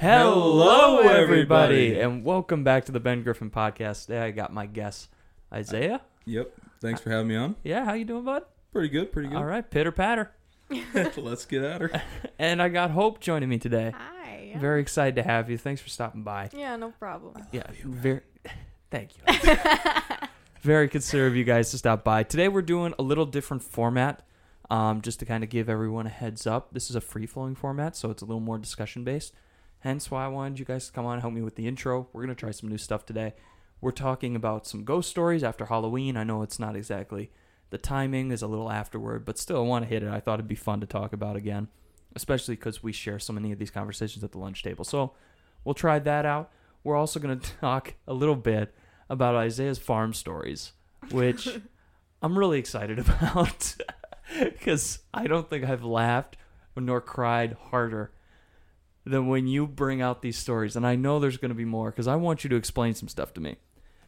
Hello, 0.00 0.96
Hello, 0.96 0.98
everybody, 1.00 1.88
everybody. 1.88 2.00
and 2.00 2.24
welcome 2.24 2.64
back 2.64 2.86
to 2.86 2.92
the 2.92 2.98
Ben 3.00 3.22
Griffin 3.22 3.50
Podcast. 3.50 4.06
Today 4.06 4.20
I 4.22 4.30
got 4.30 4.50
my 4.50 4.64
guest, 4.64 5.10
Isaiah. 5.52 6.00
Yep. 6.24 6.54
Thanks 6.80 7.02
for 7.02 7.10
having 7.10 7.28
me 7.28 7.36
on. 7.36 7.54
Yeah, 7.62 7.84
how 7.84 7.92
you 7.92 8.06
doing, 8.06 8.24
bud? 8.24 8.44
Pretty 8.72 8.88
good. 8.88 9.12
Pretty 9.12 9.28
good. 9.28 9.36
All 9.36 9.44
right, 9.44 9.68
pitter 9.68 9.92
patter. 9.92 10.30
Let's 11.18 11.44
get 11.44 11.62
at 11.64 11.82
her. 11.82 12.02
And 12.38 12.62
I 12.62 12.70
got 12.70 12.92
Hope 12.92 13.20
joining 13.20 13.50
me 13.50 13.58
today. 13.58 13.92
Hi. 13.94 14.54
Very 14.56 14.80
excited 14.80 15.16
to 15.16 15.22
have 15.22 15.50
you. 15.50 15.58
Thanks 15.58 15.82
for 15.82 15.90
stopping 15.90 16.22
by. 16.22 16.48
Yeah, 16.56 16.76
no 16.76 16.92
problem. 16.92 17.34
Yeah, 17.52 17.64
very. 17.84 18.22
Thank 18.90 19.10
you. 19.18 19.56
very 20.62 20.88
considerate 20.88 21.32
of 21.32 21.36
you 21.36 21.44
guys 21.44 21.70
to 21.72 21.78
stop 21.78 22.04
by. 22.04 22.22
Today 22.22 22.48
we're 22.48 22.62
doing 22.62 22.94
a 22.98 23.02
little 23.02 23.26
different 23.26 23.62
format, 23.62 24.22
um, 24.70 25.02
just 25.02 25.18
to 25.20 25.26
kind 25.26 25.44
of 25.44 25.50
give 25.50 25.68
everyone 25.68 26.06
a 26.06 26.10
heads 26.10 26.46
up. 26.46 26.72
This 26.72 26.88
is 26.88 26.96
a 26.96 27.02
free 27.02 27.26
flowing 27.26 27.54
format, 27.54 27.94
so 27.96 28.10
it's 28.10 28.22
a 28.22 28.24
little 28.24 28.40
more 28.40 28.56
discussion 28.56 29.04
based. 29.04 29.34
Hence 29.80 30.10
why 30.10 30.24
I 30.24 30.28
wanted 30.28 30.58
you 30.58 30.64
guys 30.64 30.86
to 30.86 30.92
come 30.92 31.06
on 31.06 31.14
and 31.14 31.22
help 31.22 31.34
me 31.34 31.42
with 31.42 31.56
the 31.56 31.66
intro. 31.66 32.08
We're 32.12 32.22
gonna 32.22 32.34
try 32.34 32.50
some 32.50 32.68
new 32.68 32.78
stuff 32.78 33.04
today. 33.06 33.34
We're 33.80 33.90
talking 33.92 34.36
about 34.36 34.66
some 34.66 34.84
ghost 34.84 35.10
stories 35.10 35.42
after 35.42 35.66
Halloween. 35.66 36.16
I 36.16 36.24
know 36.24 36.42
it's 36.42 36.58
not 36.58 36.76
exactly 36.76 37.30
the 37.70 37.78
timing 37.78 38.30
is 38.30 38.42
a 38.42 38.46
little 38.46 38.70
afterward, 38.70 39.24
but 39.24 39.38
still 39.38 39.58
I 39.58 39.66
want 39.66 39.84
to 39.84 39.88
hit 39.88 40.02
it. 40.02 40.10
I 40.10 40.20
thought 40.20 40.34
it'd 40.34 40.48
be 40.48 40.56
fun 40.56 40.80
to 40.80 40.86
talk 40.86 41.12
about 41.12 41.36
again, 41.36 41.68
especially 42.14 42.56
because 42.56 42.82
we 42.82 42.92
share 42.92 43.18
so 43.18 43.32
many 43.32 43.52
of 43.52 43.58
these 43.58 43.70
conversations 43.70 44.22
at 44.22 44.32
the 44.32 44.38
lunch 44.38 44.62
table. 44.62 44.84
So 44.84 45.12
we'll 45.64 45.74
try 45.74 45.98
that 46.00 46.26
out. 46.26 46.50
We're 46.84 46.96
also 46.96 47.20
going 47.20 47.38
to 47.40 47.52
talk 47.60 47.94
a 48.06 48.12
little 48.12 48.36
bit 48.36 48.74
about 49.08 49.36
Isaiah's 49.36 49.78
farm 49.78 50.12
stories, 50.12 50.72
which 51.10 51.60
I'm 52.22 52.38
really 52.38 52.58
excited 52.58 52.98
about 52.98 53.76
because 54.40 54.98
I 55.14 55.26
don't 55.26 55.48
think 55.48 55.64
I've 55.64 55.84
laughed 55.84 56.36
nor 56.76 57.00
cried 57.00 57.56
harder 57.70 58.10
than 59.04 59.26
when 59.28 59.46
you 59.46 59.66
bring 59.66 60.00
out 60.02 60.22
these 60.22 60.36
stories. 60.38 60.76
And 60.76 60.86
I 60.86 60.94
know 60.96 61.18
there's 61.18 61.36
going 61.38 61.48
to 61.50 61.54
be 61.54 61.64
more 61.64 61.90
because 61.90 62.06
I 62.06 62.16
want 62.16 62.44
you 62.44 62.50
to 62.50 62.56
explain 62.56 62.94
some 62.94 63.08
stuff 63.08 63.32
to 63.34 63.40
me. 63.40 63.56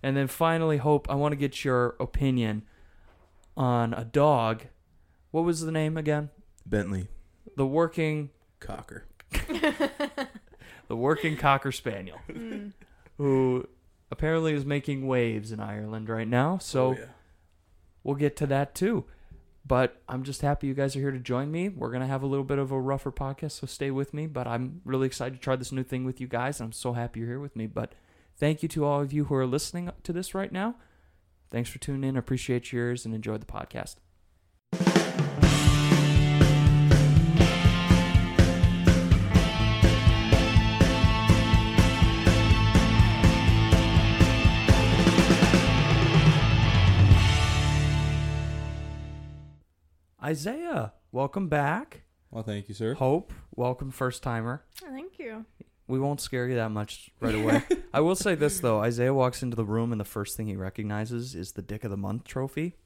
And 0.02 0.16
then 0.16 0.26
finally, 0.26 0.78
Hope, 0.78 1.08
I 1.10 1.14
want 1.14 1.32
to 1.32 1.36
get 1.36 1.64
your 1.64 1.96
opinion 2.00 2.62
on 3.56 3.94
a 3.94 4.04
dog. 4.04 4.64
What 5.30 5.44
was 5.44 5.60
the 5.62 5.72
name 5.72 5.96
again? 5.96 6.30
Bentley 6.66 7.08
The 7.56 7.66
working 7.66 8.30
Cocker. 8.60 9.04
the 10.88 10.96
working 10.96 11.36
cocker 11.36 11.72
spaniel 11.72 12.18
Mm. 12.28 12.72
who 13.16 13.66
apparently 14.10 14.52
is 14.54 14.64
making 14.64 15.06
waves 15.06 15.52
in 15.52 15.60
Ireland 15.60 16.08
right 16.08 16.28
now. 16.28 16.58
So 16.58 16.88
Oh, 16.88 16.92
yeah. 16.92 17.04
we'll 18.04 18.16
get 18.16 18.36
to 18.36 18.46
that 18.48 18.74
too. 18.74 19.04
But 19.64 20.02
I'm 20.08 20.24
just 20.24 20.42
happy 20.42 20.66
you 20.66 20.74
guys 20.74 20.96
are 20.96 21.00
here 21.00 21.12
to 21.12 21.18
join 21.18 21.50
me. 21.52 21.68
We're 21.68 21.92
gonna 21.92 22.06
have 22.06 22.22
a 22.22 22.27
little 22.27 22.44
bit 22.44 22.58
of 22.58 22.72
a 22.72 22.80
rougher 22.80 23.12
podcast, 23.12 23.52
so 23.52 23.66
stay 23.66 23.91
with 23.91 24.12
me. 24.12 24.27
But 24.27 24.46
I'm 24.46 24.80
really 24.84 25.06
excited 25.06 25.34
to 25.34 25.41
try 25.41 25.56
this 25.56 25.72
new 25.72 25.84
thing 25.84 26.05
with 26.05 26.20
you 26.20 26.27
guys. 26.27 26.60
I'm 26.60 26.72
so 26.72 26.92
happy 26.94 27.20
you're 27.20 27.28
here 27.28 27.41
with 27.41 27.55
me. 27.55 27.66
But 27.66 27.92
thank 28.36 28.62
you 28.62 28.68
to 28.70 28.84
all 28.84 29.00
of 29.00 29.12
you 29.12 29.27
who 29.27 29.34
are 29.34 29.46
listening 29.46 29.90
to 30.02 30.12
this 30.12 30.34
right 30.34 30.50
now. 30.50 30.77
Thanks 31.50 31.70
for 31.70 31.78
tuning 31.78 32.08
in. 32.08 32.16
Appreciate 32.16 32.72
yours 32.72 33.05
and 33.05 33.14
enjoy 33.14 33.38
the 33.38 33.46
podcast. 33.46 33.96
Isaiah, 50.22 50.92
welcome 51.10 51.48
back. 51.48 52.02
Well, 52.30 52.42
thank 52.44 52.68
you, 52.68 52.74
sir. 52.74 52.94
Hope, 52.94 53.32
welcome 53.56 53.90
first 53.90 54.22
timer. 54.22 54.62
Thank 54.80 55.18
you. 55.18 55.44
We 55.88 55.98
won't 55.98 56.20
scare 56.20 56.46
you 56.48 56.54
that 56.54 56.70
much 56.70 57.10
right 57.20 57.34
away. 57.34 57.62
I 57.92 58.00
will 58.00 58.14
say 58.14 58.34
this 58.34 58.60
though: 58.60 58.80
Isaiah 58.80 59.12
walks 59.12 59.42
into 59.42 59.56
the 59.56 59.64
room, 59.64 59.90
and 59.92 60.00
the 60.00 60.04
first 60.04 60.36
thing 60.36 60.46
he 60.46 60.56
recognizes 60.56 61.34
is 61.34 61.52
the 61.52 61.62
Dick 61.62 61.84
of 61.84 61.90
the 61.90 61.96
Month 61.96 62.24
trophy, 62.24 62.76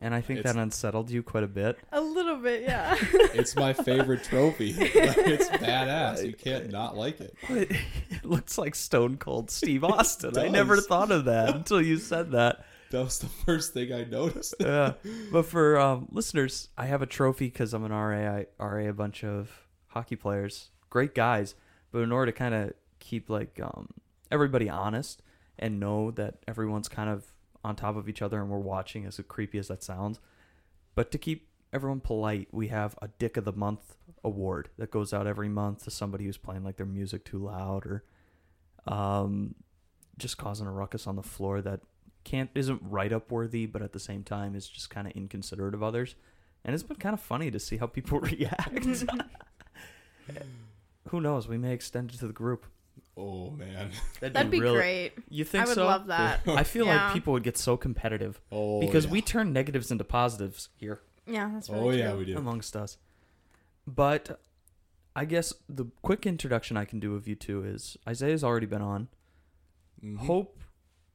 and 0.00 0.14
I 0.14 0.20
think 0.22 0.40
It's- 0.40 0.54
that 0.54 0.60
unsettled 0.60 1.10
you 1.10 1.22
quite 1.22 1.44
a 1.44 1.48
bit. 1.48 1.78
A 1.92 2.00
little 2.00 2.36
bit, 2.38 2.62
yeah. 2.62 2.96
It's 3.36 3.54
my 3.54 3.74
favorite 3.74 4.24
trophy. 4.24 4.70
it's 4.78 5.48
badass. 5.50 6.24
You 6.26 6.32
can't 6.32 6.70
not 6.70 6.96
like 6.96 7.20
it. 7.20 7.34
It, 7.50 7.70
it 8.10 8.24
looks 8.24 8.56
like 8.56 8.74
Stone 8.74 9.18
Cold 9.18 9.50
Steve 9.50 9.84
Austin. 9.84 10.36
I 10.38 10.44
does. 10.44 10.52
never 10.52 10.80
thought 10.80 11.10
of 11.10 11.26
that 11.26 11.54
until 11.54 11.82
you 11.82 11.98
said 11.98 12.32
that. 12.32 12.64
That 12.90 13.04
was 13.04 13.18
the 13.18 13.26
first 13.26 13.72
thing 13.72 13.92
I 13.92 14.04
noticed. 14.04 14.54
Yeah, 14.60 14.92
but 15.32 15.46
for 15.46 15.78
um, 15.78 16.08
listeners, 16.10 16.68
I 16.76 16.86
have 16.86 17.02
a 17.02 17.06
trophy 17.06 17.46
because 17.46 17.74
I'm 17.74 17.84
an 17.84 17.92
RA. 17.92 18.44
I 18.60 18.64
RA 18.64 18.88
a 18.88 18.92
bunch 18.92 19.24
of 19.24 19.50
hockey 19.88 20.16
players, 20.16 20.70
great 20.90 21.14
guys. 21.14 21.54
But 21.92 22.00
in 22.00 22.12
order 22.12 22.30
to 22.30 22.36
kind 22.38 22.54
of 22.54 22.72
keep 22.98 23.30
like 23.30 23.58
um, 23.62 23.88
everybody 24.30 24.68
honest 24.68 25.22
and 25.58 25.80
know 25.80 26.10
that 26.12 26.36
everyone's 26.46 26.88
kind 26.88 27.08
of 27.08 27.32
on 27.64 27.74
top 27.74 27.96
of 27.96 28.08
each 28.08 28.22
other 28.22 28.40
and 28.40 28.50
we're 28.50 28.58
watching, 28.58 29.04
as 29.04 29.20
creepy 29.26 29.58
as 29.58 29.68
that 29.68 29.82
sounds, 29.82 30.20
but 30.94 31.10
to 31.10 31.18
keep 31.18 31.48
everyone 31.72 32.00
polite, 32.00 32.48
we 32.52 32.68
have 32.68 32.96
a 33.02 33.08
Dick 33.08 33.36
of 33.36 33.44
the 33.44 33.52
Month 33.52 33.96
award 34.22 34.68
that 34.78 34.90
goes 34.90 35.12
out 35.12 35.26
every 35.26 35.48
month 35.48 35.84
to 35.84 35.90
somebody 35.90 36.24
who's 36.24 36.36
playing 36.36 36.64
like 36.64 36.76
their 36.76 36.86
music 36.86 37.24
too 37.24 37.38
loud 37.38 37.86
or 37.86 38.04
um, 38.86 39.54
just 40.18 40.38
causing 40.38 40.66
a 40.66 40.72
ruckus 40.72 41.06
on 41.06 41.16
the 41.16 41.22
floor 41.22 41.60
that 41.60 41.80
can't 42.26 42.50
isn't 42.54 42.82
write 42.82 43.12
up 43.12 43.30
worthy, 43.30 43.64
but 43.66 43.80
at 43.82 43.92
the 43.92 44.00
same 44.00 44.22
time 44.24 44.54
is 44.56 44.68
just 44.68 44.90
kind 44.90 45.06
of 45.06 45.12
inconsiderate 45.14 45.74
of 45.74 45.82
others. 45.82 46.14
And 46.64 46.74
it's 46.74 46.82
been 46.82 46.96
kind 46.96 47.14
of 47.14 47.20
funny 47.20 47.50
to 47.52 47.58
see 47.60 47.76
how 47.76 47.86
people 47.86 48.18
react. 48.32 48.84
Who 51.10 51.20
knows? 51.20 51.46
We 51.46 51.56
may 51.56 51.72
extend 51.72 52.10
it 52.12 52.18
to 52.18 52.26
the 52.26 52.32
group. 52.32 52.66
Oh 53.16 53.50
man. 53.50 53.90
That'd 54.20 54.50
be 54.50 54.60
really- 54.60 54.74
great. 54.76 55.12
You 55.30 55.44
think 55.44 55.64
I 55.64 55.68
would 55.68 55.74
so? 55.76 55.84
love 55.84 56.08
that. 56.08 56.40
I 56.46 56.64
feel 56.64 56.84
Yeah. 56.86 57.04
like 57.06 57.14
people 57.14 57.32
would 57.34 57.44
get 57.44 57.56
so 57.56 57.76
competitive 57.76 58.40
Oh 58.50 58.80
because 58.80 59.04
yeah. 59.06 59.10
we 59.12 59.22
turn 59.22 59.52
negatives 59.52 59.90
into 59.90 60.04
positives 60.04 60.68
here 60.76 61.00
Yeah, 61.26 61.50
that's 61.54 61.68
really 61.70 61.80
Oh 61.80 61.90
true. 61.90 61.98
yeah, 61.98 62.14
we 62.14 62.24
do. 62.24 62.36
amongst 62.36 62.74
us. 62.76 62.98
But 63.86 64.40
I 65.14 65.24
guess 65.24 65.54
the 65.68 65.86
quick 66.02 66.26
introduction 66.26 66.76
I 66.76 66.84
can 66.84 66.98
do 67.00 67.14
of 67.14 67.26
you 67.28 67.36
two 67.36 67.64
is 67.64 67.96
Isaiah's 68.06 68.42
already 68.44 68.66
been 68.66 68.82
on. 68.82 69.08
Mhm. 70.04 70.18
Hope 70.18 70.58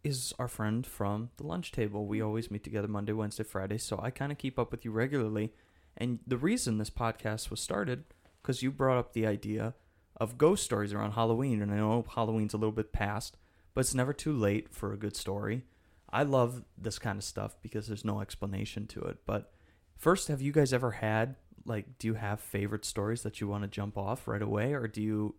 is 0.04 0.34
our 0.40 0.48
friend 0.48 0.86
from 0.86 1.30
the 1.38 1.46
lunch 1.46 1.72
table. 1.72 2.06
We 2.06 2.22
always 2.22 2.50
meet 2.52 2.64
together 2.64 2.88
Monday, 2.88 3.14
Wednesday, 3.14 3.44
Friday, 3.44 3.78
so 3.78 4.00
I 4.02 4.10
kind 4.10 4.32
of 4.32 4.38
keep 4.38 4.58
up 4.58 4.72
with 4.72 4.84
you 4.86 4.92
regularly. 4.92 5.54
And 5.98 6.20
the 6.26 6.38
reason 6.38 6.78
this 6.78 6.90
podcast 6.90 7.50
was 7.50 7.60
started 7.60 8.04
because 8.42 8.64
you 8.64 8.72
brought 8.72 8.98
up 8.98 9.14
the 9.14 9.28
idea 9.28 9.76
of 10.18 10.38
ghost 10.38 10.64
stories 10.64 10.94
around 10.94 11.12
Halloween, 11.14 11.62
and 11.62 11.72
I 11.72 11.78
know 11.78 12.06
Halloween's 12.16 12.54
a 12.54 12.58
little 12.58 12.72
bit 12.72 12.92
past, 12.94 13.38
but 13.74 13.82
it's 13.82 13.96
never 13.96 14.14
too 14.14 14.34
late 14.34 14.74
for 14.74 14.94
a 14.94 14.98
good 14.98 15.16
story. 15.16 15.64
I 16.10 16.24
love 16.24 16.64
this 16.78 17.00
kind 17.00 17.18
of 17.18 17.24
stuff 17.24 17.56
because 17.62 17.88
there's 17.88 18.06
no 18.06 18.20
explanation 18.20 18.88
to 18.88 19.02
it. 19.02 19.20
But 19.26 19.52
first, 19.98 20.28
have 20.28 20.42
you 20.42 20.52
guys 20.52 20.74
ever 20.74 20.92
had 20.92 21.36
like 21.66 21.98
do 22.00 22.08
you 22.08 22.14
have 22.16 22.40
favorite 22.40 22.86
stories 22.86 23.22
that 23.22 23.40
you 23.40 23.48
want 23.48 23.64
to 23.64 23.68
jump 23.68 23.98
off 23.98 24.28
right 24.28 24.42
away 24.42 24.74
or 24.74 24.88
do 24.88 25.02
you 25.02 25.36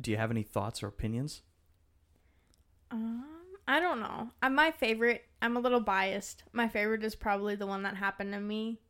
do 0.00 0.10
you 0.10 0.16
have 0.16 0.30
any 0.30 0.42
thoughts 0.42 0.82
or 0.82 0.88
opinions? 0.88 1.42
Um, 2.90 3.24
I 3.66 3.80
don't 3.80 4.00
know. 4.00 4.30
My 4.48 4.70
favorite. 4.70 5.24
I'm 5.40 5.56
a 5.56 5.60
little 5.60 5.80
biased. 5.80 6.42
My 6.52 6.68
favorite 6.68 7.04
is 7.04 7.14
probably 7.14 7.54
the 7.54 7.66
one 7.66 7.82
that 7.82 7.96
happened 7.96 8.32
to 8.32 8.40
me, 8.40 8.80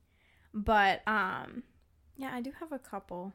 but 0.52 1.02
um, 1.06 1.64
yeah, 2.16 2.30
I 2.32 2.40
do 2.40 2.52
have 2.60 2.72
a 2.72 2.78
couple. 2.78 3.32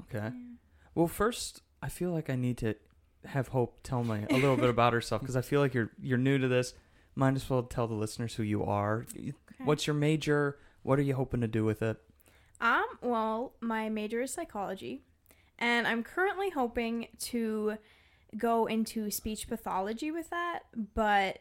Okay. 0.00 0.26
Yeah. 0.34 0.56
Well, 0.94 1.06
first, 1.08 1.62
I 1.82 1.88
feel 1.88 2.10
like 2.10 2.28
I 2.28 2.36
need 2.36 2.58
to 2.58 2.74
have 3.24 3.48
Hope 3.48 3.80
tell 3.82 4.02
me 4.02 4.26
a 4.28 4.34
little 4.34 4.56
bit 4.56 4.70
about 4.70 4.92
herself 4.92 5.20
because 5.22 5.36
I 5.36 5.42
feel 5.42 5.60
like 5.60 5.74
you're 5.74 5.90
you're 6.00 6.18
new 6.18 6.38
to 6.38 6.48
this. 6.48 6.74
Might 7.14 7.34
as 7.34 7.48
well 7.48 7.62
tell 7.62 7.86
the 7.86 7.94
listeners 7.94 8.34
who 8.34 8.42
you 8.42 8.64
are. 8.64 9.04
Okay. 9.16 9.32
What's 9.64 9.86
your 9.86 9.94
major? 9.94 10.58
What 10.82 10.98
are 10.98 11.02
you 11.02 11.14
hoping 11.14 11.40
to 11.42 11.48
do 11.48 11.64
with 11.64 11.82
it? 11.82 11.98
Um, 12.60 12.84
well, 13.02 13.54
my 13.60 13.88
major 13.88 14.20
is 14.22 14.32
psychology, 14.32 15.02
and 15.58 15.86
I'm 15.86 16.02
currently 16.02 16.50
hoping 16.50 17.08
to 17.20 17.76
go 18.36 18.66
into 18.66 19.10
speech 19.10 19.48
pathology 19.48 20.10
with 20.10 20.30
that, 20.30 20.60
but 20.94 21.38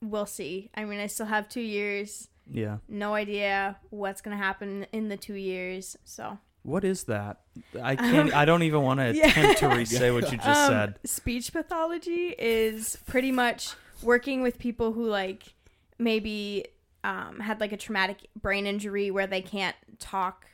we'll 0.00 0.26
see. 0.26 0.70
I 0.74 0.84
mean, 0.84 1.00
I 1.00 1.06
still 1.06 1.26
have 1.26 1.48
two 1.48 1.60
years, 1.60 2.28
Yeah. 2.50 2.78
no 2.88 3.14
idea 3.14 3.76
what's 3.90 4.20
gonna 4.20 4.36
happen 4.36 4.86
in 4.92 5.08
the 5.08 5.16
two 5.16 5.34
years, 5.34 5.96
so. 6.04 6.38
What 6.62 6.84
is 6.84 7.04
that? 7.04 7.40
I 7.82 7.96
can't. 7.96 8.34
I 8.34 8.44
don't 8.44 8.62
even 8.64 8.82
want 8.82 9.00
to 9.00 9.14
Yeah. 9.14 9.28
attempt 9.28 9.60
to 9.60 9.68
re-say 9.70 10.10
what 10.10 10.30
you 10.30 10.36
just 10.36 10.48
Um, 10.48 10.68
said. 10.70 10.98
Speech 11.06 11.52
pathology 11.54 12.34
is 12.38 12.96
pretty 13.06 13.32
much 13.32 13.72
working 14.02 14.42
with 14.42 14.58
people 14.58 14.92
who 14.92 15.06
like 15.06 15.54
maybe 15.98 16.66
um, 17.02 17.40
had 17.40 17.60
like 17.60 17.72
a 17.72 17.78
traumatic 17.78 18.28
brain 18.36 18.66
injury 18.66 19.10
where 19.10 19.26
they 19.26 19.40
can't 19.40 19.74
talk 19.98 20.46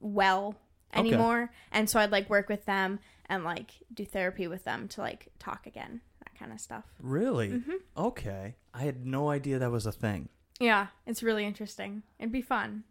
well 0.00 0.56
Okay. 0.94 1.00
anymore, 1.00 1.50
and 1.72 1.88
so 1.88 2.00
I'd 2.00 2.10
like 2.12 2.28
work 2.30 2.48
with 2.48 2.64
them 2.64 2.98
and 3.28 3.44
like 3.44 3.70
do 3.92 4.04
therapy 4.04 4.46
with 4.48 4.64
them 4.64 4.88
to 4.88 5.00
like 5.00 5.28
talk 5.38 5.66
again, 5.66 6.00
that 6.24 6.38
kind 6.38 6.52
of 6.52 6.60
stuff. 6.60 6.84
Really? 7.00 7.50
hmm 7.60 7.72
Okay. 7.96 8.54
I 8.74 8.82
had 8.82 9.04
no 9.04 9.30
idea 9.30 9.58
that 9.58 9.70
was 9.70 9.86
a 9.86 9.92
thing. 9.92 10.28
Yeah, 10.60 10.88
it's 11.06 11.22
really 11.22 11.44
interesting. 11.44 12.02
It'd 12.18 12.32
be 12.32 12.42
fun. 12.42 12.84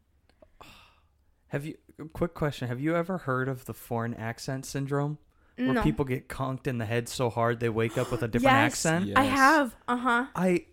Have 1.48 1.66
you? 1.66 1.76
Quick 2.14 2.34
question: 2.34 2.68
Have 2.68 2.80
you 2.80 2.96
ever 2.96 3.18
heard 3.20 3.48
of 3.48 3.66
the 3.66 3.74
foreign 3.74 4.14
accent 4.14 4.66
syndrome, 4.66 5.18
where 5.56 5.74
No. 5.74 5.82
people 5.84 6.06
get 6.06 6.28
conked 6.28 6.68
in 6.68 6.78
the 6.78 6.86
head 6.86 7.10
so 7.10 7.30
hard 7.30 7.60
they 7.60 7.70
wake 7.70 7.98
up 7.98 8.12
with 8.12 8.22
a 8.22 8.28
different 8.34 8.54
Yes. 8.56 8.74
accent? 8.86 9.06
Yeah. 9.08 9.20
I 9.20 9.24
have. 9.24 9.76
Uh 9.88 9.98
huh. 9.98 10.26
I 10.36 10.66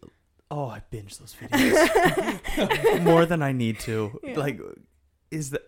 oh, 0.50 0.66
I 0.66 0.82
binge 0.90 1.16
those 1.18 1.34
videos 1.34 3.02
more 3.02 3.24
than 3.26 3.42
I 3.42 3.52
need 3.52 3.78
to. 3.80 4.18
Yeah. 4.22 4.38
Like, 4.38 4.60
is 5.30 5.50
that 5.50 5.62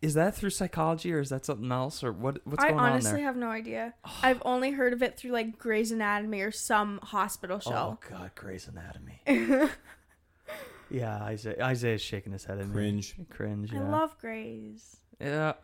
is 0.00 0.14
that 0.14 0.34
through 0.36 0.50
psychology 0.50 1.12
or 1.12 1.18
is 1.18 1.28
that 1.30 1.44
something 1.44 1.70
else 1.72 2.04
or 2.04 2.12
what? 2.12 2.38
What's 2.46 2.62
I 2.62 2.68
going 2.68 2.78
on 2.80 2.86
I 2.86 2.90
honestly 2.92 3.12
there? 3.16 3.24
have 3.24 3.36
no 3.36 3.48
idea. 3.48 3.94
I've 4.22 4.40
only 4.44 4.70
heard 4.70 4.92
of 4.92 5.02
it 5.02 5.16
through 5.16 5.32
like 5.32 5.58
Grey's 5.58 5.90
Anatomy 5.92 6.40
or 6.40 6.50
some 6.52 7.00
hospital 7.02 7.58
show. 7.58 7.98
Oh. 8.02 8.08
God, 8.08 8.30
Grey's 8.34 8.68
Anatomy. 8.68 9.20
yeah, 10.90 11.16
Isaiah 11.24 11.62
Isaiah's 11.64 12.02
shaking 12.02 12.32
his 12.32 12.44
head 12.44 12.58
at 12.58 12.66
me. 12.66 12.72
Cringe. 12.72 13.14
Cringe. 13.30 13.74
I 13.74 13.80
love 13.80 14.16
Grey's. 14.20 14.96
yeah. 15.20 15.54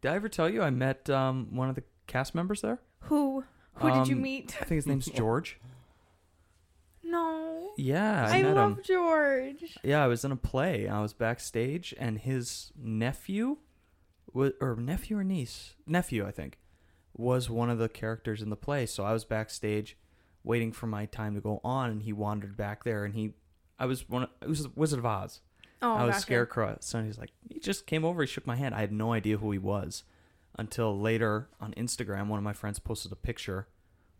Did 0.00 0.10
I 0.10 0.14
ever 0.16 0.28
tell 0.28 0.48
you 0.48 0.62
I 0.62 0.70
met 0.70 1.08
um 1.10 1.48
one 1.54 1.68
of 1.68 1.74
the 1.74 1.84
cast 2.06 2.34
members 2.34 2.60
there? 2.62 2.80
Who? 3.02 3.44
Who 3.76 3.90
did 3.90 4.08
you 4.08 4.16
Um, 4.16 4.22
meet? 4.22 4.56
I 4.60 4.64
think 4.64 4.76
his 4.76 4.86
name's 4.86 5.06
George. 5.14 5.58
No. 7.04 7.70
Yeah, 7.76 8.26
I, 8.28 8.38
I, 8.38 8.42
met 8.42 8.54
love 8.54 8.78
him. 8.78 8.82
George. 8.84 9.78
Yeah, 9.82 10.04
I 10.04 10.06
was 10.06 10.24
in 10.24 10.32
a 10.32 10.36
play. 10.36 10.88
I 10.88 11.00
was 11.00 11.12
backstage, 11.12 11.94
and 11.98 12.18
his 12.18 12.70
nephew, 12.76 13.58
was, 14.32 14.52
or 14.60 14.76
nephew 14.76 15.18
or 15.18 15.24
niece, 15.24 15.74
nephew, 15.86 16.26
I 16.26 16.30
think, 16.30 16.58
was 17.14 17.50
one 17.50 17.70
of 17.70 17.78
the 17.78 17.88
characters 17.88 18.42
in 18.42 18.50
the 18.50 18.56
play. 18.56 18.86
So 18.86 19.04
I 19.04 19.12
was 19.12 19.24
backstage, 19.24 19.96
waiting 20.44 20.72
for 20.72 20.86
my 20.86 21.06
time 21.06 21.34
to 21.34 21.40
go 21.40 21.60
on, 21.62 21.90
and 21.90 22.02
he 22.02 22.12
wandered 22.12 22.56
back 22.56 22.84
there, 22.84 23.04
and 23.04 23.14
he, 23.14 23.34
I 23.78 23.86
was 23.86 24.08
one. 24.08 24.24
Of, 24.24 24.30
it 24.40 24.48
was 24.48 24.68
Wizard 24.76 24.98
of 24.98 25.06
Oz. 25.06 25.40
Oh, 25.80 25.94
I 25.94 26.04
was 26.04 26.14
gotcha. 26.14 26.22
Scarecrow. 26.22 26.76
So 26.80 27.02
he's 27.02 27.18
like, 27.18 27.30
he 27.48 27.58
just 27.58 27.86
came 27.86 28.04
over, 28.04 28.22
he 28.22 28.26
shook 28.28 28.46
my 28.46 28.56
hand. 28.56 28.74
I 28.74 28.80
had 28.80 28.92
no 28.92 29.12
idea 29.12 29.38
who 29.38 29.50
he 29.50 29.58
was, 29.58 30.04
until 30.56 30.98
later 30.98 31.48
on 31.60 31.74
Instagram, 31.74 32.28
one 32.28 32.38
of 32.38 32.44
my 32.44 32.52
friends 32.52 32.78
posted 32.78 33.10
a 33.10 33.16
picture 33.16 33.66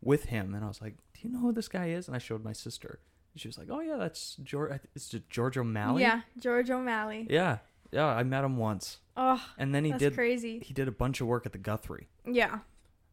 with 0.00 0.24
him, 0.24 0.54
and 0.54 0.64
I 0.64 0.68
was 0.68 0.80
like, 0.82 0.96
"Do 1.14 1.20
you 1.22 1.32
know 1.32 1.38
who 1.38 1.52
this 1.52 1.68
guy 1.68 1.90
is?" 1.90 2.08
And 2.08 2.16
I 2.16 2.18
showed 2.18 2.42
my 2.42 2.52
sister. 2.52 2.98
She 3.36 3.46
was 3.46 3.56
like, 3.56 3.68
"Oh 3.70 3.80
yeah, 3.80 3.96
that's 3.96 4.36
George. 4.42 4.80
It's 4.94 5.14
George 5.30 5.56
O'Malley." 5.56 6.02
Yeah, 6.02 6.22
George 6.38 6.68
O'Malley. 6.70 7.28
Yeah, 7.30 7.58
yeah, 7.92 8.06
I 8.06 8.24
met 8.24 8.44
him 8.44 8.56
once, 8.56 8.98
Oh, 9.16 9.44
and 9.58 9.74
then 9.74 9.84
he 9.84 9.90
that's 9.92 10.00
did 10.02 10.14
crazy. 10.14 10.60
he 10.60 10.72
did 10.74 10.88
a 10.88 10.92
bunch 10.92 11.20
of 11.20 11.26
work 11.26 11.44
at 11.46 11.52
the 11.52 11.58
Guthrie, 11.58 12.08
Yeah, 12.26 12.60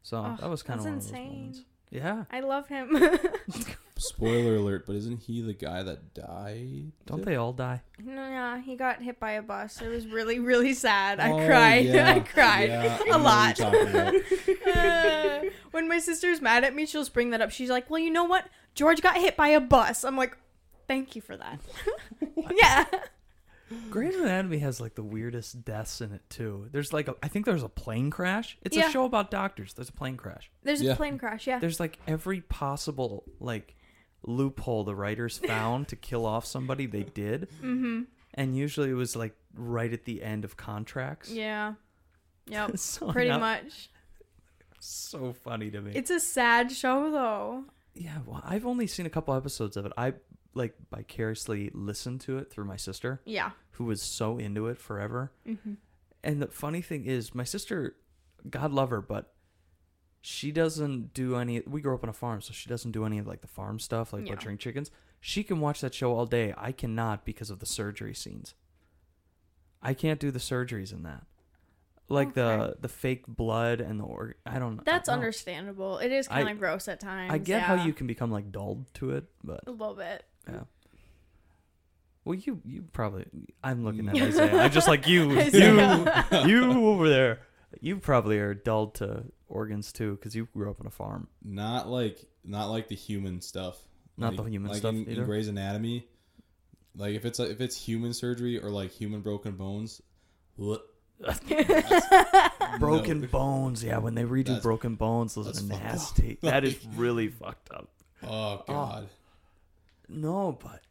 so 0.01 0.17
Oh, 0.17 0.37
that 0.39 0.49
was 0.49 0.63
kind 0.63 0.79
of 0.79 0.85
one 0.85 0.93
that's 0.95 1.05
of 1.07 1.11
those 1.11 1.19
insane. 1.21 1.37
moments. 1.37 1.61
Yeah, 1.91 2.23
I 2.31 2.39
love 2.41 2.67
him. 2.67 2.95
Spoiler 3.97 4.55
alert, 4.55 4.85
but 4.87 4.95
isn't 4.95 5.17
he 5.23 5.41
the 5.41 5.53
guy 5.53 5.83
that 5.83 6.13
died? 6.13 6.91
don't 7.05 7.25
they 7.25 7.35
all 7.35 7.51
die? 7.51 7.81
no, 8.01 8.13
yeah, 8.29 8.61
he 8.61 8.77
got 8.77 9.01
hit 9.01 9.19
by 9.19 9.31
a 9.31 9.41
bus. 9.41 9.81
It 9.81 9.89
was 9.89 10.07
really, 10.07 10.39
really 10.39 10.73
sad. 10.73 11.19
I 11.19 11.31
Oh, 11.31 11.45
cried. 11.45 11.85
yeah, 11.85 12.13
I 12.13 12.19
cried 12.21 12.69
yeah, 12.69 12.97
I 13.01 13.03
a 13.03 13.05
know 13.11 13.17
what 13.17 13.23
lot. 13.23 13.59
you're 13.59 13.71
talking 13.71 13.87
about. 13.89 14.15
Uh, 14.69 15.49
when 15.71 15.87
my 15.89 15.99
sister's 15.99 16.41
mad 16.41 16.63
at 16.63 16.75
me, 16.75 16.85
she'll 16.85 17.01
just 17.01 17.13
bring 17.13 17.31
that 17.31 17.41
up. 17.41 17.49
She's 17.51 17.69
like, 17.69 17.89
"Well, 17.89 17.99
you 17.99 18.09
know 18.11 18.23
what? 18.23 18.45
George 18.75 19.01
got 19.01 19.17
hit 19.17 19.35
by 19.35 19.49
a 19.49 19.59
bus." 19.59 20.03
I'm 20.05 20.15
like, 20.15 20.37
"Thank 20.87 21.15
you 21.15 21.21
for 21.21 21.35
that." 21.35 21.59
yeah. 22.55 22.85
Grey's 23.89 24.15
Anatomy 24.15 24.59
has 24.59 24.79
like 24.81 24.95
the 24.95 25.03
weirdest 25.03 25.63
deaths 25.63 26.01
in 26.01 26.11
it 26.11 26.21
too. 26.29 26.67
There's 26.71 26.91
like 26.93 27.07
a, 27.07 27.15
I 27.21 27.27
think 27.27 27.45
there's 27.45 27.63
a 27.63 27.69
plane 27.69 28.09
crash. 28.09 28.57
It's 28.61 28.75
Yeah. 28.75 28.87
a 28.87 28.91
show 28.91 29.05
about 29.05 29.29
doctors. 29.31 29.73
There's 29.73 29.89
a 29.89 29.93
plane 29.93 30.17
crash. 30.17 30.49
There's 30.63 30.81
Yeah. 30.81 30.93
a 30.93 30.95
plane 30.95 31.17
crash. 31.17 31.45
Yeah. 31.47 31.59
There's 31.59 31.79
like 31.79 31.99
every 32.07 32.41
possible 32.41 33.23
like 33.39 33.75
loophole 34.23 34.83
the 34.83 34.95
writers 34.95 35.37
found 35.45 35.87
to 35.89 35.95
kill 35.95 36.25
off 36.25 36.45
somebody 36.45 36.85
they 36.85 37.03
did, 37.03 37.47
Mm-hmm. 37.61 38.01
and 38.33 38.57
usually 38.57 38.89
it 38.89 38.93
was 38.93 39.15
like 39.15 39.35
right 39.53 39.91
at 39.93 40.05
the 40.05 40.23
end 40.23 40.45
of 40.45 40.57
contracts. 40.57 41.31
Yeah. 41.31 41.73
Yep. 42.47 42.77
so 42.79 43.11
Pretty 43.11 43.29
now- 43.29 43.39
much. 43.39 43.89
So 44.79 45.33
funny 45.33 45.69
to 45.71 45.81
me. 45.81 45.91
It's 45.93 46.09
a 46.09 46.19
sad 46.19 46.71
show 46.71 47.11
though. 47.11 47.65
Yeah, 47.93 48.19
well, 48.25 48.41
I've 48.45 48.65
only 48.65 48.87
seen 48.87 49.05
a 49.05 49.09
couple 49.09 49.33
episodes 49.33 49.75
of 49.75 49.85
it. 49.85 49.91
I 49.97 50.13
like 50.53 50.73
vicariously 50.91 51.69
listened 51.73 52.21
to 52.21 52.37
it 52.37 52.51
through 52.51 52.65
my 52.65 52.75
sister, 52.77 53.21
Yeah. 53.25 53.51
who 53.71 53.85
was 53.85 54.01
so 54.01 54.37
into 54.37 54.67
it 54.67 54.77
forever. 54.77 55.31
Mm-hmm. 55.47 55.73
And 56.23 56.41
the 56.41 56.47
funny 56.47 56.81
thing 56.81 57.05
is, 57.05 57.33
my 57.35 57.43
sister, 57.43 57.95
God 58.49 58.71
love 58.71 58.89
her, 58.89 59.01
but 59.01 59.33
she 60.21 60.51
doesn't 60.51 61.13
do 61.13 61.35
any. 61.37 61.61
We 61.61 61.81
grew 61.81 61.93
up 61.95 62.03
on 62.03 62.09
a 62.09 62.13
farm, 62.13 62.41
so 62.41 62.51
she 62.51 62.67
doesn't 62.69 62.91
do 62.91 63.05
any 63.05 63.19
of 63.19 63.27
like 63.27 63.41
the 63.41 63.47
farm 63.47 63.79
stuff, 63.79 64.11
like 64.11 64.25
Yeah. 64.25 64.33
butchering 64.35 64.57
chickens. 64.57 64.91
She 65.21 65.43
can 65.43 65.59
watch 65.59 65.81
that 65.81 65.93
show 65.93 66.13
all 66.13 66.25
day. 66.25 66.53
I 66.57 66.71
cannot 66.71 67.25
because 67.25 67.49
of 67.49 67.59
the 67.59 67.65
surgery 67.65 68.13
scenes. 68.13 68.53
I 69.81 69.93
can't 69.93 70.19
do 70.19 70.29
the 70.31 70.39
surgeries 70.39 70.91
in 70.91 71.03
that, 71.03 71.23
like 72.09 72.33
the 72.33 72.43
Okay. 72.45 72.79
the 72.81 72.89
fake 72.89 73.27
blood 73.27 73.79
and 73.79 73.97
the 73.99 74.03
or. 74.03 74.35
I 74.45 74.59
don't. 74.59 74.77
Know. 74.77 74.83
That's 74.85 75.07
don't 75.07 75.15
understandable. 75.19 75.99
It 75.99 76.11
is 76.11 76.27
kind 76.27 76.49
of 76.49 76.59
gross 76.59 76.87
at 76.89 76.99
times. 76.99 77.31
I 77.31 77.37
get 77.37 77.59
yeah. 77.61 77.77
how 77.77 77.85
you 77.85 77.93
can 77.93 78.07
become 78.07 78.29
like 78.31 78.51
dulled 78.51 78.93
to 78.95 79.11
it, 79.11 79.25
but 79.43 79.61
a 79.67 79.71
little 79.71 79.95
bit. 79.95 80.25
Yeah. 80.53 80.61
Well, 82.25 82.35
you 82.35 82.61
you 82.65 82.83
probably. 82.93 83.25
I'm 83.63 83.83
looking 83.83 84.07
at 84.09 84.15
Isaiah. 84.21 84.61
I'm 84.61 84.71
just 84.71 84.87
like 84.87 85.07
you, 85.07 85.31
you, 85.53 86.05
you 86.45 86.87
over 86.87 87.09
there. 87.09 87.39
You 87.81 87.97
probably 87.97 88.37
are 88.39 88.53
dulled 88.53 88.95
to 88.95 89.23
organs 89.47 89.91
too, 89.93 90.15
because 90.15 90.35
you 90.35 90.47
grew 90.53 90.69
up 90.69 90.79
on 90.81 90.87
a 90.87 90.91
farm. 90.91 91.27
Not 91.43 91.87
like 91.87 92.19
not 92.43 92.65
like 92.67 92.87
the 92.87 92.95
human 92.95 93.41
stuff. 93.41 93.77
Not 94.17 94.35
Like- 94.35 94.45
the 94.45 94.51
human 94.51 94.69
like 94.71 94.79
stuff 94.79 94.93
in, 94.95 95.09
either? 95.09 95.21
in 95.21 95.25
Grey's 95.27 95.47
Anatomy. 95.47 96.07
Like 96.95 97.15
if 97.15 97.25
it's 97.25 97.39
if 97.39 97.61
it's 97.61 97.77
human 97.77 98.13
surgery 98.13 98.59
or 98.61 98.69
like 98.69 98.91
human 98.91 99.21
broken 99.21 99.53
bones, 99.53 100.01
bleh, 100.59 100.79
Broken 102.79 103.21
no. 103.21 103.27
bones, 103.27 103.83
yeah. 103.83 103.97
When 103.99 104.15
they 104.15 104.23
redo 104.23 104.45
That's- 104.47 104.63
broken 104.63 104.95
bones, 104.95 105.35
those 105.35 105.61
are 105.61 105.65
nasty. 105.65 106.37
That 106.41 106.63
is 106.63 106.77
really 106.95 107.29
fucked 107.29 107.71
up. 107.71 107.89
Oh, 108.23 108.27
oh 108.29 108.63
god. 108.67 109.07
No, 110.09 110.57
but 110.61 110.81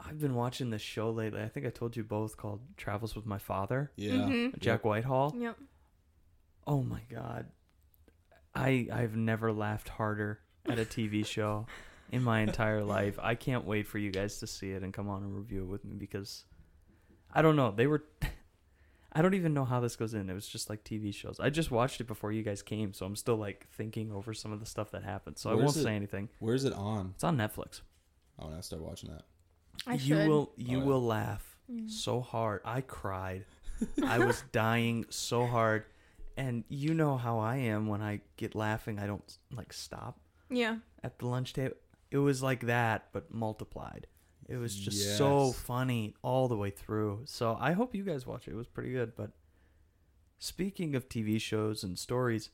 I've 0.00 0.18
been 0.18 0.34
watching 0.34 0.70
this 0.70 0.82
show 0.82 1.10
lately. 1.10 1.42
I 1.42 1.48
think 1.48 1.66
I 1.66 1.70
told 1.70 1.96
you 1.96 2.02
both 2.02 2.36
called 2.36 2.60
Travels 2.76 3.14
with 3.14 3.26
My 3.26 3.38
Father. 3.38 3.90
Yeah. 3.96 4.12
Mhm. 4.12 4.58
Jack 4.58 4.84
Whitehall. 4.84 5.34
Yep. 5.38 5.58
Oh 6.66 6.82
my 6.82 7.02
god. 7.10 7.46
I 8.54 8.88
I've 8.92 9.16
never 9.16 9.52
laughed 9.52 9.88
harder 9.88 10.40
at 10.68 10.78
a 10.78 10.84
TV 10.84 11.24
show 11.26 11.66
in 12.10 12.22
my 12.22 12.40
entire 12.40 12.82
life. 12.82 13.18
I 13.20 13.34
can't 13.34 13.64
wait 13.64 13.86
for 13.86 13.98
you 13.98 14.10
guys 14.10 14.38
to 14.38 14.46
see 14.46 14.70
it 14.72 14.82
and 14.82 14.92
come 14.92 15.08
on 15.08 15.22
and 15.22 15.36
review 15.36 15.62
it 15.62 15.66
with 15.68 15.84
me 15.84 15.94
because 15.96 16.44
I 17.32 17.42
don't 17.42 17.56
know. 17.56 17.70
They 17.70 17.86
were 17.86 18.04
I 19.16 19.22
don't 19.22 19.34
even 19.34 19.54
know 19.54 19.64
how 19.64 19.80
this 19.80 19.94
goes 19.96 20.12
in. 20.14 20.28
It 20.28 20.34
was 20.34 20.48
just 20.48 20.68
like 20.68 20.82
TV 20.82 21.14
shows. 21.14 21.38
I 21.38 21.48
just 21.48 21.70
watched 21.70 22.00
it 22.00 22.06
before 22.08 22.32
you 22.32 22.42
guys 22.42 22.62
came, 22.62 22.92
so 22.92 23.06
I'm 23.06 23.14
still 23.16 23.36
like 23.36 23.68
thinking 23.76 24.10
over 24.10 24.34
some 24.34 24.52
of 24.52 24.58
the 24.60 24.66
stuff 24.66 24.90
that 24.90 25.04
happened. 25.04 25.38
So 25.38 25.50
I 25.50 25.54
won't 25.54 25.76
it? 25.76 25.82
say 25.82 25.94
anything. 25.94 26.28
Where's 26.40 26.64
it 26.64 26.72
on? 26.72 27.12
It's 27.14 27.22
on 27.24 27.36
Netflix. 27.36 27.80
I 28.38 28.44
want 28.44 28.56
to 28.56 28.62
start 28.62 28.82
watching 28.82 29.10
that. 29.10 29.22
I 29.86 29.94
you 29.94 30.16
should. 30.16 30.28
will 30.28 30.52
you 30.56 30.78
Oh, 30.78 30.80
yeah. 30.80 30.86
will 30.86 31.02
laugh 31.02 31.50
Mm. 31.70 31.90
so 31.90 32.20
hard. 32.20 32.60
I 32.64 32.82
cried. 32.82 33.46
I 34.04 34.18
was 34.18 34.44
dying 34.52 35.06
so 35.08 35.46
hard. 35.46 35.84
And 36.36 36.64
you 36.68 36.92
know 36.94 37.16
how 37.16 37.38
I 37.38 37.56
am 37.56 37.86
when 37.86 38.02
I 38.02 38.20
get 38.36 38.54
laughing, 38.54 38.98
I 38.98 39.06
don't 39.06 39.38
like 39.50 39.72
stop 39.72 40.20
Yeah. 40.50 40.78
at 41.02 41.18
the 41.18 41.26
lunch 41.26 41.52
table. 41.54 41.76
It 42.10 42.18
was 42.18 42.42
like 42.42 42.66
that, 42.66 43.08
but 43.12 43.32
multiplied. 43.32 44.06
It 44.46 44.56
was 44.56 44.74
just 44.76 45.16
so 45.16 45.52
funny 45.52 46.14
all 46.22 46.48
the 46.48 46.56
way 46.56 46.68
through. 46.70 47.22
So 47.24 47.56
I 47.58 47.72
hope 47.72 47.94
you 47.94 48.02
guys 48.04 48.26
watch 48.26 48.46
it. 48.46 48.50
It 48.52 48.56
was 48.56 48.66
pretty 48.66 48.92
good. 48.92 49.16
But 49.16 49.30
speaking 50.38 50.94
of 50.94 51.08
TV 51.08 51.40
shows 51.40 51.82
and 51.82 51.98
stories, 51.98 52.50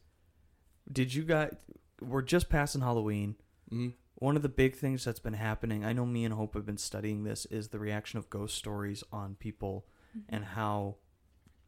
did 0.90 1.14
you 1.14 1.24
guys? 1.24 1.54
We're 2.00 2.22
just 2.22 2.48
passing 2.48 2.80
Halloween. 2.80 3.34
hmm 3.68 3.88
One 4.20 4.36
of 4.36 4.42
the 4.42 4.48
big 4.48 4.76
things 4.76 5.04
that's 5.04 5.18
been 5.18 5.34
happening, 5.34 5.84
I 5.84 5.92
know 5.92 6.06
me 6.06 6.24
and 6.24 6.34
Hope 6.34 6.54
have 6.54 6.66
been 6.66 6.78
studying 6.78 7.24
this, 7.24 7.46
is 7.46 7.68
the 7.68 7.78
reaction 7.78 8.18
of 8.18 8.30
ghost 8.30 8.54
stories 8.54 9.02
on 9.12 9.34
people 9.34 9.86
and 10.28 10.44
how 10.44 10.96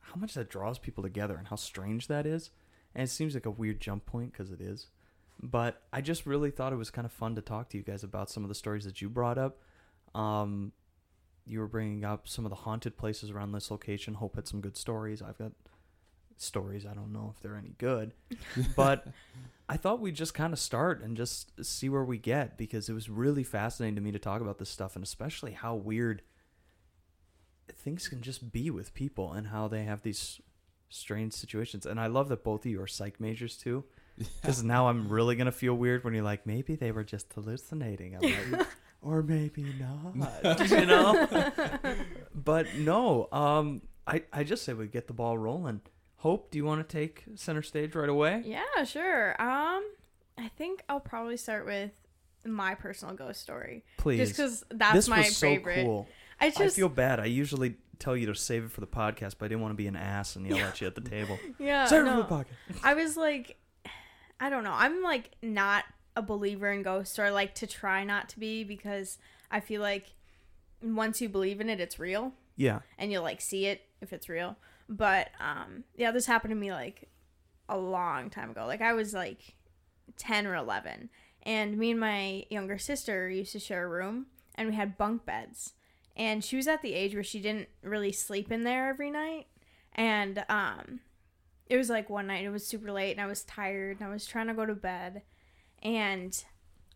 how 0.00 0.20
much 0.20 0.34
that 0.34 0.50
draws 0.50 0.78
people 0.78 1.02
together 1.02 1.36
and 1.36 1.48
how 1.48 1.56
strange 1.56 2.08
that 2.08 2.26
is. 2.26 2.50
And 2.94 3.04
it 3.04 3.10
seems 3.10 3.34
like 3.34 3.46
a 3.46 3.50
weird 3.50 3.80
jump 3.80 4.04
point 4.04 4.32
because 4.32 4.50
it 4.50 4.60
is. 4.60 4.88
But 5.40 5.82
I 5.92 6.00
just 6.00 6.26
really 6.26 6.50
thought 6.50 6.72
it 6.72 6.76
was 6.76 6.90
kind 6.90 7.06
of 7.06 7.12
fun 7.12 7.34
to 7.36 7.40
talk 7.40 7.70
to 7.70 7.78
you 7.78 7.82
guys 7.82 8.04
about 8.04 8.28
some 8.28 8.42
of 8.42 8.48
the 8.48 8.54
stories 8.54 8.84
that 8.84 9.00
you 9.00 9.08
brought 9.08 9.38
up. 9.38 9.60
Um, 10.14 10.72
you 11.46 11.60
were 11.60 11.68
bringing 11.68 12.04
up 12.04 12.28
some 12.28 12.44
of 12.44 12.50
the 12.50 12.56
haunted 12.56 12.96
places 12.96 13.30
around 13.30 13.52
this 13.52 13.70
location. 13.70 14.14
Hope 14.14 14.36
had 14.36 14.46
some 14.46 14.60
good 14.60 14.76
stories. 14.76 15.22
I've 15.22 15.38
got 15.38 15.52
stories. 16.42 16.84
I 16.86 16.94
don't 16.94 17.12
know 17.12 17.32
if 17.34 17.40
they're 17.40 17.56
any 17.56 17.74
good, 17.78 18.12
but 18.76 19.06
I 19.68 19.76
thought 19.76 20.00
we'd 20.00 20.14
just 20.14 20.34
kind 20.34 20.52
of 20.52 20.58
start 20.58 21.02
and 21.02 21.16
just 21.16 21.64
see 21.64 21.88
where 21.88 22.04
we 22.04 22.18
get 22.18 22.58
because 22.58 22.88
it 22.88 22.92
was 22.92 23.08
really 23.08 23.42
fascinating 23.44 23.94
to 23.94 24.00
me 24.02 24.12
to 24.12 24.18
talk 24.18 24.40
about 24.40 24.58
this 24.58 24.68
stuff 24.68 24.96
and 24.96 25.04
especially 25.04 25.52
how 25.52 25.74
weird 25.74 26.22
things 27.74 28.08
can 28.08 28.20
just 28.20 28.52
be 28.52 28.70
with 28.70 28.92
people 28.94 29.32
and 29.32 29.48
how 29.48 29.68
they 29.68 29.84
have 29.84 30.02
these 30.02 30.40
strange 30.88 31.32
situations. 31.32 31.86
And 31.86 31.98
I 31.98 32.06
love 32.06 32.28
that 32.28 32.44
both 32.44 32.64
of 32.64 32.70
you 32.70 32.80
are 32.82 32.86
psych 32.86 33.20
majors 33.20 33.56
too. 33.56 33.84
Because 34.42 34.62
now 34.62 34.88
I'm 34.88 35.08
really 35.08 35.36
gonna 35.36 35.50
feel 35.50 35.74
weird 35.74 36.04
when 36.04 36.12
you're 36.12 36.22
like, 36.22 36.46
maybe 36.46 36.74
they 36.76 36.92
were 36.92 37.02
just 37.02 37.32
hallucinating. 37.32 38.18
Like, 38.20 38.66
or 39.02 39.22
maybe 39.22 39.64
not. 39.80 40.70
you 40.70 40.84
know? 40.84 41.26
but 42.34 42.66
no, 42.76 43.28
um, 43.32 43.80
I 44.06 44.22
I 44.30 44.44
just 44.44 44.64
say 44.64 44.74
we 44.74 44.86
get 44.86 45.06
the 45.06 45.14
ball 45.14 45.38
rolling. 45.38 45.80
Hope, 46.22 46.52
do 46.52 46.58
you 46.58 46.64
want 46.64 46.88
to 46.88 46.96
take 46.96 47.24
center 47.34 47.62
stage 47.62 47.96
right 47.96 48.08
away? 48.08 48.42
Yeah, 48.44 48.84
sure. 48.84 49.30
Um, 49.42 49.82
I 50.38 50.48
think 50.56 50.84
I'll 50.88 51.00
probably 51.00 51.36
start 51.36 51.66
with 51.66 51.90
my 52.46 52.76
personal 52.76 53.12
ghost 53.16 53.40
story, 53.40 53.82
Please. 53.96 54.18
just 54.18 54.32
because 54.36 54.64
that's 54.70 54.94
this 54.94 55.08
my 55.08 55.18
was 55.18 55.36
so 55.36 55.48
favorite. 55.48 55.84
cool. 55.84 56.06
I 56.40 56.50
just 56.50 56.60
I 56.60 56.68
feel 56.68 56.88
bad. 56.88 57.18
I 57.18 57.24
usually 57.24 57.74
tell 57.98 58.16
you 58.16 58.26
to 58.26 58.36
save 58.36 58.62
it 58.66 58.70
for 58.70 58.80
the 58.80 58.86
podcast, 58.86 59.34
but 59.36 59.46
I 59.46 59.48
didn't 59.48 59.62
want 59.62 59.72
to 59.72 59.76
be 59.76 59.88
an 59.88 59.96
ass 59.96 60.36
and 60.36 60.46
yell 60.46 60.58
at 60.58 60.80
you 60.80 60.86
at 60.86 60.94
the 60.94 61.00
table. 61.00 61.40
yeah. 61.58 61.86
save 61.86 62.06
it 62.06 62.10
for 62.10 62.16
the 62.16 62.22
podcast. 62.22 62.84
I 62.84 62.94
was 62.94 63.16
like, 63.16 63.56
I 64.38 64.48
don't 64.48 64.62
know. 64.62 64.74
I'm 64.74 65.02
like 65.02 65.32
not 65.42 65.84
a 66.16 66.22
believer 66.22 66.70
in 66.70 66.82
ghosts, 66.82 67.18
or 67.18 67.24
I 67.24 67.30
like 67.30 67.56
to 67.56 67.66
try 67.66 68.04
not 68.04 68.28
to 68.28 68.38
be 68.38 68.62
because 68.62 69.18
I 69.50 69.58
feel 69.58 69.80
like 69.82 70.06
once 70.80 71.20
you 71.20 71.28
believe 71.28 71.60
in 71.60 71.68
it, 71.68 71.80
it's 71.80 71.98
real, 71.98 72.32
Yeah. 72.56 72.78
and 72.96 73.10
you'll 73.10 73.24
like 73.24 73.40
see 73.40 73.66
it 73.66 73.82
if 74.00 74.12
it's 74.12 74.28
real. 74.28 74.56
But 74.88 75.30
um, 75.40 75.84
yeah, 75.96 76.10
this 76.10 76.26
happened 76.26 76.52
to 76.52 76.56
me 76.56 76.72
like 76.72 77.08
a 77.68 77.78
long 77.78 78.30
time 78.30 78.50
ago. 78.50 78.66
Like 78.66 78.82
I 78.82 78.92
was 78.92 79.14
like 79.14 79.54
ten 80.16 80.46
or 80.46 80.54
eleven, 80.54 81.10
and 81.42 81.78
me 81.78 81.92
and 81.92 82.00
my 82.00 82.44
younger 82.50 82.78
sister 82.78 83.28
used 83.28 83.52
to 83.52 83.58
share 83.58 83.84
a 83.84 83.88
room, 83.88 84.26
and 84.54 84.68
we 84.68 84.74
had 84.74 84.98
bunk 84.98 85.24
beds. 85.24 85.74
And 86.14 86.44
she 86.44 86.56
was 86.56 86.68
at 86.68 86.82
the 86.82 86.92
age 86.92 87.14
where 87.14 87.22
she 87.22 87.40
didn't 87.40 87.68
really 87.82 88.12
sleep 88.12 88.52
in 88.52 88.64
there 88.64 88.88
every 88.88 89.10
night, 89.10 89.46
and 89.94 90.44
um, 90.48 91.00
it 91.72 91.78
was 91.78 91.88
like 91.88 92.10
one 92.10 92.26
night 92.26 92.44
it 92.44 92.50
was 92.50 92.66
super 92.66 92.92
late 92.92 93.12
and 93.12 93.20
I 93.20 93.26
was 93.26 93.44
tired 93.44 93.98
and 93.98 94.06
I 94.06 94.12
was 94.12 94.26
trying 94.26 94.48
to 94.48 94.54
go 94.54 94.66
to 94.66 94.74
bed 94.74 95.22
and 95.82 96.44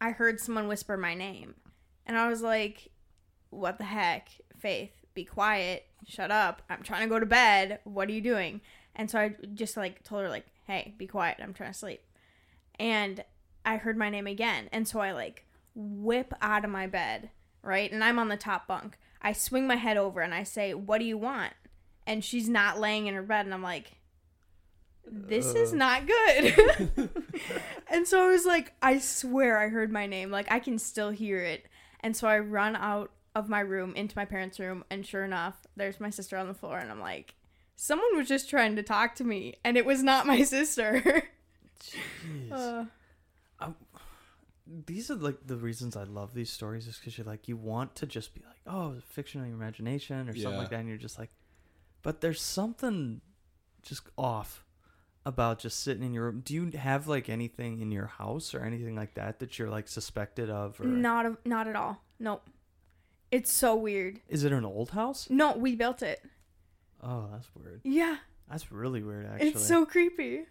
I 0.03 0.11
heard 0.11 0.39
someone 0.39 0.69
whisper 0.69 0.99
my 0.99 1.15
name. 1.15 1.55
And 2.05 2.19
I 2.19 2.29
was 2.29 2.43
like, 2.43 2.91
What 3.49 3.79
the 3.79 3.85
heck? 3.85 4.29
Faith, 4.59 4.93
be 5.17 5.25
quiet. 5.25 5.87
Shut 6.07 6.31
up. 6.31 6.63
I'm 6.71 6.85
trying 6.85 7.03
to 7.03 7.09
go 7.09 7.19
to 7.19 7.27
bed. 7.27 7.81
What 7.83 8.09
are 8.09 8.13
you 8.13 8.21
doing? 8.21 8.61
And 8.95 9.11
so 9.11 9.19
I 9.19 9.35
just 9.55 9.77
like 9.77 10.05
told 10.05 10.23
her 10.23 10.29
like, 10.29 10.47
Hey, 10.65 10.95
be 10.97 11.09
quiet. 11.09 11.39
I'm 11.43 11.53
trying 11.53 11.73
to 11.73 11.79
sleep. 11.79 12.03
And 12.79 13.25
I 13.65 13.79
heard 13.79 13.97
my 13.97 14.11
name 14.11 14.29
again. 14.29 14.69
And 14.73 14.87
so 14.87 15.01
I 15.01 15.11
like 15.13 15.45
whip 15.75 16.33
out 16.41 16.65
of 16.65 16.71
my 16.71 16.87
bed, 16.87 17.31
right? 17.63 17.91
And 17.91 18.05
I'm 18.05 18.19
on 18.21 18.29
the 18.29 18.37
top 18.37 18.69
bunk. 18.69 18.97
I 19.21 19.33
swing 19.33 19.67
my 19.67 19.77
head 19.77 19.97
over 19.97 20.21
and 20.21 20.33
I 20.35 20.45
say, 20.45 20.73
What 20.75 20.99
do 20.99 21.05
you 21.05 21.19
want? 21.19 21.55
And 22.07 22.25
she's 22.25 22.49
not 22.49 22.79
laying 22.79 23.09
in 23.09 23.15
her 23.15 23.23
bed. 23.23 23.47
And 23.47 23.53
I'm 23.55 23.63
like, 23.65 23.93
this 25.09 25.55
is 25.55 25.73
Uh. 25.73 25.77
not 25.77 26.03
good. 26.07 27.11
and 27.91 28.07
so 28.07 28.25
I 28.25 28.29
was 28.29 28.45
like, 28.45 28.73
I 28.83 28.99
swear 28.99 29.59
I 29.59 29.69
heard 29.69 29.91
my 29.93 30.07
name. 30.07 30.31
Like 30.31 30.51
I 30.51 30.59
can 30.61 30.79
still 30.79 31.11
hear 31.11 31.39
it. 31.41 31.67
And 32.01 32.17
so 32.17 32.29
I 32.29 32.39
run 32.39 32.77
out 32.77 33.11
of 33.37 33.51
my 33.51 33.61
room 33.61 33.95
into 33.95 34.17
my 34.17 34.25
parents' 34.25 34.59
room, 34.59 34.83
and 34.91 35.07
sure 35.07 35.23
enough, 35.23 35.55
there's 35.77 36.01
my 36.01 36.09
sister 36.09 36.39
on 36.39 36.49
the 36.49 36.55
floor, 36.55 36.79
and 36.79 36.91
I'm 36.91 37.01
like, 37.01 37.35
someone 37.77 38.17
was 38.17 38.27
just 38.27 38.49
trying 38.49 38.77
to 38.77 38.83
talk 38.83 39.15
to 39.17 39.25
me, 39.25 39.55
and 39.63 39.77
it 39.77 39.85
was 39.85 40.03
not 40.03 40.27
my 40.27 40.43
sister. 40.57 41.23
Jeez. 41.79 42.89
Uh, 43.61 43.71
these 44.87 45.11
are 45.11 45.17
like 45.17 45.47
the 45.47 45.57
reasons 45.57 45.97
I 45.97 46.05
love 46.05 46.33
these 46.33 46.51
stories 46.51 46.87
is 46.87 46.97
because 46.97 47.17
you're 47.17 47.27
like 47.27 47.47
you 47.47 47.57
want 47.57 47.95
to 47.97 48.07
just 48.07 48.35
be 48.35 48.43
like 48.45 48.59
oh 48.67 48.95
it's 48.97 49.07
fiction 49.07 49.41
of 49.41 49.47
your 49.47 49.55
imagination 49.55 50.29
or 50.29 50.35
something 50.35 50.59
like 50.59 50.71
that 50.71 50.81
and 50.81 50.89
you're 50.89 50.99
just 50.99 51.21
like 51.21 51.31
but 52.03 52.21
there's 52.21 52.41
something 52.41 53.21
just 53.83 54.03
off 54.19 54.65
about 55.25 55.61
just 55.61 55.79
sitting 55.85 56.03
in 56.03 56.13
your 56.13 56.25
room 56.25 56.43
do 56.45 56.53
you 56.53 56.69
have 56.77 57.07
like 57.07 57.29
anything 57.29 57.81
in 57.81 57.93
your 57.93 58.07
house 58.07 58.55
or 58.55 58.65
anything 58.65 58.97
like 58.97 59.15
that 59.15 59.39
that 59.39 59.57
you're 59.57 59.71
like 59.71 59.87
suspected 59.87 60.51
of 60.51 60.81
or 60.81 60.85
not 60.85 61.27
a, 61.27 61.37
not 61.45 61.69
at 61.69 61.77
all. 61.77 62.03
Nope. 62.19 62.49
It's 63.31 63.51
so 63.51 63.75
weird. 63.75 64.21
is 64.29 64.45
it 64.45 64.53
an 64.53 64.65
old 64.65 64.91
house 64.91 65.29
No, 65.31 65.57
we 65.57 65.75
built 65.75 66.03
it. 66.03 66.23
oh 67.03 67.29
that's 67.33 67.49
weird 67.55 67.81
Yeah, 67.85 68.17
that's 68.51 68.71
really 68.73 69.03
weird 69.03 69.27
actually 69.27 69.49
it's 69.51 69.67
so 69.67 69.85
creepy. 69.87 70.45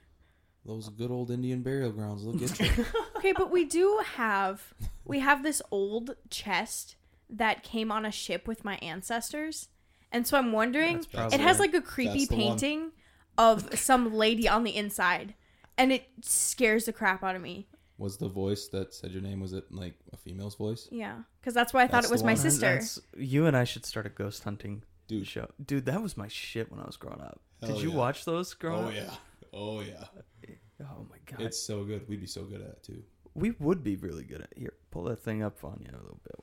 Those 0.66 0.90
good 0.90 1.12
old 1.12 1.30
Indian 1.30 1.62
burial 1.62 1.92
grounds. 1.92 2.24
Look 2.24 2.42
at 2.42 2.60
you. 2.60 2.86
Okay, 3.18 3.34
but 3.38 3.50
we 3.52 3.66
do 3.66 4.02
have 4.16 4.74
we 5.04 5.20
have 5.20 5.42
this 5.42 5.62
old 5.72 6.16
chest 6.30 6.96
that 7.30 7.64
came 7.64 7.92
on 7.92 8.06
a 8.06 8.12
ship 8.12 8.48
with 8.48 8.64
my 8.66 8.76
ancestors. 8.78 9.70
And 10.12 10.28
so 10.28 10.38
I'm 10.38 10.52
wondering 10.52 11.06
That's 11.12 11.34
it 11.34 11.40
has 11.40 11.60
like 11.60 11.74
a 11.74 11.82
creepy 11.82 12.20
That's 12.26 12.28
the 12.30 12.36
one. 12.36 12.44
painting 12.60 12.92
of 13.38 13.78
some 13.80 14.14
lady 14.14 14.48
on 14.48 14.64
the 14.64 14.76
inside 14.76 15.34
and 15.78 15.92
it 15.92 16.06
scares 16.22 16.86
the 16.86 16.94
crap 16.94 17.24
out 17.24 17.36
of 17.36 17.42
me. 17.42 17.68
Was 17.98 18.18
the 18.18 18.28
voice 18.28 18.68
that 18.70 18.94
said 18.94 19.12
your 19.12 19.22
name? 19.22 19.40
Was 19.40 19.54
it 19.54 19.72
like 19.72 19.96
a 20.14 20.18
female's 20.18 20.56
voice? 20.56 20.88
Yeah, 20.92 21.20
cuz 21.42 21.54
that's 21.54 21.74
why 21.74 21.84
I 21.84 21.88
thought 21.88 22.04
That's 22.04 22.08
it 22.08 22.12
was 22.12 22.22
the 22.22 22.26
my 22.28 22.34
one. 22.34 22.42
Man, 22.44 22.52
sister. 22.52 22.66
that's- 22.66 23.00
you 23.18 23.46
and 23.46 23.56
I 23.56 23.64
should 23.64 23.86
start 23.86 24.06
a 24.06 24.10
ghost 24.10 24.44
hunting 24.44 24.84
Dude. 25.08 25.28
show 25.28 25.48
dude 25.64 25.86
that 25.86 26.02
was 26.02 26.18
my 26.18 26.28
shit 26.28 26.72
when 26.72 26.80
I 26.80 26.86
was 26.86 26.98
growing 26.98 27.22
up 27.22 27.40
Hell 27.62 27.74
did 27.76 27.84
you 27.84 27.92
yeah. 27.92 27.96
watch 27.96 28.26
those 28.26 28.54
growing 28.56 28.86
Oh 28.86 28.88
up 28.88 28.94
yeah. 28.96 29.14
Oh 29.54 29.82
yeah. 29.82 30.06
oh 30.82 31.06
my 31.10 31.18
god 31.28 31.42
It's 31.42 31.60
so 31.60 31.84
good. 31.84 32.08
We'd 32.10 32.22
be 32.22 32.26
so 32.28 32.44
good 32.44 32.62
at 32.62 32.68
it 32.68 32.84
too. 32.84 33.04
We 33.36 33.52
would 33.60 33.84
be 33.84 33.96
really 33.98 34.24
good 34.24 34.42
at 34.42 34.54
here. 34.58 34.74
Pull 34.92 35.04
that 35.04 35.20
thing 35.20 35.44
up 35.44 35.64
on 35.64 35.80
you 35.82 35.92
a 35.92 36.02
little 36.02 36.20
bit. 36.24 36.40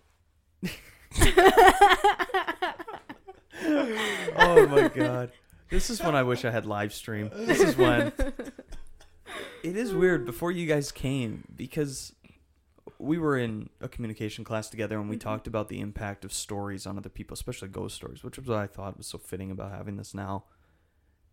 oh 4.37 4.67
my 4.69 4.89
god. 4.89 5.33
This 5.71 5.89
is 5.91 6.03
when 6.03 6.15
I 6.15 6.23
wish 6.23 6.45
I 6.45 6.51
had 6.51 6.67
live 6.67 6.93
stream. 6.93 7.31
This 7.35 7.61
is 7.61 7.77
when 7.77 8.13
it 9.63 9.77
is 9.77 9.95
weird 9.95 10.25
before 10.25 10.51
you 10.51 10.67
guys 10.67 10.93
came 10.93 11.45
because 11.55 12.13
we 12.99 13.19
were 13.19 13.37
in 13.37 13.69
a 13.81 13.89
communication 13.89 14.45
class 14.45 14.69
together 14.69 14.99
and 14.99 15.09
we 15.09 15.17
mm-hmm. 15.17 15.29
talked 15.29 15.47
about 15.47 15.69
the 15.69 15.81
impact 15.81 16.25
of 16.25 16.33
stories 16.33 16.87
on 16.87 16.99
other 16.99 17.09
people, 17.09 17.35
especially 17.35 17.69
ghost 17.69 17.97
stories, 17.97 18.23
which 18.23 18.39
was 18.39 18.47
what 18.47 18.59
I 18.59 18.67
thought 18.67 18.97
was 18.97 19.07
so 19.07 19.19
fitting 19.19 19.51
about 19.51 19.73
having 19.73 19.97
this 19.97 20.15
now. 20.15 20.45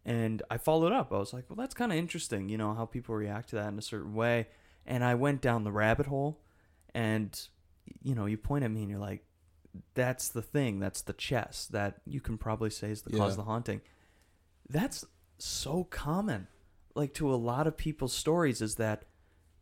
And 0.06 0.42
I 0.50 0.58
followed 0.58 0.92
up. 0.92 1.12
I 1.12 1.18
was 1.18 1.34
like, 1.34 1.46
well, 1.50 1.58
that's 1.58 1.74
kind 1.74 1.92
of 1.92 1.98
interesting, 1.98 2.50
you 2.50 2.58
know, 2.58 2.74
how 2.74 2.86
people 2.86 3.16
react 3.16 3.50
to 3.50 3.58
that 3.58 3.68
in 3.68 3.78
a 3.78 3.84
certain 3.84 4.14
way. 4.14 4.48
And 4.86 5.04
I 5.04 5.16
went 5.16 5.42
down 5.42 5.64
the 5.64 5.72
rabbit 5.72 6.08
hole 6.08 6.42
and, 6.96 7.40
you 8.02 8.16
know, 8.16 8.26
you 8.26 8.38
point 8.38 8.64
at 8.64 8.72
me 8.72 8.82
and 8.82 8.90
you're 8.90 9.00
like, 9.00 9.24
that's 9.94 10.30
the 10.30 10.42
thing. 10.42 10.80
That's 10.80 11.02
the 11.02 11.14
chest 11.14 11.74
that 11.74 12.02
you 12.06 12.22
can 12.22 12.38
probably 12.38 12.70
say 12.70 12.90
is 12.90 13.04
the 13.04 13.12
cause 13.12 13.32
of 13.32 13.38
the 13.38 13.44
haunting. 13.44 13.82
That's 14.68 15.06
so 15.38 15.84
common. 15.84 16.48
Like 16.96 17.14
to 17.16 17.34
a 17.34 17.36
lot 17.36 17.68
of 17.68 17.78
people's 17.78 18.14
stories 18.14 18.62
is 18.62 18.76
that 18.76 19.06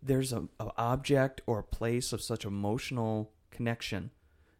there's 0.02 0.32
a, 0.34 0.48
a 0.60 0.72
object 0.78 1.42
or 1.46 1.60
a 1.60 1.64
place 1.64 2.14
of 2.14 2.22
such 2.22 2.46
emotional 2.46 3.32
connection 3.52 4.12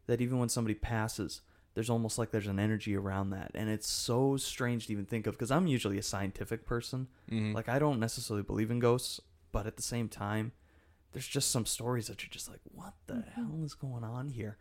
that 0.08 0.22
even 0.22 0.40
when 0.40 0.50
somebody 0.50 0.74
passes, 0.74 1.42
there's 1.74 1.90
almost 1.90 2.18
like 2.18 2.32
there's 2.32 2.48
an 2.48 2.60
energy 2.60 2.96
around 2.96 3.30
that. 3.30 3.52
And 3.54 3.70
it's 3.70 3.88
so 3.88 4.36
strange 4.38 4.88
to 4.88 4.94
even 4.94 5.06
think 5.06 5.28
of 5.28 5.36
because 5.36 5.52
I'm 5.52 5.68
usually 5.68 6.00
a 6.00 6.04
scientific 6.04 6.66
person. 6.66 7.08
Mm-hmm. 7.32 7.54
Like 7.54 7.70
I 7.70 7.78
don't 7.78 8.00
necessarily 8.00 8.44
believe 8.44 8.72
in 8.72 8.80
ghosts, 8.80 9.22
but 9.52 9.68
at 9.68 9.76
the 9.76 9.84
same 9.84 10.10
time, 10.10 10.54
there's 11.14 11.28
just 11.28 11.52
some 11.52 11.66
stories 11.66 12.08
that 12.08 12.24
you're 12.24 12.32
just 12.32 12.50
like, 12.50 12.62
what 12.64 12.94
the 13.06 13.24
hell 13.36 13.62
is 13.64 13.74
going 13.74 14.04
on 14.04 14.30
here? 14.30 14.58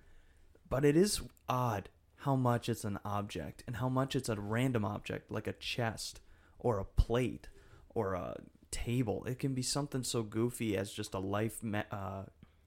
But 0.69 0.85
it 0.85 0.97
is 0.97 1.23
odd 1.49 1.89
how 2.21 2.37
much 2.37 2.69
it's 2.69 2.85
an 2.85 2.99
object 3.05 3.63
and 3.67 3.77
how 3.77 3.89
much 3.89 4.17
it's 4.17 4.29
a 4.29 4.41
random 4.41 4.85
object 4.85 5.31
like 5.31 5.47
a 5.47 5.53
chest 5.53 6.21
or 6.59 6.79
a 6.79 6.85
plate 6.85 7.49
or 7.97 8.13
a 8.13 8.37
table. 8.71 9.25
It 9.25 9.39
can 9.39 9.55
be 9.55 9.63
something 9.63 10.05
so 10.05 10.23
goofy 10.23 10.77
as 10.77 10.93
just 10.93 11.15
a 11.15 11.19
life 11.19 11.61
uh, 11.91 12.25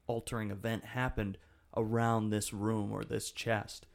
altering 0.08 0.50
event 0.50 0.84
happened 0.84 1.38
around 1.76 2.30
this 2.30 2.52
room 2.52 2.90
or 2.92 3.04
this 3.04 3.30
chest. 3.30 3.86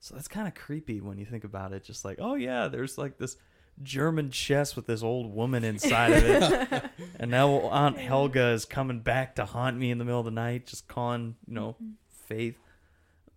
So 0.00 0.16
that's 0.16 0.26
kind 0.26 0.48
of 0.48 0.54
creepy 0.54 1.00
when 1.00 1.16
you 1.16 1.24
think 1.24 1.44
about 1.44 1.72
it. 1.72 1.84
Just 1.84 2.04
like, 2.04 2.18
oh 2.20 2.34
yeah, 2.34 2.66
there's 2.66 2.98
like 2.98 3.18
this 3.18 3.36
German 3.84 4.32
chest 4.32 4.74
with 4.74 4.86
this 4.86 5.04
old 5.04 5.32
woman 5.32 5.62
inside 5.62 6.12
of 6.12 6.24
it. 6.24 6.90
and 7.20 7.30
now 7.30 7.60
Aunt 7.68 7.96
Helga 7.96 8.48
is 8.48 8.64
coming 8.64 8.98
back 8.98 9.36
to 9.36 9.44
haunt 9.44 9.76
me 9.76 9.92
in 9.92 9.98
the 9.98 10.04
middle 10.04 10.18
of 10.18 10.24
the 10.24 10.32
night, 10.32 10.66
just 10.66 10.88
calling, 10.88 11.36
you 11.46 11.54
know, 11.54 11.76
Faith. 12.08 12.58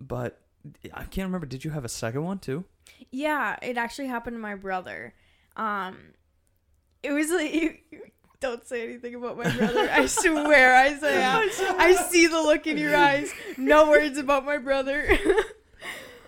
But 0.01 0.41
I 0.91 1.03
can't 1.03 1.27
remember. 1.27 1.45
Did 1.45 1.63
you 1.63 1.71
have 1.71 1.85
a 1.85 1.89
second 1.89 2.23
one 2.23 2.39
too? 2.39 2.65
Yeah, 3.11 3.57
it 3.61 3.77
actually 3.77 4.07
happened 4.07 4.37
to 4.37 4.41
my 4.41 4.55
brother. 4.55 5.13
Um, 5.55 5.97
it 7.03 7.11
was 7.11 7.29
like 7.29 7.53
you 7.53 7.77
don't 8.39 8.65
say 8.65 8.83
anything 8.83 9.15
about 9.15 9.37
my 9.37 9.49
brother. 9.55 9.89
I 9.91 10.05
swear, 10.07 10.75
Isaiah. 10.87 11.31
I 11.77 11.93
see 12.09 12.27
the 12.27 12.41
look 12.41 12.65
in 12.67 12.77
your 12.77 12.95
eyes. 12.95 13.31
No 13.57 13.89
words 13.89 14.17
about 14.17 14.45
my 14.45 14.57
brother. 14.57 15.07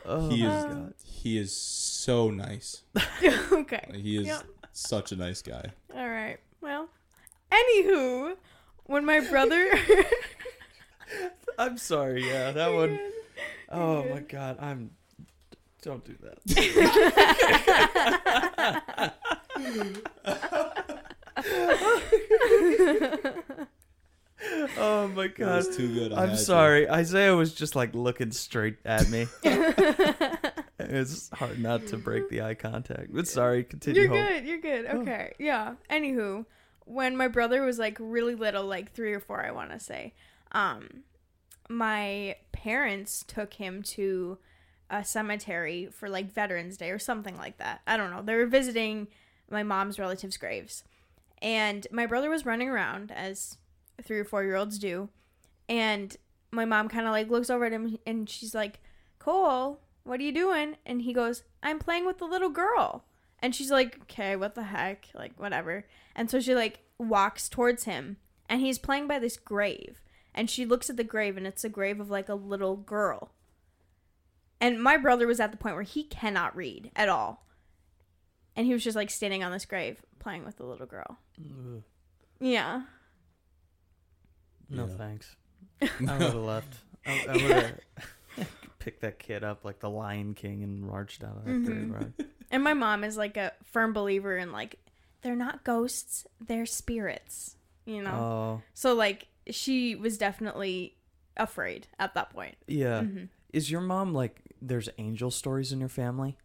Oh 0.07 0.29
he 0.29 0.43
is 0.45 0.53
um, 0.65 0.69
God. 0.83 0.93
he 1.03 1.35
is 1.39 1.51
so 1.57 2.29
nice. 2.29 2.83
okay. 3.51 3.89
He 3.95 4.17
is 4.17 4.27
Yep. 4.27 4.43
such 4.71 5.11
a 5.11 5.15
nice 5.15 5.41
guy. 5.41 5.71
All 5.95 6.07
right. 6.07 6.37
Well, 6.61 6.89
anywho, 7.51 8.35
when 8.83 9.03
my 9.03 9.21
brother. 9.21 9.67
I'm 11.57 11.79
sorry. 11.79 12.23
Yeah, 12.29 12.51
that 12.51 12.71
one. 12.71 12.99
Oh 13.69 13.79
You're 13.79 13.83
Oh 13.97 14.03
good. 14.03 14.13
my 14.13 14.19
God. 14.19 14.57
I'm. 14.61 14.91
Don't 15.81 16.05
do 16.05 16.15
that. 16.21 16.39
oh 24.77 25.07
my 25.09 25.25
It 25.25 25.35
God. 25.35 25.55
was 25.65 25.75
too 25.75 25.93
good. 25.93 26.13
I 26.13 26.23
I'm 26.23 26.29
had 26.29 26.37
to. 26.37 26.43
sorry. 26.43 26.89
Isaiah 26.89 27.35
was 27.35 27.53
just 27.53 27.75
like 27.75 27.93
looking 27.95 28.31
straight 28.31 28.77
at 28.85 29.09
me. 29.09 29.27
it's 30.79 31.29
hard 31.31 31.59
not 31.59 31.87
to 31.87 31.97
break 31.97 32.29
the 32.29 32.41
eye 32.41 32.53
contact. 32.55 33.13
But 33.13 33.27
sorry, 33.27 33.63
continue. 33.63 34.01
You're 34.03 34.09
Hope. 34.15 34.27
good. 34.27 34.45
You're 34.45 34.61
good. 34.61 34.85
Okay. 34.85 35.33
Yeah. 35.39 35.75
Anywho, 35.89 36.45
when 36.85 37.15
my 37.17 37.27
brother 37.27 37.63
was 37.63 37.79
like 37.79 37.97
really 37.99 38.35
little, 38.35 38.65
like 38.65 38.91
three 38.93 39.13
or 39.13 39.19
four, 39.19 39.43
I 39.45 39.51
want 39.51 39.71
to 39.71 39.79
say, 39.79 40.13
um, 40.51 41.03
my 41.69 42.35
parents 42.51 43.23
took 43.27 43.53
him 43.53 43.81
to 43.83 44.37
a 44.89 45.03
cemetery 45.03 45.87
for 45.91 46.07
like 46.09 46.31
Veterans 46.31 46.77
Day 46.77 46.91
or 46.91 46.99
something 46.99 47.37
like 47.37 47.57
that. 47.57 47.81
I 47.87 47.97
don't 47.97 48.11
know. 48.11 48.21
They 48.21 48.35
were 48.35 48.45
visiting 48.45 49.07
my 49.49 49.63
mom's 49.63 49.99
relatives' 49.99 50.37
graves, 50.37 50.83
and 51.41 51.87
my 51.91 52.05
brother 52.05 52.29
was 52.29 52.45
running 52.45 52.69
around 52.69 53.11
as 53.11 53.57
three 54.03 54.19
or 54.19 54.25
four 54.25 54.43
year 54.43 54.55
olds 54.55 54.77
do, 54.79 55.09
and 55.69 56.17
my 56.51 56.65
mom 56.65 56.87
kind 56.87 57.05
of 57.05 57.11
like 57.11 57.29
looks 57.29 57.49
over 57.49 57.65
at 57.65 57.71
him 57.71 57.97
and 58.05 58.29
she's 58.29 58.55
like, 58.55 58.79
"Cole, 59.19 59.79
what 60.03 60.19
are 60.19 60.23
you 60.23 60.33
doing?" 60.33 60.77
And 60.85 61.01
he 61.01 61.13
goes, 61.13 61.43
"I'm 61.63 61.79
playing 61.79 62.05
with 62.05 62.17
the 62.17 62.25
little 62.25 62.49
girl." 62.49 63.05
And 63.39 63.53
she's 63.53 63.71
like, 63.71 64.01
okay, 64.03 64.35
what 64.35 64.55
the 64.55 64.63
heck? 64.63 65.07
Like, 65.13 65.39
whatever. 65.39 65.85
And 66.15 66.31
so 66.31 66.39
she, 66.39 66.55
like, 66.55 66.79
walks 66.97 67.49
towards 67.49 67.83
him. 67.83 68.17
And 68.49 68.61
he's 68.61 68.79
playing 68.79 69.07
by 69.07 69.19
this 69.19 69.37
grave. 69.37 70.01
And 70.33 70.49
she 70.49 70.65
looks 70.65 70.89
at 70.89 70.97
the 70.97 71.03
grave, 71.03 71.37
and 71.37 71.45
it's 71.45 71.63
a 71.63 71.69
grave 71.69 71.99
of, 71.99 72.09
like, 72.09 72.29
a 72.29 72.35
little 72.35 72.75
girl. 72.75 73.31
And 74.59 74.81
my 74.81 74.97
brother 74.97 75.27
was 75.27 75.39
at 75.39 75.51
the 75.51 75.57
point 75.57 75.75
where 75.75 75.83
he 75.83 76.03
cannot 76.03 76.55
read 76.55 76.91
at 76.95 77.09
all. 77.09 77.45
And 78.55 78.65
he 78.65 78.73
was 78.73 78.83
just, 78.83 78.95
like, 78.95 79.09
standing 79.09 79.43
on 79.43 79.51
this 79.51 79.65
grave 79.65 80.01
playing 80.19 80.45
with 80.45 80.57
the 80.57 80.65
little 80.65 80.85
girl. 80.85 81.17
Ugh. 81.39 81.83
Yeah. 82.39 82.83
No 84.69 84.85
Yeah. 84.87 84.95
thanks. 84.97 85.35
I 85.81 85.85
would 85.97 86.21
have 86.21 86.35
left. 86.35 86.77
I, 87.05 87.11
I 87.29 87.33
would 87.33 87.41
have 87.51 87.79
picked 88.79 89.01
that 89.01 89.19
kid 89.19 89.43
up 89.43 89.63
like 89.65 89.79
the 89.79 89.89
Lion 89.89 90.33
King 90.33 90.63
and 90.63 90.81
marched 90.81 91.23
out 91.23 91.37
of 91.37 91.45
that 91.45 91.51
Mhm. 91.51 91.91
parade. 91.91 92.13
And 92.51 92.63
my 92.63 92.73
mom 92.73 93.03
is, 93.03 93.17
like, 93.17 93.37
a 93.37 93.51
firm 93.63 93.93
believer 93.93 94.37
in, 94.37 94.51
like, 94.51 94.79
they're 95.21 95.35
not 95.35 95.63
ghosts, 95.63 96.25
they're 96.39 96.65
spirits. 96.65 97.57
You 97.85 98.01
know? 98.03 98.11
Oh, 98.13 98.61
So, 98.73 98.93
like, 98.93 99.27
she 99.49 99.95
was 99.95 100.17
definitely 100.17 100.95
afraid 101.37 101.87
at 101.99 102.13
that 102.15 102.29
point. 102.31 102.55
yeah. 102.67 103.01
Mhm. 103.01 103.29
Is 103.53 103.69
your 103.71 103.81
mom 103.81 104.13
like? 104.13 104.41
There's 104.61 104.89
angel 104.97 105.29
stories 105.31 105.71
in 105.71 105.79
your 105.79 105.89
family? 105.89 106.37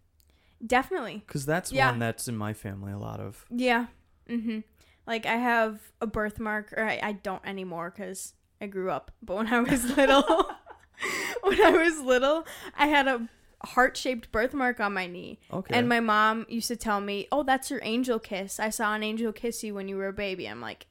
Definitely. 0.65 1.23
Because 1.27 1.47
that's 1.47 1.73
Yeah. 1.73 1.91
one 1.91 1.99
that's 1.99 2.29
in 2.29 2.37
my 2.37 2.53
family 2.53 2.93
a 2.93 2.99
lot 2.99 3.21
of. 3.21 3.45
Yeah. 3.51 3.87
Mhm. 4.29 4.65
Like 5.07 5.27
I 5.27 5.37
have 5.37 5.81
a 6.01 6.07
birthmark, 6.07 6.73
or 6.77 6.85
I, 6.85 7.01
I 7.03 7.13
don't 7.13 7.45
anymore 7.47 7.91
because 7.95 8.35
I 8.61 8.67
grew 8.67 8.91
up. 8.91 9.11
But 9.23 9.37
when 9.37 9.47
I 9.53 9.61
was 9.61 9.85
little, 9.97 10.23
when 11.43 11.61
I 11.63 11.71
was 11.71 12.01
little, 12.01 12.47
I 12.77 12.87
had 12.89 13.09
a 13.09 13.29
heart-shaped 13.65 14.31
birthmark 14.33 14.81
on 14.81 14.95
my 14.95 15.07
knee, 15.07 15.39
Okay. 15.53 15.77
and 15.77 15.89
my 15.89 16.01
mom 16.01 16.47
used 16.49 16.69
to 16.69 16.77
tell 16.77 17.01
me, 17.01 17.27
"Oh, 17.33 17.43
that's 17.43 17.71
your 17.71 17.81
angel 17.83 18.19
kiss. 18.19 18.59
I 18.61 18.71
saw 18.71 18.95
an 18.95 19.03
angel 19.03 19.33
kiss 19.33 19.63
you 19.65 19.75
when 19.75 19.89
you 19.89 19.97
were 19.97 20.09
a 20.09 20.13
baby." 20.13 20.47
I'm 20.47 20.61
like, 20.61 20.87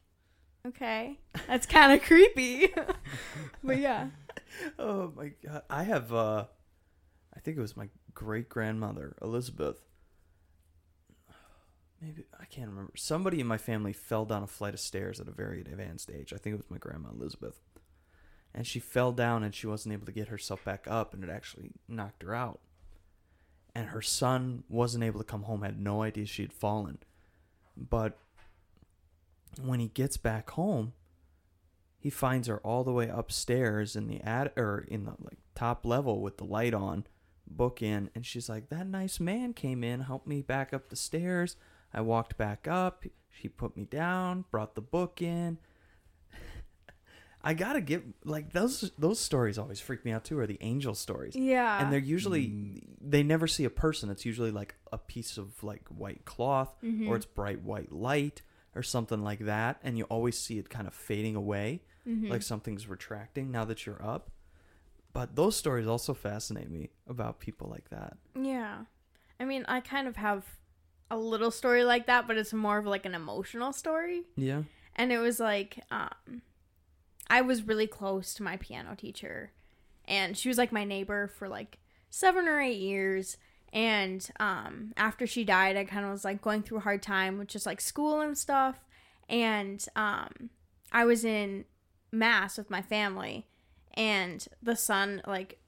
okay, 0.68 1.20
that's 1.48 1.66
kind 1.66 1.94
of 1.94 2.02
creepy. 2.06 2.68
but 3.64 3.78
yeah. 3.78 4.10
oh 4.78 5.14
my 5.16 5.32
god, 5.46 5.64
I 5.70 5.84
have. 5.84 6.12
uh 6.14 6.46
I 7.36 7.40
think 7.40 7.58
it 7.58 7.62
was 7.62 7.78
my 7.78 7.88
great 8.14 8.50
grandmother 8.50 9.16
Elizabeth. 9.22 9.82
Maybe 12.02 12.24
I 12.40 12.46
can't 12.46 12.70
remember. 12.70 12.94
Somebody 12.96 13.42
in 13.42 13.48
my 13.48 13.58
family 13.58 13.92
fell 13.92 14.26
down 14.26 14.44
a 14.44 14.48
flight 14.48 14.74
of 14.74 14.80
stairs 14.80 15.20
at 15.20 15.28
a 15.28 15.32
very 15.32 15.60
advanced 15.62 16.10
age. 16.10 16.32
I 16.34 16.38
think 16.38 16.54
it 16.54 16.58
was 16.58 16.72
my 16.72 16.78
grandma 16.78 17.10
Elizabeth. 17.10 17.60
And 18.54 18.66
she 18.66 18.80
fell 18.80 19.12
down 19.12 19.44
and 19.44 19.54
she 19.54 19.68
wasn't 19.68 19.94
able 19.94 20.06
to 20.06 20.12
get 20.12 20.30
herself 20.30 20.64
back 20.64 20.86
up 20.88 21.14
and 21.14 21.24
it 21.24 21.30
actually 21.30 21.72
knocked 21.88 22.24
her 22.24 22.34
out. 22.34 22.62
And 23.76 23.88
her 23.88 24.02
son 24.02 24.64
wasn't 24.70 25.04
able 25.04 25.20
to 25.20 25.26
come 25.26 25.44
home, 25.44 25.62
had 25.62 25.80
no 25.80 26.02
idea 26.02 26.26
she 26.26 26.42
had 26.42 26.54
fallen. 26.54 27.00
But 27.78 28.18
when 29.62 29.80
he 29.80 29.88
gets 29.90 30.18
back 30.18 30.52
home, 30.52 30.94
he 32.00 32.10
finds 32.10 32.48
her 32.48 32.60
all 32.60 32.84
the 32.84 32.94
way 32.94 33.10
upstairs 33.10 33.96
in 33.96 34.08
the 34.08 34.22
ad 34.22 34.52
or 34.56 34.86
in 34.88 35.04
the 35.04 35.16
like 35.20 35.38
top 35.54 35.86
level 35.86 36.22
with 36.22 36.38
the 36.38 36.46
light 36.46 36.74
on, 36.74 37.06
book 37.50 37.82
in, 37.82 38.10
and 38.16 38.26
she's 38.26 38.50
like, 38.50 38.70
"That 38.70 38.88
nice 38.88 39.20
man 39.20 39.54
came 39.54 39.84
in, 39.84 40.02
helped 40.02 40.28
me 40.28 40.42
back 40.42 40.74
up 40.74 40.90
the 40.90 40.96
stairs. 40.96 41.56
I 41.94 42.02
walked 42.02 42.38
back 42.38 42.68
up. 42.68 43.06
She 43.30 43.48
put 43.50 43.76
me 43.78 43.86
down, 43.86 44.46
brought 44.52 44.76
the 44.76 44.82
book 44.82 45.22
in." 45.22 45.58
I 47.42 47.54
gotta 47.54 47.80
give 47.80 48.04
like 48.26 48.52
those 48.52 48.92
those 48.98 49.20
stories 49.20 49.58
always 49.58 49.80
freak 49.80 50.04
me 50.04 50.12
out 50.12 50.26
too. 50.26 50.38
Are 50.40 50.48
the 50.48 50.58
angel 50.62 50.94
stories? 50.94 51.36
Yeah. 51.36 51.82
and 51.82 51.92
they're 51.92 52.00
usually 52.00 52.84
they 53.00 53.24
never 53.24 53.48
see 53.48 53.64
a 53.64 53.70
person 53.70 54.10
it's 54.10 54.26
usually 54.26 54.52
like 54.52 54.76
a 54.92 54.98
piece 54.98 55.38
of 55.38 55.64
like 55.64 55.88
white 55.88 56.26
cloth 56.26 56.76
Mhm. 56.84 57.08
or 57.08 57.16
it's 57.16 57.26
bright 57.26 57.62
white 57.64 57.94
light 57.94 58.42
or 58.76 58.84
something 58.84 59.24
like 59.24 59.40
that 59.46 59.80
and 59.84 59.98
you 59.98 60.04
always 60.06 60.38
see 60.38 60.60
it 60.60 60.70
kind 60.70 60.86
of 60.86 60.94
fading 60.94 61.36
away 61.38 61.82
Mhm. 62.06 62.30
like 62.30 62.42
something's 62.42 62.88
retracting 62.88 63.52
now 63.52 63.64
that 63.66 63.86
you're 63.86 64.04
up 64.06 64.32
but 65.14 65.36
those 65.36 65.56
stories 65.56 65.88
also 65.88 66.14
fascinate 66.14 66.70
me 66.70 66.90
about 67.08 67.40
people 67.40 67.68
like 67.70 67.90
that 67.90 68.18
Yeah. 68.36 68.86
I 69.40 69.46
mean, 69.46 69.64
I 69.68 69.80
kind 69.80 70.08
of 70.08 70.18
have 70.18 70.46
a 71.10 71.18
little 71.18 71.50
story 71.52 71.84
like 71.84 72.08
that, 72.08 72.28
but 72.28 72.38
it's 72.38 72.54
more 72.54 72.78
of 72.78 72.86
like 72.86 73.06
an 73.06 73.16
emotional 73.16 73.72
story. 73.74 74.24
yeah 74.36 74.64
And 74.96 75.12
it 75.12 75.20
was 75.20 75.40
like, 75.40 75.84
um, 75.90 76.42
I 77.30 77.42
was 77.42 77.64
really 77.68 77.88
close 77.88 78.34
to 78.36 78.44
my 78.44 78.58
piano 78.58 78.96
teacher, 78.96 79.52
and 80.06 80.38
she 80.38 80.50
was 80.50 80.58
like 80.58 80.72
my 80.72 80.84
neighbor 80.84 81.28
for 81.28 81.48
like 81.48 81.78
seven 82.10 82.48
or 82.48 82.60
eight 82.60 82.80
years. 82.80 83.38
And 83.72 84.28
um, 84.40 84.94
after 84.98 85.28
she 85.28 85.44
died, 85.44 85.78
I 85.78 85.84
kind 85.86 86.04
of 86.06 86.12
was 86.12 86.26
like 86.26 86.42
going 86.42 86.64
through 86.64 86.80
a 86.80 86.82
hard 86.82 87.04
time 87.04 87.38
with 87.38 87.48
just 87.48 87.68
like 87.68 87.80
school 87.80 88.20
and 88.20 88.36
stuff. 88.38 88.84
And 89.30 89.86
um, 89.96 90.50
I 90.92 91.06
was 91.06 91.24
in 91.24 91.66
mass 92.12 92.58
with 92.58 92.72
my 92.72 92.82
family, 92.82 93.46
and 94.00 94.48
the 94.64 94.76
sun 94.76 95.22
like 95.28 95.60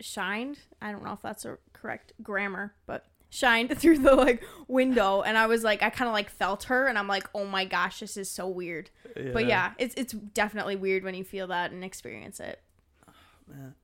shined. 0.00 0.58
I 0.80 0.92
don't 0.92 1.02
know 1.02 1.12
if 1.12 1.22
that's 1.22 1.44
a 1.44 1.56
correct 1.72 2.12
grammar, 2.22 2.74
but 2.86 3.06
shined 3.30 3.76
through 3.78 3.98
the 3.98 4.14
like 4.14 4.44
window 4.68 5.22
and 5.22 5.38
I 5.38 5.46
was 5.46 5.64
like 5.64 5.82
I 5.82 5.88
kind 5.88 6.06
of 6.06 6.12
like 6.12 6.28
felt 6.28 6.64
her 6.64 6.86
and 6.86 6.98
I'm 6.98 7.08
like 7.08 7.26
oh 7.34 7.46
my 7.46 7.64
gosh 7.64 8.00
this 8.00 8.16
is 8.16 8.30
so 8.30 8.46
weird. 8.46 8.90
But 9.32 9.46
yeah, 9.46 9.72
it's 9.78 9.94
it's 9.96 10.12
definitely 10.12 10.76
weird 10.76 11.02
when 11.02 11.14
you 11.14 11.24
feel 11.24 11.46
that 11.48 11.72
and 11.72 11.82
experience 11.82 12.38
it. 12.38 12.60
Oh, 13.08 13.12
man 13.48 13.74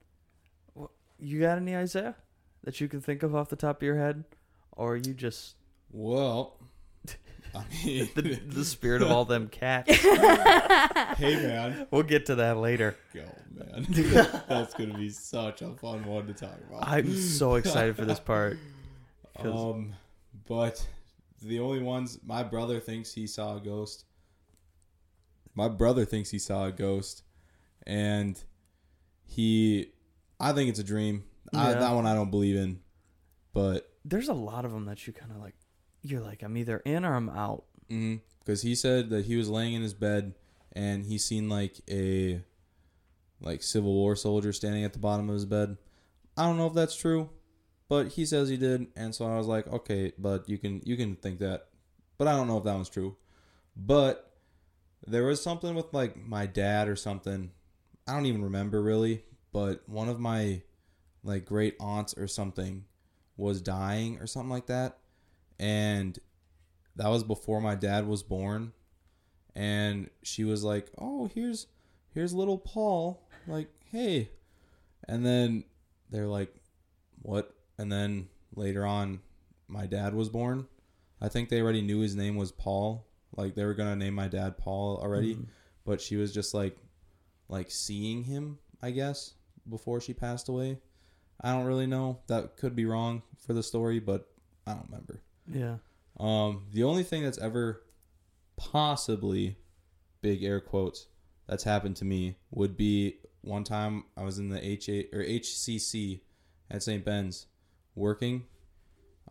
well, 0.74 0.90
you 1.18 1.40
got 1.40 1.56
any 1.56 1.74
isaiah 1.74 2.14
that 2.64 2.80
you 2.80 2.88
can 2.88 3.00
think 3.00 3.22
of 3.22 3.34
off 3.34 3.48
the 3.48 3.56
top 3.56 3.78
of 3.78 3.82
your 3.82 3.96
head 3.96 4.24
or 4.72 4.92
are 4.92 4.96
you 4.96 5.14
just 5.14 5.56
Well, 5.90 6.58
I 7.54 7.64
mean, 7.84 8.08
the, 8.14 8.22
the 8.46 8.64
spirit 8.64 9.02
of 9.02 9.10
all 9.10 9.24
them 9.24 9.48
cats 9.48 9.90
hey 9.96 11.36
man, 11.36 11.86
we'll 11.90 12.02
get 12.02 12.26
to 12.26 12.36
that 12.36 12.56
later 12.58 12.96
go 13.14 13.24
man. 13.52 13.86
That's 14.48 14.74
gonna 14.74 14.96
be 14.96 15.10
such 15.10 15.62
a 15.62 15.72
fun 15.74 16.04
one 16.04 16.26
to 16.26 16.34
talk 16.34 16.56
about. 16.68 16.86
i'm 16.88 17.14
so 17.16 17.54
excited 17.54 17.96
for 17.96 18.04
this 18.04 18.20
part 18.20 18.58
'Cause- 19.36 19.46
Um, 19.74 19.94
but 20.46 20.86
the 21.42 21.60
only 21.60 21.82
ones 21.82 22.18
my 22.24 22.42
brother 22.42 22.80
thinks 22.80 23.12
he 23.12 23.26
saw 23.26 23.56
a 23.56 23.60
ghost. 23.60 24.04
My 25.54 25.68
brother 25.68 26.04
thinks 26.04 26.30
he 26.30 26.38
saw 26.38 26.64
a 26.66 26.72
ghost, 26.72 27.22
and 27.86 28.40
he, 29.24 29.92
I 30.40 30.52
think 30.52 30.70
it's 30.70 30.78
a 30.78 30.84
dream. 30.84 31.24
I, 31.54 31.72
that 31.74 31.92
one 31.94 32.06
I 32.06 32.14
don't 32.14 32.30
believe 32.30 32.56
in, 32.56 32.80
but 33.52 33.88
there's 34.04 34.28
a 34.28 34.32
lot 34.34 34.64
of 34.64 34.72
them 34.72 34.84
that 34.86 35.06
you 35.06 35.12
kind 35.12 35.30
of 35.32 35.38
like 35.38 35.54
you're 36.10 36.20
like 36.20 36.42
i'm 36.42 36.56
either 36.56 36.78
in 36.78 37.04
or 37.04 37.14
i'm 37.14 37.28
out 37.30 37.64
mm-hmm. 37.90 38.16
because 38.40 38.62
he 38.62 38.74
said 38.74 39.10
that 39.10 39.26
he 39.26 39.36
was 39.36 39.48
laying 39.48 39.74
in 39.74 39.82
his 39.82 39.94
bed 39.94 40.34
and 40.72 41.06
he 41.06 41.18
seen 41.18 41.48
like 41.48 41.80
a 41.90 42.40
like 43.40 43.62
Civil 43.62 43.92
War 43.92 44.16
soldier 44.16 44.52
standing 44.52 44.84
at 44.84 44.92
the 44.92 44.98
bottom 44.98 45.28
of 45.28 45.34
his 45.34 45.44
bed. 45.44 45.76
I 46.36 46.44
don't 46.44 46.56
know 46.56 46.66
if 46.66 46.74
that's 46.74 46.96
true, 46.96 47.30
but 47.88 48.08
he 48.08 48.24
says 48.24 48.48
he 48.48 48.56
did, 48.56 48.86
and 48.96 49.14
so 49.14 49.26
I 49.26 49.36
was 49.36 49.46
like, 49.46 49.66
okay, 49.66 50.12
but 50.18 50.48
you 50.48 50.58
can 50.58 50.80
you 50.84 50.96
can 50.96 51.16
think 51.16 51.38
that, 51.40 51.66
but 52.16 52.28
I 52.28 52.32
don't 52.32 52.46
know 52.46 52.58
if 52.58 52.64
that 52.64 52.74
one's 52.74 52.88
true. 52.88 53.16
But 53.76 54.32
there 55.06 55.24
was 55.24 55.42
something 55.42 55.74
with 55.74 55.92
like 55.92 56.16
my 56.16 56.46
dad 56.46 56.88
or 56.88 56.96
something. 56.96 57.50
I 58.06 58.14
don't 58.14 58.26
even 58.26 58.42
remember 58.42 58.82
really, 58.82 59.24
but 59.52 59.82
one 59.88 60.08
of 60.08 60.20
my 60.20 60.62
like 61.24 61.44
great 61.44 61.76
aunts 61.80 62.14
or 62.16 62.26
something 62.26 62.84
was 63.36 63.60
dying 63.60 64.18
or 64.18 64.26
something 64.26 64.50
like 64.50 64.66
that, 64.66 64.98
and 65.58 66.18
that 66.96 67.08
was 67.08 67.22
before 67.24 67.60
my 67.60 67.74
dad 67.74 68.06
was 68.06 68.22
born. 68.22 68.72
And 69.54 70.08
she 70.22 70.44
was 70.44 70.62
like 70.62 70.88
oh 70.98 71.30
here's 71.34 71.66
here's 72.14 72.32
little 72.34 72.58
paul. 72.58 73.28
Like 73.46 73.68
hey. 73.90 74.30
And 75.08 75.24
then 75.24 75.64
they're 76.10 76.26
like 76.26 76.54
what? 77.22 77.54
And 77.78 77.90
then 77.90 78.28
later 78.54 78.84
on 78.86 79.20
my 79.68 79.86
dad 79.86 80.14
was 80.14 80.28
born. 80.28 80.66
I 81.20 81.28
think 81.28 81.48
they 81.48 81.60
already 81.60 81.82
knew 81.82 82.00
his 82.00 82.14
name 82.14 82.36
was 82.36 82.52
paul. 82.52 83.06
Like 83.36 83.54
they 83.54 83.64
were 83.64 83.74
gonna 83.74 83.96
name 83.96 84.14
my 84.14 84.28
dad 84.28 84.58
paul 84.58 84.98
already. 85.02 85.34
Mhm. 85.34 85.46
but 85.84 86.00
she 86.00 86.16
was 86.16 86.32
just 86.32 86.54
like 86.54 86.76
like 87.48 87.70
seeing 87.70 88.22
him 88.24 88.58
i 88.82 88.90
guess 88.90 89.32
before 89.68 90.00
she 90.00 90.12
passed 90.14 90.48
away. 90.48 90.78
I 91.40 91.52
don't 91.52 91.66
really 91.66 91.86
know. 91.86 92.18
That 92.26 92.56
could 92.56 92.74
be 92.74 92.84
wrong 92.84 93.22
for 93.46 93.52
the 93.52 93.62
story, 93.62 94.00
but 94.00 94.28
I 94.66 94.72
don't 94.72 94.86
remember. 94.90 95.20
Yeah. 95.52 95.76
Um, 96.20 96.66
the 96.72 96.84
only 96.84 97.02
thing 97.04 97.22
that's 97.22 97.38
ever 97.38 97.82
possibly 98.56 99.56
big 100.20 100.42
air 100.42 100.60
quotes 100.60 101.06
that's 101.46 101.64
happened 101.64 101.96
to 101.96 102.04
me 102.04 102.36
would 102.50 102.76
be 102.76 103.16
one 103.42 103.64
time 103.64 104.04
I 104.16 104.24
was 104.24 104.38
in 104.38 104.48
the 104.50 104.58
H8 104.58 105.14
or 105.14 105.24
HCC 105.24 106.20
at 106.70 106.82
St. 106.82 107.04
Ben's 107.04 107.46
working 107.94 108.44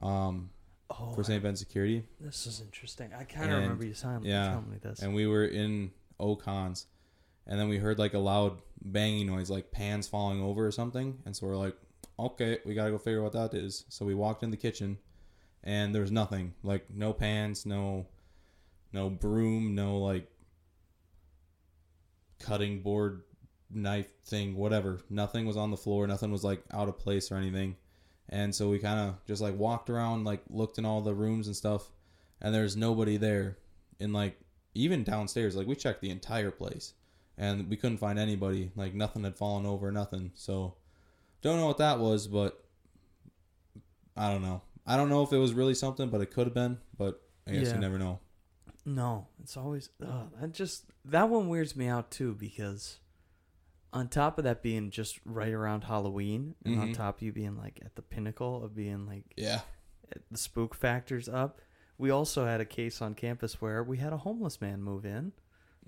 um, 0.01 0.49
Oh, 0.89 1.11
for 1.13 1.23
St. 1.23 1.43
Ben's 1.43 1.59
security, 1.59 2.05
this 2.21 2.47
is 2.47 2.61
interesting. 2.61 3.11
I 3.13 3.25
kind 3.25 3.51
of 3.51 3.59
remember 3.59 3.85
you 3.85 3.93
telling, 3.93 4.23
yeah, 4.23 4.47
telling 4.51 4.69
me 4.71 4.77
this. 4.81 5.01
and 5.01 5.13
we 5.13 5.27
were 5.27 5.43
in 5.45 5.91
Ocons, 6.17 6.85
and 7.45 7.59
then 7.59 7.67
we 7.67 7.77
heard 7.77 7.99
like 7.99 8.13
a 8.13 8.19
loud 8.19 8.61
banging 8.81 9.27
noise, 9.27 9.49
like 9.49 9.69
pans 9.71 10.07
falling 10.07 10.41
over 10.41 10.65
or 10.65 10.71
something, 10.71 11.17
and 11.25 11.35
so 11.35 11.45
we're 11.45 11.57
like, 11.57 11.75
okay, 12.17 12.59
we 12.65 12.73
gotta 12.73 12.91
go 12.91 12.97
figure 12.97 13.19
out 13.19 13.33
what 13.33 13.51
that 13.51 13.57
is. 13.57 13.83
So 13.89 14.05
we 14.05 14.13
walked 14.13 14.43
in 14.43 14.49
the 14.51 14.55
kitchen, 14.55 14.97
and 15.67 15.93
there 15.93 16.01
was 16.01 16.13
nothing, 16.13 16.53
like 16.63 16.89
no 16.89 17.11
pans, 17.11 17.65
no, 17.65 18.07
no 18.93 19.09
broom, 19.09 19.75
no 19.75 19.97
like 19.97 20.31
cutting 22.39 22.81
board 22.81 23.23
knife 23.69 24.07
thing, 24.23 24.55
whatever. 24.55 25.01
Nothing 25.09 25.45
was 25.45 25.57
on 25.57 25.69
the 25.69 25.75
floor. 25.75 26.07
Nothing 26.07 26.31
was 26.31 26.45
like 26.45 26.63
out 26.71 26.87
of 26.87 26.97
place 26.97 27.33
or 27.33 27.35
anything. 27.35 27.75
And 28.29 28.55
so 28.55 28.69
we 28.69 28.79
kind 28.79 29.09
of 29.09 29.25
just 29.25 29.41
like 29.41 29.57
walked 29.57 29.89
around, 29.89 30.23
like 30.23 30.41
looked 30.49 30.77
in 30.77 30.85
all 30.85 31.01
the 31.01 31.13
rooms 31.13 31.47
and 31.47 31.55
stuff, 31.55 31.91
and 32.41 32.55
there's 32.55 32.77
nobody 32.77 33.17
there. 33.17 33.57
In 33.99 34.13
like 34.13 34.39
even 34.73 35.03
downstairs, 35.03 35.57
like 35.57 35.67
we 35.67 35.75
checked 35.75 36.01
the 36.01 36.11
entire 36.11 36.51
place, 36.51 36.93
and 37.37 37.69
we 37.69 37.75
couldn't 37.75 37.97
find 37.97 38.17
anybody. 38.17 38.71
Like 38.77 38.93
nothing 38.93 39.25
had 39.25 39.35
fallen 39.35 39.65
over, 39.65 39.91
nothing. 39.91 40.31
So 40.33 40.75
don't 41.41 41.57
know 41.57 41.67
what 41.67 41.79
that 41.79 41.99
was, 41.99 42.25
but 42.25 42.63
I 44.15 44.31
don't 44.31 44.41
know. 44.41 44.61
I 44.87 44.95
don't 44.97 45.09
know 45.09 45.21
if 45.21 45.33
it 45.33 45.37
was 45.37 45.53
really 45.53 45.73
something, 45.75 46.09
but 46.09 46.21
it 46.21 46.31
could 46.31 46.47
have 46.47 46.53
been. 46.53 46.79
But 46.97 47.21
I 47.45 47.51
guess 47.51 47.67
Yeah. 47.67 47.73
you 47.75 47.79
never 47.81 47.99
know. 47.99 48.19
No, 48.85 49.27
it's 49.41 49.57
always 49.57 49.89
oh, 50.03 50.29
that 50.39 50.53
just 50.53 50.85
that 51.05 51.29
one 51.29 51.49
weirds 51.49 51.75
me 51.75 51.87
out 51.87 52.09
too 52.09 52.33
because 52.35 52.99
on 53.91 54.07
top 54.07 54.37
of 54.37 54.43
that 54.45 54.61
being 54.61 54.89
just 54.91 55.19
right 55.25 55.51
around 55.51 55.83
Halloween 55.85 56.55
and 56.63 56.79
on 56.79 56.89
Mhm. 56.89 56.93
top 56.93 57.17
of 57.17 57.21
you 57.21 57.31
being 57.33 57.57
like 57.57 57.79
at 57.83 57.95
the 57.95 58.01
pinnacle 58.01 58.63
of 58.63 58.75
being 58.75 59.05
like 59.05 59.33
Yeah. 59.35 59.61
the 60.31 60.37
spook 60.37 60.73
factors 60.73 61.27
up, 61.27 61.59
we 61.97 62.09
also 62.09 62.45
had 62.45 62.61
a 62.61 62.65
case 62.65 63.01
on 63.01 63.13
campus 63.13 63.59
where 63.61 63.83
we 63.83 63.97
had 63.97 64.13
a 64.13 64.17
homeless 64.17 64.61
man 64.61 64.81
move 64.81 65.05
in 65.05 65.33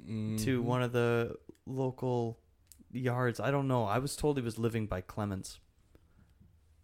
to 0.05 0.61
Mhm. 0.61 0.63
one 0.63 0.81
of 0.81 0.91
the 0.91 1.37
local 1.65 2.39
yards. 2.91 3.39
I 3.39 3.51
don't 3.51 3.67
know. 3.67 3.83
I 3.85 3.99
was 3.99 4.15
told 4.17 4.37
he 4.37 4.43
was 4.43 4.57
living 4.59 4.87
by 4.87 5.01
Clemens. 5.01 5.59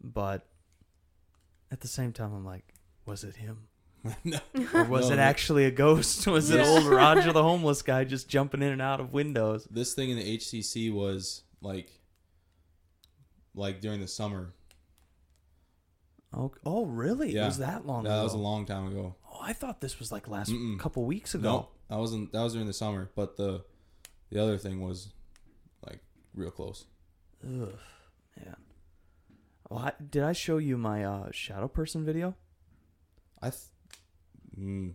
But 0.02 0.48
at 1.72 1.82
the 1.82 1.88
same 1.88 2.14
time 2.14 2.34
I'm 2.34 2.46
like, 2.46 2.74
was 3.06 3.24
it 3.24 3.36
him? 3.38 3.68
no. 4.24 4.40
Or 4.74 4.84
was 4.84 5.10
No, 5.10 5.16
it 5.16 5.20
actually 5.20 5.66
a 5.66 5.72
ghost? 5.72 6.28
Was 6.28 6.52
it 6.52 6.64
old 6.64 6.84
Roger 6.86 7.34
the 7.34 7.42
homeless 7.52 7.82
guy 7.82 8.04
just 8.04 8.30
jumping 8.30 8.62
in 8.62 8.72
and 8.72 8.82
out 8.82 9.00
of 9.00 9.14
windows? 9.14 9.68
This 9.72 9.96
thing 9.96 10.12
in 10.12 10.18
the 10.18 10.38
HCC 10.38 10.94
was 10.94 11.42
like, 11.60 11.90
like 13.56 13.82
during 13.82 14.00
the 14.02 14.08
summer. 14.08 14.54
Oh, 16.32 16.52
oh 16.66 16.86
really? 16.86 17.36
It 17.36 17.42
was 17.42 17.58
that 17.58 17.88
long 17.88 18.06
ago. 18.06 18.16
That 18.16 18.24
was 18.24 18.34
a 18.34 18.38
long 18.38 18.66
time 18.68 18.88
ago. 18.88 19.16
oh, 19.32 19.40
I 19.42 19.54
thought 19.54 19.82
this 19.82 19.98
was 19.98 20.12
like 20.12 20.28
last 20.28 20.52
Mm-mm. 20.52 20.78
couple 20.80 21.04
weeks 21.06 21.34
ago. 21.34 21.50
No, 21.50 21.68
that 21.90 21.98
wasn't. 22.00 22.32
That 22.32 22.42
was 22.42 22.54
during 22.54 22.68
the 22.68 22.74
summer. 22.74 23.10
But 23.16 23.38
the, 23.38 23.64
the 24.30 24.40
other 24.42 24.58
thing 24.60 24.82
was, 24.82 25.14
like 25.84 26.00
real 26.36 26.52
close. 26.52 26.86
Ugh, 27.44 27.74
man. 28.38 28.56
Well, 29.70 29.80
I, 29.80 29.94
did 30.12 30.24
I 30.24 30.34
show 30.34 30.58
you 30.58 30.78
my 30.78 31.04
uh, 31.04 31.30
shadow 31.32 31.68
person 31.68 32.06
video? 32.06 32.36
I, 33.42 33.50
th- 33.50 33.62
mm, 34.60 34.94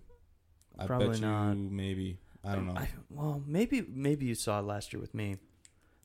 I 0.78 0.86
Probably 0.86 1.08
bet 1.08 1.16
you 1.20 1.26
not. 1.26 1.56
maybe. 1.56 2.18
I 2.44 2.54
don't 2.54 2.66
know. 2.66 2.74
I, 2.76 2.88
well, 3.10 3.42
maybe 3.46 3.84
maybe 3.88 4.26
you 4.26 4.34
saw 4.34 4.60
it 4.60 4.62
last 4.62 4.92
year 4.92 5.00
with 5.00 5.14
me, 5.14 5.36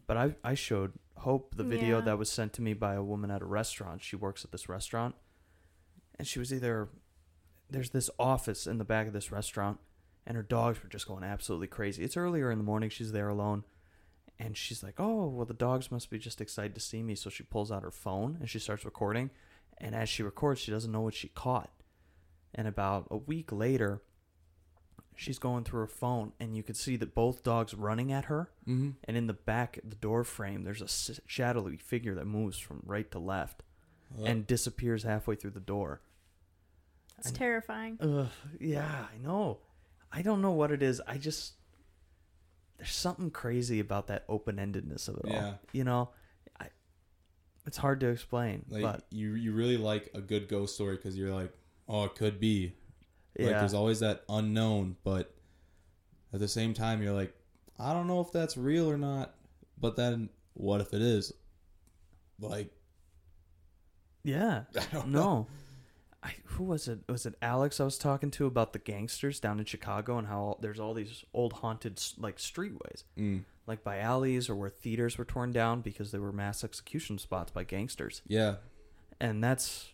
but 0.07 0.17
I 0.17 0.35
I 0.43 0.53
showed 0.53 0.93
Hope 1.17 1.55
the 1.55 1.63
video 1.63 1.99
Yeah. 1.99 2.05
that 2.05 2.17
was 2.17 2.29
sent 2.29 2.51
to 2.53 2.61
me 2.61 2.73
by 2.73 2.95
a 2.95 3.01
woman 3.03 3.31
at 3.31 3.41
a 3.41 3.45
restaurant. 3.45 4.03
She 4.03 4.17
works 4.17 4.43
at 4.43 4.51
this 4.51 4.67
restaurant, 4.67 5.15
and 6.19 6.27
she 6.27 6.39
was 6.39 6.51
either 6.53 6.89
there's 7.69 7.91
this 7.91 8.09
office 8.19 8.67
in 8.67 8.79
the 8.79 8.83
back 8.83 9.07
of 9.07 9.13
this 9.13 9.31
restaurant, 9.31 9.79
and 10.27 10.35
her 10.35 10.43
dogs 10.43 10.83
were 10.83 10.89
just 10.89 11.07
going 11.07 11.23
absolutely 11.23 11.67
crazy. 11.67 12.03
It's 12.03 12.17
earlier 12.17 12.51
in 12.51 12.57
the 12.57 12.63
morning. 12.65 12.89
She's 12.89 13.13
there 13.13 13.29
alone, 13.29 13.63
and 14.39 14.55
she's 14.57 14.83
like, 14.83 14.95
"Oh, 14.99 15.27
well, 15.27 15.45
the 15.45 15.53
dogs 15.53 15.91
must 15.91 16.09
be 16.09 16.17
just 16.19 16.41
excited 16.41 16.75
to 16.75 16.81
see 16.81 17.01
me." 17.03 17.15
So 17.15 17.29
she 17.29 17.43
pulls 17.43 17.71
out 17.71 17.83
her 17.83 17.91
phone 17.91 18.37
and 18.39 18.49
she 18.49 18.59
starts 18.59 18.85
recording, 18.85 19.29
and 19.77 19.95
as 19.95 20.09
she 20.09 20.23
records, 20.23 20.59
she 20.59 20.71
doesn't 20.71 20.91
know 20.91 21.01
what 21.01 21.13
she 21.13 21.29
caught. 21.29 21.71
And 22.53 22.67
about 22.67 23.07
a 23.11 23.17
week 23.17 23.51
later, 23.51 24.01
she's 25.15 25.39
going 25.39 25.63
through 25.63 25.81
her 25.81 25.87
phone, 25.87 26.31
and 26.39 26.55
you 26.55 26.63
can 26.63 26.75
see 26.75 26.95
that 26.97 27.13
both 27.15 27.43
dogs 27.43 27.73
running 27.73 28.11
at 28.11 28.25
her, 28.25 28.49
mm-hmm. 28.67 28.91
and 29.03 29.17
in 29.17 29.27
the 29.27 29.33
back, 29.33 29.79
the 29.83 29.95
door 29.95 30.23
frame, 30.23 30.63
there's 30.63 30.81
a 30.81 31.19
shadowy 31.27 31.77
figure 31.77 32.15
that 32.15 32.25
moves 32.25 32.57
from 32.57 32.81
right 32.85 33.09
to 33.11 33.19
left 33.19 33.63
and 34.23 34.47
disappears 34.47 35.03
halfway 35.03 35.35
through 35.35 35.51
the 35.51 35.59
door. 35.59 36.01
It's 37.17 37.27
And- 37.27 37.35
terrifying. 37.35 37.97
Ugh, 37.99 38.29
yeah, 38.59 39.07
I 39.13 39.17
know. 39.17 39.59
I 40.11 40.21
don't 40.21 40.41
know 40.41 40.51
what 40.51 40.71
it 40.71 40.81
is. 40.81 41.01
I 41.05 41.17
just 41.17 41.53
there's 42.77 42.91
something 42.91 43.31
crazy 43.31 43.79
about 43.79 44.07
that 44.07 44.23
open 44.27 44.57
endedness 44.57 45.07
of 45.07 45.15
it 45.17 45.21
Yeah. 45.25 45.45
all. 45.45 45.59
You 45.71 45.83
know, 45.83 46.09
I, 46.59 46.67
it's 47.65 47.77
hard 47.77 47.99
to 48.01 48.07
explain, 48.07 48.65
like 48.69 48.81
but 48.81 49.05
you, 49.09 49.33
you 49.35 49.53
really 49.53 49.77
like 49.77 50.09
a 50.13 50.21
good 50.21 50.47
ghost 50.47 50.75
story 50.75 50.95
because 50.97 51.17
you're 51.17 51.33
like, 51.33 51.53
oh, 51.87 52.03
it 52.05 52.15
could 52.15 52.39
be. 52.39 52.73
Like 53.37 53.49
yeah, 53.49 53.59
there's 53.59 53.73
always 53.73 53.99
that 53.99 54.23
unknown, 54.29 54.95
but 55.03 55.33
at 56.33 56.39
the 56.39 56.47
same 56.47 56.73
time, 56.73 57.01
you're 57.01 57.13
like, 57.13 57.33
I 57.79 57.93
don't 57.93 58.07
know 58.07 58.21
if 58.21 58.31
that's 58.31 58.55
real 58.57 58.89
or 58.89 58.97
not. 58.97 59.35
But 59.77 59.95
then, 59.97 60.29
what 60.53 60.79
if 60.81 60.93
it 60.93 61.01
is? 61.01 61.33
Like, 62.39 62.71
yeah. 64.23 64.63
I 64.79 64.85
don't 64.93 65.09
know. 65.09 65.19
No. 65.19 65.47
I, 66.25 66.33
who 66.45 66.63
was 66.63 66.87
it? 66.87 66.99
Was 67.07 67.25
it 67.27 67.35
Alex 67.41 67.79
I 67.79 67.83
was 67.85 67.97
talking 67.99 68.31
to 68.31 68.45
about 68.47 68.73
the 68.73 68.79
gangsters 68.79 69.39
down 69.39 69.59
in 69.59 69.65
Chicago 69.65 70.17
and 70.17 70.27
how 70.27 70.57
there's 70.59 70.79
all 70.79 70.93
these 70.95 71.23
old 71.33 71.53
haunted 71.53 72.01
like 72.17 72.37
streetways, 72.37 73.03
Mm, 73.17 73.43
like 73.67 73.83
by 73.83 73.99
alleys 73.99 74.49
or 74.49 74.55
where 74.55 74.69
theaters 74.69 75.17
were 75.17 75.25
torn 75.25 75.51
down 75.51 75.81
because 75.81 76.11
they 76.11 76.17
were 76.19 76.31
mass 76.31 76.63
execution 76.63 77.17
spots 77.19 77.51
by 77.51 77.63
gangsters. 77.63 78.21
yeah, 78.27 78.55
And 79.21 79.43
that's 79.43 79.91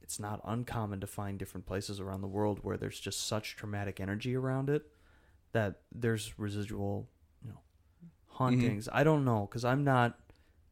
it's 0.00 0.18
not 0.18 0.40
uncommon 0.44 0.98
to 1.00 1.06
find 1.06 1.38
different 1.38 1.66
places 1.66 2.00
around 2.00 2.20
the 2.22 2.26
world 2.26 2.60
where 2.62 2.76
there's 2.76 2.98
just 2.98 3.26
such 3.28 3.54
traumatic 3.54 4.00
energy 4.00 4.34
around 4.34 4.68
it 4.70 4.86
that 5.52 5.82
there's 5.94 6.38
residual, 6.38 7.08
you 7.44 7.50
know, 7.50 7.60
hauntings. 8.28 8.88
I 8.92 9.04
don't 9.04 9.24
know 9.24 9.46
cuz 9.46 9.64
I'm 9.64 9.84
not 9.84 10.18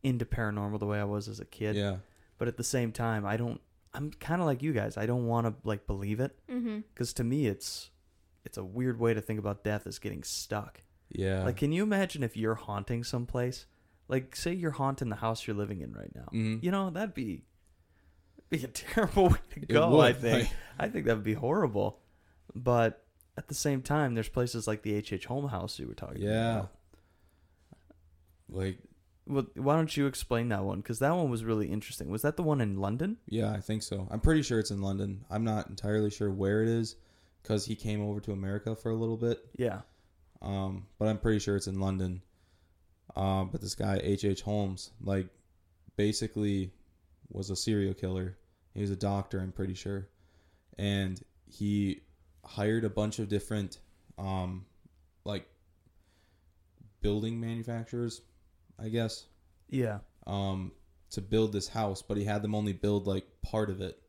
into 0.03 0.25
paranormal 0.25 0.79
the 0.79 0.87
way 0.87 0.99
I 0.99 1.05
was 1.05 1.29
as 1.29 1.41
a 1.41 1.45
kid, 1.45 1.77
yeah, 1.77 1.99
but 2.39 2.49
at 2.49 2.57
the 2.57 2.65
same 2.65 2.91
time, 2.93 3.27
I 3.27 3.37
don't 3.37 3.61
I'm 3.99 4.11
kind 4.13 4.41
of 4.41 4.47
like 4.47 4.63
you 4.63 4.73
guys. 4.73 4.97
I 4.97 5.05
don't 5.07 5.27
want 5.27 5.47
to 5.47 5.55
like 5.69 5.87
believe 5.87 6.21
it 6.21 6.39
Mm-hmm. 6.49 6.81
cuz 6.95 7.13
to 7.15 7.25
me 7.25 7.47
it's 7.49 7.91
it's 8.45 8.57
a 8.57 8.65
weird 8.65 8.99
way 8.99 9.13
to 9.13 9.21
think 9.21 9.39
about 9.39 9.65
death 9.65 9.87
as 9.87 9.99
getting 9.99 10.23
stuck. 10.23 10.83
yeah. 11.11 11.45
Like 11.45 11.57
can 11.59 11.73
you 11.73 11.83
imagine 11.83 12.23
if 12.23 12.37
you're 12.37 12.55
haunting 12.55 13.03
someplace? 13.05 13.67
Like 14.07 14.35
say 14.37 14.53
you're 14.55 14.71
haunting 14.71 15.09
the 15.11 15.17
house 15.17 15.47
you're 15.47 15.57
living 15.57 15.81
in 15.83 15.93
right 15.93 16.15
now. 16.15 16.29
Mhm. 16.33 16.63
You 16.63 16.71
know, 16.71 16.91
that'd 16.91 17.13
be 17.15 17.45
be 18.49 18.65
a 18.65 18.69
terrible 18.87 19.29
way 19.31 19.39
to 19.51 19.61
It 19.63 19.69
go, 19.69 19.91
would, 19.91 20.01
I 20.07 20.13
think. 20.15 20.45
like- 20.45 20.53
I 20.79 20.89
think 20.89 21.05
that 21.07 21.17
would 21.17 21.25
be 21.25 21.35
horrible. 21.35 22.01
But 22.55 23.05
at 23.37 23.49
the 23.49 23.55
same 23.55 23.83
time, 23.83 24.15
there's 24.15 24.29
places 24.31 24.67
like 24.67 24.83
the 24.83 24.95
HH 24.97 25.25
Holmes 25.27 25.51
House 25.51 25.79
you 25.79 25.87
were 25.89 25.95
talking 25.95 26.23
about. 26.23 26.33
Yeah. 26.33 26.59
about. 26.61 26.73
like, 28.49 28.79
Well, 29.29 29.47
why 29.55 29.77
don't 29.77 29.95
you 29.97 30.07
explain 30.07 30.49
that 30.49 30.65
one? 30.65 30.79
Because 30.81 30.99
that 31.01 31.15
one 31.15 31.31
was 31.31 31.45
really 31.45 31.69
interesting. 31.71 32.11
Was 32.11 32.23
that 32.23 32.37
the 32.37 32.43
one 32.43 32.61
in 32.61 32.81
London? 32.81 33.19
yeah, 33.29 33.53
I 33.53 33.61
think 33.61 33.83
so. 33.83 34.09
I'm 34.11 34.21
pretty 34.21 34.43
sure 34.43 34.59
it's 34.59 34.71
in 34.71 34.81
London. 34.81 35.25
I'm 35.31 35.45
not 35.45 35.69
entirely 35.69 36.11
sure 36.11 36.31
where 36.31 36.63
it 36.63 36.69
is 36.69 36.97
because 37.43 37.67
he 37.67 37.75
came 37.77 38.03
over 38.03 38.21
to 38.21 38.33
America 38.33 38.75
for 38.75 38.91
a 38.91 38.95
little 38.95 39.17
bit. 39.17 39.45
Yeah. 39.57 39.83
Um, 40.41 40.87
but 40.99 41.09
I'm 41.09 41.19
pretty 41.19 41.41
sure 41.41 41.57
it's 41.57 41.67
in 41.67 41.79
London. 41.79 42.23
Um, 43.17 43.51
but 43.51 43.61
this 43.61 43.75
guy 43.75 44.01
H. 44.03 44.25
H. 44.25 44.43
Holmes, 44.43 44.91
like, 45.03 45.29
basically 45.97 46.73
was 47.31 47.51
a 47.51 47.57
serial 47.57 47.95
killer. 47.95 48.37
He 48.75 48.81
was 48.81 48.91
a 48.91 48.97
doctor, 48.97 49.41
I'm 49.41 49.53
pretty 49.53 49.75
sure, 49.75 50.09
and 50.79 51.21
he 51.51 52.03
hired 52.45 52.85
a 52.85 52.91
bunch 52.91 53.19
of 53.19 53.29
different, 53.29 53.79
um, 54.19 54.65
like, 55.25 55.47
building 57.01 57.41
manufacturers, 57.41 58.21
I 58.79 58.89
guess, 58.89 59.27
Yeah. 59.69 60.01
um, 60.27 60.73
to 61.11 61.21
build 61.21 61.53
this 61.53 61.69
house. 61.69 62.03
But 62.03 62.17
he 62.17 62.25
had 62.25 62.43
them 62.43 62.55
only 62.55 62.73
build 62.73 63.07
like 63.07 63.27
part 63.43 63.71
of 63.71 63.81
it. 63.81 64.01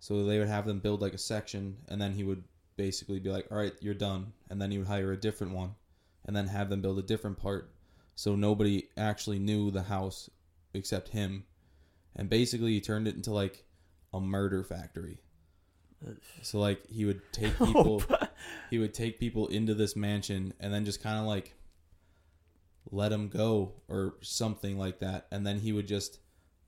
So 0.00 0.24
they 0.24 0.38
would 0.38 0.48
have 0.48 0.66
them 0.66 0.80
build 0.80 1.00
like 1.02 1.14
a 1.14 1.18
section, 1.18 1.76
and 1.88 2.00
then 2.00 2.12
he 2.12 2.24
would 2.24 2.44
basically 2.76 3.18
be 3.18 3.30
like, 3.30 3.50
"All 3.50 3.58
right, 3.58 3.74
you're 3.80 3.94
done," 3.94 4.32
and 4.48 4.60
then 4.62 4.70
he 4.70 4.78
would 4.78 4.86
hire 4.86 5.12
a 5.12 5.16
different 5.20 5.52
one, 5.54 5.74
and 6.24 6.34
then 6.36 6.46
have 6.46 6.70
them 6.70 6.80
build 6.80 6.98
a 6.98 7.02
different 7.02 7.38
part. 7.38 7.72
So 8.14 8.36
nobody 8.36 8.88
actually 8.96 9.38
knew 9.40 9.70
the 9.70 9.82
house 9.82 10.30
except 10.74 11.08
him, 11.08 11.44
and 12.14 12.28
basically 12.30 12.72
he 12.74 12.80
turned 12.80 13.08
it 13.08 13.16
into 13.16 13.32
like 13.32 13.64
a 14.14 14.20
murder 14.20 14.62
factory. 14.62 15.18
So 16.42 16.60
like 16.60 16.86
he 16.88 17.04
would 17.04 17.20
take 17.32 17.58
people, 17.64 18.02
he 18.70 18.78
would 18.78 18.94
take 18.94 19.18
people 19.18 19.48
into 19.48 19.74
this 19.74 19.96
mansion 19.96 20.54
and 20.60 20.72
then 20.72 20.84
just 20.84 21.02
kind 21.02 21.18
of 21.18 21.26
like 21.26 21.54
let 22.90 23.12
him 23.12 23.28
go 23.28 23.72
or 23.88 24.14
something 24.20 24.78
like 24.78 24.98
that, 25.00 25.26
and 25.30 25.46
then 25.46 25.58
he 25.60 25.72
would 25.72 25.86
just 25.86 26.18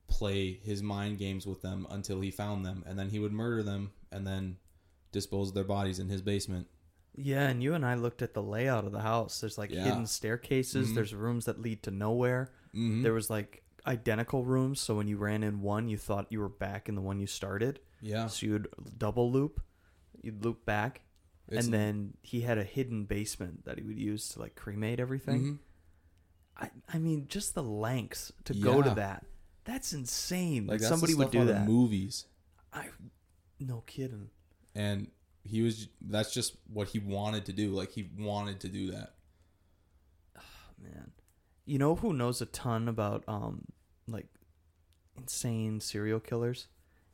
play 0.09 0.55
his 0.63 0.83
mind 0.83 1.19
games 1.19 1.47
with 1.47 1.63
them 1.63 1.87
until 1.91 2.21
he 2.21 2.31
found 2.31 2.65
them, 2.65 2.83
and 2.87 2.99
then 2.99 3.11
he 3.11 3.19
would 3.19 3.33
murder 3.33 3.63
them 3.63 3.93
and 4.13 4.27
then 4.27 4.57
dispose 5.13 5.49
of 5.49 5.55
their 5.55 5.65
bodies 5.65 5.99
in 5.99 6.09
his 6.09 6.21
basement. 6.23 6.67
Yeah, 7.17 7.49
and 7.49 7.63
you 7.63 7.75
and 7.75 7.85
I 7.85 7.95
looked 7.95 8.23
at 8.23 8.35
the 8.35 8.43
layout 8.43 8.85
of 8.85 8.93
the 8.93 9.01
house. 9.01 9.41
There's 9.41 9.59
like 9.59 9.71
Yeah. 9.71 9.85
hidden 9.85 10.07
staircases. 10.07 10.91
Mhm. 10.91 10.95
There's 10.95 11.15
rooms 11.15 11.45
that 11.47 11.61
lead 11.61 11.83
to 11.85 11.91
nowhere. 11.91 12.53
Mm-hmm. 12.75 13.03
There 13.03 13.13
was 13.13 13.29
like 13.31 13.65
identical 13.87 14.45
rooms, 14.45 14.79
so 14.81 14.97
when 14.97 15.09
you 15.09 15.17
ran 15.17 15.43
in 15.43 15.61
one, 15.63 15.89
you 15.89 15.97
thought 15.97 16.31
you 16.31 16.39
were 16.41 16.49
back 16.49 16.89
in 16.89 16.95
the 16.95 17.01
one 17.01 17.19
you 17.21 17.27
started. 17.27 17.81
yeah, 18.03 18.27
So 18.29 18.47
you'd 18.47 18.69
double 18.97 19.31
loop, 19.31 19.61
you'd 20.23 20.43
loop 20.45 20.65
back, 20.65 21.03
It's- 21.49 21.65
and 21.65 21.75
then 21.75 22.15
he 22.23 22.41
had 22.43 22.57
a 22.59 22.65
hidden 22.65 23.05
basement 23.05 23.65
that 23.65 23.79
he 23.79 23.85
would 23.85 23.99
use 23.99 24.29
to 24.31 24.39
like 24.41 24.55
cremate 24.55 25.01
everything. 25.01 25.43
Mhm. 25.43 25.59
I, 26.61 26.71
I 26.93 26.99
mean, 26.99 27.27
just 27.29 27.55
the 27.55 27.63
lengths 27.63 28.33
to 28.45 28.55
go 28.55 28.83
to 28.83 28.89
Yeah. 28.89 28.95
that. 28.95 29.27
That's 29.65 29.93
insane. 29.93 30.67
like 30.67 30.79
that 30.81 30.83
that's 30.83 30.89
somebody 30.91 31.13
the 31.15 31.19
would 31.19 31.25
stuff 31.29 31.33
do 31.33 31.39
out 31.39 31.49
of 31.49 31.55
that. 31.55 31.67
movies. 31.67 32.27
I, 32.73 32.89
no 33.59 33.83
kidding. 33.87 34.31
and 34.75 35.09
he 35.43 35.63
was 35.63 35.89
that's 36.03 36.33
just 36.35 36.57
what 36.73 36.89
he 36.89 36.99
wanted 36.99 37.47
to 37.47 37.53
do 37.55 37.71
like 37.71 37.91
he 37.93 38.11
wanted 38.19 38.61
to 38.61 38.69
do 38.69 38.91
that 38.91 39.15
man. 40.83 41.11
You 41.65 41.79
know 41.79 41.95
who 41.95 42.13
knows 42.13 42.41
a 42.41 42.47
ton 42.47 42.89
about 42.89 43.25
um 43.29 43.65
like 44.07 44.27
insane 45.17 45.81
serial 45.81 46.21
killers 46.21 46.69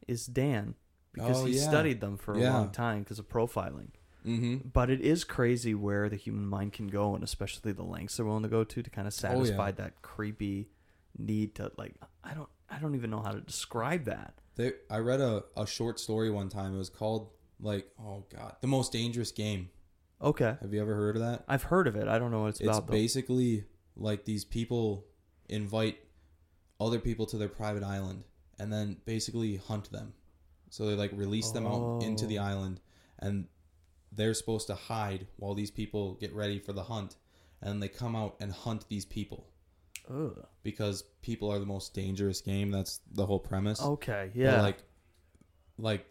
is 0.09 0.27
Dan 0.27 0.75
because 1.13 1.43
Oh, 1.43 1.47
he 1.47 1.55
yeah. 1.57 1.63
studied 1.69 2.01
them 2.01 2.17
for 2.17 2.35
a 2.35 2.41
Yeah. 2.41 2.53
long 2.55 2.71
time 2.71 3.01
because 3.03 3.19
of 3.19 3.29
profiling. 3.29 3.91
Mm-hmm. 4.27 4.69
But 4.73 4.91
it 4.91 5.01
is 5.01 5.25
crazy 5.25 5.75
where 5.75 6.09
the 6.09 6.17
human 6.17 6.47
mind 6.47 6.73
can 6.73 6.89
go 6.89 7.15
and 7.15 7.23
especially 7.25 7.73
the 7.73 7.83
lengths 7.85 8.17
they're 8.17 8.27
willing 8.27 8.43
to 8.43 8.49
go 8.49 8.65
to 8.65 8.83
to 8.83 8.91
kind 8.91 9.07
of 9.09 9.15
Oh, 9.15 9.29
yeah. 9.29 9.35
satisfy 9.35 9.71
that 9.73 10.03
creepy 10.03 10.69
need 11.17 11.55
to 11.57 11.71
like 11.79 11.95
I 12.25 12.35
don't 12.35 12.49
I 12.69 12.79
don't 12.79 12.95
even 12.95 13.11
know 13.11 13.21
how 13.23 13.31
to 13.31 13.41
describe 13.41 14.05
that. 14.05 14.35
they, 14.57 14.73
i 14.91 14.99
read 14.99 15.21
a, 15.21 15.45
a 15.57 15.67
short 15.67 16.01
story 16.01 16.31
one 16.31 16.49
time 16.49 16.75
it 16.75 16.79
was 16.79 16.91
called 16.91 17.31
like 17.61 17.87
oh 18.01 18.25
god 18.35 18.57
the 18.61 18.67
most 18.67 18.93
dangerous 18.93 19.31
game 19.33 19.71
Okay. 20.21 20.57
have 20.61 20.73
you 20.75 20.81
ever 20.81 20.95
heard 20.95 21.17
of 21.17 21.23
that 21.23 21.45
I've 21.47 21.62
heard 21.65 21.87
of 21.87 21.95
it. 21.95 22.09
I 22.09 22.19
don't 22.19 22.31
know 22.31 22.43
what 22.43 22.49
it's, 22.49 22.61
it's 22.61 22.69
about 22.69 22.87
though. 22.87 22.93
basically 22.93 23.65
like 23.97 24.25
these 24.25 24.45
people 24.45 25.07
invite 25.49 25.99
other 26.81 26.99
people 26.99 27.25
to 27.27 27.37
their 27.39 27.49
private 27.49 27.83
island 27.83 28.25
and 28.59 28.73
then 28.73 28.97
basically 29.05 29.57
hunt 29.57 29.91
them 29.93 30.12
so 30.71 30.87
they 30.87 30.95
like 30.95 31.12
release 31.15 31.51
them 31.53 31.67
out 31.67 32.03
into 32.03 32.27
the 32.27 32.39
Oh. 32.39 32.43
island 32.43 32.81
and 33.19 33.47
they're 34.16 34.35
supposed 34.35 34.66
to 34.68 34.74
hide 34.74 35.26
while 35.37 35.55
these 35.55 35.70
people 35.70 36.14
get 36.14 36.33
ready 36.35 36.59
for 36.59 36.72
the 36.72 36.83
hunt 36.85 37.16
and 37.62 37.83
they 37.83 37.88
come 37.88 38.16
out 38.16 38.37
and 38.40 38.50
hunt 38.52 38.85
these 38.88 39.05
people 39.05 39.46
Ugh. 40.11 40.44
because 40.62 41.02
people 41.22 41.50
are 41.52 41.59
the 41.59 41.66
most 41.66 41.94
dangerous 41.94 42.40
game. 42.40 42.70
That's 42.70 43.00
the 43.12 43.26
whole 43.26 43.38
premise. 43.38 43.81
Okay, 43.83 44.31
But, 44.35 44.40
yeah. 44.40 44.61
like, 44.62 44.79
like 45.79 46.07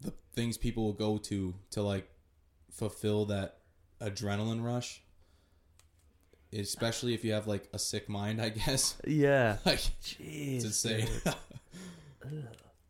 the 0.00 0.12
things 0.34 0.56
people 0.56 0.84
will 0.84 0.92
go 0.92 1.18
to 1.18 1.54
to 1.72 1.82
like 1.82 2.08
fulfill 2.70 3.24
that 3.26 3.58
adrenaline 4.00 4.62
rush. 4.64 5.02
Especially 6.52 7.12
if 7.12 7.24
you 7.24 7.32
have 7.32 7.46
like 7.46 7.68
a 7.72 7.78
sick 7.78 8.08
mind, 8.08 8.40
I 8.40 8.50
guess. 8.50 8.96
yeah. 9.06 9.56
like 9.66 9.80
Jeez. 10.02 10.56
it's 10.56 10.64
insane. 10.64 11.08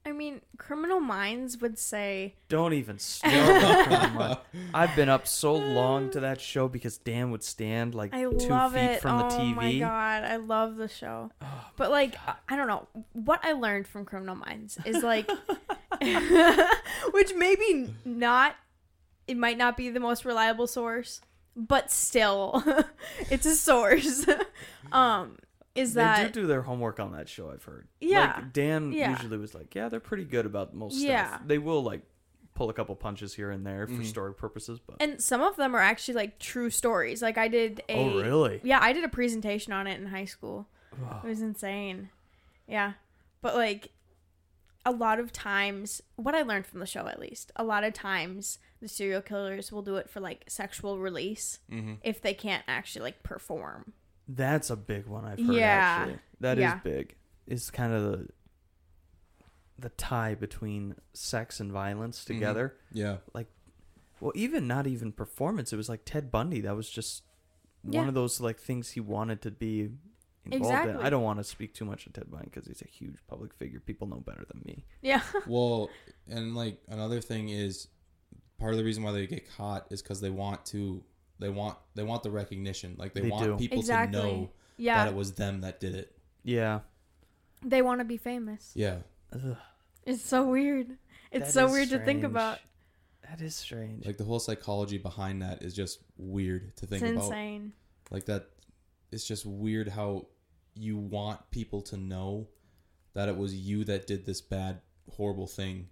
dude. 0.07 0.15
I 0.15 0.17
mean, 0.17 0.41
Criminal 0.59 1.01
Minds 1.01 1.59
would 1.61 1.79
say 1.79 2.35
Don't 2.49 2.73
even 2.73 2.99
start. 3.01 3.35
with 3.35 3.87
Criminal 3.87 4.11
Minds. 4.15 4.39
I've 4.75 4.95
been 4.97 5.09
up 5.09 5.27
so 5.27 5.55
long 5.55 6.11
to 6.11 6.21
that 6.21 6.41
show 6.41 6.69
because 6.69 6.99
Dan 6.99 7.31
would 7.33 7.43
stand 7.43 7.95
like 7.95 8.15
I 8.15 8.23
two 8.23 8.31
love 8.49 8.73
feet 8.75 8.81
it. 8.83 9.01
from 9.03 9.19
the 9.19 9.25
TV. 9.25 9.53
oh 9.53 9.55
my 9.55 9.79
god, 9.79 10.25
I 10.25 10.37
love 10.37 10.77
the 10.77 10.89
show. 10.89 11.31
Oh, 11.43 11.65
But 11.77 11.91
like, 11.91 12.15
I- 12.27 12.35
I 12.49 12.57
don't 12.57 12.69
know 12.69 12.87
what 13.13 13.41
I 13.45 13.53
learned 13.53 13.87
from 13.87 14.05
Criminal 14.05 14.35
Minds 14.37 14.79
is 14.85 15.03
like, 15.03 15.31
which 17.13 17.35
maybe 17.35 17.91
not, 18.05 18.55
it 19.27 19.37
might 19.37 19.59
not 19.59 19.77
be 19.77 19.91
the 19.91 20.01
most 20.01 20.25
reliable 20.25 20.67
source, 20.67 21.21
but 21.57 21.91
still, 21.91 22.63
it's 23.31 23.47
a 23.47 23.55
source. 23.57 24.27
um, 24.93 25.37
is 25.77 25.95
that 25.95 26.19
they 26.19 26.25
do 26.29 26.43
do 26.43 26.47
their 26.47 26.63
homework 26.63 27.01
on 27.01 27.13
that 27.13 27.29
show. 27.29 27.51
I've 27.51 27.65
heard. 27.65 27.89
Yeah. 28.01 28.35
Like, 28.37 28.53
Dan 28.53 28.93
Yeah. 28.93 29.11
usually 29.11 29.39
was 29.39 29.55
like, 29.55 29.75
yeah, 29.75 29.89
they're 29.89 30.01
pretty 30.01 30.25
good 30.25 30.47
about 30.47 30.75
most 30.75 30.97
Yeah. 30.97 31.29
stuff. 31.29 31.43
They 31.47 31.59
will 31.59 31.83
like 31.83 32.03
pull 32.55 32.71
a 32.71 32.73
couple 32.73 32.95
punches 32.97 33.35
here 33.35 33.51
and 33.51 33.67
there 33.67 33.87
for 33.87 33.93
Mhm. 33.95 34.07
story 34.07 34.35
purposes, 34.35 34.81
but 34.81 34.97
and 35.01 35.21
some 35.23 35.43
of 35.43 35.57
them 35.57 35.75
are 35.75 35.81
actually 35.81 36.15
like 36.15 36.39
true 36.39 36.71
stories. 36.71 37.21
Like 37.23 37.37
I 37.39 37.49
did 37.49 37.83
a 37.89 37.97
oh 37.97 38.21
really? 38.21 38.61
Yeah, 38.65 38.79
I 38.81 38.93
did 38.93 39.05
a 39.05 39.09
presentation 39.09 39.73
on 39.73 39.87
it 39.87 40.01
in 40.01 40.07
high 40.07 40.25
school. 40.25 40.69
Oh. 40.95 41.21
It 41.23 41.29
was 41.29 41.43
insane. 41.43 42.11
Yeah. 42.67 42.95
But 43.43 43.55
like 43.55 43.91
a 44.87 44.93
lot 44.93 45.19
of 45.19 45.33
times 45.33 46.01
what 46.15 46.35
I 46.35 46.43
learned 46.43 46.67
from 46.67 46.81
the 46.81 46.87
show 46.87 47.07
at 47.09 47.19
least, 47.19 47.53
a 47.57 47.65
lot 47.65 47.85
of 47.85 47.93
times 47.93 48.59
the 48.81 48.89
serial 48.89 49.21
killers 49.21 49.73
will 49.73 49.83
do 49.83 49.97
it 49.97 50.09
for 50.09 50.21
like 50.21 50.45
sexual 50.49 50.99
release 50.99 51.59
mm-hmm. 51.71 51.95
if 52.03 52.23
they 52.23 52.35
can't 52.35 52.65
actually 52.69 53.03
like 53.03 53.23
perform. 53.23 53.93
That's 54.29 54.71
a 54.71 54.77
big 54.77 55.07
one 55.07 55.25
I've 55.25 55.39
heard. 55.39 55.55
Yeah. 55.55 55.65
actually, 56.01 56.19
that 56.41 56.59
is 56.59 56.63
Yeah. 56.63 56.81
big. 56.83 57.15
It's 57.47 57.71
kind 57.71 57.93
of 57.93 58.03
the 58.03 58.29
the 59.79 59.91
tie 59.91 60.35
between 60.35 60.95
sex 61.13 61.61
and 61.61 61.71
violence 61.71 62.25
Mm-hmm. 62.25 62.35
together. 62.35 62.77
Yeah. 62.93 63.19
Like 63.35 63.49
well, 64.21 64.33
even 64.35 64.67
not 64.67 64.87
even 64.87 65.13
performance. 65.13 65.73
It 65.73 65.77
was 65.77 65.89
like 65.91 66.01
Ted 66.07 66.31
Bundy. 66.31 66.63
That 66.63 66.75
was 66.75 66.89
just 66.89 67.23
Yeah. 67.85 68.01
one 68.01 68.09
of 68.09 68.15
those 68.15 68.41
like 68.41 68.59
things 68.59 68.93
he 68.93 69.01
wanted 69.01 69.43
to 69.43 69.51
be 69.51 69.91
involved 70.47 70.89
in. 70.89 70.97
I 70.97 71.11
don't 71.11 71.23
want 71.23 71.39
to 71.39 71.45
speak 71.45 71.75
too 71.75 71.85
much 71.85 72.07
of 72.07 72.15
Ted 72.15 72.31
Bundy 72.31 72.47
because 72.47 72.67
he's 72.67 72.81
a 72.83 72.89
huge 72.89 73.17
public 73.29 73.53
figure. 73.55 73.79
People 73.81 74.07
know 74.07 74.21
better 74.21 74.45
than 74.51 74.63
me. 74.65 74.87
Yeah. 75.03 75.23
Well, 75.47 75.91
and 76.29 76.55
like 76.57 76.79
another 76.89 77.21
thing 77.21 77.51
is 77.51 77.89
part 78.59 78.73
of 78.73 78.79
the 78.79 78.85
reason 78.85 79.03
why 79.03 79.13
they 79.13 79.27
get 79.27 79.49
caught 79.57 79.87
is 79.91 80.01
because 80.03 80.21
they 80.23 80.31
want 80.31 80.65
to 80.67 81.05
they 81.39 81.49
want 81.49 81.77
they 81.95 82.03
want 82.03 82.23
the 82.23 82.31
recognition. 82.31 82.95
Like 82.99 83.13
they, 83.15 83.23
They 83.23 83.31
want 83.31 83.45
do. 83.45 83.57
people 83.57 83.79
Exactly. 83.79 84.21
to 84.21 84.27
know 84.27 84.51
that 84.79 85.09
it 85.09 85.15
was 85.15 85.33
them 85.35 85.61
that 85.63 85.81
did 85.81 85.95
it. 85.95 86.17
Yeah. 86.45 86.81
They 87.65 87.83
want 87.83 88.01
to 88.01 88.05
be 88.05 88.17
famous. 88.17 88.73
Yeah. 88.75 88.99
Ugh, 89.33 89.57
It's 90.05 90.23
so 90.23 90.47
weird. 90.49 90.97
It's 91.33 91.47
that 91.47 91.53
so 91.53 91.67
is 91.67 91.73
weird 91.73 91.89
to 91.91 91.97
think 91.99 92.21
strange. 92.21 92.25
about. 92.25 92.59
That 93.29 93.41
is 93.41 93.57
strange. 93.57 94.07
Like 94.07 94.19
the 94.19 94.25
whole 94.25 94.39
psychology 94.39 94.99
behind 94.99 95.43
that 95.43 95.63
is 95.63 95.75
just 95.75 95.99
weird 96.17 96.77
to 96.77 96.85
It's 96.85 96.91
think 96.91 97.03
about. 97.03 97.25
insane. 97.25 97.73
Like 98.11 98.27
that 98.27 98.49
it's 99.11 99.27
just 99.27 99.45
weird 99.45 99.89
how 99.89 100.27
you 100.75 100.97
want 100.97 101.51
people 101.51 101.81
to 101.83 101.97
know 101.97 102.49
that 103.15 103.29
it 103.29 103.37
was 103.37 103.55
you 103.55 103.83
that 103.85 104.07
did 104.07 104.27
this 104.27 104.41
bad 104.41 104.81
horrible 105.17 105.47
thing. 105.47 105.89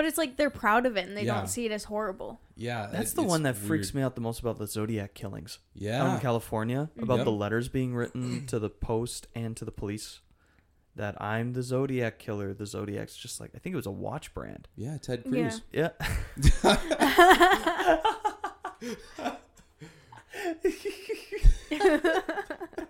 But 0.00 0.06
it's 0.06 0.16
like 0.16 0.36
they're 0.38 0.48
proud 0.48 0.86
of 0.86 0.96
it 0.96 1.06
and 1.08 1.14
they 1.14 1.24
Yeah. 1.26 1.34
don't 1.34 1.46
see 1.46 1.66
it 1.66 1.72
as 1.72 1.84
horrible. 1.84 2.40
Yeah. 2.56 2.88
That's 2.90 3.12
it- 3.12 3.16
the 3.16 3.22
it's 3.22 3.28
one 3.28 3.42
that 3.42 3.54
freaks 3.54 3.88
weird. 3.92 3.96
me 3.96 4.02
out 4.06 4.14
the 4.14 4.22
most 4.22 4.40
about 4.40 4.56
the 4.58 4.66
Zodiac 4.66 5.12
killings 5.12 5.58
out 5.76 5.82
in 5.82 5.84
Yeah. 5.88 6.18
California. 6.20 6.88
Mm-hmm. 6.92 7.02
About 7.02 7.16
Yep. 7.18 7.24
the 7.26 7.32
letters 7.32 7.68
being 7.68 7.94
written 7.94 8.46
to 8.46 8.58
the 8.58 8.70
post 8.70 9.26
and 9.34 9.54
to 9.58 9.66
the 9.66 9.70
police 9.70 10.20
that 10.96 11.20
I'm 11.20 11.52
the 11.52 11.62
Zodiac 11.62 12.18
killer. 12.18 12.54
The 12.54 12.64
Zodiac's 12.64 13.14
just 13.14 13.40
like 13.40 13.50
I 13.54 13.58
think 13.58 13.74
it 13.74 13.76
was 13.76 13.84
a 13.84 13.90
watch 13.90 14.32
brand. 14.32 14.68
Yeah, 14.74 14.96
Ted 14.96 15.22
Yeah. 15.26 15.50
Cruz. 15.50 15.60
Yeah. 15.70 15.90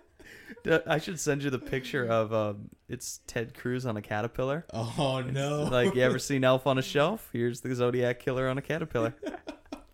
I 0.87 0.97
should 0.99 1.19
send 1.19 1.43
you 1.43 1.49
the 1.49 1.59
picture 1.59 2.05
of 2.05 2.33
um, 2.33 2.69
it's 2.87 3.19
Ted 3.27 3.53
Cruz 3.53 3.85
on 3.85 3.97
a 3.97 4.01
caterpillar. 4.01 4.65
Oh 4.73 5.23
no. 5.27 5.63
Like 5.63 5.95
you 5.95 6.01
ever 6.03 6.19
seen 6.29 6.43
Elf 6.43 6.67
on 6.67 6.77
a 6.77 6.81
Shelf? 6.81 7.29
Here's 7.33 7.61
the 7.61 7.73
Zodiac 7.73 8.19
killer 8.19 8.47
on 8.47 8.57
a 8.57 8.61
caterpillar. 8.61 9.13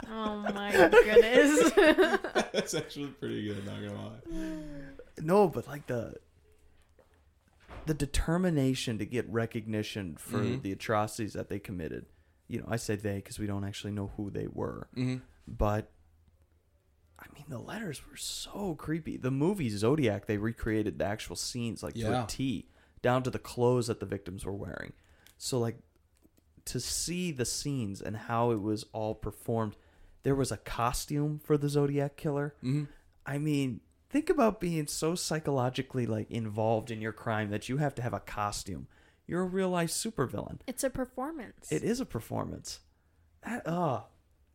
Oh 0.09 0.37
my 0.37 0.71
goodness. 0.71 1.71
That's 2.53 2.73
actually 2.73 3.07
pretty 3.07 3.45
good, 3.45 3.65
not 3.65 3.75
gonna 3.81 3.93
lie. 3.93 4.41
No, 5.21 5.49
but 5.49 5.67
like 5.67 5.85
the 5.87 6.15
the 7.87 7.93
determination 7.93 8.97
to 8.99 9.05
get 9.05 9.27
recognition 9.29 10.15
for 10.17 10.37
Mhm. 10.39 10.61
the 10.61 10.71
atrocities 10.71 11.33
that 11.33 11.49
they 11.49 11.59
committed. 11.59 12.05
You 12.47 12.59
know, 12.61 12.67
I 12.69 12.77
say 12.77 12.95
they 12.95 13.15
because 13.15 13.37
we 13.37 13.47
don't 13.47 13.65
actually 13.65 13.91
know 13.91 14.11
who 14.15 14.29
they 14.29 14.47
were, 14.47 14.87
Mm-hmm. 14.95 15.17
but 15.45 15.91
I 17.19 17.25
mean, 17.33 17.45
the 17.49 17.59
letters 17.59 18.01
were 18.09 18.17
so 18.17 18.75
creepy. 18.75 19.17
The 19.17 19.31
movie 19.31 19.69
Zodiac, 19.69 20.25
they 20.27 20.37
recreated 20.37 20.99
the 20.99 21.05
actual 21.05 21.35
scenes 21.35 21.81
like 21.83 21.93
to 21.95 21.99
Yeah. 21.99 22.23
a 22.23 22.27
T, 22.27 22.69
down 23.01 23.23
to 23.23 23.29
the 23.29 23.39
clothes 23.39 23.87
that 23.87 23.99
the 23.99 24.05
victims 24.05 24.45
were 24.45 24.53
wearing. 24.53 24.93
So 25.37 25.59
like 25.59 25.77
to 26.65 26.79
see 26.79 27.31
the 27.31 27.45
scenes 27.45 28.01
and 28.01 28.15
how 28.17 28.51
it 28.51 28.61
was 28.61 28.85
all 28.93 29.15
performed, 29.15 29.75
there 30.23 30.35
was 30.35 30.51
a 30.51 30.57
costume 30.57 31.39
for 31.43 31.57
the 31.57 31.69
Zodiac 31.69 32.17
killer. 32.17 32.55
Mm-hmm. 32.63 32.83
I 33.25 33.37
mean, 33.37 33.81
think 34.09 34.29
about 34.29 34.59
being 34.59 34.87
so 34.87 35.15
psychologically 35.15 36.05
like 36.05 36.29
involved 36.29 36.91
in 36.91 37.01
your 37.01 37.13
crime 37.13 37.49
that 37.49 37.67
you 37.69 37.77
have 37.77 37.95
to 37.95 38.01
have 38.01 38.13
a 38.13 38.19
costume. 38.19 38.87
You're 39.25 39.41
a 39.41 39.45
real 39.45 39.69
life 39.69 39.89
supervillain. 39.89 40.59
It's 40.67 40.83
a 40.83 40.89
performance. 40.89 41.71
It 41.71 41.83
is 41.83 41.99
a 41.99 42.05
performance. 42.05 42.79
That, 43.45 43.63
oh, 43.65 44.03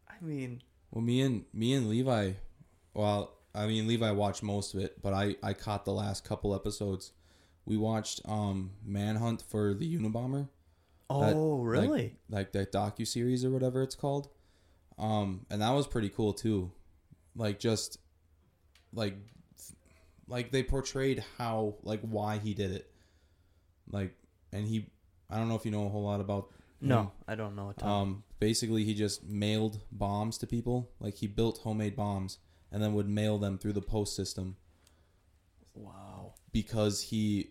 I 0.09 0.15
mean, 0.23 0.63
Well, 0.91 1.03
me 1.03 1.21
and 1.23 1.45
me 1.53 1.73
and 1.75 1.89
Levi, 1.89 2.33
well, 2.95 3.37
I 3.55 3.67
mean 3.67 3.87
Levi 3.87 4.11
watched 4.13 4.43
most 4.43 4.75
of 4.75 4.81
it, 4.81 5.01
but 5.03 5.13
I 5.13 5.37
I 5.43 5.53
caught 5.55 5.85
the 5.85 5.93
last 5.93 6.25
couple 6.25 6.55
episodes. 6.55 7.13
We 7.65 7.77
watched 7.77 8.21
um 8.25 8.73
Manhunt 8.85 9.43
for 9.43 9.75
the 9.75 9.97
Unabomber. 9.99 10.49
That- 11.11 11.35
oh, 11.35 11.57
like- 11.57 11.67
really? 11.67 12.17
like 12.31 12.53
that 12.53 12.73
docu 12.73 13.07
series 13.07 13.45
or 13.45 13.51
whatever 13.51 13.83
it's 13.83 13.95
called. 13.95 14.29
Um, 14.99 15.47
and 15.51 15.61
that 15.63 15.71
was 15.71 15.87
pretty 15.87 16.09
cool 16.09 16.33
too. 16.33 16.73
Like 17.37 17.59
just 17.59 17.99
like 18.93 19.15
like 20.29 20.51
they 20.51 20.63
portrayed 20.63 21.25
how 21.39 21.75
like 21.83 22.01
why 22.01 22.39
he 22.39 22.55
did 22.55 22.71
it. 22.73 22.91
Like 23.91 24.15
and 24.53 24.67
he 24.67 24.87
I 25.31 25.37
don't 25.39 25.49
know 25.49 25.55
if 25.57 25.65
you 25.65 25.71
know 25.71 25.87
a 25.87 25.89
whole 25.89 26.05
lot 26.05 26.21
about 26.21 26.49
him. 26.81 26.89
no, 26.89 27.13
I 27.29 27.35
don't 27.35 27.57
know 27.57 27.71
a 27.71 27.75
ton. 27.75 27.89
Um 27.89 28.25
basically 28.39 28.85
he 28.85 28.95
just 28.95 29.25
mailed 29.25 29.81
bombs 29.91 30.39
to 30.39 30.47
people. 30.47 30.91
Like 31.01 31.17
he 31.17 31.27
built 31.27 31.59
homemade 31.59 31.97
bombs 31.97 32.39
and 32.73 32.83
then 32.83 32.95
would 32.95 33.09
mail 33.09 33.39
them 33.39 33.59
through 33.59 33.75
the 33.75 33.83
post 33.83 34.17
system 34.17 34.57
wow. 35.75 36.35
because 36.53 37.03
he 37.03 37.51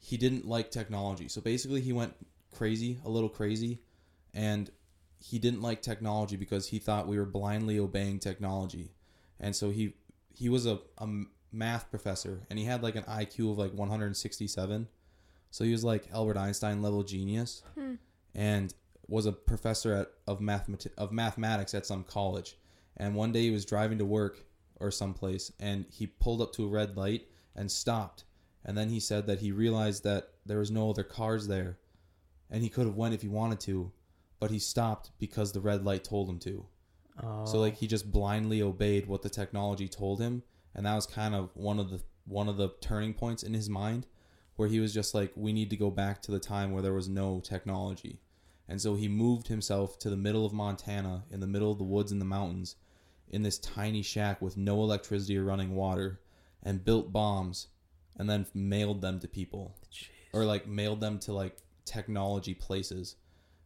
he 0.00 0.16
didn't 0.16 0.46
like 0.46 0.70
technology. 0.70 1.28
So 1.28 1.40
basically 1.40 1.80
he 1.80 1.92
went 1.92 2.14
crazy, 2.54 2.98
a 3.04 3.08
little 3.08 3.28
crazy, 3.28 3.80
and 4.32 4.70
he 5.18 5.38
didn't 5.38 5.60
like 5.60 5.82
technology 5.82 6.36
because 6.36 6.68
he 6.68 6.78
thought 6.78 7.08
we 7.08 7.18
were 7.18 7.26
blindly 7.26 7.78
obeying 7.78 8.18
technology. 8.20 8.92
And 9.40 9.54
so 9.54 9.70
he 9.70 9.94
he 10.34 10.48
was 10.48 10.66
a, 10.66 10.78
a 10.98 11.08
math 11.50 11.90
professor 11.90 12.42
and 12.48 12.58
he 12.58 12.64
had 12.64 12.82
like 12.82 12.94
an 12.96 13.04
IQ 13.04 13.52
of 13.52 13.58
like 13.58 13.72
167. 13.74 14.88
So 15.50 15.64
he 15.64 15.72
was 15.72 15.82
like 15.82 16.08
Albert 16.12 16.36
Einstein 16.36 16.82
level 16.82 17.02
genius 17.02 17.62
Hmm. 17.74 17.94
and 18.34 18.72
was 19.08 19.26
a 19.26 19.32
professor 19.32 19.94
at, 19.94 20.10
of 20.26 20.38
mathemat- 20.40 20.94
of 20.98 21.10
mathematics 21.10 21.74
at 21.74 21.86
some 21.86 22.04
college. 22.04 22.56
And 22.98 23.14
one 23.14 23.32
day 23.32 23.42
he 23.42 23.50
was 23.50 23.64
driving 23.64 23.98
to 23.98 24.04
work 24.04 24.44
or 24.76 24.90
someplace 24.90 25.52
and 25.58 25.86
he 25.90 26.06
pulled 26.06 26.42
up 26.42 26.52
to 26.54 26.64
a 26.64 26.68
red 26.68 26.96
light 26.96 27.28
and 27.54 27.70
stopped. 27.70 28.24
And 28.64 28.76
then 28.76 28.90
he 28.90 29.00
said 29.00 29.26
that 29.26 29.40
he 29.40 29.52
realized 29.52 30.04
that 30.04 30.30
there 30.44 30.58
was 30.58 30.70
no 30.70 30.90
other 30.90 31.04
cars 31.04 31.46
there 31.46 31.78
and 32.50 32.62
he 32.62 32.68
could 32.68 32.86
have 32.86 32.96
went 32.96 33.14
if 33.14 33.22
he 33.22 33.28
wanted 33.28 33.60
to, 33.60 33.92
but 34.40 34.50
he 34.50 34.58
stopped 34.58 35.10
because 35.18 35.52
the 35.52 35.60
red 35.60 35.84
light 35.84 36.04
told 36.04 36.28
him 36.28 36.38
to. 36.40 36.66
Oh. 37.22 37.44
So 37.44 37.58
like 37.58 37.76
he 37.76 37.86
just 37.86 38.10
blindly 38.10 38.62
obeyed 38.62 39.06
what 39.06 39.22
the 39.22 39.28
technology 39.28 39.88
told 39.88 40.20
him, 40.20 40.42
and 40.74 40.86
that 40.86 40.94
was 40.94 41.06
kind 41.06 41.34
of 41.34 41.50
one 41.54 41.78
of 41.78 41.90
the 41.90 42.00
one 42.24 42.48
of 42.48 42.58
the 42.58 42.68
turning 42.80 43.14
points 43.14 43.42
in 43.42 43.54
his 43.54 43.68
mind, 43.68 44.06
where 44.56 44.68
he 44.68 44.80
was 44.80 44.92
just 44.92 45.14
like, 45.14 45.32
we 45.34 45.52
need 45.52 45.70
to 45.70 45.76
go 45.76 45.90
back 45.90 46.20
to 46.22 46.30
the 46.30 46.38
time 46.38 46.72
where 46.72 46.82
there 46.82 46.92
was 46.92 47.08
no 47.08 47.40
technology, 47.40 48.20
and 48.68 48.80
so 48.80 48.94
he 48.94 49.08
moved 49.08 49.48
himself 49.48 49.98
to 49.98 50.10
the 50.10 50.16
middle 50.16 50.46
of 50.46 50.52
Montana, 50.52 51.24
in 51.30 51.40
the 51.40 51.46
middle 51.46 51.72
of 51.72 51.78
the 51.78 51.84
woods 51.84 52.12
and 52.12 52.20
the 52.20 52.26
mountains, 52.26 52.76
in 53.30 53.42
this 53.42 53.58
tiny 53.58 54.02
shack 54.02 54.40
with 54.40 54.56
no 54.56 54.82
electricity 54.82 55.36
or 55.36 55.44
running 55.44 55.74
water, 55.74 56.20
and 56.62 56.84
built 56.84 57.12
bombs, 57.12 57.68
and 58.16 58.28
then 58.28 58.46
mailed 58.54 59.00
them 59.00 59.20
to 59.20 59.28
people. 59.28 59.76
Jeez. 59.92 60.08
or 60.32 60.44
like 60.44 60.66
mailed 60.66 61.00
them 61.00 61.18
to 61.20 61.32
like 61.32 61.56
technology 61.84 62.54
places 62.54 63.16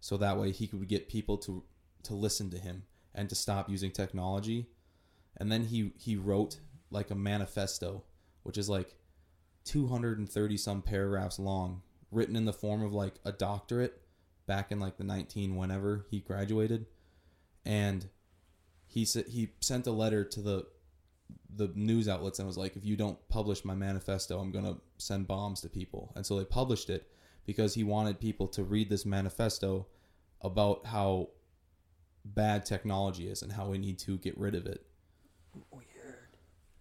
so 0.01 0.17
that 0.17 0.39
way 0.39 0.53
he 0.53 0.67
could 0.67 0.87
get 0.89 1.09
people 1.09 1.37
to 1.39 1.63
to 2.05 2.15
listen 2.15 2.51
to 2.51 2.59
him 2.59 2.85
and 3.15 3.29
to 3.29 3.35
stop 3.35 3.69
using 3.69 3.91
technology. 3.91 4.69
And 5.37 5.51
then 5.51 5.65
he 5.65 5.93
he 5.97 6.17
wrote 6.17 6.59
like 6.91 7.11
a 7.11 7.15
manifesto 7.15 8.05
which 8.43 8.59
is 8.59 8.69
like 8.69 8.97
230 9.65 10.57
some 10.57 10.83
paragraphs 10.83 11.39
long 11.39 11.83
written 12.11 12.37
in 12.37 12.45
the 12.45 12.53
form 12.53 12.83
of 12.83 12.93
like 12.93 13.15
a 13.25 13.33
doctorate 13.33 14.03
back 14.47 14.73
in 14.73 14.81
like 14.81 14.97
the 14.97 15.05
19 15.05 15.57
whenever 15.57 16.07
he 16.11 16.21
graduated. 16.21 16.87
And 17.65 18.09
he 18.93 19.05
said 19.05 19.27
he 19.29 19.49
sent 19.61 19.87
a 19.87 19.91
letter 19.93 20.23
to 20.25 20.41
the 20.41 20.67
the 21.55 21.71
news 21.75 22.09
outlets 22.09 22.39
and 22.39 22.47
was 22.47 22.59
like 22.59 22.77
if 22.77 22.85
you 22.85 22.97
don't 22.97 23.19
publish 23.29 23.65
my 23.65 23.75
manifesto 23.75 24.39
i'm 24.39 24.51
going 24.51 24.65
to 24.65 24.77
send 24.99 25.27
bombs 25.27 25.61
to 25.63 25.69
people 25.69 26.13
and 26.15 26.25
so 26.27 26.39
they 26.39 26.45
published 26.45 26.89
it 26.91 27.09
because 27.47 27.75
he 27.75 27.85
wanted 27.85 28.19
people 28.21 28.47
to 28.49 28.63
read 28.63 28.89
this 28.91 29.05
manifesto 29.07 29.87
about 30.43 30.87
how 30.87 31.29
bad 32.25 32.65
technology 32.67 33.29
is 33.29 33.43
and 33.43 33.53
how 33.53 33.67
we 33.69 33.79
need 33.79 33.99
to 33.99 34.17
get 34.19 34.37
rid 34.39 34.55
of 34.55 34.67
it 34.67 34.85
Weird. 35.71 36.37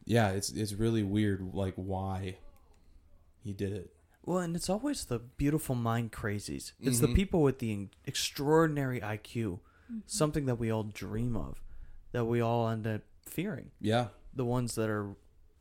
yeah 0.05 0.29
it's 0.31 0.49
it's 0.51 0.73
really 0.73 1.03
weird 1.03 1.53
like 1.53 1.73
why 1.75 2.37
he 3.43 3.53
did 3.53 3.71
it 3.73 3.93
Well, 4.23 4.37
and 4.39 4.55
it's 4.55 4.69
always 4.69 5.05
the 5.05 5.17
beautiful 5.17 5.73
mind 5.75 6.11
crazies. 6.11 6.73
It's 6.79 6.99
the 6.99 7.07
Mhm. 7.07 7.15
people 7.15 7.41
with 7.41 7.57
the 7.57 7.89
extraordinary 8.05 8.99
IQ, 9.01 9.59
something 10.05 10.45
that 10.45 10.59
we 10.59 10.69
all 10.69 10.83
dream 10.83 11.35
of, 11.35 11.59
that 12.11 12.25
we 12.25 12.41
all 12.41 12.67
end 12.69 12.85
up 12.87 13.01
fearing. 13.25 13.71
yeah 13.79 14.07
The 14.33 14.45
ones 14.45 14.75
that 14.75 14.89
are 14.89 15.15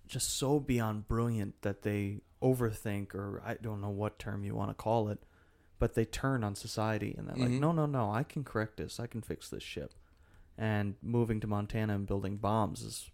just 0.07 0.37
so 0.37 0.59
beyond 0.61 1.07
brilliant 1.07 1.63
that 1.63 1.83
they 1.83 2.21
overthink, 2.43 3.15
or 3.15 3.43
I 3.45 3.55
don't 3.55 3.81
know 3.81 3.91
what 3.91 4.19
term 4.19 4.45
you 4.45 4.55
want 4.55 4.71
to 4.71 4.75
call 4.75 5.09
it, 5.09 5.23
but 5.79 5.95
they 5.95 6.05
turn 6.05 6.43
on 6.43 6.55
society 6.55 7.15
and 7.17 7.29
they're 7.29 7.37
like, 7.37 7.51
Mhm. 7.51 7.61
no, 7.61 7.73
no, 7.73 7.87
no, 7.87 8.11
I 8.11 8.23
can 8.25 8.43
correct 8.45 8.77
this. 8.79 8.99
I 8.99 9.07
can 9.07 9.23
fix 9.23 9.49
this 9.49 9.63
ship. 9.63 9.93
And 10.59 10.97
moving 11.03 11.41
to 11.41 11.47
Montana 11.47 11.95
and 11.95 12.07
building 12.07 12.37
bombs 12.39 12.83
is 12.83 13.11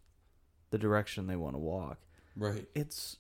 the 0.70 0.78
direction 0.78 1.26
they 1.26 1.36
want 1.36 1.54
to 1.54 1.58
walk. 1.58 1.98
right 2.34 2.66
It's, 2.74 3.16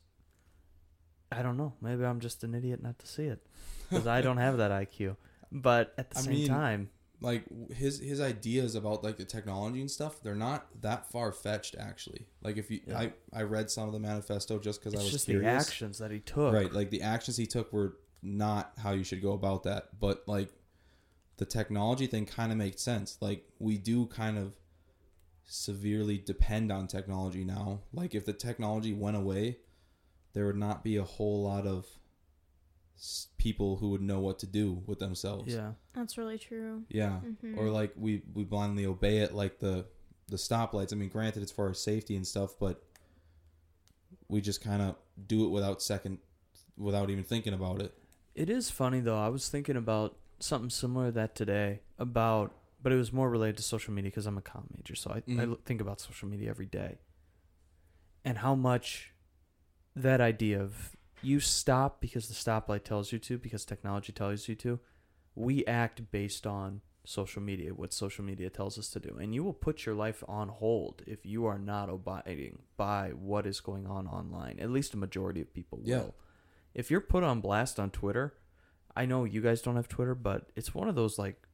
I 1.30 1.42
don't 1.42 1.56
know. 1.56 1.74
Maybe 1.80 2.04
I'm 2.04 2.20
just 2.20 2.44
an 2.44 2.54
idiot 2.54 2.82
not 2.82 2.98
to 3.00 3.06
see 3.06 3.24
it 3.26 3.46
because 3.88 4.06
I 4.06 4.20
don't 4.20 4.36
have 4.38 4.58
that 4.58 4.70
IQ. 4.70 5.16
But 5.52 5.92
at 5.98 6.10
the 6.10 6.18
I 6.18 6.22
same 6.22 6.34
mean, 6.34 6.48
time, 6.48 6.90
like 7.20 7.44
his 7.72 7.98
his 8.00 8.20
ideas 8.20 8.74
about 8.74 9.02
like 9.02 9.16
the 9.16 9.24
technology 9.24 9.80
and 9.80 9.90
stuff 9.90 10.22
they're 10.22 10.34
not 10.34 10.66
that 10.82 11.10
far 11.10 11.32
fetched 11.32 11.74
actually 11.78 12.26
like 12.42 12.56
if 12.56 12.70
you 12.70 12.80
Yeah. 12.86 12.98
i 12.98 13.12
i 13.32 13.42
read 13.42 13.70
some 13.70 13.86
of 13.86 13.92
the 13.94 13.98
manifesto 14.00 14.58
just 14.58 14.80
because 14.82 14.94
i 14.94 15.02
was 15.02 15.10
just 15.10 15.26
curious 15.26 15.64
the 15.64 15.70
actions 15.70 15.98
that 15.98 16.10
he 16.10 16.20
took. 16.20 16.52
right 16.52 16.72
like 16.72 16.90
the 16.90 17.02
actions 17.02 17.36
he 17.36 17.46
took 17.46 17.72
were 17.72 17.96
not 18.22 18.72
how 18.78 18.92
you 18.92 19.04
should 19.04 19.22
go 19.22 19.32
about 19.32 19.62
that 19.62 19.98
but 19.98 20.24
like 20.26 20.50
the 21.38 21.46
technology 21.46 22.06
thing 22.06 22.26
kind 22.26 22.52
of 22.52 22.58
makes 22.58 22.82
sense 22.82 23.16
like 23.20 23.46
we 23.58 23.78
do 23.78 24.06
kind 24.06 24.36
of 24.38 24.52
severely 25.44 26.18
depend 26.18 26.72
on 26.72 26.86
technology 26.86 27.44
now 27.44 27.80
like 27.92 28.14
if 28.14 28.26
the 28.26 28.32
technology 28.32 28.92
went 28.92 29.16
away 29.16 29.56
there 30.32 30.46
would 30.46 30.56
not 30.56 30.82
be 30.84 30.96
a 30.96 31.04
whole 31.04 31.44
lot 31.44 31.66
of 31.66 31.86
people 33.38 33.76
who 33.76 33.90
would 33.90 34.00
know 34.02 34.20
what 34.20 34.38
to 34.38 34.46
do 34.46 34.82
with 34.86 34.98
themselves 34.98 35.52
Yeah. 35.54 35.72
That's 35.92 36.16
really 36.18 36.38
true. 36.38 36.84
yeah 36.88 37.20
Mhm. 37.24 37.56
or 37.58 37.70
like 37.70 37.92
we 37.96 38.22
we 38.34 38.44
blindly 38.44 38.86
obey 38.86 39.18
it 39.18 39.32
like 39.34 39.58
the 39.58 39.86
the 40.28 40.36
stoplights 40.36 40.92
i 40.92 40.96
mean 40.96 41.08
granted 41.08 41.42
it's 41.42 41.52
for 41.52 41.66
our 41.66 41.74
safety 41.74 42.16
and 42.16 42.26
stuff 42.26 42.58
but 42.58 42.82
we 44.28 44.40
just 44.40 44.60
kind 44.62 44.82
of 44.82 44.96
do 45.26 45.44
it 45.44 45.48
without 45.50 45.82
second 45.82 46.18
without 46.76 47.10
even 47.10 47.24
thinking 47.24 47.52
about 47.54 47.80
it 47.82 47.92
It 48.34 48.50
is 48.50 48.70
funny 48.70 49.00
though. 49.00 49.18
I 49.18 49.28
was 49.28 49.48
thinking 49.48 49.76
about 49.76 50.16
something 50.40 50.68
similar 50.70 51.06
to 51.06 51.12
that 51.12 51.34
today 51.34 51.80
about, 51.98 52.52
but 52.82 52.92
it 52.92 52.96
was 52.96 53.10
more 53.12 53.30
related 53.30 53.56
to 53.58 53.62
social 53.62 53.94
media 53.94 54.10
because 54.10 54.26
I'm 54.26 54.36
a 54.36 54.42
comm 54.42 54.64
major, 54.76 54.94
so 54.94 55.10
I, 55.10 55.18
I 55.18 55.20
Mhm. 55.20 55.50
l- 55.52 55.58
think 55.64 55.80
about 55.80 56.00
social 56.00 56.28
media 56.28 56.50
every 56.50 56.66
day, 56.66 56.98
and 58.24 58.38
how 58.38 58.54
much 58.54 59.14
that 59.94 60.20
idea 60.20 60.60
of 60.62 60.95
you 61.22 61.40
stop 61.40 62.00
because 62.00 62.28
the 62.28 62.34
stoplight 62.34 62.84
tells 62.84 63.12
you 63.12 63.18
to, 63.20 63.38
because 63.38 63.64
technology 63.64 64.12
tells 64.12 64.48
you 64.48 64.54
to. 64.56 64.80
We 65.34 65.64
act 65.66 66.10
based 66.10 66.46
on 66.46 66.80
social 67.04 67.42
media, 67.42 67.74
what 67.74 67.92
social 67.92 68.24
media 68.24 68.50
tells 68.50 68.78
us 68.78 68.88
to 68.90 69.00
do, 69.00 69.16
and 69.20 69.34
you 69.34 69.44
will 69.44 69.52
put 69.52 69.86
your 69.86 69.94
life 69.94 70.24
on 70.26 70.48
hold 70.48 71.02
if 71.06 71.24
you 71.24 71.46
are 71.46 71.58
not 71.58 71.88
abiding 71.88 72.60
by 72.76 73.10
what 73.10 73.46
is 73.46 73.60
going 73.60 73.86
on 73.86 74.06
online. 74.06 74.58
At 74.60 74.70
least 74.70 74.94
a 74.94 74.96
majority 74.96 75.40
of 75.40 75.52
people 75.52 75.80
will 76.00 76.14
if 76.76 76.90
you're 76.90 77.00
put 77.00 77.24
on 77.24 77.40
blast 77.40 77.80
on 77.80 77.90
Twitter, 77.90 78.34
I 78.94 79.06
know 79.06 79.24
you 79.24 79.40
guys 79.40 79.62
don't 79.62 79.76
have 79.76 79.88
Twitter, 79.88 80.14
but 80.14 80.50
it's 80.54 80.74
one 80.74 80.90
of 80.90 80.94
those 80.94 81.18
like 81.18 81.46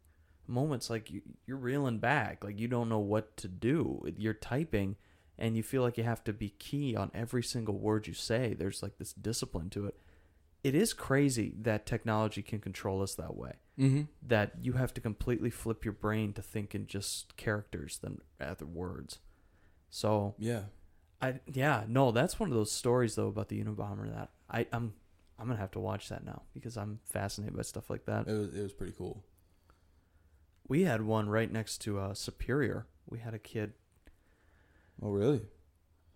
moments 0.48 0.90
like 0.90 1.12
you, 1.12 1.22
you're 1.46 1.56
reeling 1.56 1.98
back, 1.98 2.42
like 2.42 2.58
you 2.58 2.66
don't 2.66 2.88
know 2.88 2.98
what 2.98 3.36
to 3.36 3.46
do. 3.46 4.02
You're 4.16 4.34
typing 4.34 4.96
and 5.38 5.56
you 5.56 5.62
feel 5.62 5.82
like 5.82 5.98
you 5.98 6.04
have 6.04 6.22
to 6.24 6.32
be 6.32 6.50
key 6.50 6.94
on 6.94 7.10
every 7.14 7.42
single 7.42 7.78
word 7.78 8.06
you 8.06 8.14
say. 8.14 8.54
There's 8.54 8.82
like 8.82 8.98
this 8.98 9.12
discipline 9.12 9.70
to 9.70 9.86
it. 9.86 9.98
It 10.62 10.74
is 10.74 10.92
crazy 10.92 11.54
that 11.62 11.86
technology 11.86 12.42
can 12.42 12.60
control 12.60 13.02
us 13.02 13.14
that 13.16 13.36
way. 13.36 13.54
mm-hmm. 13.78 14.02
That 14.24 14.52
you 14.60 14.74
have 14.74 14.94
to 14.94 15.00
completely 15.00 15.50
flip 15.50 15.84
your 15.84 15.94
brain 15.94 16.32
to 16.34 16.42
think 16.42 16.74
in 16.74 16.86
just 16.86 17.36
characters 17.36 17.98
than 17.98 18.18
other 18.40 18.66
words. 18.66 19.18
So 19.90 20.34
yeah 20.38 20.62
I 21.20 21.40
yeah 21.52 21.84
no 21.88 22.10
that's 22.12 22.38
one 22.40 22.48
of 22.48 22.54
those 22.54 22.72
stories 22.72 23.14
though 23.14 23.28
about 23.28 23.48
the 23.48 23.62
Unabomber 23.62 24.12
that 24.14 24.30
I 24.50 24.66
I'm 24.72 24.94
I'm 25.38 25.48
gonna 25.48 25.58
have 25.58 25.70
to 25.72 25.80
watch 25.80 26.08
that 26.08 26.24
now 26.24 26.42
because 26.54 26.76
I'm 26.76 27.00
fascinated 27.04 27.56
by 27.56 27.62
stuff 27.62 27.90
like 27.90 28.04
that. 28.06 28.28
it 28.28 28.32
was, 28.32 28.54
it 28.54 28.62
was 28.62 28.72
pretty 28.72 28.94
cool 28.96 29.24
We 30.68 30.84
had 30.84 31.02
one 31.02 31.28
right 31.28 31.50
next 31.50 31.78
to 31.82 31.98
uh, 31.98 32.14
Superior. 32.14 32.86
We 33.08 33.18
had 33.18 33.34
a 33.34 33.38
kid. 33.38 33.72
Oh 35.02 35.10
really 35.10 35.42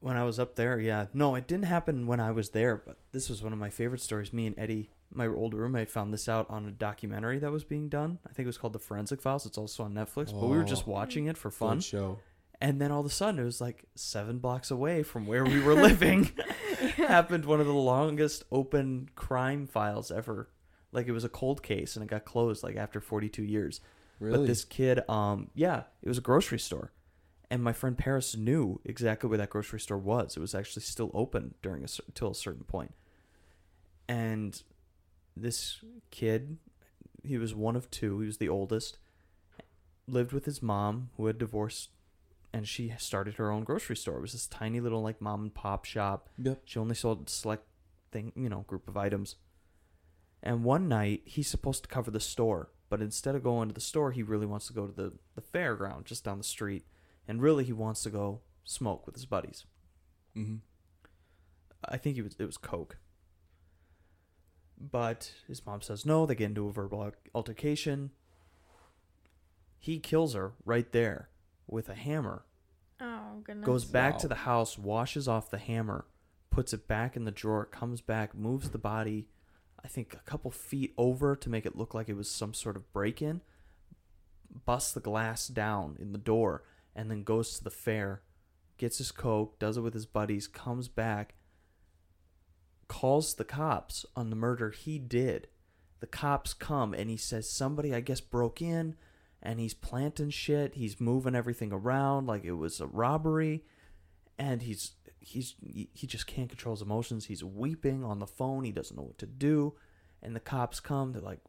when 0.01 0.17
I 0.17 0.25
was 0.25 0.39
up 0.39 0.55
there, 0.57 0.79
yeah. 0.79 1.07
No, 1.15 1.35
it 1.35 1.49
didn't 1.49 1.65
happen 1.65 2.07
when 2.07 2.21
I 2.21 2.31
was 2.31 2.51
there, 2.51 2.77
but 2.77 2.99
this 3.13 3.29
was 3.29 3.43
one 3.43 3.53
of 3.55 3.59
my 3.59 3.71
favorite 3.71 4.03
stories. 4.03 4.33
Me 4.33 4.47
and 4.47 4.57
Eddie, 4.59 4.91
my 5.13 5.27
old 5.27 5.55
roommate, 5.55 5.91
found 5.91 6.13
this 6.13 6.29
out 6.29 6.47
on 6.51 6.67
a 6.67 6.71
documentary 6.71 7.39
that 7.41 7.51
was 7.51 7.65
being 7.65 7.89
done. 7.89 8.19
I 8.25 8.29
think 8.33 8.45
it 8.45 8.47
was 8.47 8.59
called 8.59 8.75
The 8.75 8.79
Forensic 8.79 9.21
Files. 9.23 9.47
It's 9.47 9.59
also 9.59 9.83
on 9.85 9.95
Netflix, 9.95 10.27
but 10.33 10.47
we 10.49 10.57
were 10.59 10.65
just 10.65 10.87
Oh. 10.87 10.93
watching 10.93 11.27
it 11.27 11.37
for 11.39 11.51
Fun 11.51 11.69
fun. 11.71 11.81
show. 11.81 12.19
And 12.61 12.81
then 12.81 12.93
all 12.93 13.01
of 13.01 13.07
a 13.07 13.11
sudden, 13.11 13.41
it 13.41 13.45
was 13.45 13.61
like 13.61 13.85
seven 13.97 14.39
blocks 14.39 14.71
away 14.71 15.03
from 15.03 15.27
where 15.27 15.45
we 15.45 15.61
were 15.61 15.75
living. 15.75 16.31
Happened 16.97 17.45
one 17.47 17.61
of 17.61 17.67
the 17.67 17.73
longest 17.73 18.45
open 18.53 19.09
crime 19.17 19.67
files 19.67 20.11
ever. 20.13 20.51
Like 20.93 21.07
it 21.09 21.13
was 21.13 21.25
a 21.25 21.29
cold 21.31 21.63
case, 21.63 21.97
and 21.97 22.05
it 22.05 22.09
got 22.09 22.25
closed 22.27 22.63
like 22.63 22.77
after 22.77 23.01
42 23.01 23.43
years. 23.43 23.81
Really? 24.21 24.39
But 24.39 24.47
this 24.47 24.65
kid, 24.65 25.01
um, 25.09 25.51
yeah, 25.55 25.85
it 26.03 26.09
was 26.09 26.19
a 26.19 26.23
grocery 26.23 26.59
store, 26.59 26.93
and 27.51 27.63
my 27.63 27.73
friend 27.73 27.97
Paris 27.97 28.37
knew 28.37 28.81
exactly 28.85 29.29
where 29.29 29.39
that 29.39 29.51
grocery 29.51 29.81
store 29.81 29.99
was. 29.99 30.37
It 30.37 30.41
was 30.41 30.55
actually 30.55 30.83
still 30.83 31.11
open 31.15 31.55
during 31.63 31.85
a 31.85 31.89
till 32.15 32.31
a 32.31 32.35
certain 32.35 32.65
point. 32.65 32.95
And 34.09 34.61
this 35.37 35.81
kid, 36.11 36.59
he 37.23 37.39
was 37.39 37.55
one 37.55 37.77
of 37.77 37.91
two. 37.91 38.21
He 38.21 38.27
was 38.27 38.39
the 38.39 38.49
oldest. 38.49 38.99
Lived 40.09 40.33
with 40.33 40.45
his 40.45 40.63
mom, 40.63 41.11
who 41.17 41.27
had 41.27 41.39
divorced, 41.39 41.91
and 42.53 42.67
she 42.67 42.93
started 42.99 43.35
her 43.35 43.51
own 43.51 43.65
grocery 43.65 43.97
store. 43.97 44.19
It 44.19 44.23
was 44.23 44.33
this 44.33 44.47
tiny 44.47 44.81
little 44.81 45.03
like 45.03 45.21
mom 45.21 45.43
and 45.43 45.55
pop 45.55 45.85
shop. 45.85 46.29
Yep. 46.39 46.63
She 46.65 46.79
only 46.79 46.95
sold 46.95 47.29
select 47.29 47.65
thing, 48.13 48.33
you 48.37 48.49
know, 48.49 48.65
group 48.67 48.89
of 48.89 48.97
items. 48.97 49.37
And 50.43 50.63
one 50.63 50.89
night 50.89 51.23
he's 51.25 51.49
supposed 51.49 51.83
to 51.83 51.89
cover 51.89 52.11
the 52.11 52.21
store, 52.21 52.71
but 52.89 53.03
instead 53.03 53.35
of 53.35 53.43
going 53.43 53.69
to 53.69 53.75
the 53.75 53.81
store, 53.81 54.13
he 54.13 54.23
really 54.23 54.47
wants 54.47 54.69
to 54.69 54.73
go 54.73 54.87
to 54.87 54.93
the, 54.93 55.13
the 55.35 55.43
fairground 55.43 56.05
just 56.05 56.25
down 56.25 56.39
the 56.39 56.45
street. 56.45 56.85
And 57.29 57.43
really 57.43 57.65
he 57.65 57.73
wants 57.73 58.03
to 58.05 58.11
go 58.11 58.41
smoke 58.65 59.07
with 59.07 59.15
his 59.17 59.27
buddies. 59.27 59.65
Mm-hmm. 60.37 60.57
I 61.85 61.97
think 61.97 62.17
he 62.17 62.23
was 62.23 62.37
it 62.39 62.45
was 62.47 62.57
Coke. 62.59 62.99
But 64.79 65.33
his 65.49 65.65
mom 65.65 65.81
says 65.81 66.05
no, 66.05 66.27
they 66.27 66.35
get 66.35 66.47
into 66.47 66.69
a 66.69 66.73
verbal 66.73 67.13
altercation. 67.35 68.11
He 69.79 69.99
kills 69.99 70.35
her 70.35 70.53
right 70.65 70.91
there 70.93 71.29
with 71.67 71.89
a 71.89 71.95
hammer 71.95 72.45
Oh 73.01 73.41
goodness. 73.45 73.67
goes 73.67 73.85
back 73.85 74.15
Wow. 74.15 74.19
to 74.21 74.29
the 74.29 74.35
house, 74.37 74.79
washes 74.79 75.29
off 75.29 75.51
the 75.51 75.59
hammer, 75.59 76.07
puts 76.51 76.73
it 76.73 76.89
back 76.89 77.17
in 77.17 77.25
the 77.25 77.31
drawer, 77.31 77.65
comes 77.65 78.01
back, 78.01 78.35
moves 78.35 78.71
the 78.71 78.79
body, 78.79 79.29
I 79.85 79.89
think 79.89 80.15
a 80.15 80.29
couple 80.31 80.51
feet 80.51 80.93
over 80.99 81.37
to 81.37 81.49
make 81.51 81.67
it 81.67 81.77
look 81.77 81.95
like 81.95 82.09
it 82.09 82.17
was 82.17 82.31
some 82.31 82.55
sort 82.55 82.77
of 82.77 82.93
break 82.93 83.21
in, 83.23 83.43
busts 84.65 84.93
the 84.93 85.01
glass 85.01 85.47
down 85.49 85.97
in 86.01 86.13
the 86.13 86.19
door, 86.19 86.65
and 86.97 87.09
then 87.11 87.23
goes 87.23 87.57
to 87.57 87.63
the 87.63 87.71
fair, 87.71 88.23
gets 88.79 88.99
his 88.99 89.13
Coke, 89.13 89.61
does 89.61 89.77
it 89.77 89.83
with 89.83 89.95
his 89.95 90.07
buddies, 90.07 90.49
comes 90.49 90.89
back, 90.89 91.35
calls 92.89 93.35
the 93.35 93.45
cops 93.45 94.05
on 94.17 94.31
the 94.31 94.37
murder 94.37 94.71
he 94.71 94.99
did. 94.99 95.47
The 96.01 96.07
cops 96.09 96.55
come 96.55 96.93
and 96.93 97.09
he 97.09 97.17
says 97.17 97.49
somebody, 97.49 97.95
I 97.95 98.01
guess, 98.01 98.21
broke 98.21 98.61
in 98.61 98.97
and 99.43 99.61
he's 99.61 99.75
planting 99.75 100.31
shit. 100.31 100.75
He's 100.75 101.01
moving 101.01 101.35
everything 101.35 101.73
around 101.73 102.27
like 102.27 102.45
it 102.45 102.53
was 102.53 102.81
a 102.81 102.87
robbery, 102.87 103.65
and 104.39 104.63
he's 104.63 104.93
he's 105.21 105.55
he 105.61 106.07
just 106.07 106.27
can't 106.27 106.49
control 106.49 106.75
his 106.75 106.83
emotions. 106.83 107.27
He's 107.27 107.45
weeping 107.45 108.03
on 108.05 108.19
the 108.19 108.27
phone. 108.27 108.65
He 108.65 108.73
doesn't 108.73 108.97
know 108.97 109.05
what 109.05 109.19
to 109.19 109.27
do, 109.27 109.75
and 110.23 110.35
the 110.35 110.41
cops 110.41 110.81
come. 110.81 111.13
They're 111.13 111.23
like, 111.23 111.41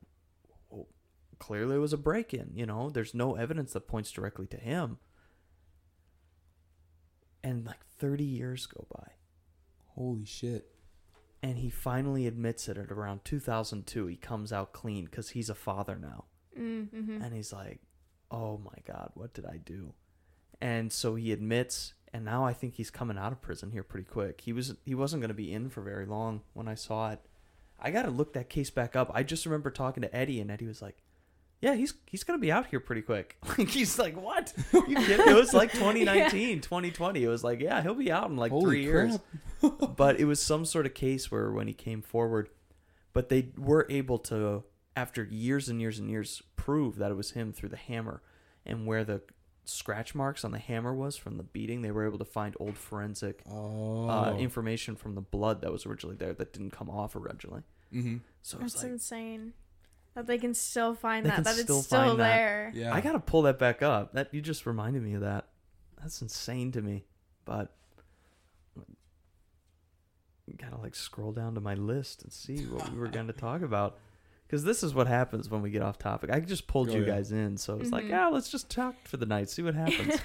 clearly 1.40 1.78
it 1.78 1.80
was 1.80 1.94
a 1.94 1.98
break-in. 1.98 2.52
You 2.54 2.66
know, 2.66 2.90
there's 2.90 3.14
no 3.14 3.36
evidence 3.36 3.74
that 3.74 3.88
points 3.88 4.12
directly 4.12 4.48
to 4.48 4.58
him. 4.58 5.00
And 7.48 7.66
like 7.66 7.80
30 8.00 8.24
years 8.24 8.66
go 8.66 8.86
by, 8.94 9.12
Holy 9.96 10.26
shit. 10.26 10.70
and 11.42 11.58
he 11.58 11.70
finally 11.70 12.28
admits 12.28 12.68
it 12.68 12.78
at 12.78 12.92
around 12.92 13.24
2002. 13.26 14.08
He 14.08 14.16
comes 14.18 14.52
out 14.52 14.74
clean 14.74 15.06
because 15.06 15.30
he's 15.30 15.50
a 15.50 15.56
father 15.56 15.96
now. 15.96 16.26
Mm-hmm. 16.60 17.22
and 17.22 17.34
he's 17.36 17.54
like, 17.54 17.80
"Oh 18.32 18.58
my 18.58 18.80
god, 18.86 19.12
what 19.14 19.34
did 19.34 19.46
I 19.46 19.58
do?" 19.58 19.94
And 20.60 20.92
so 20.92 21.14
he 21.16 21.32
admits, 21.32 21.94
and 22.12 22.26
now 22.26 22.44
I 22.46 22.54
think 22.54 22.74
he's 22.76 22.90
coming 22.90 23.18
out 23.18 23.32
of 23.32 23.42
prison 23.42 23.70
here 23.72 23.84
pretty 23.84 24.08
quick. 24.10 24.42
He 24.42 24.52
was 24.54 24.76
he 24.84 24.96
wasn't 24.96 25.22
going 25.22 25.28
to 25.30 25.36
be 25.36 25.54
in 25.54 25.70
for 25.70 25.82
very 25.82 26.06
long 26.08 26.42
when 26.54 26.68
I 26.68 26.74
saw 26.76 27.12
it. 27.12 27.20
I 27.80 27.92
got 27.92 28.04
to 28.04 28.10
look 28.12 28.34
that 28.34 28.50
case 28.50 28.72
back 28.72 28.96
up. 28.96 29.12
I 29.14 29.22
just 29.22 29.46
remember 29.46 29.70
talking 29.70 30.02
to 30.02 30.16
Eddie, 30.16 30.40
and 30.42 30.50
Eddie 30.50 30.66
was 30.66 30.82
like, 30.82 30.98
"Yeah, 31.62 31.76
he's 31.76 31.94
he's 32.06 32.24
going 32.24 32.40
to 32.40 32.42
be 32.42 32.52
out 32.52 32.68
here 32.68 32.80
pretty 32.80 33.02
quick." 33.02 33.38
Like 33.58 33.70
he's 33.70 33.98
like, 33.98 34.16
"What? 34.22 34.54
You 34.74 34.96
kidding?" 34.96 35.28
It 35.28 35.36
was 35.36 35.54
like 35.54 35.72
2019, 35.72 36.62
2020. 36.62 37.24
It 37.24 37.28
was 37.28 37.44
like, 37.44 37.60
"Yeah, 37.62 37.82
he'll 37.82 37.94
be 37.96 38.12
out 38.12 38.30
in 38.30 38.38
like 38.38 38.52
Holy 38.52 38.66
three 38.66 38.84
years." 38.84 39.20
but 39.98 40.20
it 40.20 40.26
was 40.26 40.42
some 40.42 40.66
sort 40.66 40.86
of 40.86 40.94
case 40.94 41.32
where 41.32 41.52
when 41.52 41.68
he 41.68 41.74
came 41.74 42.02
forward, 42.02 42.50
but 43.14 43.30
they 43.30 43.50
were 43.58 43.88
able 43.90 44.20
to, 44.20 44.64
after 44.96 45.24
years 45.24 45.68
and 45.70 45.82
years 45.82 45.98
and 46.00 46.10
years, 46.10 46.44
prove 46.56 46.98
that 46.98 47.10
it 47.12 47.16
was 47.16 47.32
him 47.32 47.52
through 47.54 47.70
the 47.70 47.78
hammer, 47.78 48.22
and 48.66 48.86
where 48.86 49.04
the 49.04 49.22
scratch 49.66 50.14
marks 50.16 50.46
on 50.46 50.52
the 50.52 50.60
hammer 50.60 50.94
was 50.94 51.18
from 51.18 51.36
the 51.38 51.44
beating, 51.44 51.82
they 51.82 51.92
were 51.92 52.06
able 52.06 52.18
to 52.20 52.24
find 52.26 52.56
old 52.60 52.78
forensic 52.78 53.42
Oh. 53.50 54.08
uh, 54.08 54.36
information 54.38 54.96
from 54.96 55.16
the 55.16 55.22
blood 55.22 55.62
that 55.62 55.72
was 55.72 55.86
originally 55.86 56.16
there 56.16 56.34
that 56.34 56.54
didn't 56.54 56.72
come 56.72 56.90
off 56.90 57.16
originally. 57.18 57.64
mm-hmm. 57.94 58.18
So 58.44 58.60
it's 58.62 58.74
That's 58.74 58.84
like, 58.84 58.92
insane. 58.94 59.54
That 60.18 60.26
they 60.26 60.40
can 60.40 60.56
still 60.56 60.96
find 60.96 61.24
They 61.26 61.30
that. 61.30 61.36
can 61.36 61.44
That 61.44 61.56
still 61.58 61.78
it's 61.78 61.86
still 61.88 62.00
find 62.02 62.20
that. 62.20 62.28
there. 62.36 62.72
Yeah. 62.74 62.92
I 62.94 63.02
gotta 63.02 63.20
pull 63.20 63.44
that 63.44 63.60
back 63.60 63.84
up. 63.84 64.14
That 64.14 64.34
you 64.34 64.42
just 64.42 64.66
reminded 64.66 65.04
me 65.04 65.14
of 65.14 65.22
that. 65.22 65.46
That's 66.02 66.22
insane 66.24 66.72
to 66.74 66.82
me, 66.82 67.06
but. 67.46 67.72
Gotta 70.58 70.78
like 70.82 70.96
scroll 70.96 71.34
down 71.34 71.54
to 71.56 71.62
my 71.62 71.76
list 71.76 72.24
and 72.24 72.32
see 72.34 72.66
what 72.66 72.92
we 72.92 72.98
were 72.98 73.10
going 73.10 73.28
to 73.28 73.34
talk 73.34 73.62
about. 73.62 73.98
Because 74.48 74.64
this 74.64 74.82
is 74.82 74.94
what 74.94 75.06
happens 75.06 75.50
when 75.50 75.62
we 75.62 75.70
get 75.70 75.82
off 75.82 76.00
topic. 76.00 76.32
I 76.32 76.40
just 76.40 76.68
pulled 76.68 76.90
Oh, 76.90 76.94
you 76.94 77.02
yeah. 77.02 77.16
guys 77.16 77.32
in, 77.34 77.58
so 77.58 77.78
it's 77.78 77.92
like, 77.92 78.06
Mhm. 78.06 78.10
yeah, 78.10 78.28
let's 78.30 78.50
just 78.50 78.70
talk 78.72 78.96
for 79.04 79.18
the 79.18 79.26
night, 79.26 79.50
see 79.50 79.62
what 79.62 79.76
happens. 79.76 80.20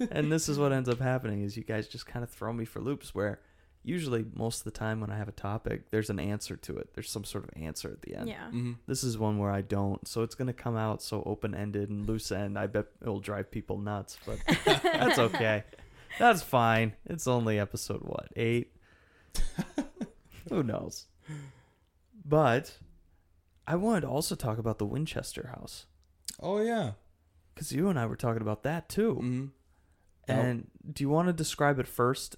and 0.10 0.32
this 0.32 0.48
is 0.48 0.58
what 0.58 0.72
ends 0.72 0.88
up 0.88 0.98
happening: 0.98 1.42
is 1.42 1.56
you 1.58 1.62
guys 1.62 1.86
just 1.86 2.06
kind 2.06 2.22
of 2.24 2.30
throw 2.30 2.52
me 2.54 2.64
for 2.64 2.80
loops. 2.80 3.14
Where 3.14 3.38
usually 3.86 4.26
most 4.34 4.58
of 4.58 4.64
the 4.64 4.70
time 4.72 5.00
when 5.00 5.10
I 5.10 5.16
have 5.16 5.28
a 5.28 5.32
topic, 5.32 5.90
there's 5.90 6.10
an 6.10 6.18
answer 6.18 6.56
to 6.56 6.76
it. 6.76 6.90
There's 6.94 7.08
some 7.10 7.24
sort 7.24 7.44
of 7.44 7.50
answer 7.62 7.88
at 7.88 8.02
the 8.02 8.16
end. 8.16 8.28
Yeah. 8.28 8.46
Mm-hmm. 8.48 8.72
This 8.86 9.04
is 9.04 9.16
one 9.16 9.38
where 9.38 9.50
I 9.50 9.60
don't, 9.62 10.06
so 10.06 10.22
it's 10.22 10.34
gonna 10.34 10.52
come 10.52 10.76
out 10.76 11.00
so 11.02 11.22
open 11.24 11.54
ended 11.54 11.88
and 11.88 12.06
loose 12.06 12.32
end. 12.32 12.58
I 12.58 12.66
bet 12.66 12.86
it'll 13.00 13.20
drive 13.20 13.50
people 13.50 13.78
nuts, 13.78 14.18
but 14.26 14.38
that's 14.82 15.18
okay. 15.18 15.62
That's 16.18 16.42
fine. 16.42 16.94
It's 17.06 17.26
only 17.26 17.58
episode 17.58 18.00
what 18.02 18.28
eight. 18.34 18.72
Who 20.50 20.62
knows? 20.62 21.06
But 22.24 22.76
I 23.66 23.76
wanted 23.76 24.00
to 24.02 24.08
also 24.08 24.34
talk 24.34 24.58
about 24.58 24.78
the 24.78 24.86
Winchester 24.86 25.52
House 25.54 25.86
Oh 26.40 26.60
yeah. 26.60 26.92
because 27.54 27.72
you 27.72 27.88
and 27.88 27.98
I 27.98 28.06
were 28.06 28.16
talking 28.16 28.42
about 28.42 28.62
that 28.64 28.88
too. 28.88 29.14
Mm-hmm. 29.14 29.46
And 30.28 30.66
do 30.92 31.04
you 31.04 31.08
want 31.08 31.28
to 31.28 31.32
describe 31.32 31.78
it 31.78 31.86
first? 31.86 32.36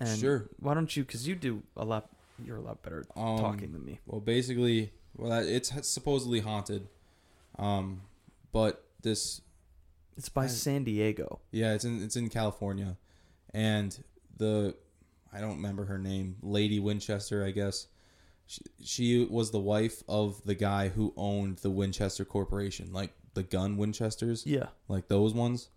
And 0.00 0.18
Sure. 0.18 0.48
Why 0.58 0.74
don't 0.74 0.94
you? 0.96 1.04
Because 1.04 1.28
you 1.28 1.34
do 1.34 1.62
a 1.76 1.84
lot. 1.84 2.08
You're 2.44 2.56
a 2.56 2.60
lot 2.62 2.82
better 2.82 3.04
Um, 3.16 3.38
talking 3.38 3.72
than 3.72 3.84
me. 3.84 4.00
Well, 4.06 4.20
basically, 4.20 4.92
well, 5.16 5.32
it's 5.46 5.70
supposedly 5.86 6.40
haunted. 6.40 6.88
Um, 7.58 8.00
but 8.52 8.84
this, 9.02 9.42
It's 10.16 10.28
by 10.30 10.44
I- 10.44 10.48
San 10.48 10.84
Diego. 10.84 11.40
yeah, 11.52 11.74
it's 11.74 11.84
in 11.84 12.02
it's 12.02 12.16
in 12.16 12.28
California, 12.30 12.96
and 13.52 14.02
the, 14.36 14.74
I 15.32 15.40
don't 15.40 15.56
remember 15.56 15.84
her 15.84 15.98
name, 15.98 16.36
Lady 16.42 16.80
Winchester, 16.80 17.44
I 17.44 17.50
guess. 17.50 17.88
She, 18.46 18.60
she 18.82 19.24
was 19.26 19.50
the 19.50 19.60
wife 19.60 20.02
of 20.08 20.42
the 20.44 20.54
guy 20.54 20.88
who 20.88 21.12
owned 21.16 21.58
the 21.58 21.70
Winchester 21.70 22.24
Corporation, 22.24 22.90
like 22.92 23.12
the 23.34 23.42
gun 23.42 23.76
Winchesters. 23.76 24.46
Yeah. 24.46 24.68
like 24.88 25.08
those 25.08 25.34
ones 25.34 25.68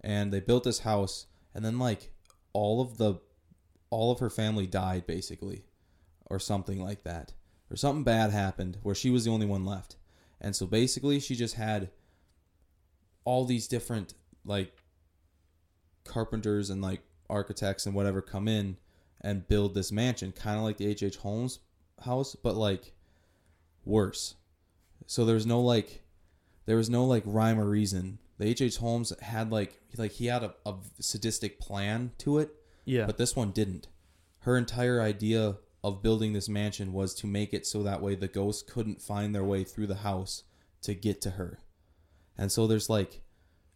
and 0.00 0.32
they 0.32 0.40
built 0.40 0.64
this 0.64 0.80
house 0.80 1.26
and 1.54 1.64
then 1.64 1.78
like 1.78 2.10
all 2.52 2.80
of 2.80 2.96
the 2.98 3.14
all 3.96 4.12
of 4.12 4.18
her 4.18 4.30
family 4.30 4.66
died 4.66 5.06
basically 5.06 5.64
or 6.26 6.38
something 6.38 6.82
like 6.82 7.02
that 7.04 7.32
or 7.70 7.76
something 7.76 8.04
bad 8.04 8.30
happened 8.30 8.78
where 8.82 8.94
she 8.94 9.10
was 9.10 9.24
the 9.24 9.30
only 9.30 9.46
one 9.46 9.64
left 9.64 9.96
and 10.40 10.54
so 10.54 10.66
basically 10.66 11.18
she 11.18 11.34
just 11.34 11.54
had 11.54 11.90
all 13.24 13.44
these 13.44 13.66
different 13.66 14.14
like 14.44 14.82
carpenters 16.04 16.70
and 16.70 16.82
like 16.82 17.00
architects 17.28 17.86
and 17.86 17.94
whatever 17.94 18.20
come 18.20 18.46
in 18.46 18.76
and 19.20 19.48
build 19.48 19.74
this 19.74 19.90
mansion 19.90 20.30
kind 20.30 20.58
of 20.58 20.62
like 20.62 20.76
the 20.76 20.86
H.H. 20.86 21.16
Holmes 21.16 21.60
house 22.04 22.36
but 22.36 22.54
like 22.54 22.92
worse 23.84 24.34
so 25.06 25.24
there's 25.24 25.46
no 25.46 25.60
like 25.60 26.02
there 26.66 26.76
was 26.76 26.90
no 26.90 27.04
like 27.04 27.22
rhyme 27.24 27.58
or 27.58 27.64
reason. 27.64 28.18
The 28.38 28.46
H. 28.48 28.60
H. 28.60 28.76
Holmes 28.76 29.12
had 29.22 29.50
like 29.50 29.80
like 29.96 30.12
he 30.12 30.26
had 30.26 30.42
a, 30.42 30.54
a 30.66 30.74
sadistic 31.00 31.58
plan 31.58 32.12
to 32.18 32.38
it, 32.38 32.50
Yeah. 32.86 33.04
but 33.04 33.18
this 33.18 33.36
one 33.36 33.50
didn't. 33.50 33.88
Her 34.40 34.56
entire 34.56 35.02
idea 35.02 35.56
of 35.84 36.02
building 36.02 36.32
this 36.32 36.48
mansion 36.48 36.92
was 36.92 37.14
to 37.16 37.26
make 37.26 37.52
it 37.52 37.66
so 37.66 37.82
that 37.82 38.00
way 38.00 38.14
the 38.14 38.28
ghosts 38.28 38.62
couldn't 38.68 39.02
find 39.02 39.34
their 39.34 39.44
way 39.44 39.62
through 39.62 39.86
the 39.86 39.96
house 39.96 40.44
to 40.82 40.94
get 40.94 41.20
to 41.20 41.30
her. 41.30 41.60
And 42.38 42.50
so 42.50 42.66
there's 42.66 42.88
like 42.88 43.22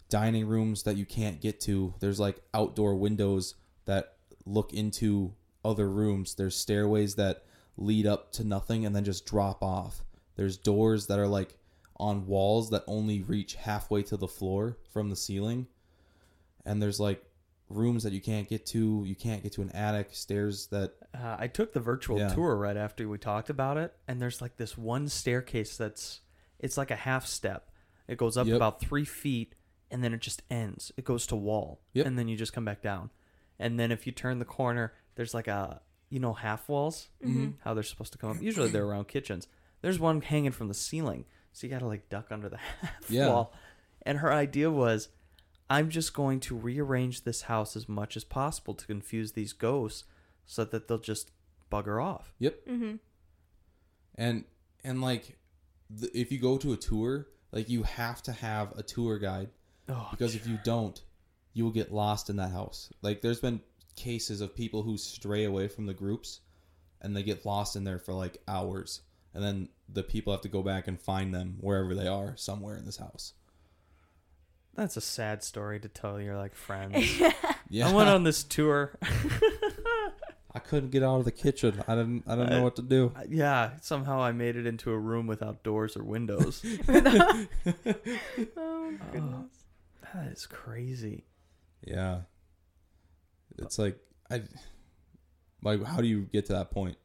dining 0.09 0.47
rooms 0.47 0.83
that 0.85 0.97
you 0.97 1.07
can't 1.07 1.41
get 1.41 1.61
to. 1.63 1.95
There's 2.01 2.21
like 2.21 2.41
outdoor 2.53 2.95
windows 2.95 3.55
that 3.85 4.15
look 4.45 4.73
into 4.73 5.35
other 5.65 5.89
rooms. 5.89 6.35
There's 6.35 6.57
stairways 6.57 7.15
that 7.17 7.45
lead 7.77 8.07
up 8.07 8.33
to 8.33 8.45
nothing 8.45 8.85
and 8.85 8.95
then 8.95 9.05
just 9.05 9.27
drop 9.27 9.63
off. 9.63 10.03
There's 10.37 10.57
doors 10.57 11.07
that 11.07 11.19
are 11.19 11.29
like 11.29 11.57
on 11.97 12.27
walls 12.27 12.71
that 12.71 12.85
only 12.87 13.23
reach 13.23 13.55
halfway 13.55 14.03
to 14.05 14.17
the 14.17 14.29
floor 14.29 14.79
from 14.93 15.11
the 15.11 15.17
ceiling. 15.17 15.67
And 16.65 16.83
there's 16.83 17.01
like 17.01 17.25
rooms 17.71 18.03
that 18.03 18.13
you 18.13 18.21
can't 18.21 18.49
get 18.49 18.67
to. 18.67 19.05
You 19.07 19.15
can't 19.15 19.43
get 19.43 19.53
to 19.53 19.63
an 19.63 19.71
attic. 19.71 20.09
Stairs 20.15 20.67
that 20.69 20.93
Uh, 21.15 21.37
I 21.39 21.47
took 21.47 21.73
the 21.73 21.81
virtual 21.81 22.19
Yeah. 22.19 22.29
tour 22.35 22.57
right 22.57 22.77
after 22.77 23.09
we 23.09 23.17
talked 23.17 23.49
about 23.49 23.77
it, 23.79 23.95
and 24.07 24.21
there's 24.21 24.41
like 24.43 24.57
this 24.57 24.77
one 24.77 25.09
staircase 25.09 25.77
that's 25.77 26.21
it's 26.59 26.77
like 26.77 26.91
a 26.91 26.97
half 26.97 27.27
step. 27.27 27.71
It 28.07 28.19
goes 28.19 28.37
up 28.37 28.47
Yep. 28.47 28.57
about 28.57 28.81
three 28.81 29.05
feet, 29.07 29.55
and 29.91 30.05
then 30.05 30.13
it 30.13 30.21
just 30.21 30.43
ends. 30.51 30.93
It 30.97 31.05
goes 31.05 31.27
to 31.29 31.37
wall, 31.37 31.81
Yep. 31.95 32.07
and 32.07 32.19
then 32.19 32.29
you 32.29 32.37
just 32.37 32.53
come 32.53 32.65
back 32.67 32.83
down. 32.83 33.11
And 33.59 33.79
then 33.79 33.91
if 33.93 34.07
you 34.07 34.13
turn 34.13 34.39
the 34.41 34.45
corner, 34.45 34.93
there's 35.15 35.33
like 35.35 35.49
a 35.49 35.81
you 36.11 36.19
know 36.19 36.33
half 36.35 36.69
walls, 36.69 37.09
Mm-hmm. 37.25 37.51
how 37.61 37.73
they're 37.73 37.83
supposed 37.85 38.13
to 38.13 38.19
come 38.19 38.31
up. 38.31 38.43
Usually 38.43 38.69
they're 38.69 38.85
around 38.85 39.07
kitchens. 39.09 39.47
There's 39.81 39.99
one 39.99 40.21
hanging 40.21 40.51
from 40.51 40.69
the 40.69 40.75
ceiling, 40.75 41.25
so 41.53 41.67
you 41.67 41.73
got 41.73 41.79
to 41.79 41.87
like 41.87 42.09
duck 42.09 42.27
under 42.33 42.49
the 42.49 42.57
half 42.81 43.09
Yeah. 43.11 43.29
wall. 43.29 43.55
And 44.03 44.19
her 44.19 44.33
idea 44.33 44.71
was, 44.71 45.09
I'm 45.71 45.89
just 45.89 46.13
going 46.13 46.41
to 46.41 46.57
rearrange 46.57 47.23
this 47.23 47.43
house 47.43 47.77
as 47.77 47.89
much 47.89 48.17
as 48.17 48.25
possible 48.25 48.75
to 48.75 48.87
confuse 48.87 49.33
these 49.33 49.53
ghosts, 49.53 50.05
so 50.45 50.65
that 50.65 50.89
they'll 50.89 50.99
just 50.99 51.31
bugger 51.71 52.03
off. 52.05 52.35
Yep. 52.41 52.67
Mm-hmm. 52.69 52.97
and 54.17 54.45
and 54.83 55.01
like 55.01 55.39
the, 55.89 56.11
if 56.19 56.33
you 56.33 56.39
go 56.39 56.59
to 56.59 56.73
a 56.73 56.77
tour 56.77 57.29
like 57.53 57.69
you 57.69 57.83
have 57.85 58.23
to 58.25 58.33
have 58.33 58.73
a 58.77 58.83
tour 58.83 59.19
guide 59.19 59.51
Oh, 59.89 60.09
because 60.11 60.35
if 60.35 60.47
you 60.47 60.59
don't 60.65 61.01
you 61.53 61.65
will 61.65 61.73
get 61.73 61.93
lost 61.93 62.31
in 62.31 62.37
that 62.37 62.51
house 62.53 62.93
like 63.03 63.21
there's 63.23 63.41
been 63.41 63.61
cases 63.97 64.41
of 64.41 64.55
people 64.55 64.83
who 64.83 64.97
stray 64.97 65.45
away 65.45 65.69
from 65.69 65.87
the 65.87 65.95
groups 65.95 66.41
and 67.01 67.17
they 67.17 67.23
get 67.23 67.45
lost 67.47 67.77
in 67.77 67.85
there 67.85 67.99
for 67.99 68.13
like 68.15 68.39
hours 68.49 69.03
and 69.35 69.43
then 69.45 69.69
the 69.89 70.03
people 70.03 70.33
have 70.33 70.43
to 70.43 70.49
go 70.49 70.63
back 70.63 70.87
and 70.89 71.01
find 71.01 71.35
them 71.35 71.57
wherever 71.61 71.95
they 71.95 72.07
are 72.07 72.37
somewhere 72.37 72.77
in 72.77 72.85
this 72.87 72.97
house 72.99 73.35
that's 74.75 74.97
a 74.97 75.01
sad 75.01 75.43
story 75.45 75.81
to 75.81 75.89
tell 75.89 76.21
your 76.21 76.37
like 76.37 76.55
friends. 76.55 77.21
yeah 77.69 77.89
I 77.89 77.93
went 77.93 78.09
on 78.09 78.25
this 78.25 78.43
tour. 78.45 78.97
I 80.53 80.59
couldn't 80.59 80.91
get 80.91 81.05
out 81.05 81.19
of 81.21 81.25
the 81.25 81.31
kitchen 81.31 81.81
i 81.87 81.95
didn't 81.95 82.25
i 82.27 82.35
didn't 82.35 82.51
know 82.51 82.65
what 82.65 82.75
to 82.75 82.83
do 82.83 83.13
yeah, 83.29 83.71
somehow 83.83 84.21
I 84.21 84.33
made 84.33 84.57
it 84.57 84.67
into 84.67 84.91
a 84.91 84.99
room 84.99 85.29
without 85.29 85.63
doors 85.63 85.97
or 85.97 86.03
windows. 86.03 86.65
Oh, 86.89 87.47
oh 88.57 88.93
goodness. 89.13 89.65
that 90.13 90.27
is 90.33 90.47
crazy. 90.47 91.25
yeah 91.87 92.23
it's 93.59 93.79
like 93.79 93.97
i 94.31 94.43
like 95.63 95.85
how 95.85 96.01
do 96.01 96.09
you 96.09 96.23
get 96.33 96.47
to 96.47 96.53
that 96.55 96.71
point 96.73 96.97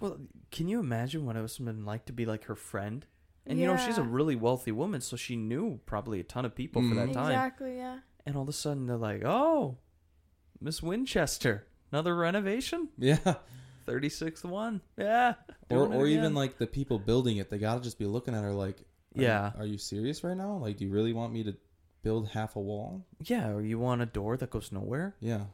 Well, 0.00 0.18
can 0.50 0.66
you 0.68 0.80
imagine 0.80 1.24
what 1.26 1.36
it 1.36 1.42
was 1.42 1.58
been 1.58 1.84
like 1.84 2.06
to 2.06 2.12
be 2.12 2.26
like 2.26 2.44
her 2.46 2.56
friend? 2.56 3.06
And 3.46 3.58
you 3.58 3.66
know, 3.66 3.76
she's 3.76 3.98
a 3.98 4.02
really 4.02 4.36
wealthy 4.36 4.72
woman, 4.72 5.00
so 5.02 5.16
she 5.16 5.36
knew 5.36 5.78
probably 5.86 6.18
a 6.20 6.24
ton 6.24 6.44
of 6.44 6.54
people 6.54 6.80
for 6.88 6.94
that 6.94 7.08
Mhm. 7.10 7.12
time. 7.14 7.30
Exactly. 7.32 7.76
Yeah. 7.76 7.98
And 8.24 8.36
all 8.36 8.42
of 8.42 8.48
a 8.48 8.52
sudden 8.52 8.86
they're 8.86 8.96
like, 8.96 9.22
"Oh, 9.24 9.76
Miss 10.60 10.82
Winchester, 10.82 11.66
another 11.92 12.16
renovation, 12.16 12.88
yeah 12.96 13.34
36th 13.86 14.44
one, 14.44 14.80
yeah." 14.96 15.34
or 15.70 15.86
or 15.92 16.06
even 16.06 16.34
like 16.34 16.56
the 16.58 16.66
people 16.66 16.98
building 16.98 17.36
it, 17.36 17.50
they 17.50 17.58
gotta 17.58 17.80
just 17.82 17.98
be 17.98 18.06
looking 18.06 18.34
at 18.34 18.42
her 18.42 18.52
like, 18.52 18.80
are 19.16 19.22
Yeah. 19.22 19.52
are 19.58 19.66
you 19.66 19.76
serious 19.78 20.24
right 20.24 20.36
now? 20.36 20.56
Like, 20.56 20.76
do 20.78 20.84
you 20.86 20.90
really 20.90 21.12
want 21.12 21.32
me 21.32 21.44
to 21.44 21.54
build 22.04 22.28
half 22.28 22.54
a 22.54 22.60
wall? 22.60 23.04
yeah, 23.24 23.48
or 23.50 23.60
you 23.62 23.78
want 23.80 24.02
a 24.02 24.06
door 24.06 24.36
that 24.36 24.50
goes 24.50 24.70
nowhere? 24.70 25.16
Yeah. 25.20 25.46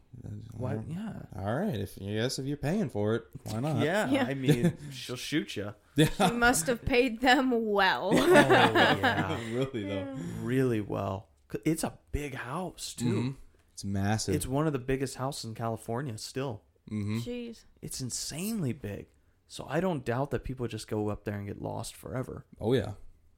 Why? 0.53 0.79
Yeah. 0.87 1.13
All 1.39 1.55
right. 1.55 1.77
If 1.77 1.97
yes, 1.97 2.39
if 2.39 2.45
you're 2.47 2.57
paying 2.59 2.91
for 2.91 3.15
it, 3.15 3.25
why 3.45 3.61
not? 3.61 3.79
Yeah, 3.85 4.11
Yeah. 4.17 4.25
I 4.25 4.35
mean, 4.35 4.77
she'll 4.93 5.17
shoot 5.17 5.57
you. 5.57 5.73
She 5.97 6.09
Yeah. 6.19 6.31
must 6.31 6.67
have 6.67 6.85
paid 6.85 7.21
them 7.21 7.53
well. 7.73 8.11
Oh, 8.15 8.27
yeah. 8.27 9.39
really 9.53 9.85
though. 9.85 10.07
really 10.43 10.81
well. 10.81 11.29
'Cause 11.49 11.61
It's 11.65 11.85
a 11.85 11.95
big 12.13 12.35
house 12.35 12.95
too. 12.95 13.05
Mhm. 13.23 13.35
It's 13.75 13.85
massive. 13.85 14.35
It's 14.35 14.47
one 14.47 14.67
of 14.67 14.73
the 14.73 14.79
biggest 14.79 15.17
houses 15.17 15.45
in 15.47 15.55
California. 15.55 16.19
Still, 16.19 16.63
mm-hmm. 16.91 17.19
Jeez. 17.19 17.65
it's 17.83 18.01
insanely 18.01 18.73
big. 18.75 19.07
So 19.49 19.67
I 19.69 19.81
don't 19.81 20.05
doubt 20.05 20.31
that 20.33 20.45
people 20.45 20.67
just 20.69 20.87
go 20.89 21.09
up 21.09 21.25
there 21.25 21.37
and 21.39 21.47
get 21.47 21.61
lost 21.63 21.97
forever. 21.97 22.45
Oh 22.61 22.73
yeah. 22.75 22.93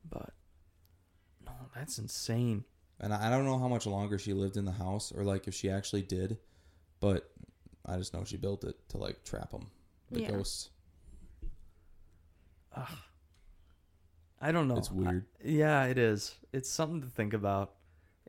But 0.09 0.31
no, 1.47 1.53
that's 1.75 1.99
insane. 1.99 2.65
And 3.03 3.13
I 3.13 3.27
I 3.27 3.31
don't 3.31 3.45
know 3.45 3.59
how 3.59 3.69
much 3.69 3.85
longer 3.87 4.19
she 4.19 4.33
lived 4.33 4.57
in 4.57 4.65
the 4.65 4.73
house, 4.73 5.13
or 5.13 5.25
like 5.25 5.47
if 5.49 5.55
she 5.55 5.69
actually 5.69 6.03
did, 6.03 6.39
but 7.01 7.31
I 7.85 7.97
just 7.99 8.15
know 8.15 8.23
she 8.25 8.37
built 8.37 8.63
it 8.65 8.77
to 8.91 8.97
like 8.99 9.25
trap 9.25 9.51
them, 9.51 9.67
the 10.11 10.21
Yeah. 10.23 10.31
ghosts. 10.31 10.71
I 14.41 14.51
don't 14.51 14.67
know. 14.69 14.77
It's 14.77 14.91
weird. 14.91 15.27
I- 15.45 15.49
yeah, 15.49 15.85
it 15.85 15.99
is. 15.99 16.37
It's 16.53 16.69
something 16.71 17.01
to 17.03 17.07
think 17.09 17.33
about. 17.33 17.75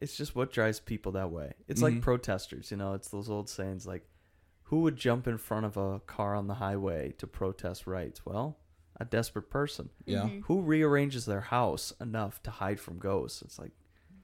It's 0.01 0.15
just 0.15 0.35
what 0.35 0.51
drives 0.51 0.79
people 0.79 1.13
that 1.13 1.31
way. 1.31 1.53
It's 1.67 1.81
like 1.81 1.93
Mhm. 1.95 2.01
protesters, 2.01 2.71
you 2.71 2.77
know. 2.77 2.93
It's 2.93 3.09
those 3.09 3.29
old 3.29 3.49
sayings 3.49 3.87
like, 3.87 4.07
"Who 4.63 4.81
would 4.81 4.95
jump 4.95 5.27
in 5.27 5.37
front 5.37 5.65
of 5.65 5.77
a 5.77 6.01
car 6.01 6.35
on 6.35 6.47
the 6.47 6.55
highway 6.55 7.13
to 7.13 7.25
protest 7.27 7.87
rights?" 7.87 8.25
Well, 8.25 8.59
a 8.97 9.05
desperate 9.05 9.49
person. 9.49 9.89
Yeah. 10.05 10.23
Mhm. 10.23 10.43
Who 10.43 10.61
rearranges 10.61 11.25
their 11.25 11.41
house 11.41 11.91
enough 11.99 12.43
to 12.43 12.51
hide 12.51 12.79
from 12.79 12.99
ghosts? 12.99 13.41
It's 13.41 13.57
like 13.57 13.71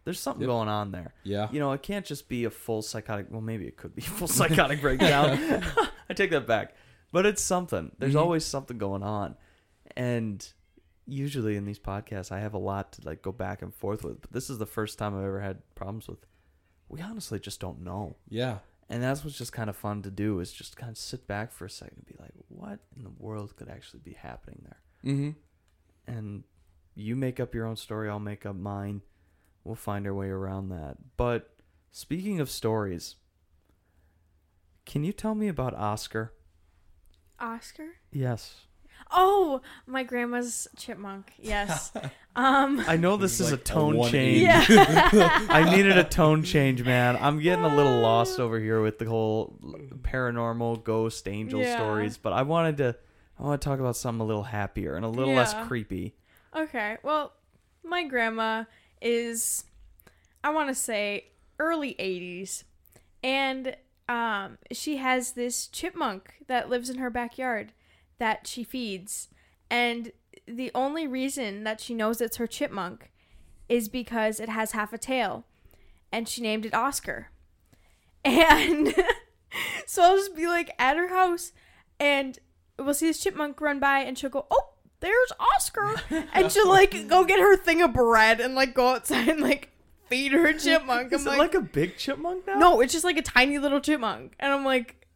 there's 0.10 0.20
something 0.20 0.42
Yep. 0.42 0.48
going 0.48 0.68
on 0.70 0.92
there. 0.92 1.14
Yeah. 1.24 1.48
You 1.52 1.60
know, 1.60 1.72
it 1.74 1.84
can't 1.84 2.04
just 2.06 2.28
be 2.30 2.46
a 2.46 2.50
full 2.50 2.82
psychotic. 2.82 3.28
Well, 3.30 3.42
maybe 3.42 3.68
it 3.68 3.78
could 3.78 3.96
be 3.96 4.02
a 4.06 4.06
full 4.06 4.28
psychotic 4.28 4.82
breakdown. 4.82 5.38
I 6.10 6.14
take 6.16 6.32
that 6.32 6.48
back. 6.48 6.74
But 7.12 7.26
it's 7.28 7.42
something. 7.44 7.92
There's 8.00 8.16
Mhm. 8.16 8.22
always 8.22 8.44
something 8.46 8.78
going 8.78 9.04
on, 9.04 9.36
and 9.96 10.48
usually 11.06 11.56
in 11.56 11.66
these 11.66 11.80
podcasts, 11.80 12.32
I 12.32 12.40
have 12.40 12.54
a 12.54 12.60
lot 12.60 12.92
to 12.94 13.02
like 13.06 13.22
go 13.22 13.32
back 13.32 13.62
and 13.62 13.74
forth 13.74 14.04
with. 14.04 14.22
But 14.22 14.32
this 14.32 14.50
is 14.50 14.58
the 14.58 14.66
first 14.66 14.98
time 15.00 15.16
I've 15.16 15.24
ever 15.26 15.42
had 15.42 15.62
problems 15.76 16.08
with. 16.08 16.26
We 16.88 17.02
honestly 17.02 17.40
just 17.40 17.60
don't 17.60 17.82
know, 17.82 18.16
Yeah. 18.30 18.60
and 18.90 19.02
that's 19.04 19.24
what's 19.24 19.38
just 19.38 19.54
kind 19.54 19.70
of 19.70 19.76
fun 19.76 20.02
to 20.04 20.12
do 20.12 20.40
is 20.40 20.52
just 20.52 20.76
kind 20.78 20.90
of 20.92 20.98
sit 20.98 21.28
back 21.28 21.52
for 21.52 21.66
a 21.66 21.70
second 21.70 21.98
and 21.98 22.06
be 22.08 22.16
like, 22.20 22.32
what 22.48 22.80
in 22.96 23.04
the 23.04 23.12
world 23.18 23.56
could 23.56 23.70
actually 23.70 24.00
be 24.00 24.14
happening 24.14 24.62
there? 24.64 24.82
Mm-hmm. 25.14 25.32
and 26.12 26.44
you 26.96 27.16
make 27.16 27.40
up 27.40 27.54
your 27.56 27.66
own 27.66 27.78
story 27.78 28.10
i'll 28.10 28.20
make 28.20 28.46
up 28.46 28.56
mine 28.56 29.02
we'll 29.70 29.76
find 29.76 30.08
our 30.08 30.14
way 30.16 30.30
around 30.30 30.70
that 30.70 30.98
but 31.16 31.54
speaking 31.92 32.40
of 32.40 32.50
stories 32.50 33.16
can 34.86 35.04
you 35.04 35.14
tell 35.14 35.36
me 35.36 35.48
about 35.48 35.74
oscar 35.76 36.34
Oscar. 37.40 37.88
yes 38.12 38.62
Oh, 39.12 39.62
my 39.88 40.04
grandma's 40.04 40.68
chipmunk. 40.76 41.32
Yes. 41.40 41.92
um. 42.36 42.84
i 42.88 42.98
know 42.98 43.16
this 43.16 43.40
is 43.40 43.52
like 43.52 43.60
a 43.60 43.62
a 43.62 43.64
tone 43.64 43.96
180. 43.98 44.12
change 44.46 44.70
Yeah. 45.14 45.46
i 45.50 45.76
needed 45.76 45.98
a 45.98 46.04
tone 46.04 46.44
change 46.44 46.84
man 46.84 47.16
i'm 47.22 47.40
getting 47.40 47.64
a 47.66 47.76
little 47.76 48.00
lost 48.00 48.40
over 48.40 48.60
here 48.60 48.82
with 48.82 48.98
the 49.00 49.06
whole 49.06 49.58
paranormal 50.02 50.84
ghost 50.84 51.28
angel 51.28 51.62
Yeah. 51.62 51.76
stories 51.78 52.18
but 52.18 52.34
i 52.34 52.42
wanted 52.42 52.78
to 52.78 52.96
i 53.40 53.44
want 53.44 53.62
to 53.62 53.66
talk 53.70 53.80
about 53.80 53.96
something 53.96 54.22
a 54.22 54.26
little 54.26 54.44
happier 54.44 54.96
and 54.96 55.06
a 55.06 55.10
little 55.10 55.34
less 55.34 55.54
creepy 55.68 56.16
Okay. 56.56 56.98
Well, 57.04 57.32
my 57.84 58.04
grandma 58.06 58.64
is, 59.02 59.66
I 60.44 60.50
want 60.52 60.70
to 60.70 60.76
say, 60.76 61.32
early 61.60 61.96
80s. 62.00 62.64
And 63.24 63.76
um, 64.08 64.58
she 64.72 64.98
has 64.98 65.34
this 65.34 65.68
chipmunk 65.68 66.36
that 66.48 66.70
lives 66.70 66.90
in 66.90 66.98
her 66.98 67.10
backyard 67.10 67.74
that 68.18 68.48
she 68.48 68.64
feeds. 68.64 69.30
And 69.70 70.12
the 70.48 70.72
only 70.74 71.08
reason 71.08 71.64
that 71.64 71.80
she 71.80 71.94
knows 71.94 72.22
it's 72.22 72.38
her 72.38 72.48
chipmunk 72.48 73.12
is 73.68 73.88
because 73.88 74.40
it 74.40 74.50
has 74.50 74.72
half 74.72 74.94
a 74.94 74.98
tail. 74.98 75.46
And 76.12 76.28
she 76.28 76.42
named 76.42 76.66
it 76.66 76.74
Oscar. 76.74 77.30
And 78.26 78.94
so 79.86 80.04
I'll 80.04 80.18
just 80.18 80.36
be 80.36 80.48
like 80.48 80.74
at 80.80 80.98
her 80.98 81.10
house 81.10 81.52
and 82.00 82.40
we'll 82.78 82.94
see 82.94 83.08
this 83.08 83.22
chipmunk 83.22 83.62
run 83.62 83.80
by 83.80 84.00
and 84.00 84.18
she'll 84.18 84.30
go, 84.30 84.48
Oh, 84.50 84.74
there's 85.00 85.32
Oscar. 85.40 85.96
And 86.34 86.52
she'll 86.52 86.68
like 86.70 87.08
go 87.08 87.24
get 87.26 87.40
her 87.40 87.56
thing 87.58 87.82
of 87.82 87.94
bread 87.94 88.40
and 88.40 88.56
like 88.56 88.74
go 88.74 88.90
outside 88.90 89.28
and 89.30 89.42
like 89.42 89.70
feed 90.08 90.32
her 90.32 90.54
chipmunk. 90.54 91.14
is 91.14 91.26
I'm 91.26 91.34
it 91.36 91.38
like, 91.38 91.54
like 91.54 91.62
a 91.62 91.66
big 91.66 91.98
chipmunk 91.98 92.48
now 92.48 92.56
no, 92.58 92.82
it's 92.82 92.92
just 92.94 93.06
like 93.06 93.18
a 93.18 93.22
tiny 93.22 93.60
little 93.60 93.80
chipmunk. 93.80 94.36
And 94.40 94.52
I'm 94.52 94.66
like, 94.66 95.08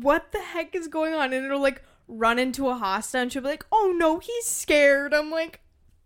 what 0.00 0.32
the 0.32 0.40
heck 0.40 0.74
is 0.74 0.88
going 0.88 1.14
on? 1.14 1.32
And 1.32 1.44
it'll 1.44 1.60
like 1.60 1.82
run 2.06 2.38
into 2.38 2.68
a 2.68 2.74
hosta 2.74 3.16
and 3.16 3.32
she'll 3.32 3.42
be 3.42 3.48
like, 3.48 3.66
oh 3.72 3.94
no, 3.96 4.18
he's 4.18 4.46
scared. 4.46 5.12
I'm 5.14 5.30
like, 5.30 5.60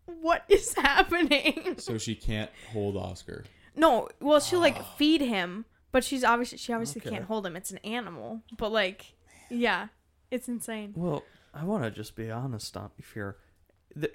what 0.07 0.45
is 0.49 0.75
happening? 0.79 1.77
So 1.79 1.99
she 1.99 2.15
can't 2.15 2.51
hold 2.73 2.97
Oscar. 2.97 3.45
No, 3.75 4.09
well, 4.21 4.41
she'll 4.41 4.61
like 4.61 4.77
ah. 4.79 4.95
feed 4.97 5.21
him, 5.21 5.65
but 5.93 6.05
she's 6.05 6.25
obviously, 6.25 6.59
she 6.59 6.73
obviously 6.73 7.01
Okay. 7.01 7.11
can't 7.11 7.25
hold 7.25 7.47
him. 7.47 7.57
It's 7.57 7.71
an 7.71 7.79
animal. 7.79 8.43
But 8.57 8.73
like, 8.73 9.15
yeah, 9.51 9.89
it's 10.31 10.49
insane. 10.49 10.93
Well, 10.97 11.23
I 11.55 11.65
want 11.65 11.85
to 11.85 11.91
just 11.91 12.17
be 12.17 12.31
honest 12.31 12.77
on 12.77 12.91
if 12.99 13.15
you're, 13.15 13.37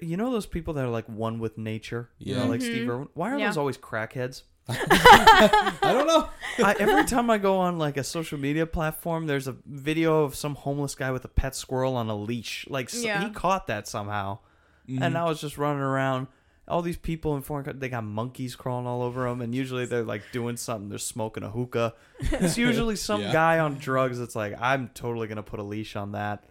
you 0.00 0.16
know, 0.16 0.30
those 0.32 0.46
people 0.46 0.74
that 0.74 0.84
are 0.84 0.88
like 0.90 1.06
one 1.08 1.38
with 1.38 1.56
nature. 1.58 2.10
You 2.18 2.34
know, 2.36 2.46
like 2.46 2.60
Steve 2.60 2.86
Mhm. 2.86 2.90
Irwin. 2.90 3.08
Why 3.14 3.32
are 3.32 3.38
Yeah. 3.38 3.46
those 3.48 3.56
always 3.56 3.78
crackheads? 3.78 4.42
I 4.68 5.78
don't 5.82 6.06
know. 6.06 6.28
I, 6.64 6.74
every 6.78 7.04
time 7.04 7.30
I 7.30 7.38
go 7.38 7.58
on 7.58 7.78
like 7.78 7.96
a 7.96 8.04
social 8.04 8.38
media 8.38 8.66
platform, 8.66 9.26
there's 9.26 9.46
a 9.48 9.56
video 9.64 10.24
of 10.24 10.34
some 10.34 10.54
homeless 10.56 10.94
guy 10.94 11.10
with 11.10 11.24
a 11.24 11.28
pet 11.28 11.54
squirrel 11.54 11.96
on 11.96 12.08
a 12.10 12.16
leash. 12.16 12.66
Like 12.68 12.86
s 12.92 13.02
Yeah. 13.02 13.22
he 13.24 13.30
caught 13.30 13.66
that 13.68 13.86
somehow, 13.88 14.40
Mhm. 14.88 15.00
and 15.02 15.16
I 15.16 15.24
was 15.24 15.40
just 15.40 15.58
running 15.58 15.82
around. 15.82 16.26
All 16.66 16.82
these 16.82 16.98
people 16.98 17.34
in 17.34 17.40
foreign 17.40 17.64
countries, 17.64 17.80
they 17.80 17.88
got 17.88 18.04
monkeys 18.04 18.54
crawling 18.54 18.86
all 18.86 19.00
over 19.02 19.26
them, 19.26 19.40
and 19.40 19.54
usually 19.54 19.86
they're 19.86 20.02
like 20.04 20.22
doing 20.32 20.58
something. 20.58 20.90
They're 20.90 20.98
smoking 20.98 21.42
a 21.42 21.48
hookah. 21.50 21.94
It's 22.20 22.58
usually 22.68 22.96
some 22.96 23.22
Yeah. 23.22 23.32
guy 23.32 23.58
on 23.58 23.76
drugs. 23.78 24.18
that's 24.18 24.36
like, 24.36 24.54
I'm 24.60 24.88
totally 24.88 25.28
gonna 25.28 25.42
put 25.42 25.60
a 25.60 25.62
leash 25.62 25.96
on 25.96 26.12
that. 26.12 26.44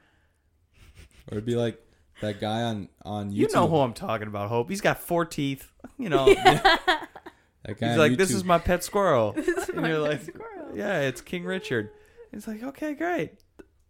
Or 1.29 1.33
it'd 1.33 1.45
be 1.45 1.55
like 1.55 1.81
that 2.21 2.39
guy 2.39 2.63
on 2.63 2.89
on 3.03 3.31
YouTube. 3.31 3.35
You 3.35 3.47
know 3.53 3.67
who 3.67 3.77
I'm 3.77 3.93
talking 3.93 4.27
about, 4.27 4.49
Hope. 4.49 4.69
He's 4.69 4.81
got 4.81 4.99
four 4.99 5.25
teeth. 5.25 5.71
You 5.97 6.09
know, 6.09 6.25
that 6.43 7.07
guy 7.65 7.73
he's 7.73 7.81
on 7.93 7.97
like, 7.97 8.17
"This 8.17 8.31
YouTube. 8.31 8.35
is 8.35 8.43
my 8.43 8.57
pet 8.59 8.83
squirrel," 8.83 9.33
and 9.37 9.81
my 9.81 9.89
you're 9.89 10.01
pet 10.07 10.11
like, 10.11 10.21
squirrel. 10.35 10.75
"Yeah, 10.77 11.01
it's 11.01 11.21
King 11.21 11.43
Richard." 11.43 11.91
He's 12.31 12.47
like, 12.47 12.63
"Okay, 12.63 12.93
great. 12.93 13.33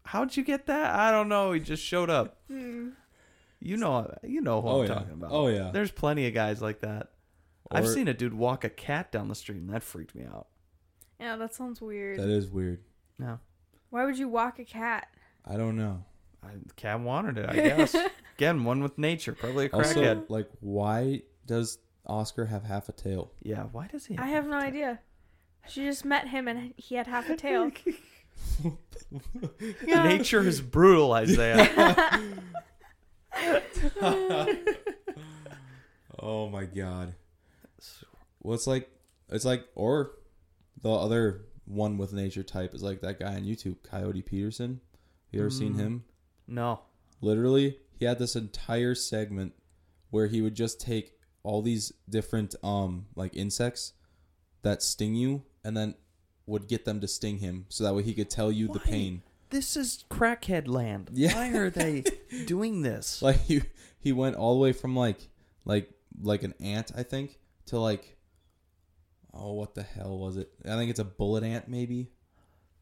How'd 0.03 0.35
you 0.37 0.43
get 0.43 0.67
that? 0.67 0.95
I 0.95 1.11
don't 1.11 1.29
know. 1.29 1.51
He 1.51 1.59
just 1.59 1.83
showed 1.83 2.09
up." 2.09 2.37
Hmm. 2.49 2.89
You 3.59 3.75
know, 3.77 4.13
you 4.23 4.41
know 4.41 4.61
who 4.61 4.67
Oh, 4.67 4.81
I'm 4.81 4.87
yeah. 4.87 4.93
talking 4.93 5.13
about. 5.13 5.31
Oh, 5.31 5.47
yeah. 5.47 5.71
There's 5.73 5.89
plenty 5.89 6.27
of 6.27 6.35
guys 6.35 6.61
like 6.61 6.81
that. 6.81 7.09
I've 7.71 7.85
Or- 7.85 7.91
seen 7.91 8.07
a 8.07 8.13
dude 8.13 8.35
walk 8.35 8.63
a 8.63 8.69
cat 8.69 9.11
down 9.11 9.29
the 9.29 9.35
street, 9.35 9.57
and 9.57 9.69
that 9.71 9.81
freaked 9.81 10.13
me 10.13 10.25
out. 10.25 10.45
Yeah, 11.19 11.35
that 11.37 11.55
sounds 11.55 11.81
weird. 11.81 12.19
That 12.19 12.29
is 12.29 12.47
weird. 12.49 12.81
No, 13.17 13.39
Why 13.89 14.05
would 14.05 14.17
you 14.19 14.29
walk 14.29 14.59
a 14.59 14.63
cat? 14.63 15.07
I 15.43 15.57
don't 15.57 15.75
know. 15.75 16.05
I, 16.43 16.49
the 16.65 16.73
cat 16.75 16.99
wanted 16.99 17.37
it. 17.39 17.49
I 17.49 17.55
guess. 17.55 17.95
Again, 18.37 18.63
one 18.63 18.81
with 18.83 18.97
nature, 18.97 19.33
probably 19.33 19.65
a 19.67 19.69
Also, 19.75 20.01
crackhead. 20.01 20.25
like, 20.29 20.47
why 20.59 21.21
does 21.45 21.79
Oscar 22.05 22.45
have 22.45 22.63
half 22.63 22.87
a 22.89 22.91
tail? 22.91 23.31
yeah. 23.41 23.63
Why 23.71 23.87
does 23.87 24.05
he? 24.05 24.17
I 24.17 24.27
have 24.27 24.47
no 24.47 24.57
idea. 24.57 24.99
She 25.67 25.83
just 25.83 26.05
met 26.05 26.27
him 26.29 26.47
and 26.47 26.73
he 26.77 26.95
had 26.95 27.07
half 27.07 27.29
a 27.29 27.35
tail. 27.35 27.71
Yeah. 29.85 30.03
Nature 30.03 30.41
is 30.41 30.61
brutal, 30.61 31.11
Isaiah. 31.13 31.67
Oh 36.19 36.49
my 36.49 36.65
god. 36.65 37.13
Well, 38.41 38.55
it's 38.55 38.67
like 38.67 38.89
it's 39.29 39.45
like 39.45 39.65
or 39.75 40.11
the 40.81 40.91
other 40.91 41.45
one 41.65 41.97
with 41.97 42.13
nature 42.13 42.43
type 42.43 42.73
is 42.73 42.81
like 42.83 43.01
that 43.01 43.19
guy 43.19 43.35
on 43.35 43.43
YouTube, 43.43 43.77
Coyote 43.83 44.21
Peterson. 44.21 44.81
You 45.31 45.41
ever 45.41 45.49
seen 45.49 45.73
Mm. 45.75 45.79
him? 45.79 46.03
No. 46.47 46.81
Literally, 47.21 47.79
he 47.99 48.05
had 48.05 48.19
this 48.19 48.35
entire 48.35 48.93
segment 48.95 49.53
where 50.11 50.27
he 50.27 50.41
would 50.41 50.55
just 50.55 50.79
take 50.79 51.13
all 51.43 51.61
these 51.61 51.91
different 52.09 52.55
um 52.63 53.05
like 53.15 53.35
insects 53.35 53.93
that 54.61 54.83
sting 54.83 55.15
you 55.15 55.43
and 55.63 55.75
then 55.77 55.95
would 56.45 56.67
get 56.67 56.85
them 56.85 56.99
to 57.01 57.07
sting 57.07 57.37
him 57.39 57.65
so 57.69 57.83
that 57.83 57.93
way 57.95 58.03
he 58.03 58.13
could 58.13 58.29
tell 58.29 58.51
you 58.51 58.67
the 58.67 58.79
Why? 58.79 58.85
pain. 58.85 59.21
This 59.49 59.77
is 59.77 60.03
crackhead 60.09 60.67
land. 60.67 61.09
Yeah. 61.13 61.33
Why 61.35 61.49
are 61.57 61.69
they 61.69 62.03
doing 62.45 62.81
this? 62.81 63.21
Like 63.21 63.41
he 63.41 63.61
he 63.99 64.11
went 64.11 64.35
all 64.35 64.53
the 64.55 64.59
way 64.59 64.73
from 64.73 64.95
like 64.95 65.29
like 65.65 65.89
like 66.21 66.43
an 66.43 66.53
ant, 66.59 66.91
I 66.95 67.03
think, 67.03 67.39
to 67.67 67.79
like 67.79 68.17
oh 69.33 69.53
what 69.53 69.73
the 69.75 69.83
hell 69.83 70.17
was 70.17 70.37
it? 70.37 70.49
I 70.65 70.75
think 70.75 70.89
it's 70.89 70.99
a 70.99 71.05
bullet 71.05 71.43
ant 71.43 71.67
maybe. 71.67 72.11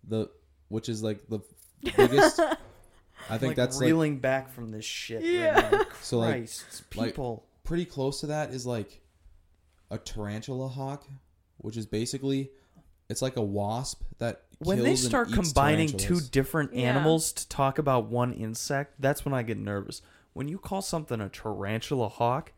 The 0.08 0.30
which 0.68 0.90
is 0.90 1.04
like 1.04 1.28
the 1.30 1.40
biggest 1.96 2.40
I 3.30 3.38
think 3.38 3.52
like 3.52 3.56
that's 3.58 3.78
like 3.78 3.86
reeling 3.88 4.20
back 4.20 4.54
from 4.54 4.70
this 4.72 4.86
shit. 4.86 5.24
Yeah. 5.24 5.54
Right 5.62 5.72
now. 5.72 5.82
So, 6.02 6.20
like- 6.20 6.32
Christ, 6.36 6.84
like- 6.96 7.08
people. 7.10 7.46
pretty 7.64 7.86
close 7.86 8.20
to 8.22 8.28
that 8.28 8.52
is 8.52 8.66
like 8.66 9.02
a 9.90 9.98
tarantula 9.98 10.68
hawk, 10.68 11.06
which 11.58 11.78
is 11.78 11.86
basically 11.86 12.52
it's 13.10 13.22
like 13.22 13.38
a 13.38 13.42
wasp 13.42 14.02
that 14.20 14.44
when 14.60 14.78
they 14.80 14.86
kills 14.86 15.02
and 15.02 15.10
start 15.10 15.28
eats 15.30 15.36
combining 15.36 15.90
two 15.90 16.20
different 16.20 16.74
Yeah. 16.74 16.90
animals 16.90 17.32
to 17.34 17.48
talk 17.50 17.78
about 17.78 18.06
one 18.06 18.34
insect, 18.34 18.96
that's 19.00 19.26
when 19.26 19.34
I 19.34 19.44
get 19.44 19.58
nervous. 19.58 20.02
When 20.34 20.48
you 20.48 20.58
call 20.58 20.82
something 20.82 21.22
a 21.22 21.30
tarantula 21.30 22.10
hawk, 22.10 22.54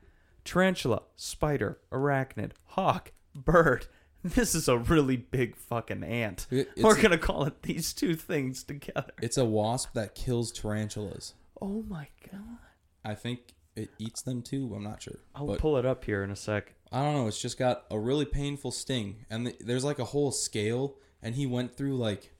tarantula, 0.46 1.04
spider, 1.16 1.80
arachnid, 1.92 2.52
hawk, 2.66 3.12
bird. 3.36 3.88
This 4.24 4.56
is 4.56 4.68
a 4.68 4.78
really 4.78 5.16
big 5.18 5.56
fucking 5.56 6.04
ant. 6.04 6.48
It- 6.52 6.70
We're 6.78 7.02
gonna 7.02 7.18
call 7.18 7.46
it 7.46 7.62
these 7.62 7.94
two 7.94 8.16
things 8.16 8.64
together. 8.64 9.12
it's 9.22 9.38
a 9.38 9.46
wasp 9.46 9.94
that 9.94 10.16
kills 10.16 10.52
tarantulas. 10.52 11.34
Oh 11.62 11.84
my 11.88 12.08
god! 12.32 12.58
I 13.06 13.16
think 13.16 13.54
it 13.76 13.90
eats 14.00 14.22
them 14.24 14.42
too. 14.42 14.74
I'm 14.76 14.84
not 14.84 15.02
sure. 15.02 15.20
I'll 15.36 15.48
but 15.48 15.60
pull 15.60 15.78
it 15.78 15.86
up 15.86 16.04
here 16.06 16.24
in 16.24 16.32
a 16.32 16.36
sec. 16.36 16.74
I 16.92 17.02
don't 17.04 17.14
know. 17.16 17.28
It's 17.28 17.42
just 17.42 17.58
got 17.58 17.86
a 17.92 18.00
really 18.00 18.26
painful 18.26 18.72
sting, 18.72 19.26
and 19.30 19.46
th- 19.46 19.60
there's 19.60 19.84
like 19.84 20.00
a 20.00 20.06
whole 20.06 20.32
scale, 20.32 20.96
and 21.22 21.36
he 21.36 21.46
went 21.46 21.76
through 21.76 21.96
like 21.98 22.34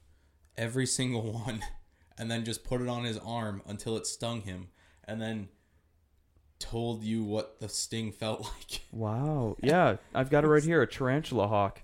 every 0.58 0.86
single 0.88 1.32
one, 1.46 1.62
and 2.18 2.30
then 2.30 2.44
just 2.44 2.64
put 2.64 2.82
it 2.82 2.88
on 2.88 3.04
his 3.04 3.18
arm 3.20 3.62
until 3.68 3.96
it 3.98 4.08
stung 4.08 4.42
him, 4.42 4.70
and 5.06 5.22
then 5.22 5.50
told 6.60 7.04
you 7.04 7.24
what 7.24 7.60
the 7.60 7.70
sting 7.70 8.12
felt 8.12 8.42
like. 8.44 8.82
Wow. 8.92 9.56
Yeah, 9.62 9.98
I've 10.14 10.30
got 10.30 10.44
it 10.44 10.48
right 10.48 10.64
here. 10.64 10.82
A 10.82 10.88
tarantula 10.88 11.48
hawk. 11.48 11.84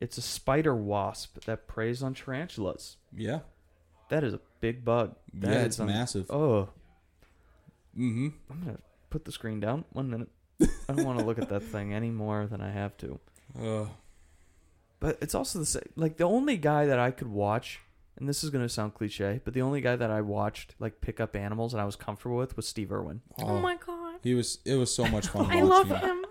It's 0.00 0.18
a 0.18 0.22
spider 0.22 0.74
wasp 0.74 1.44
that 1.44 1.68
preys 1.68 2.02
on 2.02 2.14
tarantulas. 2.14 2.96
yeah, 3.16 3.40
That 4.08 4.24
is 4.24 4.34
a 4.34 4.40
big 4.60 4.84
bug. 4.84 5.14
That 5.34 5.50
yeah, 5.52 5.62
it's 5.62 5.78
un- 5.80 5.86
massive. 5.86 6.30
Oh, 6.30 6.68
Mm-hmm. 7.96 8.28
I'm 8.50 8.60
gonna 8.64 8.78
put 9.10 9.24
the 9.24 9.32
screen 9.32 9.60
down. 9.60 9.84
One 9.92 10.08
minute. 10.10 10.28
I 10.88 10.92
don't 10.94 11.04
want 11.04 11.18
to 11.18 11.24
look 11.24 11.38
at 11.38 11.48
that 11.50 11.62
thing 11.62 11.92
any 11.92 12.10
more 12.10 12.46
than 12.46 12.60
I 12.60 12.70
have 12.70 12.96
to. 12.98 13.20
Uh, 13.60 13.86
But 15.00 15.18
it's 15.20 15.34
also 15.34 15.58
the 15.58 15.66
same. 15.66 15.82
Like 15.96 16.16
the 16.16 16.24
only 16.24 16.56
guy 16.56 16.86
that 16.86 16.98
I 16.98 17.10
could 17.10 17.28
watch, 17.28 17.80
and 18.18 18.28
this 18.28 18.44
is 18.44 18.50
gonna 18.50 18.68
sound 18.68 18.94
cliche, 18.94 19.40
but 19.44 19.54
the 19.54 19.62
only 19.62 19.80
guy 19.80 19.96
that 19.96 20.10
I 20.10 20.20
watched 20.20 20.74
like 20.78 21.00
pick 21.00 21.20
up 21.20 21.34
animals 21.36 21.72
and 21.74 21.80
I 21.80 21.84
was 21.84 21.96
comfortable 21.96 22.36
with 22.36 22.56
was 22.56 22.66
Steve 22.68 22.92
Irwin. 22.92 23.22
Oh, 23.40 23.48
oh, 23.48 23.58
my 23.60 23.76
god. 23.76 24.20
He 24.22 24.34
was. 24.34 24.58
It 24.64 24.76
was 24.76 24.94
so 24.94 25.06
much 25.06 25.28
fun. 25.28 25.46
I 25.50 25.62
watching 25.62 25.68
love 25.68 25.88
him. 25.88 25.96
him. 25.98 26.24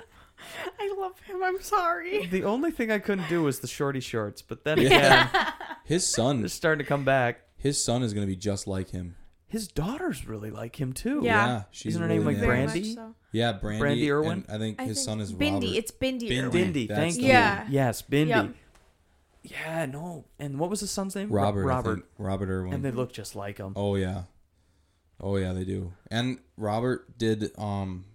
I 0.79 0.93
love 0.97 1.19
him. 1.21 1.43
I'm 1.43 1.61
sorry. 1.61 2.25
The 2.25 2.43
only 2.45 2.71
thing 2.71 2.91
I 2.91 2.97
couldn't 2.99 3.29
do 3.29 3.43
was 3.43 3.59
the 3.59 3.67
shorty 3.67 3.99
shorts, 3.99 4.41
but 4.41 4.63
then 4.63 4.79
Yeah. 4.79 5.29
again, 5.29 5.53
His 5.85 6.07
son. 6.07 6.41
they're 6.41 6.49
starting 6.49 6.83
to 6.83 6.87
come 6.89 7.03
back. 7.05 7.41
His 7.57 7.83
son 7.83 8.01
is 8.03 8.13
gonna 8.13 8.25
be 8.27 8.35
just 8.35 8.65
like 8.67 8.89
him. 8.89 9.15
His 9.47 9.67
daughters 9.67 10.25
really 10.27 10.49
like 10.49 10.79
him 10.79 10.93
too. 10.93 11.21
Yeah. 11.23 11.63
she's 11.71 11.91
Isn't 11.93 12.01
her 12.03 12.07
really 12.07 12.19
name, 12.19 12.25
like, 12.25 12.37
nice. 12.37 12.45
Very 12.45 12.57
Brandy? 12.65 12.79
much 12.81 12.95
so. 12.95 13.15
Yeah, 13.33 13.51
Brandy. 13.53 13.79
Brandy 13.79 14.11
Irwin? 14.11 14.45
and 14.47 14.55
I 14.55 14.57
think 14.57 14.79
I 14.81 14.85
his 14.85 14.97
think 14.97 15.05
son 15.05 15.19
is 15.19 15.33
Bindi. 15.33 15.53
Robert. 15.65 15.77
It's 15.77 15.91
Bindi. 15.91 16.21
Bindi. 16.29 16.43
Irwin. 16.43 16.73
Bindi, 16.73 16.87
That's 16.87 16.99
thank 16.99 17.15
the 17.15 17.21
you. 17.21 17.27
one. 17.27 17.33
Yeah. 17.35 17.67
Yes, 17.69 18.01
Bindi. 18.01 18.27
Yep. 18.29 18.55
Yeah, 19.43 19.85
no. 19.85 20.25
And 20.39 20.59
what 20.59 20.69
was 20.69 20.79
his 20.81 20.91
son's 20.91 21.15
name? 21.15 21.29
Robert. 21.29 21.65
Robert. 21.65 21.95
think. 21.95 22.05
Robert 22.17 22.49
Irwin. 22.49 22.73
And 22.73 22.85
they 22.85 22.91
look 22.91 23.11
just 23.11 23.35
like 23.35 23.57
him. 23.57 23.73
Oh 23.75 23.95
yeah. 23.95 24.23
Oh 25.19 25.37
yeah, 25.37 25.53
they 25.53 25.63
do. 25.63 25.93
And 26.09 26.39
Robert 26.57 27.17
did 27.17 27.51
um 27.57 28.05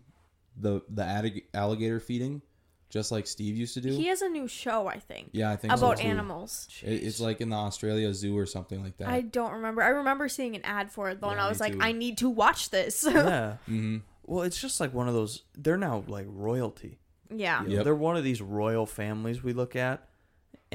the 0.56 0.82
the 0.88 1.42
alligator 1.54 2.00
feeding 2.00 2.42
just 2.88 3.10
like 3.10 3.26
Steve 3.26 3.56
used 3.56 3.74
to 3.74 3.80
do. 3.80 3.90
He 3.90 4.06
has 4.06 4.22
a 4.22 4.28
new 4.28 4.46
show, 4.46 4.86
I 4.86 4.98
think, 4.98 5.30
yeah, 5.32 5.50
I 5.50 5.56
think 5.56 5.76
so, 5.76 5.86
about 5.86 5.98
too. 5.98 6.06
animals. 6.06 6.68
It- 6.82 7.02
it's 7.02 7.20
like 7.20 7.40
in 7.40 7.48
the 7.50 7.56
Australia 7.56 8.14
Zoo 8.14 8.36
or 8.38 8.46
something 8.46 8.82
like 8.82 8.96
that. 8.98 9.08
I 9.08 9.22
don't 9.22 9.52
remember. 9.52 9.82
I 9.82 9.88
remember 9.88 10.28
seeing 10.28 10.54
an 10.54 10.62
ad 10.64 10.90
for 10.90 11.10
it 11.10 11.20
though, 11.20 11.30
and 11.30 11.40
I 11.40 11.48
was 11.48 11.60
like, 11.60 11.72
too. 11.72 11.80
I 11.82 11.92
need 11.92 12.18
to 12.18 12.30
watch 12.30 12.70
this. 12.70 13.04
yeah. 13.06 13.56
mm-hmm. 13.68 13.98
Well, 14.24 14.42
it's 14.44 14.60
just 14.60 14.80
like 14.80 14.94
one 14.94 15.08
of 15.08 15.14
those. 15.14 15.42
They're 15.56 15.76
now 15.76 16.04
like 16.06 16.26
royalty. 16.28 16.98
yeah. 17.30 17.62
You 17.62 17.68
know, 17.68 17.74
Yep. 17.76 17.84
They're 17.84 17.94
one 17.94 18.16
of 18.16 18.24
these 18.24 18.40
royal 18.40 18.86
families 18.86 19.42
we 19.42 19.52
look 19.52 19.74
at, 19.76 20.08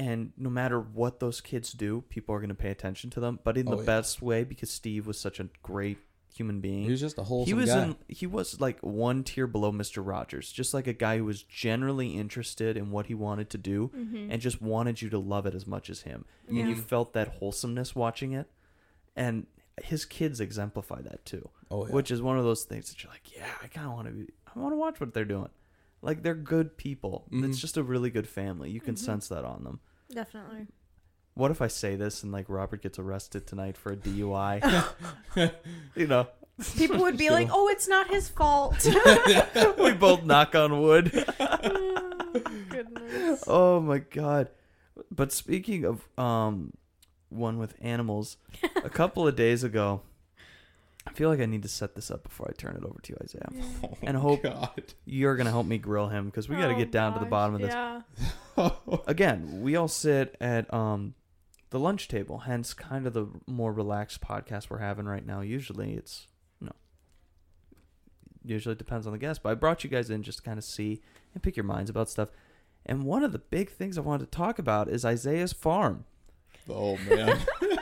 and 0.02 0.32
no 0.36 0.50
matter 0.50 0.78
what 0.80 1.20
those 1.20 1.40
kids 1.40 1.72
do, 1.72 2.02
people 2.08 2.34
are 2.34 2.38
going 2.38 2.48
to 2.58 2.62
pay 2.66 2.70
attention 2.70 3.10
to 3.10 3.20
them. 3.20 3.38
But 3.44 3.56
in 3.56 3.68
Oh, 3.68 3.72
the 3.72 3.76
yeah. 3.82 3.86
best 3.94 4.20
way, 4.22 4.44
because 4.44 4.70
Steve 4.70 5.06
was 5.06 5.18
such 5.18 5.38
a 5.40 5.48
great 5.62 5.98
human 6.34 6.60
being. 6.60 6.84
He 6.84 6.90
was 6.90 7.00
just 7.00 7.18
a 7.18 7.22
wholesome 7.24 7.46
he 7.50 7.54
was 7.60 7.70
guy. 7.70 7.82
in 7.84 7.96
he 8.08 8.26
was 8.26 8.58
like 8.60 8.78
one 8.80 9.22
tier 9.22 9.46
below 9.46 9.70
Mr. 9.70 10.04
Rogers, 10.06 10.50
just 10.50 10.72
like 10.72 10.86
a 10.86 10.92
guy 10.94 11.18
who 11.18 11.24
was 11.26 11.42
generally 11.42 12.16
interested 12.16 12.76
in 12.76 12.90
what 12.90 13.06
he 13.06 13.14
wanted 13.14 13.48
to 13.50 13.58
do 13.58 13.90
Mm-hmm. 13.94 14.30
and 14.32 14.40
just 14.40 14.62
wanted 14.62 15.02
you 15.02 15.10
to 15.10 15.18
love 15.18 15.44
it 15.46 15.54
as 15.54 15.66
much 15.66 15.90
as 15.90 16.02
him. 16.02 16.24
And 16.48 16.56
you 16.70 16.74
felt 16.74 17.12
that 17.12 17.28
wholesomeness 17.38 17.94
watching 17.94 18.32
it. 18.32 18.48
And 19.14 19.46
his 19.82 20.04
kids 20.06 20.40
exemplify 20.40 21.00
that 21.02 21.24
too. 21.26 21.48
oh 21.70 21.86
yeah. 21.86 21.92
Which 21.92 22.10
is 22.10 22.20
one 22.22 22.38
of 22.38 22.44
those 22.44 22.64
things 22.64 22.88
that 22.88 23.02
you're 23.02 23.12
like, 23.12 23.36
yeah, 23.36 23.52
I 23.62 23.66
kind 23.66 23.86
of 23.88 23.92
want 23.94 24.06
to 24.08 24.12
be 24.14 24.26
I 24.54 24.58
want 24.58 24.72
to 24.72 24.78
watch 24.78 25.00
what 25.00 25.12
they're 25.14 25.24
doing. 25.36 25.48
Like 26.02 26.22
they're 26.22 26.34
good 26.34 26.76
people. 26.76 27.26
Mhm. 27.30 27.44
It's 27.48 27.60
just 27.60 27.76
a 27.76 27.82
really 27.82 28.10
good 28.10 28.26
family. 28.28 28.70
You 28.70 28.80
can 28.80 28.94
Mhm. 28.94 28.98
sense 28.98 29.28
that 29.28 29.44
on 29.44 29.64
them. 29.64 29.80
Definitely. 30.12 30.68
What 31.34 31.50
if 31.50 31.62
I 31.62 31.68
say 31.68 31.96
this 31.96 32.22
and 32.22 32.30
like 32.30 32.46
Robert 32.48 32.82
gets 32.82 32.98
arrested 32.98 33.46
tonight 33.46 33.76
for 33.76 33.92
a 33.92 33.96
DUI? 33.96 34.62
you 35.96 36.06
know, 36.06 36.28
People 36.76 36.98
would 36.98 37.16
be 37.16 37.30
like, 37.38 37.48
"Oh, 37.50 37.68
it's 37.68 37.88
not 37.88 38.08
his 38.08 38.28
fault." 38.28 38.86
we 39.78 39.92
both 39.92 40.24
knock 40.24 40.54
on 40.54 40.80
wood. 40.80 41.10
Goodness. 42.68 43.44
Oh 43.46 43.80
my 43.80 43.98
god. 43.98 44.48
But 45.10 45.32
speaking 45.32 45.84
of 45.84 46.06
um 46.18 46.72
one 47.30 47.58
with 47.58 47.74
animals, 47.80 48.36
a 48.84 48.90
couple 48.90 49.26
of 49.26 49.34
days 49.34 49.64
ago 49.64 50.02
I 51.06 51.12
feel 51.12 51.28
like 51.28 51.40
I 51.40 51.46
need 51.46 51.62
to 51.62 51.68
set 51.68 51.94
this 51.94 52.10
up 52.10 52.22
before 52.22 52.46
I 52.48 52.52
turn 52.52 52.76
it 52.76 52.84
over 52.84 53.00
to 53.00 53.12
you, 53.12 53.16
Isaiah. 53.22 53.48
Oh, 53.84 53.94
And 54.02 54.16
hope- 54.16 54.42
God. 54.44 54.94
You're 55.04 55.36
gonna 55.36 55.50
help 55.50 55.66
me 55.66 55.78
grill 55.78 56.08
him 56.08 56.26
because 56.26 56.48
we 56.48 56.56
got 56.56 56.68
to 56.68 56.74
Oh, 56.74 56.78
get 56.78 56.90
down 56.92 57.14
to 57.14 57.18
the 57.20 57.26
bottom 57.26 57.54
of 57.56 57.60
this. 57.60 57.74
Yeah. 57.74 58.02
Again, 59.06 59.62
we 59.62 59.76
all 59.76 59.88
sit 59.88 60.36
at 60.40 60.72
um 60.72 61.14
the 61.70 61.78
lunch 61.80 62.06
table, 62.08 62.38
hence 62.40 62.74
kind 62.74 63.06
of 63.06 63.14
the 63.14 63.26
more 63.46 63.72
relaxed 63.72 64.20
podcast 64.20 64.68
we're 64.70 64.78
having 64.78 65.06
right 65.06 65.26
now. 65.26 65.40
Usually, 65.40 65.94
it's 65.94 66.26
you 66.60 66.66
know, 66.66 66.72
usually 68.44 68.72
it 68.74 68.78
depends 68.78 69.06
on 69.06 69.12
the 69.12 69.18
guest, 69.18 69.42
but 69.42 69.50
I 69.50 69.54
brought 69.54 69.82
you 69.84 69.90
guys 69.90 70.10
in 70.10 70.22
just 70.22 70.38
to 70.38 70.44
kind 70.44 70.58
of 70.58 70.64
see 70.64 71.00
and 71.34 71.42
pick 71.42 71.56
your 71.56 71.64
minds 71.64 71.90
about 71.90 72.10
stuff. 72.10 72.28
And 72.84 73.04
one 73.04 73.22
of 73.24 73.32
the 73.32 73.38
big 73.38 73.70
things 73.70 73.96
I 73.96 74.02
wanted 74.02 74.30
to 74.30 74.36
talk 74.36 74.58
about 74.58 74.88
is 74.88 75.04
Isaiah's 75.04 75.52
farm. 75.52 76.04
oh 76.68 76.96
man. 77.08 77.38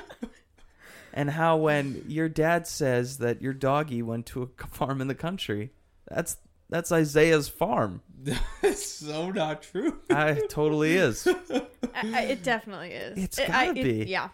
and 1.13 1.31
how 1.31 1.57
when 1.57 2.05
your 2.09 2.29
dad 2.29 2.67
says 2.67 3.19
that 3.19 3.41
your 3.43 3.53
doggy 3.53 4.03
went 4.03 4.27
to 4.27 4.43
a 4.43 4.67
farm 4.69 5.01
in 5.01 5.09
the 5.09 5.15
country, 5.15 5.71
that's 6.09 6.37
that's 6.69 6.93
Isaiah's 6.93 7.49
farm. 7.49 8.03
That's 8.61 8.85
so 8.87 9.31
not 9.31 9.63
true. 9.63 9.99
I 10.11 10.43
totally 10.51 10.93
is 10.95 11.27
I, 11.51 11.63
I- 11.95 12.21
it 12.23 12.43
definitely 12.43 12.91
is. 12.91 13.19
It's 13.25 13.39
It- 13.39 13.49
I- 13.51 13.67
gotta 13.69 13.81
it- 13.81 13.85
be. 13.85 14.05
yeah. 14.11 14.29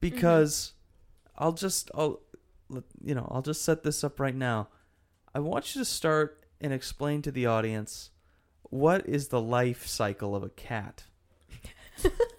because 0.00 0.74
I'll 1.38 1.52
just 1.52 1.90
I'll 1.94 2.20
you 3.02 3.14
know 3.14 3.26
I'll 3.30 3.42
just 3.42 3.62
set 3.64 3.82
this 3.84 4.04
up 4.04 4.20
right 4.20 4.34
now. 4.34 4.68
I 5.34 5.38
want 5.40 5.74
you 5.74 5.80
to 5.80 5.84
start 5.86 6.44
and 6.60 6.72
explain 6.74 7.22
to 7.22 7.30
the 7.32 7.46
audience 7.46 8.10
what 8.64 9.08
is 9.08 9.28
the 9.28 9.40
life 9.40 9.86
cycle 9.86 10.36
of 10.36 10.42
a 10.42 10.50
cat 10.50 11.04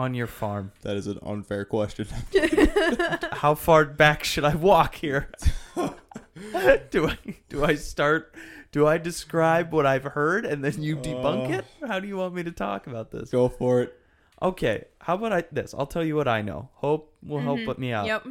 on 0.00 0.14
your 0.14 0.26
farm. 0.26 0.72
That 0.82 0.96
is 0.96 1.06
an 1.06 1.18
unfair 1.22 1.64
question. 1.64 2.06
How 3.32 3.54
far 3.54 3.84
back 3.84 4.24
should 4.24 4.44
I 4.44 4.54
walk 4.54 4.94
here? 4.96 5.28
do 6.90 7.08
I 7.08 7.18
do 7.48 7.64
I 7.64 7.74
start? 7.74 8.34
Do 8.72 8.86
I 8.86 8.98
describe 8.98 9.72
what 9.72 9.84
I've 9.86 10.04
heard 10.04 10.46
and 10.46 10.64
then 10.64 10.82
you 10.82 10.96
debunk 10.96 11.50
Uh. 11.50 11.58
it? 11.58 11.64
How 11.88 12.00
do 12.00 12.08
you 12.08 12.16
want 12.16 12.34
me 12.34 12.42
to 12.44 12.52
talk 12.52 12.86
about 12.86 13.10
this? 13.10 13.30
Go 13.30 13.48
for 13.48 13.82
it. 13.82 13.96
Okay, 14.42 14.84
how 15.00 15.16
about 15.16 15.32
I 15.32 15.44
this? 15.52 15.74
I'll 15.76 15.86
tell 15.86 16.04
you 16.04 16.16
what 16.16 16.26
I 16.28 16.40
know. 16.42 16.70
Hope 16.74 17.12
will 17.22 17.40
Mhm. 17.40 17.44
help 17.44 17.64
put 17.66 17.78
me 17.78 17.92
out. 17.92 18.06
Yep. 18.06 18.26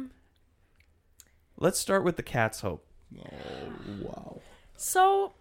Let's 1.56 1.78
start 1.78 2.04
with 2.04 2.16
the 2.16 2.22
cat's 2.22 2.60
hope. 2.60 2.84
Oh 3.18 3.72
wow. 4.02 4.40
So, 4.76 5.34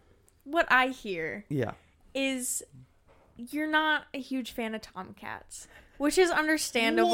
what 0.43 0.67
I 0.71 0.87
hear 0.89 1.45
Yeah. 1.49 1.71
is 2.13 2.61
you're 3.37 3.69
not 3.71 4.03
a 4.13 4.19
huge 4.19 4.51
fan 4.51 4.75
of 4.75 4.81
tomcats, 4.81 5.67
which 5.99 6.17
is 6.17 6.31
understandable. 6.31 7.09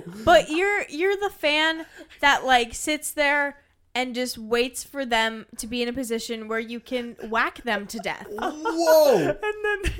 Whoa. 0.00 0.04
But 0.24 0.50
you're 0.50 0.84
you're 0.88 1.16
the 1.16 1.30
fan 1.30 1.86
that 2.20 2.44
like 2.44 2.74
sits 2.74 3.12
there 3.12 3.58
and 3.94 4.14
just 4.14 4.38
waits 4.38 4.82
for 4.82 5.04
them 5.04 5.44
to 5.58 5.66
be 5.66 5.82
in 5.82 5.88
a 5.88 5.92
position 5.92 6.48
where 6.48 6.58
you 6.58 6.80
can 6.80 7.14
whack 7.28 7.62
them 7.62 7.86
to 7.86 7.98
death. 7.98 8.26
Whoa. 8.38 9.36
And 9.42 9.82
then 9.84 9.92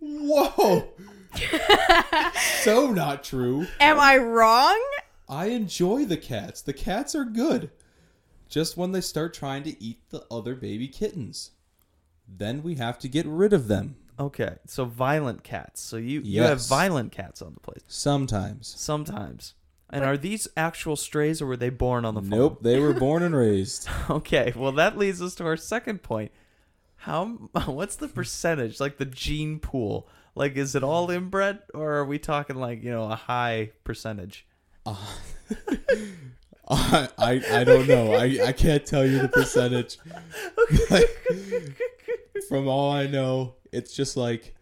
Whoa. 0.28 0.88
so 2.62 2.90
not 2.90 3.24
true. 3.24 3.66
Am 3.80 3.98
I 3.98 4.16
wrong? 4.16 4.80
I 5.28 5.46
enjoy 5.46 6.04
the 6.04 6.16
cats. 6.16 6.62
The 6.62 6.72
cats 6.72 7.14
are 7.14 7.24
good. 7.24 7.70
Just 8.48 8.76
when 8.76 8.92
they 8.92 9.00
start 9.00 9.34
trying 9.34 9.62
to 9.64 9.82
eat 9.82 9.98
the 10.10 10.24
other 10.30 10.54
baby 10.54 10.86
kittens. 10.86 11.52
Then 12.28 12.62
we 12.62 12.76
have 12.76 12.98
to 13.00 13.08
get 13.08 13.26
rid 13.26 13.52
of 13.52 13.66
them. 13.66 13.96
Okay, 14.26 14.56
so 14.66 14.84
violent 14.84 15.42
cats. 15.42 15.80
So 15.80 15.96
you 15.96 16.20
you 16.24 16.42
have 16.42 16.58
Yes. 16.58 16.68
violent 16.68 17.12
cats 17.12 17.40
on 17.42 17.54
the 17.54 17.60
place 17.60 17.82
Sometimes. 17.88 18.72
sometimes. 18.76 19.54
And 19.90 20.04
are 20.04 20.16
these 20.16 20.48
actual 20.56 20.96
strays 20.96 21.42
or 21.42 21.46
were 21.46 21.56
they 21.56 21.68
born 21.68 22.04
on 22.06 22.14
the 22.14 22.20
farm? 22.22 22.30
Nope, 22.30 22.62
they 22.62 22.78
were 22.78 22.94
born 22.94 23.22
and 23.22 23.34
raised. 23.46 23.88
Okay, 24.08 24.52
well 24.56 24.72
that 24.72 24.96
leads 24.96 25.20
us 25.20 25.34
to 25.36 25.44
our 25.44 25.56
second 25.56 26.02
point. 26.02 26.30
How 26.96 27.26
what's 27.66 27.96
the 27.96 28.08
percentage? 28.08 28.80
Like 28.80 28.96
the 28.98 29.04
gene 29.04 29.58
pool? 29.58 30.08
Like 30.34 30.56
is 30.56 30.74
it 30.74 30.82
all 30.82 31.10
inbred 31.10 31.58
or 31.74 31.94
are 31.98 32.04
we 32.06 32.18
talking 32.18 32.56
like, 32.56 32.82
you 32.82 32.90
know, 32.90 33.10
a 33.10 33.16
high 33.16 33.72
percentage? 33.84 34.46
Uh, 34.86 34.96
I, 36.68 37.08
I 37.18 37.42
I 37.60 37.64
don't 37.64 37.86
know. 37.88 38.14
I, 38.14 38.38
I 38.46 38.52
can't 38.52 38.86
tell 38.86 39.04
you 39.04 39.18
the 39.20 39.28
percentage. 39.28 39.98
From 42.48 42.66
all 42.68 42.90
I 42.92 43.06
know, 43.06 43.54
it's 43.72 43.94
just 43.94 44.16
like 44.16 44.54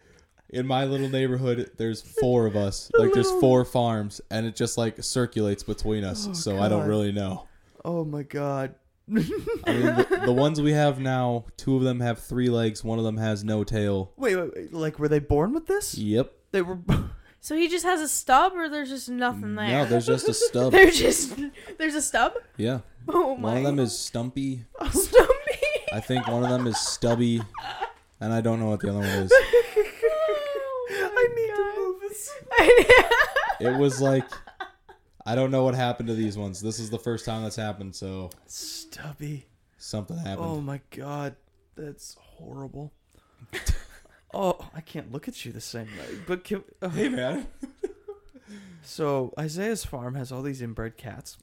in 0.49 0.65
my 0.65 0.85
little 0.85 1.09
neighborhood 1.09 1.71
there's 1.77 2.01
four 2.19 2.45
of 2.45 2.55
us. 2.55 2.91
Like 2.97 3.13
there's 3.13 3.31
four 3.39 3.65
farms 3.65 4.21
and 4.29 4.45
it 4.45 4.55
just 4.55 4.77
like 4.77 5.01
circulates 5.03 5.63
between 5.63 6.03
us. 6.03 6.27
Oh, 6.29 6.33
so 6.33 6.59
I 6.59 6.69
don't 6.69 6.87
really 6.87 7.11
know. 7.11 7.47
Oh 7.85 8.03
my 8.03 8.23
god. 8.23 8.75
I 9.09 9.13
mean 9.13 9.25
the, 9.65 10.21
the 10.25 10.31
ones 10.33 10.61
we 10.61 10.71
have 10.71 10.99
now, 10.99 11.45
two 11.57 11.75
of 11.75 11.83
them 11.83 11.99
have 11.99 12.19
three 12.19 12.49
legs, 12.49 12.83
one 12.83 12.97
of 12.97 13.03
them 13.03 13.17
has 13.17 13.43
no 13.43 13.63
tail. 13.63 14.13
Wait, 14.15 14.35
wait, 14.35 14.51
wait, 14.55 14.73
like 14.73 14.99
were 14.99 15.09
they 15.09 15.19
born 15.19 15.53
with 15.53 15.67
this? 15.67 15.97
Yep. 15.97 16.31
They 16.51 16.61
were 16.61 16.79
So 17.41 17.55
he 17.55 17.67
just 17.67 17.85
has 17.85 18.01
a 18.01 18.07
stub, 18.07 18.53
or 18.55 18.69
there's 18.69 18.89
just 18.89 19.09
nothing 19.09 19.55
there? 19.55 19.67
No, 19.67 19.85
there's 19.85 20.05
just 20.05 20.29
a 20.29 20.33
stub. 20.49 20.71
There's 20.71 20.97
just 20.97 21.37
there's 21.77 21.95
a 21.95 22.01
stub. 22.01 22.33
Yeah. 22.55 22.81
Oh 23.07 23.35
my! 23.35 23.49
One 23.49 23.57
of 23.57 23.63
them 23.63 23.79
is 23.79 23.97
stumpy. 23.97 24.65
Oh, 24.79 24.87
stumpy. 24.89 25.59
I 25.91 25.99
think 25.99 26.27
one 26.27 26.43
of 26.43 26.49
them 26.49 26.67
is 26.67 26.77
stubby. 26.79 27.41
And 28.21 28.31
I 28.31 28.39
don't 28.39 28.59
know 28.59 28.67
what 28.67 28.79
the 28.79 28.89
other 28.89 28.99
one 28.99 29.07
is. 29.07 29.31
I 30.91 31.27
need 31.35 31.47
to 31.55 31.73
move 31.77 32.01
this. 32.01 32.29
It 33.59 33.77
was 33.77 34.01
like 34.01 34.25
I 35.23 35.35
don't 35.35 35.51
know 35.51 35.63
what 35.63 35.75
happened 35.75 36.07
to 36.07 36.15
these 36.15 36.35
ones. 36.35 36.61
This 36.61 36.79
is 36.79 36.89
the 36.89 36.97
first 36.97 37.25
time 37.25 37.43
that's 37.43 37.55
happened, 37.55 37.95
so 37.95 38.31
Stubby. 38.47 39.45
something 39.77 40.17
happened. 40.17 40.47
Oh 40.47 40.59
my 40.61 40.81
god, 40.89 41.35
that's 41.75 42.15
horrible. 42.19 42.91
oh, 44.33 44.67
I 44.75 44.81
can't 44.81 45.11
look 45.11 45.27
at 45.27 45.45
you 45.45 45.51
the 45.51 45.61
same 45.61 45.85
way. 45.85 46.17
But 46.25 46.43
can, 46.43 46.63
uh, 46.81 46.89
Hey 46.89 47.09
man. 47.09 47.45
so 48.81 49.31
Isaiah's 49.37 49.85
farm 49.85 50.15
has 50.15 50.31
all 50.31 50.41
these 50.41 50.61
inbred 50.63 50.97
cats. 50.97 51.37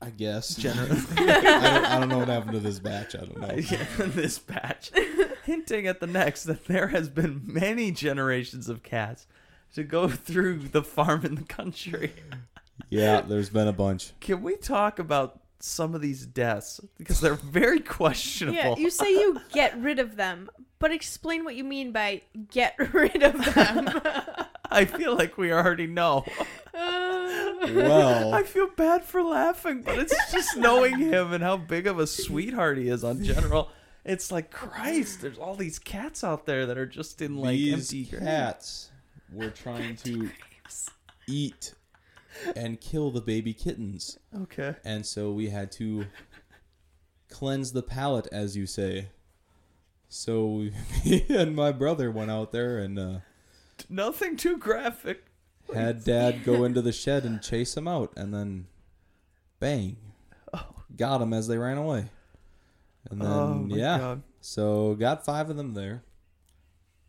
Well, 0.00 0.08
I 0.08 0.10
guess. 0.10 0.54
Generally, 0.54 1.00
I, 1.16 1.24
don't, 1.24 1.46
I 1.46 1.98
don't 2.00 2.08
know 2.08 2.18
what 2.18 2.28
happened 2.28 2.52
to 2.52 2.60
this 2.60 2.78
batch. 2.78 3.14
I 3.14 3.20
don't 3.20 3.38
know. 3.40 3.48
in 4.04 4.12
this 4.12 4.38
batch, 4.38 4.90
hinting 5.44 5.86
at 5.86 6.00
the 6.00 6.06
next 6.06 6.44
that 6.44 6.66
there 6.66 6.88
has 6.88 7.08
been 7.08 7.42
many 7.44 7.90
generations 7.90 8.68
of 8.68 8.82
cats 8.82 9.26
to 9.74 9.82
go 9.82 10.08
through 10.08 10.58
the 10.58 10.82
farm 10.82 11.24
in 11.24 11.34
the 11.34 11.44
country. 11.44 12.12
Yeah, 12.90 13.20
there's 13.20 13.50
been 13.50 13.68
a 13.68 13.72
bunch. 13.72 14.12
Can 14.20 14.42
we 14.42 14.56
talk 14.56 14.98
about 14.98 15.40
some 15.60 15.94
of 15.94 16.00
these 16.00 16.24
deaths 16.24 16.80
because 16.96 17.20
they're 17.20 17.34
very 17.34 17.80
questionable? 17.98 18.58
Yeah, 18.58 18.76
you 18.76 18.90
say 18.90 19.10
you 19.10 19.40
get 19.52 19.78
rid 19.80 19.98
of 19.98 20.16
them, 20.16 20.48
but 20.78 20.92
explain 20.92 21.44
what 21.44 21.56
you 21.56 21.64
mean 21.64 21.92
by 21.92 22.22
get 22.50 22.76
rid 22.92 23.22
of 23.22 23.54
them. 23.54 23.90
I 24.70 24.84
feel 24.84 25.16
like 25.16 25.38
we 25.38 25.52
already 25.52 25.86
know. 25.86 26.24
Well, 26.74 28.34
I 28.34 28.42
feel 28.44 28.68
bad 28.68 29.04
for 29.04 29.22
laughing, 29.22 29.82
but 29.82 29.98
it's 29.98 30.32
just 30.32 30.56
knowing 30.56 30.98
him 30.98 31.32
and 31.32 31.42
how 31.42 31.56
big 31.56 31.86
of 31.86 31.98
a 31.98 32.06
sweetheart 32.06 32.78
he 32.78 32.88
is 32.88 33.04
on 33.04 33.22
general. 33.24 33.70
It's 34.04 34.32
like 34.32 34.50
Christ. 34.50 35.20
There's 35.20 35.38
all 35.38 35.54
these 35.54 35.78
cats 35.78 36.22
out 36.24 36.46
there 36.46 36.66
that 36.66 36.78
are 36.78 36.86
just 36.86 37.20
in 37.20 37.36
like 37.36 37.56
these 37.56 37.92
empty 37.92 38.04
graves. 38.04 38.24
cats 38.24 38.90
were 39.32 39.50
trying 39.50 39.96
to 39.96 40.30
eat 41.26 41.74
and 42.56 42.80
kill 42.80 43.10
the 43.10 43.20
baby 43.20 43.52
kittens. 43.52 44.18
Okay. 44.34 44.76
And 44.84 45.04
so 45.04 45.32
we 45.32 45.50
had 45.50 45.70
to 45.72 46.06
cleanse 47.28 47.72
the 47.72 47.82
palate, 47.82 48.28
as 48.32 48.56
you 48.56 48.66
say. 48.66 49.08
So 50.08 50.68
me 51.04 51.26
and 51.28 51.54
my 51.54 51.72
brother 51.72 52.10
went 52.10 52.30
out 52.30 52.52
there 52.52 52.78
and 52.78 52.98
uh, 52.98 53.18
Nothing 53.88 54.36
too 54.36 54.56
graphic. 54.58 55.24
had 55.74 56.04
dad 56.04 56.44
go 56.44 56.64
into 56.64 56.82
the 56.82 56.92
shed 56.92 57.24
and 57.24 57.42
chase 57.42 57.74
them 57.74 57.88
out, 57.88 58.12
and 58.16 58.32
then 58.34 58.66
bang, 59.60 59.96
oh. 60.52 60.66
got 60.96 61.18
them 61.18 61.32
as 61.32 61.48
they 61.48 61.58
ran 61.58 61.78
away. 61.78 62.06
And 63.10 63.20
then 63.22 63.28
oh 63.28 63.54
my 63.54 63.76
yeah, 63.76 63.98
god. 63.98 64.22
so 64.40 64.94
got 64.94 65.24
five 65.24 65.48
of 65.50 65.56
them 65.56 65.74
there. 65.74 66.02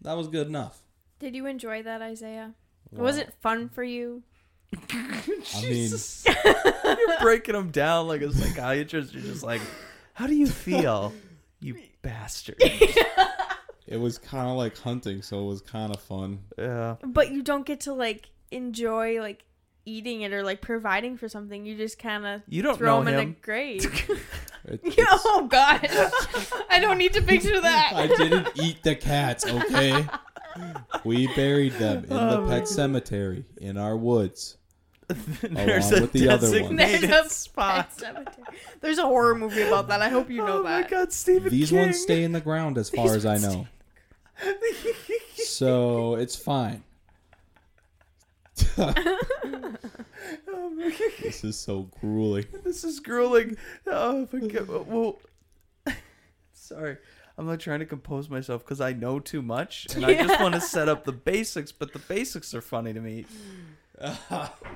That 0.01 0.15
was 0.15 0.27
good 0.27 0.47
enough. 0.47 0.81
Did 1.19 1.35
you 1.35 1.45
enjoy 1.45 1.83
that, 1.83 2.01
Isaiah? 2.01 2.53
Was 2.91 3.15
Wow. 3.17 3.21
it 3.23 3.33
fun 3.41 3.67
for 3.69 3.83
you? 3.83 4.23
I 4.91 5.21
mean, 5.27 5.41
Jesus. 5.51 6.25
You're 6.25 7.19
breaking 7.21 7.53
them 7.55 7.71
down 7.71 8.07
like 8.07 8.21
a 8.21 8.31
psychiatrist. 8.31 9.13
You're 9.13 9.23
just 9.23 9.43
like, 9.43 9.61
how 10.13 10.27
do 10.27 10.35
you 10.35 10.47
feel, 10.47 11.11
you 11.59 11.77
bastard? 12.01 12.61
it 13.89 13.97
was 13.99 14.19
kind 14.19 14.47
of 14.47 14.55
like 14.55 14.77
hunting, 14.77 15.21
so 15.23 15.41
it 15.41 15.47
was 15.47 15.61
kind 15.61 15.93
of 15.93 15.99
fun. 15.99 16.39
Yeah. 16.57 16.95
But 17.03 17.31
you 17.31 17.41
don't 17.41 17.65
get 17.65 17.81
to 17.81 17.93
like 17.93 18.29
enjoy 18.51 19.19
like 19.19 19.43
eating 19.85 20.21
it 20.21 20.31
or 20.31 20.43
like 20.43 20.61
providing 20.61 21.17
for 21.17 21.27
something. 21.27 21.65
You 21.65 21.75
just 21.75 21.97
kind 21.97 22.23
of 22.25 22.41
You 22.47 22.61
don't 22.61 22.77
throw 22.77 22.99
know 22.99 23.05
them 23.05 23.19
in 23.19 23.29
a 23.29 23.31
grave. 23.41 23.83
It- 24.65 24.81
Yeah, 24.83 24.91
it's- 25.05 25.21
oh 25.25 25.47
god, 25.49 25.87
I 26.69 26.79
don't 26.79 26.97
need 26.99 27.13
to 27.13 27.21
picture 27.23 27.59
that. 27.59 27.93
I 27.95 28.07
didn't 28.07 28.49
eat 28.55 28.83
the 28.83 28.93
cats, 28.93 29.45
okay? 29.47 30.05
We 31.03 31.27
buried 31.33 31.73
them 31.73 32.03
in 32.03 32.09
the 32.09 32.37
Oh 32.39 32.41
my 32.45 32.59
pet 32.59 32.67
cemetery 32.67 33.45
in 33.57 33.77
our 33.77 33.95
woods. 33.97 34.57
There's 35.41 35.89
Along 35.89 35.97
a 35.97 36.01
with 36.01 36.11
the 36.11 36.29
other 36.29 36.47
one. 36.61 36.75
designated 36.75 37.09
There's 37.09 37.25
a 37.25 37.29
spot. 37.29 37.93
Cemetery. 37.93 38.43
There's 38.81 38.99
a 38.99 39.03
horror 39.07 39.33
movie 39.33 39.63
about 39.63 39.87
that. 39.87 40.01
I 40.01 40.09
hope 40.09 40.29
you 40.29 40.43
oh, 40.43 40.45
know 40.45 40.63
that. 40.63 40.77
oh 40.77 40.81
my. 40.83 40.87
God, 40.87 41.13
Stephen 41.13 41.49
These 41.49 41.69
King. 41.71 41.79
ones 41.79 41.99
stay 41.99 42.23
in 42.23 42.31
the 42.33 42.41
ground 42.41 42.77
as 42.77 42.89
far 42.91 43.15
as 43.15 43.25
I 43.25 43.37
know. 43.37 43.65
So 45.35 46.15
it's 46.15 46.35
fine. 46.35 46.83
Oh 48.77 50.69
my 50.69 50.89
God. 50.89 51.11
This 51.21 51.43
is 51.43 51.57
so 51.57 51.89
grueling. 51.99 52.45
This 52.63 52.83
is 52.83 52.99
grueling. 52.99 53.57
Oh 53.87 54.27
my 54.31 54.39
God. 54.47 54.87
Well, 54.87 55.19
sorry. 56.53 56.97
I'm 57.37 57.45
not 57.45 57.59
trying 57.59 57.79
to 57.79 57.85
compose 57.85 58.29
myself 58.29 58.63
because 58.63 58.81
I 58.81 58.93
know 58.93 59.19
too 59.19 59.41
much, 59.41 59.87
and 59.95 60.05
I 60.05 60.13
just 60.13 60.39
want 60.41 60.55
to 60.55 60.61
set 60.61 60.89
up 60.89 61.05
the 61.05 61.11
basics. 61.13 61.71
But 61.71 61.93
the 61.93 61.99
basics 61.99 62.53
are 62.53 62.61
funny 62.61 62.93
to 62.93 62.99
me. 62.99 63.25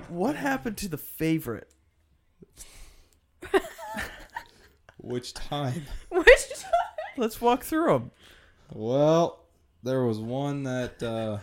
what 0.09 0.35
happened 0.35 0.77
to 0.77 0.87
the 0.87 0.97
favorite? 0.97 1.69
Which 4.97 5.33
time? 5.33 5.83
Which 6.09 6.49
time? 6.59 6.71
Let's 7.17 7.41
walk 7.41 7.63
through 7.63 7.87
them 7.87 8.11
Well, 8.71 9.42
there 9.83 10.03
was 10.03 10.19
one 10.19 10.63
that 10.63 11.01
uh, 11.03 11.39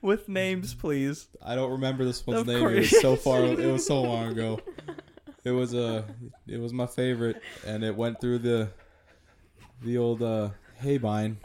with 0.00 0.28
names, 0.28 0.74
please. 0.74 1.28
I 1.42 1.54
don't 1.54 1.72
remember 1.72 2.04
this 2.04 2.26
one's 2.26 2.40
Of 2.40 2.46
name. 2.46 2.66
It 2.68 2.78
was 2.80 3.00
so 3.00 3.16
far. 3.16 3.44
It 3.44 3.58
was 3.72 3.86
so 3.86 4.02
long 4.02 4.28
ago. 4.32 4.60
It 5.44 5.50
was 5.50 5.74
a. 5.74 6.04
it 6.46 6.58
was 6.60 6.72
my 6.72 6.86
favorite, 6.86 7.40
and 7.66 7.84
it 7.84 7.94
went 7.94 8.20
through 8.20 8.38
the, 8.38 8.68
the 9.82 9.96
old 9.98 10.22
uh, 10.22 10.50
haybine, 10.82 11.36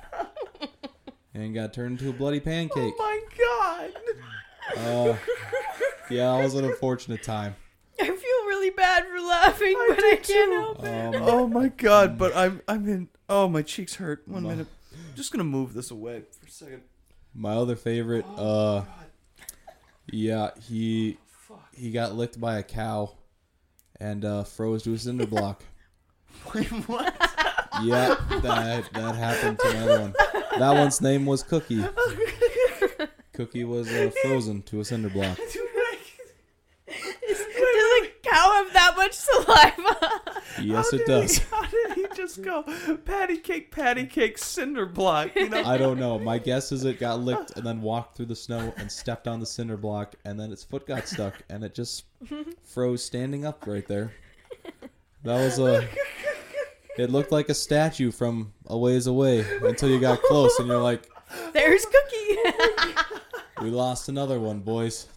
and 1.33 1.53
got 1.53 1.73
turned 1.73 1.99
into 1.99 2.09
a 2.09 2.13
bloody 2.13 2.39
pancake. 2.39 2.93
Oh 2.99 2.99
my 2.99 3.91
God. 4.75 4.77
Uh, 4.77 5.17
yeah, 6.09 6.35
it 6.39 6.43
was 6.43 6.55
an 6.55 6.65
unfortunate 6.65 7.21
time. 7.23 7.55
I 7.99 8.05
feel 8.05 8.15
really 8.47 8.71
bad 8.71 9.05
for 9.05 9.19
laughing, 9.19 9.75
I 9.77 9.85
but 9.95 10.03
I 10.03 10.15
can't 10.15 10.23
too. 10.25 10.51
help 10.51 10.83
it. 10.83 11.15
Um, 11.15 11.23
Oh 11.23 11.47
my 11.47 11.67
God. 11.67 12.17
But 12.17 12.35
I'm 12.35 12.61
I'm 12.67 12.87
in. 12.87 13.09
Oh, 13.29 13.47
my 13.47 13.61
cheeks 13.61 13.95
hurt. 13.95 14.27
One 14.27 14.43
No. 14.43 14.49
minute. 14.49 14.67
I'm 15.21 15.23
just 15.23 15.33
gonna 15.33 15.43
move 15.43 15.75
this 15.75 15.91
away 15.91 16.23
for 16.39 16.47
a 16.47 16.49
second. 16.49 16.81
my 17.35 17.51
other 17.53 17.75
favorite. 17.75 18.25
Uh, 18.35 18.81
yeah, 20.11 20.49
he 20.59 21.19
he 21.77 21.91
got 21.91 22.15
licked 22.15 22.41
by 22.41 22.57
a 22.57 22.63
cow, 22.63 23.11
and 23.99 24.25
uh, 24.25 24.43
froze 24.45 24.81
to 24.81 24.95
a 24.95 24.97
cinder 24.97 25.27
block. 25.27 25.63
Wait, 26.55 26.65
what? 26.87 27.13
Yeah, 27.83 28.15
that 28.41 28.89
that 28.93 29.15
happened 29.15 29.59
to 29.59 29.73
my 29.75 29.79
other 29.81 30.01
one. 30.01 30.13
That 30.57 30.71
one's 30.73 30.99
name 31.01 31.27
was 31.27 31.43
Cookie. 31.43 31.85
Cookie 33.33 33.63
was 33.63 33.93
uh, 33.93 34.09
frozen 34.23 34.63
to 34.63 34.79
a 34.79 34.85
cinder 34.85 35.09
block. 35.09 35.37
Does 36.87 36.95
a 36.95 38.09
cow 38.23 38.63
have 38.63 38.73
that 38.73 38.93
much 38.97 39.13
saliva? 39.13 40.21
Yes, 40.63 40.89
How 40.91 40.97
it 40.97 41.05
does. 41.05 41.37
He, 41.37 41.45
how 41.51 41.61
did 41.67 41.91
he 41.93 42.00
just 42.35 42.43
go 42.45 42.63
patty 43.05 43.37
cake, 43.37 43.71
patty 43.71 44.05
cake, 44.05 44.37
cinder 44.37 44.85
block? 44.85 45.35
You 45.35 45.49
know, 45.49 45.63
I 45.63 45.77
don't 45.77 45.99
know. 45.99 46.17
My 46.19 46.37
guess 46.37 46.71
is 46.71 46.85
it 46.85 46.99
got 46.99 47.19
licked 47.19 47.57
and 47.57 47.65
then 47.65 47.81
walked 47.81 48.15
through 48.15 48.27
the 48.27 48.35
snow 48.35 48.73
and 48.77 48.91
stepped 48.91 49.27
on 49.27 49.39
the 49.39 49.45
cinder 49.45 49.77
block, 49.77 50.15
and 50.25 50.39
then 50.39 50.51
its 50.51 50.63
foot 50.63 50.87
got 50.87 51.07
stuck 51.07 51.35
and 51.49 51.63
it 51.63 51.73
just 51.73 52.05
froze 52.63 53.03
standing 53.03 53.45
up 53.45 53.65
right 53.67 53.87
there. 53.87 54.13
That 55.23 55.35
was 55.43 55.59
a. 55.59 55.87
It 56.97 57.09
looked 57.09 57.31
like 57.31 57.49
a 57.49 57.53
statue 57.53 58.11
from 58.11 58.53
a 58.67 58.77
ways 58.77 59.07
away 59.07 59.45
until 59.61 59.89
you 59.89 59.99
got 59.99 60.21
close 60.23 60.57
and 60.59 60.67
you're 60.67 60.77
like, 60.81 61.09
There's 61.53 61.85
Cookie. 61.85 62.37
we 63.61 63.69
lost 63.69 64.09
another 64.09 64.39
one, 64.39 64.59
boys. 64.59 65.07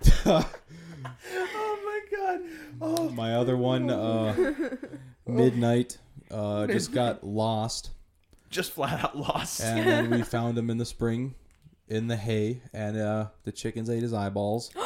oh 0.26 0.48
my 1.84 2.00
god. 2.16 2.40
Oh, 2.80 3.08
My 3.14 3.34
other 3.34 3.56
one, 3.56 3.90
uh, 3.90 4.54
Midnight, 5.26 5.98
uh, 6.30 6.66
just 6.66 6.92
got 6.92 7.24
lost. 7.24 7.90
just 8.50 8.72
flat 8.72 9.04
out 9.04 9.16
lost. 9.16 9.60
And 9.60 9.86
then 9.86 10.10
we 10.10 10.22
found 10.36 10.56
him 10.58 10.70
in 10.70 10.78
the 10.78 10.84
spring 10.86 11.34
in 11.88 12.06
the 12.06 12.16
hay, 12.16 12.62
and 12.72 12.96
uh, 12.98 13.26
the 13.44 13.52
chickens 13.52 13.88
ate 13.90 14.02
his 14.02 14.12
eyeballs. 14.12 14.70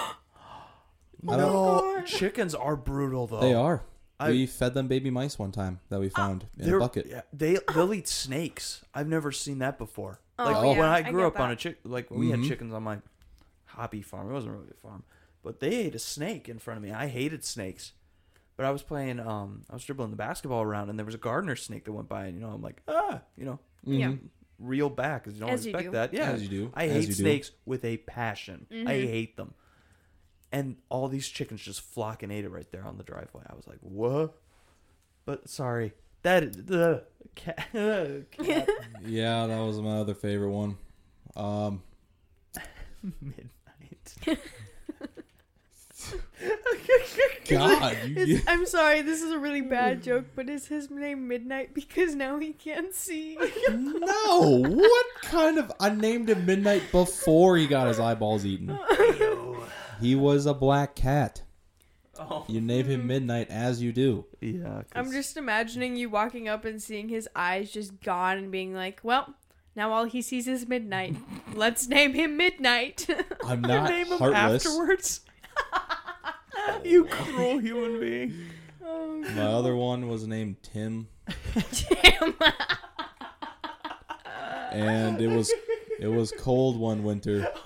I 1.28 1.36
don't, 1.36 1.38
no, 1.38 2.02
chickens 2.04 2.54
are 2.54 2.74
brutal 2.76 3.26
though. 3.28 3.40
They 3.40 3.54
are. 3.54 3.82
I- 4.18 4.30
we 4.30 4.46
fed 4.46 4.74
them 4.74 4.88
baby 4.88 5.10
mice 5.10 5.38
one 5.38 5.52
time 5.52 5.80
that 5.88 5.98
we 6.00 6.08
found 6.08 6.46
in 6.58 6.66
They're, 6.66 6.76
a 6.76 6.80
bucket. 6.80 7.06
Yeah, 7.08 7.22
they 7.32 7.58
they'll 7.74 7.92
eat 7.94 8.06
snakes. 8.08 8.84
I've 8.94 9.08
never 9.08 9.30
seen 9.32 9.58
that 9.58 9.78
before. 9.78 10.20
Like 10.38 10.56
Oh, 10.56 10.72
yeah, 10.72 10.78
when 10.78 10.88
I 10.88 10.98
I 10.98 11.02
grew 11.02 11.20
get 11.22 11.26
up 11.26 11.40
on 11.40 11.48
that. 11.48 11.54
a 11.54 11.56
chick, 11.56 11.78
like 11.84 12.10
we 12.10 12.30
had 12.30 12.40
Mhm. 12.40 12.48
chickens 12.48 12.72
on 12.72 12.82
my 12.82 12.98
hobby 13.66 14.02
farm. 14.02 14.30
It 14.30 14.32
wasn't 14.32 14.54
really 14.54 14.68
a 14.70 14.74
farm, 14.80 15.02
but 15.42 15.60
they 15.60 15.74
ate 15.74 15.94
a 15.94 15.98
snake 15.98 16.48
in 16.48 16.58
front 16.58 16.78
of 16.78 16.84
me. 16.84 16.90
I 16.92 17.06
hated 17.08 17.44
snakes, 17.44 17.92
but 18.56 18.64
I 18.66 18.70
was 18.70 18.82
playing. 18.82 19.20
Um, 19.20 19.62
I 19.70 19.74
was 19.74 19.84
dribbling 19.84 20.10
the 20.10 20.16
basketball 20.16 20.62
around, 20.62 20.88
and 20.90 20.98
there 20.98 21.06
was 21.06 21.14
a 21.14 21.18
gardener 21.18 21.56
snake 21.56 21.84
that 21.84 21.92
went 21.92 22.08
by, 22.08 22.26
and 22.26 22.34
you 22.36 22.40
know, 22.42 22.50
I'm 22.52 22.62
like, 22.62 22.82
ah, 22.88 23.20
you 23.36 23.44
know, 23.44 23.58
Yeah. 23.84 24.08
Mhm. 24.12 24.28
reel 24.58 24.88
back 24.90 25.24
because 25.24 25.34
you 25.38 25.40
don't 25.40 25.50
As 25.50 25.66
you 25.66 25.70
expect 25.70 25.86
do. 25.86 25.92
that. 25.92 26.12
Yeah, 26.14 26.30
As 26.30 26.42
you 26.42 26.48
do. 26.48 26.72
I 26.74 26.84
As 26.86 26.92
hate 26.92 27.00
you 27.08 27.14
do. 27.16 27.22
snakes 27.22 27.50
with 27.66 27.84
a 27.84 27.96
passion. 27.98 28.66
I 28.70 28.74
Mhm. 28.74 28.86
hate 29.08 29.36
them. 29.36 29.54
And 30.52 30.76
all 30.90 31.08
these 31.08 31.28
chickens 31.28 31.62
just 31.62 31.80
flock 31.80 32.22
and 32.22 32.30
ate 32.30 32.44
it 32.44 32.50
right 32.50 32.70
there 32.70 32.84
on 32.84 32.98
the 32.98 33.02
driveway. 33.04 33.42
I 33.48 33.54
was 33.54 33.66
like, 33.66 33.78
what? 33.80 34.38
But 35.24 35.48
sorry. 35.48 35.94
That 36.22 36.52
the 36.68 37.04
cat, 37.34 37.56
cat 37.72 38.68
Yeah, 39.02 39.46
that 39.46 39.58
was 39.60 39.80
my 39.80 39.96
other 39.98 40.14
favorite 40.14 40.50
one. 40.50 40.76
Um, 41.34 41.82
midnight. 43.20 44.38
God, 47.48 47.96
you, 48.06 48.16
Is- 48.16 48.44
I'm 48.46 48.66
sorry, 48.66 49.02
this 49.02 49.22
is 49.22 49.30
a 49.30 49.38
really 49.38 49.60
bad 49.60 50.02
joke, 50.02 50.26
but 50.34 50.48
is 50.48 50.66
his 50.66 50.90
name 50.90 51.28
Midnight 51.28 51.74
because 51.74 52.14
now 52.14 52.38
he 52.38 52.52
can't 52.52 52.94
see? 52.94 53.36
no! 53.70 54.62
What 54.66 55.06
kind 55.22 55.58
of? 55.58 55.70
I 55.80 55.90
named 55.90 56.30
him 56.30 56.46
Midnight 56.46 56.82
before 56.92 57.56
he 57.56 57.66
got 57.66 57.88
his 57.88 58.00
eyeballs 58.00 58.44
eaten. 58.46 58.78
He 60.00 60.14
was 60.14 60.46
a 60.46 60.54
black 60.54 60.94
cat. 60.96 61.42
oh. 62.18 62.44
You 62.48 62.60
name 62.60 62.86
him 62.86 63.06
Midnight 63.06 63.48
as 63.50 63.82
you 63.82 63.92
do. 63.92 64.24
Yeah. 64.40 64.62
'cause- 64.62 64.84
I'm 64.94 65.12
just 65.12 65.36
imagining 65.36 65.96
you 65.96 66.10
walking 66.10 66.48
up 66.48 66.64
and 66.64 66.82
seeing 66.82 67.08
his 67.08 67.28
eyes 67.36 67.70
just 67.70 68.00
gone 68.00 68.38
and 68.38 68.50
being 68.50 68.74
like, 68.74 69.00
well, 69.02 69.34
now 69.76 69.92
all 69.92 70.04
he 70.04 70.20
sees 70.22 70.46
is 70.48 70.66
Midnight. 70.68 71.16
Let's 71.54 71.88
name 71.88 72.14
him 72.14 72.36
Midnight. 72.36 73.06
I'm 73.44 73.62
You 73.62 73.68
not 73.68 73.90
name 73.90 74.06
him 74.06 74.18
heartless. 74.18 74.66
afterwards. 74.66 75.20
you 76.84 77.04
cruel 77.04 77.58
human 77.58 78.00
being. 78.00 78.34
oh, 78.84 79.18
My 79.34 79.42
other 79.44 79.74
one 79.76 80.08
was 80.08 80.26
named 80.26 80.56
Tim, 80.62 81.08
damn. 82.02 82.34
and 84.70 85.20
it 85.20 85.28
was 85.28 85.52
it 86.00 86.08
was 86.08 86.32
cold 86.38 86.78
one 86.78 87.02
winter, 87.04 87.48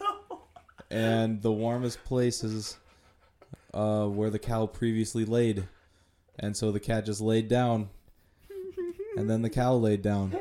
Oh 0.00 0.18
no. 0.30 0.40
and 0.90 1.42
the 1.42 1.52
warmest 1.52 2.02
places 2.04 2.76
uh, 3.72 4.06
where 4.06 4.30
the 4.30 4.38
cow 4.38 4.66
previously 4.66 5.24
laid, 5.24 5.66
and 6.38 6.56
so 6.56 6.70
the 6.72 6.80
cat 6.80 7.04
just 7.06 7.20
laid 7.20 7.48
down, 7.48 7.88
and 9.16 9.28
then 9.28 9.42
the 9.42 9.50
cow 9.50 9.74
laid 9.74 10.02
down, 10.02 10.34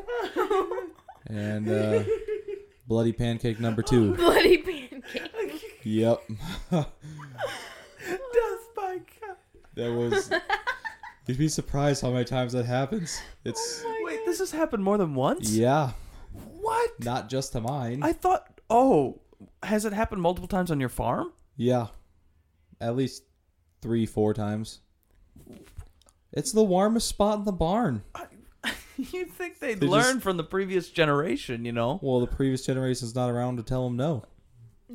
and 1.28 1.68
uh, 1.70 2.04
bloody 2.88 3.12
pancake 3.14 3.60
number 3.60 3.82
two. 3.82 4.14
Bloody 4.16 4.58
pancake. 4.58 4.83
Yep, 5.84 6.22
Death 6.72 6.88
by 8.76 9.00
cat. 9.20 9.38
that 9.76 9.92
was. 9.92 10.30
You'd 11.28 11.38
be 11.38 11.48
surprised 11.50 12.02
how 12.02 12.12
many 12.12 12.26
times 12.26 12.54
that 12.54 12.66
happens. 12.66 13.22
It's 13.46 13.84
Wait, 14.04 14.20
this 14.26 14.40
has 14.40 14.52
happened 14.52 14.84
more 14.84 14.98
than 14.98 15.16
once? 15.16 15.52
yeah, 15.52 15.92
What? 16.34 16.92
not 17.00 17.30
just 17.30 17.52
to 17.54 17.62
mine. 17.62 18.02
I 18.04 18.14
thought. 18.14 18.48
Oh, 18.70 19.22
has 19.62 19.86
it 19.86 19.94
happened 19.94 20.22
multiple 20.22 20.48
times 20.48 20.72
on 20.72 20.80
your 20.80 20.90
farm? 20.90 21.32
Yeah. 21.58 21.88
At 22.82 22.96
least 22.96 23.24
three, 23.82 24.06
four 24.06 24.34
times. 24.34 24.80
It's 26.32 26.52
the 26.52 26.64
warmest 26.64 27.08
spot 27.08 27.40
in 27.40 27.46
the 27.46 27.52
barn. 27.52 28.04
You'd 28.98 29.32
think 29.32 29.60
they'd 29.60 29.80
They 29.80 29.88
learn 29.88 30.14
just- 30.16 30.22
from 30.24 30.38
the 30.38 30.44
previous 30.44 30.90
generation, 30.90 31.66
you 31.66 31.72
know? 31.72 32.00
Well, 32.02 32.20
the 32.20 32.28
previous 32.28 32.66
generation's 32.66 33.14
not 33.16 33.30
around 33.30 33.58
to 33.58 33.64
tell 33.64 33.84
them 33.86 33.96
no. 33.98 34.24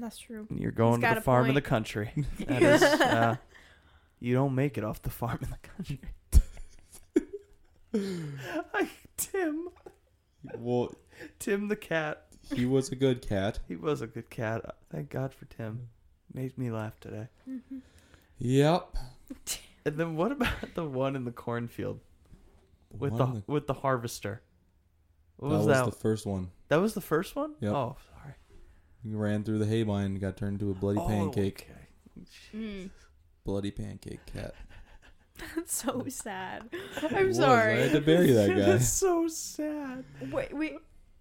That's 0.00 0.18
true. 0.18 0.46
You're 0.54 0.70
going 0.72 1.00
He's 1.00 1.08
to 1.10 1.14
the 1.14 1.20
a 1.20 1.22
farm 1.22 1.48
in 1.48 1.54
the 1.54 1.60
country. 1.60 2.10
That 2.46 2.62
is, 2.62 2.82
uh, 2.82 3.36
you 4.20 4.34
don't 4.34 4.54
make 4.54 4.78
it 4.78 4.84
off 4.84 5.02
the 5.02 5.10
farm 5.10 5.38
in 5.42 5.50
the 5.50 5.68
country. 5.68 6.00
I, 8.74 8.88
Tim, 9.16 9.68
Well, 10.56 10.94
Tim 11.38 11.68
the 11.68 11.76
cat. 11.76 12.26
he 12.54 12.66
was 12.66 12.90
a 12.92 12.96
good 12.96 13.26
cat. 13.26 13.58
He 13.66 13.76
was 13.76 14.02
a 14.02 14.06
good 14.06 14.28
cat. 14.30 14.76
Thank 14.92 15.10
God 15.10 15.32
for 15.34 15.46
Tim. 15.46 15.88
Made 16.32 16.56
me 16.58 16.70
laugh 16.70 17.00
today. 17.00 17.28
Yep. 18.38 18.96
And 19.86 19.96
then 19.96 20.16
what 20.16 20.32
about 20.32 20.74
the 20.74 20.84
one 20.84 21.16
in 21.16 21.24
the 21.24 21.32
cornfield 21.32 22.00
with 22.96 23.16
the, 23.16 23.24
One 23.24 23.34
that- 23.36 23.48
with 23.48 23.66
the 23.66 23.74
harvester? 23.74 24.42
What 25.36 25.48
that 25.50 25.56
was 25.58 25.66
was 25.66 25.76
that? 25.76 25.84
the 25.86 25.92
first 25.96 26.26
one. 26.26 26.50
that 26.68 26.76
was 26.80 26.94
the 26.94 27.00
first 27.00 27.36
one. 27.36 27.54
Yep. 27.60 27.72
Oh, 27.72 27.96
sorry. 28.07 28.07
He 29.02 29.14
ran 29.14 29.44
through 29.44 29.58
the 29.58 29.64
haybine 29.66 30.06
and 30.06 30.20
got 30.20 30.36
turned 30.36 30.60
into 30.60 30.70
a 30.70 30.74
bloody 30.74 30.98
Oh, 31.00 31.06
pancake. 31.06 31.68
okay. 31.70 32.26
Mm. 32.56 32.90
Bloody 33.44 33.70
pancake 33.70 34.24
cat. 34.26 34.54
That's 35.56 35.74
so 35.76 36.04
sad. 36.08 36.68
I'm 37.10 37.28
was. 37.28 37.36
sorry. 37.36 37.74
I 37.74 37.76
had 37.82 37.92
to 37.92 38.00
bury 38.00 38.32
that 38.32 38.48
guy. 38.56 38.56
That's 38.56 38.88
so 38.88 39.28
sad. 39.28 40.04
Wait, 40.32 40.52
wait. 40.52 40.76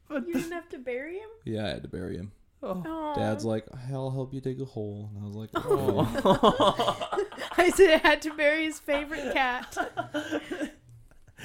But 0.09 0.27
You 0.27 0.33
didn't 0.33 0.51
have 0.53 0.69
to 0.69 0.79
bury 0.79 1.15
him? 1.19 1.29
Yeah, 1.45 1.65
I 1.65 1.69
had 1.69 1.83
to 1.83 1.89
bury 1.89 2.17
him. 2.17 2.31
oh. 2.63 2.81
Oh. 2.85 3.13
Dad's 3.15 3.45
like, 3.45 3.65
I'll 3.91 4.09
help 4.09 4.33
you 4.33 4.41
dig 4.41 4.59
a 4.61 4.65
hole. 4.65 5.11
And 5.13 5.23
I 5.23 5.27
was 5.27 5.35
like, 5.35 5.49
oh. 5.53 7.25
I 7.57 7.69
said 7.69 7.91
I 7.93 7.97
had 8.07 8.21
to 8.23 8.33
bury 8.33 8.63
his 8.65 8.79
favorite 8.79 9.33
cat. 9.33 9.77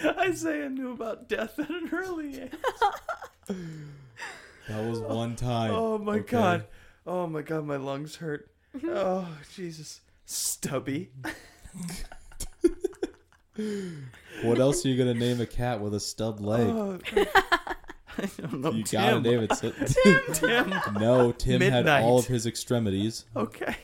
Isaiah 0.05 0.71
knew 0.71 0.93
about 0.93 1.29
death 1.29 1.59
at 1.59 1.69
an 1.69 1.91
early 1.93 2.41
age. 2.45 2.53
That 4.69 4.85
was 4.89 5.01
one 5.01 5.37
time. 5.37 5.73
Oh 5.73 5.99
my 5.99 6.17
okay? 6.17 6.31
god. 6.33 6.65
Oh 7.07 7.27
my 7.27 7.43
god, 7.43 7.65
my 7.65 7.77
lungs 7.77 8.17
hurt. 8.17 8.51
Mm-hmm. 8.77 8.89
oh 8.91 9.29
Jesus. 9.55 10.01
Stubby. 10.25 11.11
What 14.43 14.59
else 14.59 14.85
are 14.85 14.89
you 14.89 14.97
gonna 14.97 15.15
name 15.15 15.41
a 15.41 15.47
cat 15.47 15.81
with 15.81 15.95
a 15.95 16.01
stub 16.01 16.41
leg? 16.41 16.67
Oh, 16.69 16.99
I 18.19 18.29
don't 18.41 18.61
know. 18.61 18.73
you 18.73 18.83
Tim. 18.83 19.01
gotta 19.01 19.21
name 19.21 19.41
it. 19.41 19.53
So- 19.55 19.71
Tim. 20.35 20.75
no, 20.99 21.33
Tim 21.33 21.61
had 21.61 21.87
all 21.87 22.19
of 22.19 22.27
his 22.27 22.47
extremities. 22.47 23.27
Okay. 23.37 23.77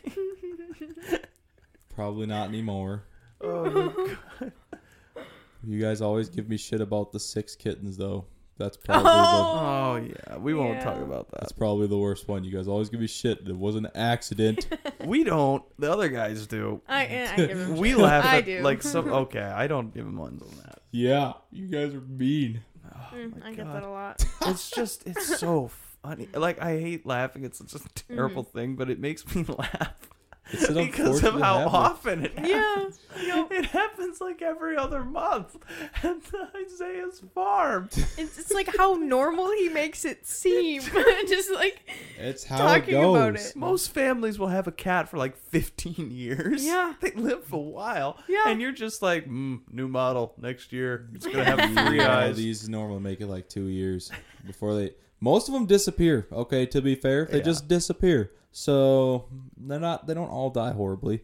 Probably 1.95 2.26
not 2.26 2.49
anymore. 2.49 3.05
Oh, 3.41 4.16
god. 4.41 4.53
You 5.66 5.81
guys 5.81 6.01
always 6.01 6.29
give 6.29 6.49
me 6.49 6.57
shit 6.57 6.81
about 6.81 7.12
the 7.12 7.20
six 7.20 7.55
kittens, 7.55 7.97
though. 7.97 8.24
That's 8.59 8.77
probably 8.77 9.05
the 9.05 9.11
oh 9.13 9.97
yeah. 10.33 10.37
We 10.39 10.53
won't 10.55 10.81
talk 10.83 10.97
Yeah. 10.97 11.03
about 11.05 11.31
that. 11.31 11.41
that's 11.41 11.53
probably 11.53 11.87
the 11.87 11.97
worst 11.99 12.27
one. 12.29 12.43
You 12.45 12.51
guys 12.51 12.69
always 12.69 12.89
give 12.89 13.01
me 13.01 13.07
shit. 13.07 13.39
It 13.47 13.57
was 13.57 13.77
an 13.77 13.89
accident. 13.95 14.67
We 15.05 15.25
don't. 15.25 15.63
The 15.79 15.91
other 15.91 16.09
guys 16.09 16.47
do. 16.47 16.83
I, 16.89 17.29
I 17.33 17.37
give 17.37 17.59
him 17.59 17.77
We 17.79 17.91
shit. 17.91 17.99
laugh 17.99 18.25
I 18.27 18.39
at 18.39 18.45
do. 18.45 18.61
like 18.61 18.83
some. 18.83 19.09
Okay, 19.11 19.41
I 19.41 19.67
don't 19.69 19.95
give 19.95 20.05
him 20.05 20.17
ones 20.17 20.43
on 20.43 20.51
that. 20.65 20.81
yeah, 20.91 21.33
you 21.51 21.69
guys 21.69 21.95
are 21.95 22.01
mean. 22.03 22.61
Oh 22.85 22.99
Mm, 23.15 23.41
my 23.41 23.49
I 23.49 23.55
get 23.55 23.65
God. 23.65 23.75
that 23.77 23.83
a 23.85 23.89
lot. 23.91 24.25
It's 24.47 24.71
just 24.71 25.07
it's 25.07 25.39
so 25.39 25.71
funny. 26.03 26.29
Like 26.35 26.61
I 26.61 26.79
hate 26.81 27.07
laughing. 27.07 27.45
It's 27.45 27.59
such 27.59 27.81
a 27.81 27.89
terrible 28.09 28.45
Mm-hmm. 28.45 28.59
thing, 28.59 28.77
but 28.77 28.91
it 28.91 28.99
makes 28.99 29.25
me 29.35 29.45
laugh 29.45 29.71
It's 29.73 30.09
an 30.11 30.18
because 30.51 31.22
of 31.24 31.34
how 31.40 31.59
habit. 31.59 31.72
often 31.74 32.24
it 32.26 32.38
happens. 32.38 32.99
Yeah. 33.22 33.36
Yep. 33.36 33.53
It 33.53 33.66
happens 33.66 34.20
like 34.20 34.40
every 34.42 34.76
other 34.76 35.05
month 35.05 35.57
at 36.03 36.16
Isaiah's 36.57 37.22
farm. 37.34 37.88
It's, 38.16 38.38
it's 38.38 38.53
like 38.53 38.74
how 38.76 38.94
normal 38.94 39.51
he 39.53 39.68
makes 39.68 40.05
it 40.05 40.26
seem. 40.26 40.82
Just 41.28 41.53
like 41.53 41.80
It's 42.18 42.44
how 42.44 42.59
Talking 42.59 42.88
it 42.94 43.01
goes. 43.01 43.16
about 43.16 43.36
it. 43.36 43.53
Most 43.57 43.92
families 43.92 44.38
will 44.38 44.49
have 44.49 44.66
a 44.66 44.72
cat 44.72 45.09
for 45.09 45.16
like 45.18 45.36
15 45.36 46.11
years. 46.11 46.64
Yeah. 46.64 46.94
They 47.01 47.12
live 47.12 47.44
for 47.44 47.57
a 47.57 47.59
while. 47.59 48.18
Yeah. 48.28 48.44
And 48.49 48.61
you're 48.61 48.72
just 48.72 49.03
like, 49.03 49.26
mm, 49.28 49.61
new 49.70 49.88
model 49.88 50.34
next 50.38 50.72
year. 50.72 51.09
It's 51.14 51.26
going 51.26 51.38
to 51.38 51.44
have 51.44 51.86
three 51.88 52.01
eyes. 52.01 52.36
these 52.36 52.68
normally 52.68 53.01
make 53.01 53.20
it 53.20 53.26
like 53.26 53.49
two 53.49 53.66
years 53.66 54.11
before 54.46 54.74
they. 54.74 54.92
Most 55.21 55.49
of 55.49 55.55
them 55.55 55.66
disappear. 55.66 56.27
Okay, 56.33 56.64
to 56.66 56.81
be 56.81 56.95
fair, 56.95 57.25
they 57.27 57.39
Yeah. 57.39 57.45
just 57.45 57.66
disappear. 57.69 58.31
So 58.53 59.27
they're 59.57 59.81
not. 59.81 60.07
They 60.07 60.14
don't 60.14 60.31
all 60.31 60.51
die 60.51 60.73
horribly. 60.73 61.23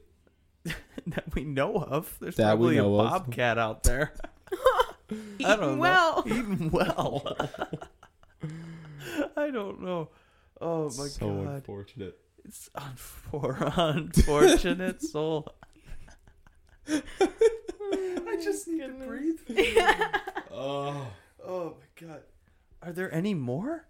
that 1.07 1.34
we 1.34 1.45
know 1.45 1.76
of. 1.76 2.16
There's 2.20 2.36
That 2.36 2.59
we 2.59 2.76
probably 2.76 2.78
a 2.78 2.82
know 2.82 3.01
of. 3.01 3.11
bobcat 3.26 3.59
out 3.59 3.82
there. 3.84 4.12
I 5.11 5.14
eating 5.38 5.57
don't 5.61 5.78
well. 5.78 6.22
know. 6.26 6.34
Eating 6.34 6.70
well. 6.70 7.36
I 9.36 9.51
don't 9.51 9.80
know. 9.82 10.09
Oh 10.61 10.84
my 10.84 10.90
so 10.90 11.03
god. 11.07 11.18
So 11.18 11.51
unfortunate. 11.51 12.18
It's 12.45 12.68
unfor- 12.76 13.72
unfortunate 13.76 15.03
soul. 15.03 15.49
I 16.88 18.38
just 18.42 18.68
need 18.68 18.80
to 18.82 18.88
breathe. 19.07 19.38
Oh, 20.53 21.07
Oh 21.47 21.76
my 21.78 22.07
god. 22.09 22.22
Are 22.85 22.93
there 22.93 23.12
any 23.12 23.35
more? 23.35 23.89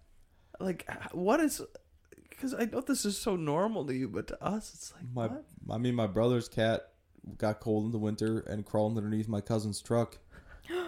Like 0.61 0.89
what 1.13 1.41
is 1.41 1.61
cuz 2.39 2.55
I 2.55 2.67
know 2.67 2.81
this 2.81 3.05
is 3.05 3.19
so 3.19 3.37
normal 3.37 3.85
to 3.87 3.95
you 3.95 4.09
but 4.09 4.29
to 4.29 4.45
us 4.45 4.73
it's 4.75 4.93
like 4.93 5.05
my. 5.13 5.27
what? 5.27 5.45
I 5.71 5.79
mean, 5.79 5.95
my 5.95 6.07
brother's 6.07 6.49
cat 6.49 6.93
got 7.39 7.61
cold 7.61 7.87
in 7.87 7.91
the 7.91 7.99
winter 7.99 8.41
and 8.41 8.65
crawled 8.65 8.97
underneath 8.97 9.29
my 9.29 9.41
cousin's 9.41 9.81
truck. 9.81 10.19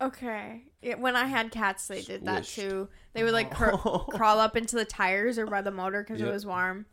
Okay. 0.00 0.64
Yeah, 0.82 0.96
when 0.96 1.16
I 1.16 1.24
had 1.26 1.50
cats, 1.50 1.86
they 1.86 2.02
did 2.02 2.26
that 2.26 2.44
too. 2.44 2.88
They 3.12 3.22
would 3.22 3.32
like 3.32 3.54
cr- 3.54 3.70
crawl 4.10 4.40
up 4.40 4.56
into 4.56 4.76
the 4.76 4.84
tires 4.84 5.38
or 5.38 5.46
by 5.46 5.62
the 5.62 5.70
motor 5.70 6.02
because 6.02 6.20
it 6.20 6.30
was 6.30 6.44
warm. 6.44 6.86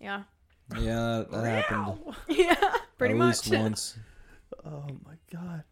Yeah. 0.00 0.22
Yeah, 0.78 1.24
that 1.30 1.44
happened. 1.44 1.98
Yeah. 2.28 2.54
Pretty 2.96 3.14
At 3.14 3.18
much. 3.18 3.50
least 3.50 3.60
once. 3.60 3.98
Oh 4.64 4.86
my 5.04 5.14
god. 5.32 5.64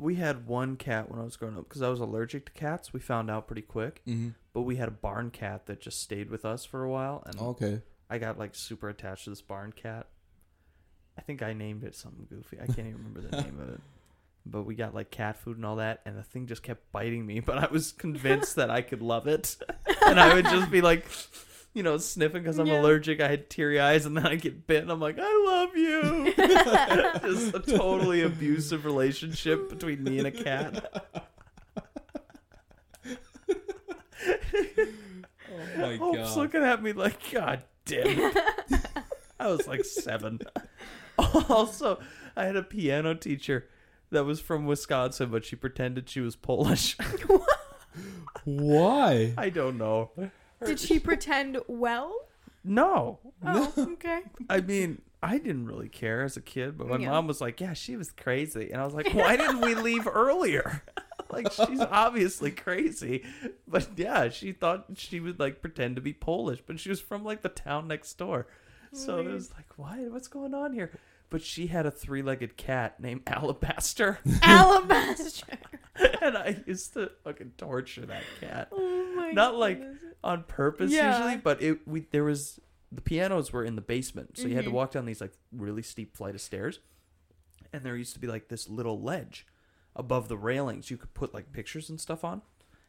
We 0.00 0.14
had 0.16 0.46
one 0.46 0.76
cat 0.76 1.10
when 1.10 1.20
I 1.20 1.24
was 1.24 1.36
growing 1.36 1.56
up 1.58 1.68
because 1.68 1.82
I 1.82 1.88
was 1.88 2.00
allergic 2.00 2.46
to 2.46 2.52
cats. 2.52 2.92
We 2.92 3.00
found 3.00 3.30
out 3.30 3.46
pretty 3.46 3.62
quick, 3.62 4.02
hmm 4.06 4.30
but 4.52 4.62
we 4.62 4.74
had 4.76 4.88
a 4.88 4.92
barn 4.92 5.30
cat 5.30 5.66
that 5.66 5.80
just 5.80 6.00
stayed 6.02 6.28
with 6.28 6.44
us 6.44 6.64
for 6.64 6.82
a 6.82 6.90
while, 6.90 7.22
and 7.26 7.38
Okay. 7.38 7.82
I 8.08 8.18
got 8.18 8.36
like 8.38 8.54
super 8.56 8.88
attached 8.88 9.24
to 9.24 9.30
this 9.30 9.42
barn 9.42 9.72
cat. 9.72 10.08
I 11.16 11.20
think 11.20 11.42
I 11.42 11.52
named 11.52 11.84
it 11.84 11.94
something 11.94 12.26
goofy. 12.28 12.56
I 12.60 12.66
can't 12.66 12.88
even 12.88 12.96
remember 12.96 13.20
the 13.20 13.42
name 13.42 13.60
of 13.60 13.68
it. 13.74 13.80
But 14.46 14.62
we 14.62 14.74
got 14.74 14.94
like 14.94 15.10
cat 15.10 15.36
food 15.36 15.58
and 15.58 15.66
all 15.66 15.76
that, 15.76 16.00
and 16.06 16.16
the 16.16 16.22
thing 16.22 16.46
just 16.46 16.62
kept 16.62 16.90
biting 16.92 17.26
me. 17.26 17.40
But 17.44 17.58
I 17.58 17.66
was 17.70 17.92
convinced 17.92 18.56
that 18.56 18.70
I 18.70 18.80
could 18.80 19.02
love 19.02 19.26
it, 19.28 19.56
and 20.06 20.18
I 20.18 20.32
would 20.34 20.46
just 20.46 20.70
be 20.70 20.80
like, 20.80 21.04
you 21.74 21.82
know, 21.82 21.96
sniffing 21.98 22.42
because 22.42 22.58
I'm 22.58 22.66
Yeah. 22.66 22.80
allergic. 22.80 23.20
I 23.20 23.28
had 23.28 23.48
teary 23.50 23.78
eyes, 23.80 24.06
and 24.06 24.16
then 24.16 24.26
I 24.26 24.34
get 24.36 24.66
bit, 24.66 24.82
and 24.82 24.90
I'm 24.90 25.00
like, 25.00 25.16
I 25.20 25.44
love 25.46 25.76
you. 25.76 26.32
just 27.30 27.54
a 27.54 27.60
totally 27.60 28.22
abusive 28.22 28.84
relationship 28.84 29.68
between 29.70 30.02
me 30.04 30.18
and 30.18 30.26
a 30.26 30.30
cat. 30.32 31.04
Oh 35.52 35.78
my 35.78 35.96
Hope's 35.96 36.18
god. 36.18 36.36
looking 36.36 36.62
at 36.62 36.82
me 36.82 36.92
like, 36.92 37.30
God 37.32 37.64
damn 37.84 38.06
it. 38.06 38.36
I 39.38 39.48
was 39.48 39.66
like 39.66 39.84
seven. 39.84 40.40
also, 41.48 42.00
I 42.36 42.44
had 42.44 42.56
a 42.56 42.62
piano 42.62 43.14
teacher 43.14 43.68
that 44.10 44.24
was 44.24 44.40
from 44.40 44.66
Wisconsin, 44.66 45.30
but 45.30 45.44
she 45.44 45.56
pretended 45.56 46.08
she 46.08 46.20
was 46.20 46.36
Polish. 46.36 46.96
Why? 48.44 49.34
I 49.36 49.48
don't 49.50 49.78
know. 49.78 50.10
Did 50.64 50.80
she 50.80 50.98
pretend 50.98 51.58
well? 51.68 52.14
No. 52.64 53.18
Oh, 53.44 53.72
okay. 53.78 54.20
I 54.48 54.60
mean, 54.60 55.00
I 55.22 55.38
didn't 55.38 55.66
really 55.66 55.88
care 55.88 56.22
as 56.22 56.36
a 56.36 56.40
kid, 56.40 56.76
but 56.76 56.86
my 56.88 56.98
Yeah. 56.98 57.10
mom 57.10 57.26
was 57.26 57.40
like, 57.40 57.60
yeah, 57.60 57.72
she 57.72 57.96
was 57.96 58.10
crazy. 58.10 58.70
And 58.70 58.80
I 58.80 58.84
was 58.84 58.94
like, 58.94 59.12
why 59.14 59.36
didn't 59.36 59.60
we 59.60 59.74
leave 59.74 60.06
earlier? 60.06 60.82
like, 61.30 61.50
she's 61.52 61.80
obviously 61.80 62.50
crazy. 62.50 63.24
But 63.66 63.88
yeah, 63.96 64.28
she 64.28 64.52
thought 64.52 64.86
she 64.96 65.20
would 65.20 65.38
like 65.40 65.60
pretend 65.62 65.96
to 65.96 66.02
be 66.02 66.12
Polish, 66.12 66.62
but 66.66 66.78
she 66.78 66.88
was 66.90 67.00
from 67.00 67.24
like 67.24 67.42
the 67.42 67.48
town 67.48 67.88
next 67.88 68.14
door. 68.18 68.46
So 68.92 69.18
it 69.20 69.26
was 69.26 69.52
like, 69.52 69.66
what? 69.78 69.98
What's 70.10 70.28
going 70.28 70.52
on 70.52 70.72
here? 70.72 70.90
But 71.30 71.42
she 71.42 71.68
had 71.68 71.86
a 71.86 71.92
three 71.92 72.22
legged 72.22 72.56
cat 72.56 72.98
named 73.00 73.22
Alabaster. 73.26 74.18
Alabaster. 74.42 75.46
and 76.20 76.36
I 76.36 76.56
used 76.66 76.94
to 76.94 77.10
fucking 77.24 77.52
torture 77.56 78.04
that 78.06 78.24
cat. 78.40 78.68
Oh 78.72 79.12
my 79.14 79.30
Not 79.30 79.54
like 79.54 79.78
goodness. 79.78 80.09
On 80.22 80.44
purpose 80.44 80.92
Yeah. 80.92 81.06
usually, 81.12 81.36
but 81.36 81.62
it 81.62 81.86
we 81.86 82.00
there 82.10 82.24
was 82.24 82.60
the 82.92 83.00
pianos 83.00 83.52
were 83.52 83.64
in 83.64 83.76
the 83.76 83.80
basement, 83.82 84.36
so 84.36 84.48
you 84.48 84.56
had 84.56 84.64
to 84.64 84.70
Mhm. 84.70 84.74
walk 84.74 84.90
down 84.92 85.04
these 85.06 85.20
like 85.20 85.32
really 85.52 85.82
steep 85.82 86.16
flight 86.16 86.34
of 86.34 86.40
stairs, 86.40 86.80
and 87.72 87.82
there 87.84 87.96
used 87.96 88.14
to 88.14 88.20
be 88.20 88.26
like 88.26 88.48
this 88.48 88.68
little 88.68 89.00
ledge 89.00 89.46
above 89.96 90.28
the 90.28 90.36
railings 90.36 90.90
you 90.90 90.96
could 90.96 91.14
put 91.14 91.32
like 91.34 91.52
pictures 91.52 91.88
and 91.88 92.00
stuff 92.00 92.24
on, 92.24 92.42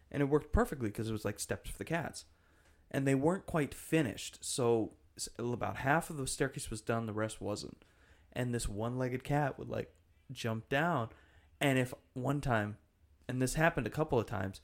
and 0.10 0.22
it 0.22 0.26
worked 0.26 0.52
perfectly 0.52 0.90
because 0.90 1.08
it 1.10 1.14
was 1.14 1.26
like 1.26 1.40
steps 1.40 1.70
for 1.70 1.78
the 1.78 1.86
cats, 1.86 2.26
and 2.90 3.08
they 3.08 3.16
weren't 3.16 3.46
quite 3.46 3.74
finished, 3.74 4.40
so 4.44 4.94
about 5.38 5.78
half 5.78 6.10
of 6.10 6.18
the 6.18 6.26
staircase 6.26 6.70
was 6.72 6.82
done, 6.82 7.06
the 7.06 7.14
rest 7.14 7.40
wasn't, 7.42 7.86
and 8.34 8.54
this 8.54 8.68
one-legged 8.68 9.24
cat 9.24 9.58
would 9.60 9.70
like 9.70 9.94
jump 10.32 10.68
down, 10.70 11.10
and 11.60 11.78
if 11.78 11.94
one 12.14 12.42
time, 12.42 12.78
and 13.28 13.40
this 13.42 13.54
happened 13.54 13.86
a 13.86 13.92
couple 13.92 14.20
of 14.20 14.26
times. 14.26 14.62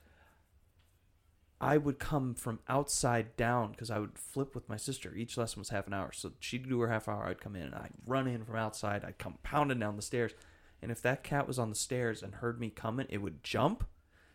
I 1.59 1.77
would 1.77 1.97
come 1.97 2.35
from 2.35 2.59
outside 2.69 3.35
down 3.35 3.71
because 3.71 3.89
I 3.89 3.97
would 3.99 4.17
flip 4.17 4.53
with 4.53 4.69
my 4.69 4.77
sister. 4.77 5.13
Each 5.15 5.37
lesson 5.37 5.59
was 5.59 5.69
half 5.69 5.87
an 5.87 5.93
hour. 5.93 6.11
So 6.11 6.33
she'd 6.39 6.69
do 6.69 6.79
her 6.81 6.89
half 6.89 7.07
hour, 7.07 7.25
I'd 7.25 7.41
come 7.41 7.55
in, 7.55 7.63
and 7.63 7.75
I'd 7.75 7.93
run 8.05 8.27
in 8.27 8.45
from 8.45 8.57
outside. 8.57 9.03
I'd 9.03 9.17
come 9.17 9.39
pounding 9.41 9.79
down 9.79 9.95
the 9.95 10.01
stairs. 10.03 10.33
And 10.81 10.91
if 10.91 11.01
that 11.01 11.23
cat 11.23 11.47
was 11.47 11.57
on 11.57 11.69
the 11.69 11.75
stairs 11.75 12.21
and 12.21 12.35
heard 12.35 12.59
me 12.59 12.69
coming, 12.69 13.07
it 13.09 13.17
would 13.19 13.43
jump 13.43 13.87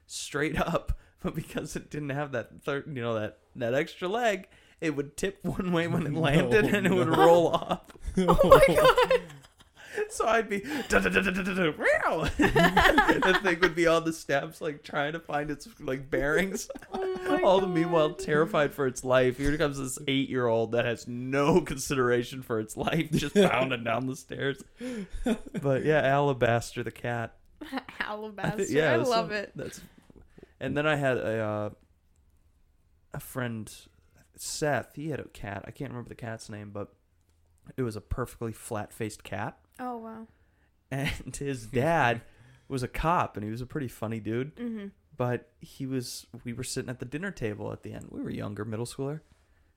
straight 0.07 0.61
up. 0.61 0.99
But 1.23 1.37
because 1.37 1.77
it 1.77 1.89
didn't 1.91 2.11
have 2.11 2.33
that 2.33 2.63
third, 2.65 2.85
you 2.89 3.01
know, 3.01 3.15
that, 3.15 3.39
that 3.55 3.75
extra 3.75 4.09
leg, 4.09 4.49
it 4.81 4.97
would 4.97 5.17
tip 5.17 5.39
one 5.45 5.71
way 5.73 5.87
when 5.87 6.05
it 6.07 6.15
landed 6.15 6.65
and 6.65 6.87
it 6.87 6.93
would 6.93 7.17
roll 7.17 7.49
off. 7.49 7.83
Oh 8.19 8.39
my 8.45 8.75
god. 8.75 9.23
so 10.11 10.27
I'd 10.27 10.47
be 10.47 10.59
the 12.37 13.41
thing 13.43 13.61
would 13.61 13.75
be 13.75 13.87
on 13.87 14.05
the 14.05 14.13
steps, 14.13 14.61
like 14.61 14.83
trying 14.83 15.15
to 15.15 15.21
find 15.21 15.51
its 15.51 15.67
like 15.81 16.11
bearings. 16.11 16.69
All 17.45 17.61
the 17.61 17.67
meanwhile 17.67 18.15
terrified 18.15 18.73
for 18.73 18.87
its 18.87 19.05
life. 19.05 19.37
Here 19.39 19.57
comes 19.59 19.79
this 19.79 19.99
eight 20.09 20.29
year 20.29 20.47
old 20.47 20.73
that 20.73 20.85
has 20.85 21.07
no 21.09 21.61
consideration 21.73 22.43
for 22.43 22.61
its 22.61 22.77
life, 22.77 23.11
just 23.13 23.35
bounding 23.35 23.85
down 23.85 24.07
the 24.07 24.17
stairs. 24.17 24.63
But 25.61 25.85
yeah, 25.85 26.03
Alabaster 26.03 26.83
the 26.83 26.91
cat. 26.91 27.37
Alabaster. 28.01 28.65
thi- 28.65 28.83
I 28.83 28.97
love 28.97 29.31
it. 29.33 29.53
That's 29.55 29.81
and 30.61 30.77
then 30.77 30.87
I 30.87 30.97
had 30.97 31.17
a 31.19 31.39
uh, 31.41 31.71
a 33.15 33.21
friend 33.21 33.73
Seth. 34.37 34.95
He 34.95 35.11
had 35.11 35.21
a 35.21 35.25
cat. 35.29 35.65
I 35.67 35.71
can't 35.71 35.91
remember 35.91 36.09
the 36.09 36.15
cat's 36.15 36.49
name, 36.49 36.71
but 36.71 36.93
it 37.77 37.83
was 37.83 37.97
a 37.97 38.01
perfectly 38.01 38.53
flat 38.53 38.93
faced 38.93 39.23
cat. 39.25 39.59
Oh 39.79 39.99
wow. 39.99 40.27
And 40.91 41.35
his 41.37 41.67
dad 41.67 42.21
was 42.69 42.83
a 42.83 42.89
cop, 42.89 43.37
and 43.37 43.45
he 43.45 43.51
was 43.51 43.61
a 43.61 43.67
pretty 43.67 43.89
funny 43.89 44.21
dude. 44.21 44.55
Mm-hmm. 44.57 44.87
But 45.17 45.51
he 45.61 45.87
was. 45.87 46.27
We 46.45 46.53
were 46.53 46.65
sitting 46.65 46.89
at 46.91 46.99
the 46.99 47.05
dinner 47.05 47.31
table 47.31 47.73
at 47.73 47.83
the 47.83 47.93
end. 47.93 48.07
We 48.11 48.23
were 48.23 48.31
younger, 48.31 48.65
middle 48.65 48.87
schooler, 48.87 49.21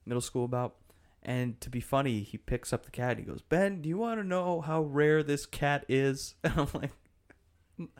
middle 0.05 0.21
school 0.21 0.45
about. 0.45 0.75
And 1.23 1.59
to 1.61 1.69
be 1.71 1.81
funny, 1.81 2.21
he 2.21 2.37
picks 2.37 2.71
up 2.71 2.85
the 2.85 2.91
cat. 2.91 3.17
And 3.17 3.19
he 3.19 3.25
goes, 3.25 3.41
"Ben, 3.41 3.81
do 3.81 3.89
you 3.89 3.97
want 3.97 4.19
to 4.19 4.23
know 4.23 4.61
how 4.61 4.81
rare 4.83 5.23
this 5.23 5.45
cat 5.45 5.83
is?" 5.89 6.35
And 6.43 6.53
I'm 6.55 6.67
like, 6.73 6.91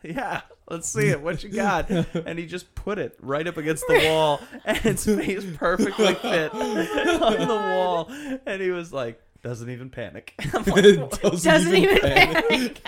"Yeah, 0.03 0.41
let's 0.69 0.87
see 0.87 1.07
it. 1.09 1.21
What 1.21 1.43
you 1.43 1.49
got?" 1.49 1.89
and 2.13 2.39
he 2.39 2.45
just 2.45 2.73
put 2.75 2.99
it 2.99 3.17
right 3.19 3.45
up 3.47 3.57
against 3.57 3.83
the 3.87 4.07
wall, 4.07 4.39
and 4.65 4.85
its 4.85 5.05
face 5.05 5.43
perfectly 5.57 6.13
fit 6.15 6.53
on 6.53 7.47
the 7.47 7.55
wall. 7.55 8.09
And 8.45 8.61
he 8.61 8.69
was 8.69 8.93
like, 8.93 9.19
"Doesn't 9.41 9.69
even 9.69 9.89
panic." 9.89 10.33
I'm 10.53 10.63
like, 10.63 10.83
doesn't, 10.83 11.43
Doesn't 11.43 11.75
even 11.75 11.99
panic. 11.99 12.47
panic. 12.47 12.81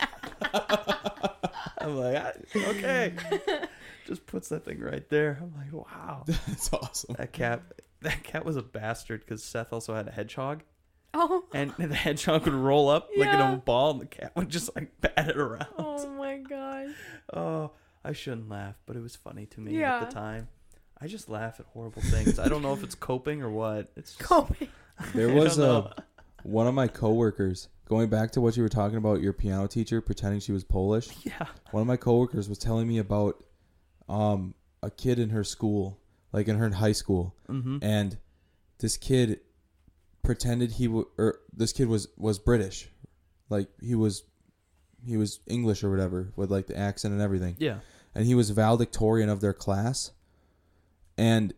I'm 1.79 1.97
like, 1.97 2.55
"Okay." 2.55 3.13
Just 4.07 4.25
puts 4.25 4.49
that 4.49 4.65
thing 4.65 4.79
right 4.79 5.07
there. 5.09 5.37
I'm 5.41 5.53
like, 5.57 5.71
"Wow." 5.73 6.23
That's 6.27 6.71
awesome. 6.73 7.15
That 7.17 7.33
cat, 7.33 7.61
that 8.01 8.23
cat 8.23 8.45
was 8.45 8.55
a 8.55 8.61
bastard 8.63 9.21
because 9.21 9.43
Seth 9.43 9.73
also 9.73 9.93
had 9.93 10.07
a 10.07 10.11
hedgehog, 10.11 10.63
Oh. 11.13 11.43
and 11.53 11.73
the 11.77 11.93
hedgehog 11.95 12.45
would 12.45 12.53
roll 12.53 12.89
up 12.89 13.09
like 13.17 13.27
an 13.29 13.41
old 13.41 13.65
ball, 13.65 13.91
and 13.91 14.01
the 14.01 14.05
cat 14.05 14.31
would 14.35 14.49
just 14.49 14.73
like 14.75 14.89
bat 15.01 15.27
it 15.29 15.37
around. 15.37 15.67
Oh 15.77 16.07
my 16.11 16.37
god. 16.37 16.87
Oh, 17.33 17.71
I 18.05 18.13
shouldn't 18.13 18.47
laugh, 18.47 18.75
but 18.85 18.95
it 18.95 19.01
was 19.01 19.15
funny 19.17 19.45
to 19.47 19.59
me 19.59 19.83
at 19.83 20.07
the 20.07 20.13
time. 20.13 20.47
I 21.01 21.07
just 21.07 21.27
laugh 21.29 21.59
at 21.59 21.65
horrible 21.73 22.01
things. 22.01 22.39
I 22.39 22.47
don't 22.47 22.61
know 22.61 22.73
if 22.73 22.83
it's 22.83 22.95
coping 23.09 23.41
or 23.43 23.49
what. 23.49 23.89
It's 23.97 24.15
just, 24.15 24.27
Coping. 24.27 24.69
There 25.13 25.29
was 25.29 25.59
a 25.59 25.93
one 26.43 26.65
of 26.67 26.73
my 26.73 26.87
coworkers 26.87 27.67
going 27.89 28.09
back 28.09 28.31
to 28.31 28.41
what 28.41 28.55
you 28.55 28.63
were 28.63 28.69
talking 28.69 28.97
about 28.97 29.21
your 29.21 29.33
piano 29.33 29.67
teacher 29.67 29.99
pretending 30.01 30.39
she 30.39 30.51
was 30.53 30.63
Polish. 30.63 31.09
yeah. 31.25 31.47
One 31.71 31.81
of 31.81 31.87
my 31.87 31.97
coworkers 31.97 32.47
was 32.47 32.57
telling 32.57 32.87
me 32.87 32.97
about 32.99 33.43
um 34.09 34.53
a 34.83 34.89
kid 34.91 35.19
in 35.19 35.29
her 35.31 35.43
school, 35.43 35.99
like 36.31 36.47
in 36.47 36.57
her 36.57 36.69
high 36.69 36.91
school, 36.93 37.35
Mm-hmm. 37.49 37.77
and 37.81 38.17
this 38.79 38.95
kid 38.97 39.39
pretended 40.23 40.71
he 40.73 40.85
w- 40.87 41.07
or 41.17 41.39
this 41.53 41.73
kid 41.73 41.87
was 41.87 42.07
was 42.17 42.37
British, 42.39 42.89
like 43.49 43.67
he 43.81 43.95
was 43.95 44.23
he 45.05 45.17
was 45.17 45.39
English 45.47 45.83
or 45.83 45.89
whatever 45.89 46.31
with 46.35 46.51
like 46.51 46.67
the 46.67 46.77
accent 46.77 47.13
and 47.13 47.21
everything, 47.21 47.55
Yeah. 47.59 47.79
and 48.13 48.25
he 48.25 48.35
was 48.35 48.49
valedictorian 48.49 49.29
of 49.29 49.41
their 49.41 49.53
class, 49.53 50.11
and 51.17 51.53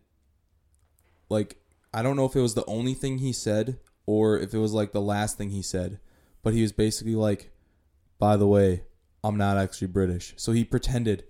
like 1.29 1.57
I 1.93 2.01
don't 2.01 2.15
know 2.15 2.25
if 2.25 2.35
it 2.35 2.41
was 2.41 2.53
the 2.55 2.65
only 2.65 2.93
thing 2.93 3.17
he 3.17 3.33
said 3.33 3.79
or 4.05 4.37
if 4.39 4.53
it 4.53 4.57
was 4.59 4.73
like 4.73 4.91
the 4.91 5.01
last 5.01 5.37
thing 5.37 5.49
he 5.51 5.61
said, 5.61 5.99
but 6.43 6.53
he 6.53 6.61
was 6.61 6.71
basically 6.71 7.15
like, 7.15 7.51
by 8.17 8.37
the 8.37 8.47
way, 8.47 8.83
I'm 9.23 9.37
not 9.37 9.57
actually 9.57 9.87
British. 9.87 10.33
So 10.37 10.51
he 10.51 10.63
pretended 10.63 11.23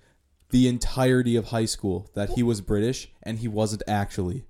the 0.52 0.68
entirety 0.68 1.36
of 1.36 1.45
high 1.45 1.66
school 1.66 2.10
that 2.16 2.32
he 2.32 2.43
was 2.43 2.62
British 2.62 3.12
and 3.24 3.39
he 3.39 3.47
wasn't 3.47 3.84
actually. 3.88 4.45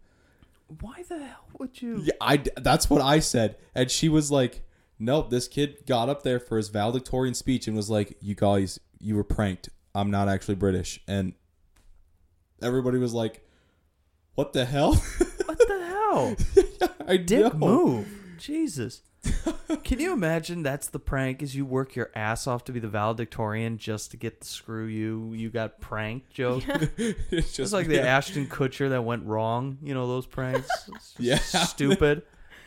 Why 0.81 1.03
the 1.07 1.19
hell 1.19 1.45
would 1.57 1.81
you? 1.81 2.01
Yeah, 2.03 2.13
I 2.21 2.37
that's 2.57 2.89
what 2.89 3.01
I 3.01 3.19
said, 3.19 3.55
and 3.73 3.89
she 3.89 4.07
was 4.07 4.29
like, 4.31 4.61
"Nope." 4.99 5.29
This 5.29 5.47
kid 5.47 5.85
got 5.87 6.09
up 6.09 6.23
there 6.23 6.39
for 6.39 6.57
his 6.57 6.69
valedictorian 6.69 7.33
speech 7.33 7.67
and 7.67 7.75
was 7.75 7.89
like, 7.89 8.17
"You 8.21 8.35
guys, 8.35 8.79
you 8.99 9.15
were 9.15 9.23
pranked. 9.23 9.69
I'm 9.95 10.11
not 10.11 10.29
actually 10.29 10.55
British." 10.55 11.01
And 11.07 11.33
everybody 12.61 12.97
was 12.99 13.13
like, 13.13 13.45
"What 14.35 14.53
the 14.53 14.65
hell?" 14.65 15.01
What 15.49 15.57
the 15.57 15.85
hell? 15.85 16.35
I 17.07 17.17
Dick 17.17 17.55
know. 17.55 17.67
move. 17.67 18.07
Jesus. 18.37 19.01
Can 19.83 19.99
you 19.99 20.13
imagine 20.13 20.63
that's 20.63 20.87
the 20.87 20.99
prank 20.99 21.41
is 21.41 21.55
you 21.55 21.65
work 21.65 21.95
your 21.95 22.09
ass 22.15 22.47
off 22.47 22.63
to 22.65 22.71
be 22.71 22.79
the 22.79 22.87
valedictorian 22.87 23.77
just 23.77 24.11
to 24.11 24.17
get 24.17 24.39
the 24.39 24.45
screw 24.45 24.85
you 24.85 25.33
you 25.33 25.49
got 25.49 25.79
pranked 25.79 26.31
joke? 26.31 26.63
it's 26.67 27.55
Just 27.55 27.73
like 27.73 27.87
the 27.87 28.01
Ashton 28.01 28.47
Kutcher 28.47 28.89
that 28.89 29.03
went 29.03 29.25
wrong, 29.25 29.77
you 29.81 29.93
know 29.93 30.07
those 30.07 30.25
pranks. 30.25 30.69
Yeah. 31.19 31.37
stupid. 31.39 32.23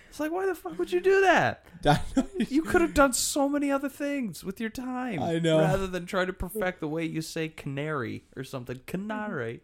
It's 0.09 0.21
like 0.21 0.31
why 0.31 0.47
the 0.47 0.55
fuck 0.55 0.79
would 0.79 0.93
you 0.93 1.01
do 1.01 1.23
that? 1.23 1.65
You 2.49 2.63
could 2.63 2.83
have 2.83 2.95
done 2.95 3.13
so 3.15 3.49
many 3.49 3.71
other 3.71 3.89
things 3.89 4.45
with 4.45 4.61
your 4.61 4.71
time. 4.71 5.23
I 5.23 5.39
know. 5.39 5.59
Rather 5.59 5.87
than 5.87 6.07
try 6.07 6.25
to 6.25 6.33
perfect 6.33 6.81
the 6.81 6.89
way 6.89 7.05
you 7.05 7.23
say 7.23 7.49
canary 7.49 8.25
or 8.37 8.45
something. 8.45 8.81
Canary. 8.87 9.63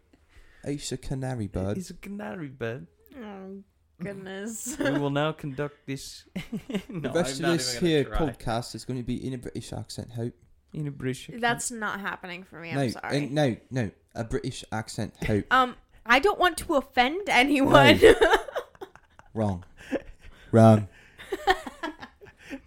Ace 0.65 0.91
a 0.91 0.97
canary 0.97 1.47
bird. 1.47 1.77
He's 1.77 1.89
a 1.89 1.93
canary 1.93 2.47
bird. 2.49 2.87
Oh 3.15 3.63
goodness. 4.01 4.77
we 4.79 4.91
will 4.91 5.09
now 5.09 5.31
conduct 5.31 5.75
this. 5.85 6.25
no, 6.89 6.99
the 6.99 7.09
rest 7.11 7.39
I'm 7.39 7.45
of 7.45 7.51
not 7.51 7.57
this 7.57 7.75
even 7.75 7.87
here 7.87 8.03
gonna 8.03 8.17
try. 8.17 8.27
podcast 8.31 8.75
is 8.75 8.85
going 8.85 8.97
to 8.99 9.03
be 9.05 9.25
in 9.25 9.33
a 9.33 9.37
British 9.37 9.73
accent. 9.73 10.11
Hope. 10.11 10.33
In 10.73 10.87
a 10.87 10.91
British 10.91 11.25
accent. 11.25 11.41
That's 11.41 11.71
not 11.71 11.99
happening 11.99 12.43
for 12.43 12.59
me. 12.59 12.69
I'm 12.71 12.75
no, 12.77 12.87
sorry. 12.89 13.25
uh, 13.25 13.27
no, 13.31 13.55
no, 13.71 13.91
a 14.15 14.23
British 14.23 14.63
accent. 14.71 15.13
Hope. 15.25 15.45
Um, 15.51 15.75
I 16.05 16.19
don't 16.19 16.39
want 16.39 16.57
to 16.59 16.75
offend 16.75 17.29
anyone. 17.29 17.99
Wrong. 19.33 19.63
Wrong. 20.51 20.87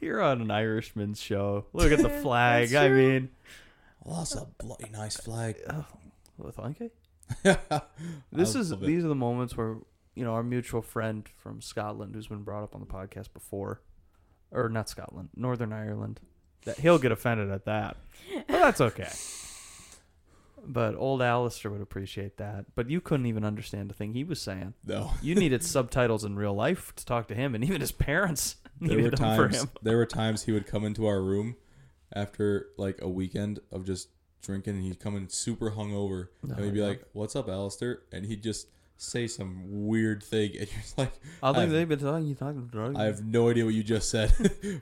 You're 0.00 0.20
on 0.22 0.40
an 0.40 0.50
Irishman's 0.50 1.20
show. 1.20 1.66
Look 1.72 1.90
at 1.90 1.98
the 1.98 2.08
flag. 2.08 2.72
I 2.74 2.86
true. 2.88 3.12
mean, 3.12 3.30
Well, 4.04 4.18
that's 4.18 4.34
a 4.36 4.46
bloody 4.58 4.88
nice 4.90 5.16
flag. 5.16 5.56
oh, 5.70 5.84
well, 6.38 6.52
thank 6.52 6.78
you. 6.80 6.90
this 7.42 7.56
This 8.30 8.54
is 8.54 8.70
these 8.78 9.04
are 9.04 9.08
the 9.08 9.14
moments 9.14 9.56
where 9.56 9.76
you 10.14 10.24
know 10.24 10.32
our 10.34 10.42
mutual 10.42 10.82
friend 10.82 11.28
from 11.36 11.60
Scotland, 11.60 12.14
who's 12.14 12.28
been 12.28 12.42
brought 12.42 12.62
up 12.62 12.74
on 12.74 12.80
the 12.80 12.86
podcast 12.86 13.32
before, 13.32 13.80
or 14.50 14.68
not 14.68 14.88
Scotland, 14.88 15.30
Northern 15.36 15.72
Ireland. 15.72 16.20
That 16.64 16.78
he'll 16.78 16.98
get 16.98 17.10
offended 17.12 17.50
at 17.50 17.64
that, 17.64 17.96
but 18.34 18.46
that's 18.48 18.80
okay. 18.80 19.08
But 20.64 20.94
old 20.94 21.22
Alistair 21.22 21.72
would 21.72 21.80
appreciate 21.80 22.36
that. 22.36 22.66
But 22.76 22.88
you 22.88 23.00
couldn't 23.00 23.26
even 23.26 23.44
understand 23.44 23.90
the 23.90 23.94
thing 23.94 24.12
he 24.14 24.22
was 24.22 24.40
saying. 24.40 24.74
no. 24.84 25.10
You 25.22 25.34
needed 25.34 25.64
subtitles 25.64 26.24
in 26.24 26.36
real 26.36 26.54
life 26.54 26.94
to 26.96 27.04
talk 27.04 27.26
to 27.28 27.34
him, 27.34 27.54
and 27.56 27.64
even 27.64 27.80
his 27.80 27.90
parents 27.92 28.56
There 28.80 28.96
needed 28.96 29.04
were 29.12 29.16
them 29.16 29.36
for 29.36 29.48
times. 29.48 29.62
him. 29.62 29.70
There 29.82 29.96
were 29.96 30.06
times 30.06 30.44
he 30.44 30.52
would 30.52 30.66
come 30.66 30.84
into 30.84 31.06
our 31.06 31.20
room 31.20 31.56
after 32.14 32.66
like 32.78 33.00
a 33.02 33.08
weekend 33.08 33.58
of 33.72 33.84
just 33.84 34.08
drinking, 34.40 34.76
and 34.76 34.84
he'd 34.84 35.00
come 35.00 35.16
in 35.16 35.28
super 35.28 35.72
hungover, 35.72 36.28
oh, 36.44 36.52
and 36.52 36.60
we'd 36.60 36.74
be 36.74 36.82
Oh, 36.82 36.86
like, 36.88 37.02
"What's 37.12 37.34
up, 37.34 37.48
Alistair?" 37.48 38.02
And 38.12 38.26
he'd 38.26 38.42
just 38.44 38.68
say 39.02 39.26
some 39.26 39.62
weird 39.86 40.22
thing, 40.22 40.50
and 40.58 40.68
you're 40.68 40.82
like, 40.96 41.12
I 41.42 41.52
think 41.52 41.58
I've- 41.64 41.72
they've 41.72 41.88
been 41.88 41.98
talking. 41.98 42.26
You 42.26 42.34
talking 42.34 42.66
drugs? 42.66 42.98
"I 42.98 43.04
have 43.04 43.24
no 43.24 43.48
idea 43.50 43.64
what 43.64 43.74
you 43.74 43.82
just 43.82 44.10
said, 44.10 44.32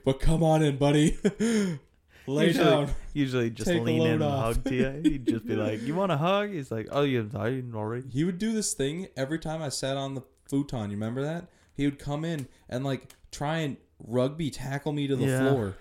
but 0.04 0.20
come 0.20 0.42
on 0.42 0.62
in, 0.62 0.76
buddy." 0.76 1.18
Lay 2.26 2.48
Usually- 2.48 2.64
down. 2.64 2.90
usually 3.14 3.50
just 3.50 3.68
Take 3.68 3.82
lean 3.82 4.02
in 4.02 4.10
and 4.14 4.22
off. 4.22 4.54
hug 4.56 4.64
to 4.64 4.74
you. 4.74 5.00
He'd 5.10 5.26
just 5.26 5.46
be 5.46 5.56
like, 5.56 5.82
"You 5.82 5.94
want 5.94 6.12
a 6.12 6.16
hug?" 6.18 6.50
He's 6.50 6.70
like, 6.70 6.86
"Oh, 6.92 7.02
you're 7.02 7.22
dying 7.24 7.72
already?" 7.74 8.06
He 8.08 8.24
would 8.24 8.38
do 8.38 8.52
this 8.52 8.74
thing 8.74 9.08
every 9.16 9.38
time 9.38 9.62
I 9.62 9.70
sat 9.70 9.96
on 9.96 10.14
the 10.14 10.22
futon. 10.48 10.90
You 10.90 10.96
remember 10.96 11.22
that? 11.22 11.48
He 11.74 11.86
would 11.86 11.98
come 11.98 12.24
in 12.24 12.46
and 12.68 12.84
like 12.84 13.08
try 13.32 13.58
and 13.58 13.78
rugby 14.06 14.50
tackle 14.50 14.92
me 14.92 15.06
to 15.06 15.16
the 15.16 15.24
Yeah. 15.26 15.48
floor. 15.50 15.76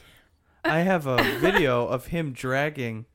I 0.64 0.80
have 0.80 1.06
a 1.06 1.18
video 1.40 1.86
of 1.88 2.08
him 2.08 2.32
dragging 2.32 3.06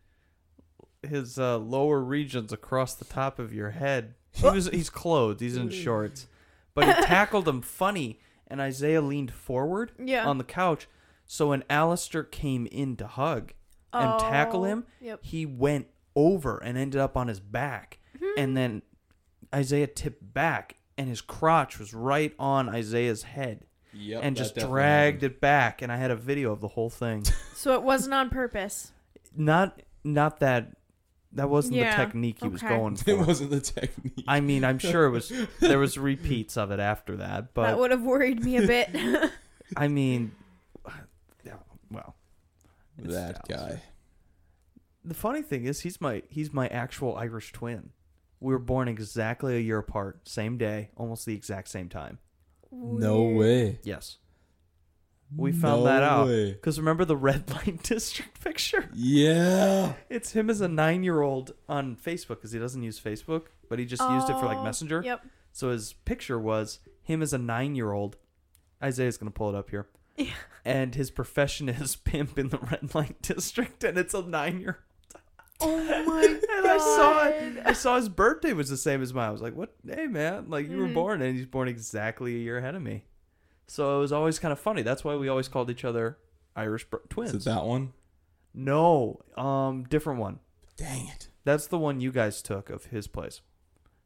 his 1.03 1.39
uh, 1.39 1.59
lower 1.59 2.01
regions 2.01 2.53
across 2.53 2.95
the 2.95 3.05
top 3.05 3.39
of 3.39 3.53
your 3.53 3.71
head. 3.71 4.15
He 4.35 4.49
was 4.49 4.69
he's 4.69 4.91
clothed, 4.91 5.41
he's 5.41 5.57
in 5.57 5.71
shorts, 5.71 6.27
but 6.75 6.85
he 6.87 6.93
tackled 7.07 7.47
him 7.49 7.63
funny, 7.63 8.21
and 8.49 8.61
Isaiah 8.61 9.01
leaned 9.01 9.33
forward 9.33 9.93
Yeah. 9.99 10.27
on 10.27 10.39
the 10.39 10.45
couch. 10.45 10.89
So 11.27 11.49
when 11.49 11.65
Alistair 11.71 12.23
came 12.25 12.67
in 12.67 12.97
to 12.97 13.07
hug 13.07 13.53
and 13.93 14.19
tackle 14.21 14.63
Oh, 14.63 14.65
him, 14.65 14.85
Yep. 15.01 15.21
he 15.23 15.47
went 15.47 15.87
over 16.17 16.59
and 16.59 16.77
ended 16.77 17.01
up 17.01 17.17
on 17.17 17.29
his 17.29 17.41
back, 17.41 17.99
hmm. 18.19 18.25
and 18.37 18.57
then 18.57 18.83
Isaiah 19.55 19.87
tipped 19.87 20.35
back, 20.35 20.77
and 20.99 21.09
his 21.09 21.21
crotch 21.21 21.79
was 21.79 21.95
right 21.95 22.35
on 22.39 22.69
Isaiah's 22.69 23.23
head. 23.23 23.65
Yep, 23.97 24.21
and 24.25 24.37
that 24.37 24.41
just 24.41 24.55
definitely 24.57 24.73
dragged 24.75 25.23
it 25.23 25.41
back 25.41 25.81
and 25.81 25.93
I 25.93 25.97
had 25.97 26.11
a 26.11 26.17
video 26.17 26.51
of 26.51 26.61
the 26.61 26.67
whole 26.67 26.91
thing. 26.91 27.23
So 27.55 27.75
it 27.75 27.83
wasn't 27.85 28.15
on 28.15 28.29
purpose. 28.29 28.91
not 29.37 29.81
not 30.03 30.41
that 30.41 30.73
that 31.35 31.51
wasn't 31.51 31.77
Yeah, 31.77 31.97
the 31.97 32.05
technique 32.05 32.39
he 32.43 32.49
was 32.49 32.63
okay. 32.63 32.77
going 32.77 32.97
happened. 32.97 33.19
It 33.21 33.27
wasn't 33.27 33.51
the 33.51 33.61
technique. 33.61 34.25
I 34.27 34.41
mean, 34.41 34.65
I'm 34.65 34.79
sure 34.79 35.05
it 35.07 35.11
was 35.11 35.33
there 35.61 35.79
was 35.79 35.97
repeats 36.13 36.57
of 36.57 36.71
it 36.71 36.81
after 36.81 37.17
that, 37.17 37.55
but 37.55 37.65
that 37.67 37.79
would 37.79 37.91
have 37.91 38.03
worried 38.03 38.45
me 38.45 38.57
a 38.57 38.67
bit. 38.67 38.91
I 39.77 39.89
mean 39.89 40.33
yeah, 41.45 41.55
well, 41.91 42.15
It's 42.99 43.13
that 43.15 43.47
Dallas. 43.49 43.75
guy. 43.75 43.83
The 45.05 45.15
funny 45.15 45.43
thing 45.43 45.65
is, 45.67 45.81
he's 45.81 46.01
my 46.01 46.23
he's 46.29 46.53
my 46.53 46.67
actual 46.69 47.17
Irish 47.17 47.53
twin. 47.53 47.91
We 48.41 48.53
were 48.53 48.59
born 48.59 48.89
exactly 48.89 49.57
a 49.57 49.61
year 49.61 49.79
apart, 49.79 50.29
same 50.29 50.57
day, 50.59 50.91
almost 50.97 51.27
the 51.27 51.35
exact 51.35 51.69
same 51.69 51.89
time. 51.89 52.19
No 52.73 53.23
Weird. 53.23 53.39
way. 53.39 53.79
Yes. 53.85 54.19
We 55.37 55.53
found 55.53 55.81
No 55.83 55.85
that 55.87 56.03
out. 56.03 56.27
way. 56.27 56.53
Because 56.53 56.79
remember 56.79 57.05
the 57.05 57.17
red 57.17 57.51
light 57.55 57.83
district 57.83 58.43
picture? 58.43 58.89
Yeah. 58.95 59.95
It's 60.09 60.33
him 60.33 60.49
as 60.51 60.61
a 60.61 60.69
nine 60.69 61.03
year 61.03 61.23
old 61.23 61.53
on 61.69 61.97
Facebook 61.97 62.37
because 62.37 62.53
he 62.53 62.59
doesn't 62.59 62.83
use 62.83 63.01
Facebook, 63.01 63.47
but 63.69 63.79
he 63.79 63.85
just 63.85 64.03
used 64.03 64.29
it 64.31 64.39
for 64.39 64.47
like 64.47 64.59
Oh, 64.59 64.65
Messenger. 64.65 65.03
Yep. 65.05 65.27
So 65.53 65.71
his 65.71 65.93
picture 66.05 66.39
was 66.39 66.79
him 67.03 67.23
as 67.23 67.33
a 67.33 67.39
nine 67.39 67.75
year 67.75 67.93
old. 67.93 68.17
Isaiah's 68.83 69.17
going 69.17 69.31
to 69.33 69.37
pull 69.37 69.49
it 69.49 69.55
up 69.55 69.71
here. 69.71 69.87
Yeah. 70.17 70.27
And 70.67 70.95
his 70.95 71.11
profession 71.11 71.69
is 71.69 71.95
pimp 72.05 72.39
in 72.39 72.49
the 72.49 72.57
red 72.57 72.95
light 72.95 73.21
district, 73.21 73.85
and 73.85 73.99
it's 73.99 74.15
a 74.15 74.23
nine 74.23 74.61
year 74.61 74.79
old. 75.61 75.71
Oh 75.77 76.05
my 76.07 76.25
And 76.25 76.67
I 76.67 76.79
saw 76.79 77.25
it. 77.27 77.63
I 77.67 77.73
saw 77.75 77.97
his 77.97 78.09
birthday 78.09 78.55
was 78.55 78.71
the 78.71 78.79
same 78.79 79.03
as 79.03 79.13
mine. 79.13 79.29
I 79.29 79.33
was 79.33 79.43
like, 79.43 79.55
"What? 79.55 79.75
Hey, 79.87 80.07
man! 80.07 80.47
Like 80.49 80.71
you 80.71 80.79
were 80.79 80.89
Mhm. 80.89 80.95
born, 80.95 81.21
and 81.23 81.37
he's 81.37 81.45
born 81.47 81.69
exactly 81.69 82.35
a 82.35 82.39
year 82.39 82.57
ahead 82.59 82.75
of 82.75 82.81
me." 82.83 83.05
So 83.67 83.97
it 83.97 84.01
was 84.01 84.13
always 84.13 84.39
kind 84.39 84.53
of 84.53 84.59
funny. 84.61 84.83
That's 84.83 85.05
why 85.05 85.17
we 85.17 85.29
always 85.29 85.49
called 85.49 85.71
each 85.71 85.85
other 85.85 86.19
Irish 86.55 86.85
br- 86.89 86.99
twins. 87.09 87.33
Is 87.35 87.47
it 87.47 87.51
that 87.51 87.65
one? 87.65 87.93
No, 88.53 89.21
um, 89.37 89.85
different 89.85 90.21
one. 90.21 90.39
Dang 90.77 91.09
it. 91.09 91.29
That's 91.45 91.67
the 91.67 91.79
one 91.79 92.01
you 92.01 92.13
guys 92.13 92.43
took 92.43 92.71
of 92.71 92.87
his 92.87 93.07
place. 93.07 93.41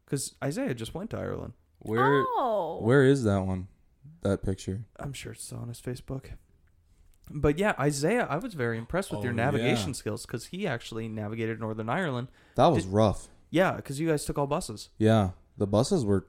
Because 0.05 0.35
Isaiah 0.43 0.75
just 0.75 0.95
went 0.95 1.11
to 1.11 1.19
Ireland. 1.19 1.53
Where 1.81 2.25
Oh. 2.37 2.79
where 2.83 3.05
is 3.05 3.25
that 3.25 3.45
one? 3.45 3.69
That 4.23 4.43
picture. 4.43 4.85
I'm 4.99 5.13
sure 5.13 5.33
it's 5.33 5.45
still 5.45 5.59
on 5.59 5.69
his 5.69 5.81
Facebook. 5.81 6.31
But 7.31 7.59
yeah, 7.59 7.75
Isaiah, 7.79 8.27
I 8.29 8.37
was 8.37 8.55
very 8.55 8.79
impressed 8.79 9.11
with 9.11 9.21
Oh, 9.21 9.25
your 9.25 9.33
navigation 9.35 9.89
yeah. 9.89 9.95
skills 9.95 10.25
because 10.25 10.47
he 10.47 10.67
actually 10.67 11.09
navigated 11.09 11.61
Northern 11.61 11.89
Ireland. 11.91 12.29
That 12.55 12.69
was 12.69 12.85
Did- 12.85 12.93
rough. 12.93 13.29
Yeah, 13.51 13.77
because 13.77 14.01
you 14.01 14.09
guys 14.09 14.25
took 14.25 14.39
all 14.39 14.47
buses. 14.47 14.89
Yeah. 14.99 15.31
The 15.59 15.67
buses 15.67 16.05
were 16.05 16.27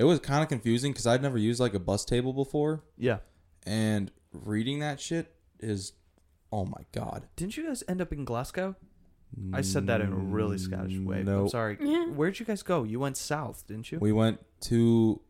it 0.00 0.04
was 0.04 0.18
kind 0.20 0.42
of 0.42 0.48
confusing 0.48 0.94
cuz 0.94 1.06
I'd 1.06 1.22
never 1.22 1.36
used 1.38 1.60
like 1.60 1.74
a 1.74 1.78
bus 1.78 2.04
table 2.04 2.32
before 2.32 2.82
Yeah. 2.96 3.18
and 3.66 4.10
reading 4.32 4.78
that 4.80 4.98
shit 5.00 5.34
is 5.60 5.92
oh 6.52 6.64
my 6.64 6.82
god. 6.92 7.26
Didn't 7.36 7.56
you 7.56 7.66
guys 7.66 7.84
end 7.88 8.00
up 8.00 8.12
in 8.12 8.24
Glasgow? 8.24 8.76
I 9.52 9.60
said 9.60 9.86
that 9.86 10.00
in 10.00 10.12
a 10.12 10.16
really 10.16 10.58
Scottish 10.58 10.98
way. 10.98 11.22
No. 11.22 11.42
I'm 11.42 11.48
sorry. 11.48 11.78
Yeah. 11.80 12.06
Where'd 12.06 12.40
you 12.40 12.46
guys 12.46 12.62
go? 12.64 12.82
You 12.82 12.98
went 12.98 13.16
south, 13.16 13.64
didn't 13.68 13.92
you? 13.92 13.98
We 14.00 14.10
went 14.12 14.40
to 14.62 15.20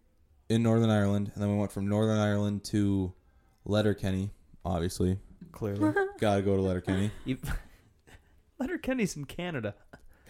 in 0.49 0.63
Northern 0.63 0.89
Ireland 0.89 1.31
and 1.35 1.43
then 1.43 1.51
we 1.53 1.59
went 1.59 1.71
from 1.73 1.87
Northern 1.89 2.19
Ireland 2.19 2.65
to 2.73 3.13
Letterkenny, 3.67 4.31
obviously. 4.65 5.19
Clearly. 5.53 5.93
Got 6.21 6.37
to 6.37 6.43
go 6.43 6.57
to 6.57 6.63
Letterkenny. 6.63 7.11
You- 7.27 7.39
Letterkenny's 8.59 9.17
in 9.17 9.25
Canada. 9.25 9.75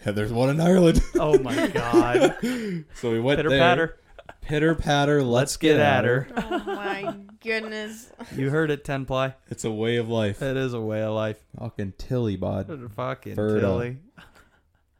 Yeah, 0.05 0.13
there's 0.13 0.33
one 0.33 0.49
in 0.49 0.59
Ireland. 0.59 1.01
Oh 1.15 1.37
my 1.39 1.67
god. 1.67 2.35
so 2.95 3.11
we 3.11 3.19
went 3.19 3.37
Pitter 3.37 3.49
there. 3.49 3.59
patter. 3.59 3.97
Pitter 4.41 4.75
patter, 4.75 5.23
let's, 5.23 5.51
Let's 5.53 5.57
get 5.57 5.79
at 5.79 6.03
her. 6.03 6.27
Oh 6.35 6.63
my 6.65 7.15
goodness. 7.41 8.11
You 8.35 8.49
heard 8.49 8.71
it, 8.71 8.83
ten 8.83 9.05
ply. 9.05 9.35
It's 9.49 9.63
a 9.65 9.71
way 9.71 9.97
of 9.97 10.09
life. 10.09 10.41
It 10.41 10.57
is 10.57 10.73
a 10.73 10.81
way 10.81 11.01
of 11.01 11.13
life. 11.13 11.37
Fucking 11.59 11.93
Tilly 11.97 12.37
bod. 12.37 12.91
Fucking 12.95 13.35
Fertile. 13.35 13.79
Tilly. 13.79 13.97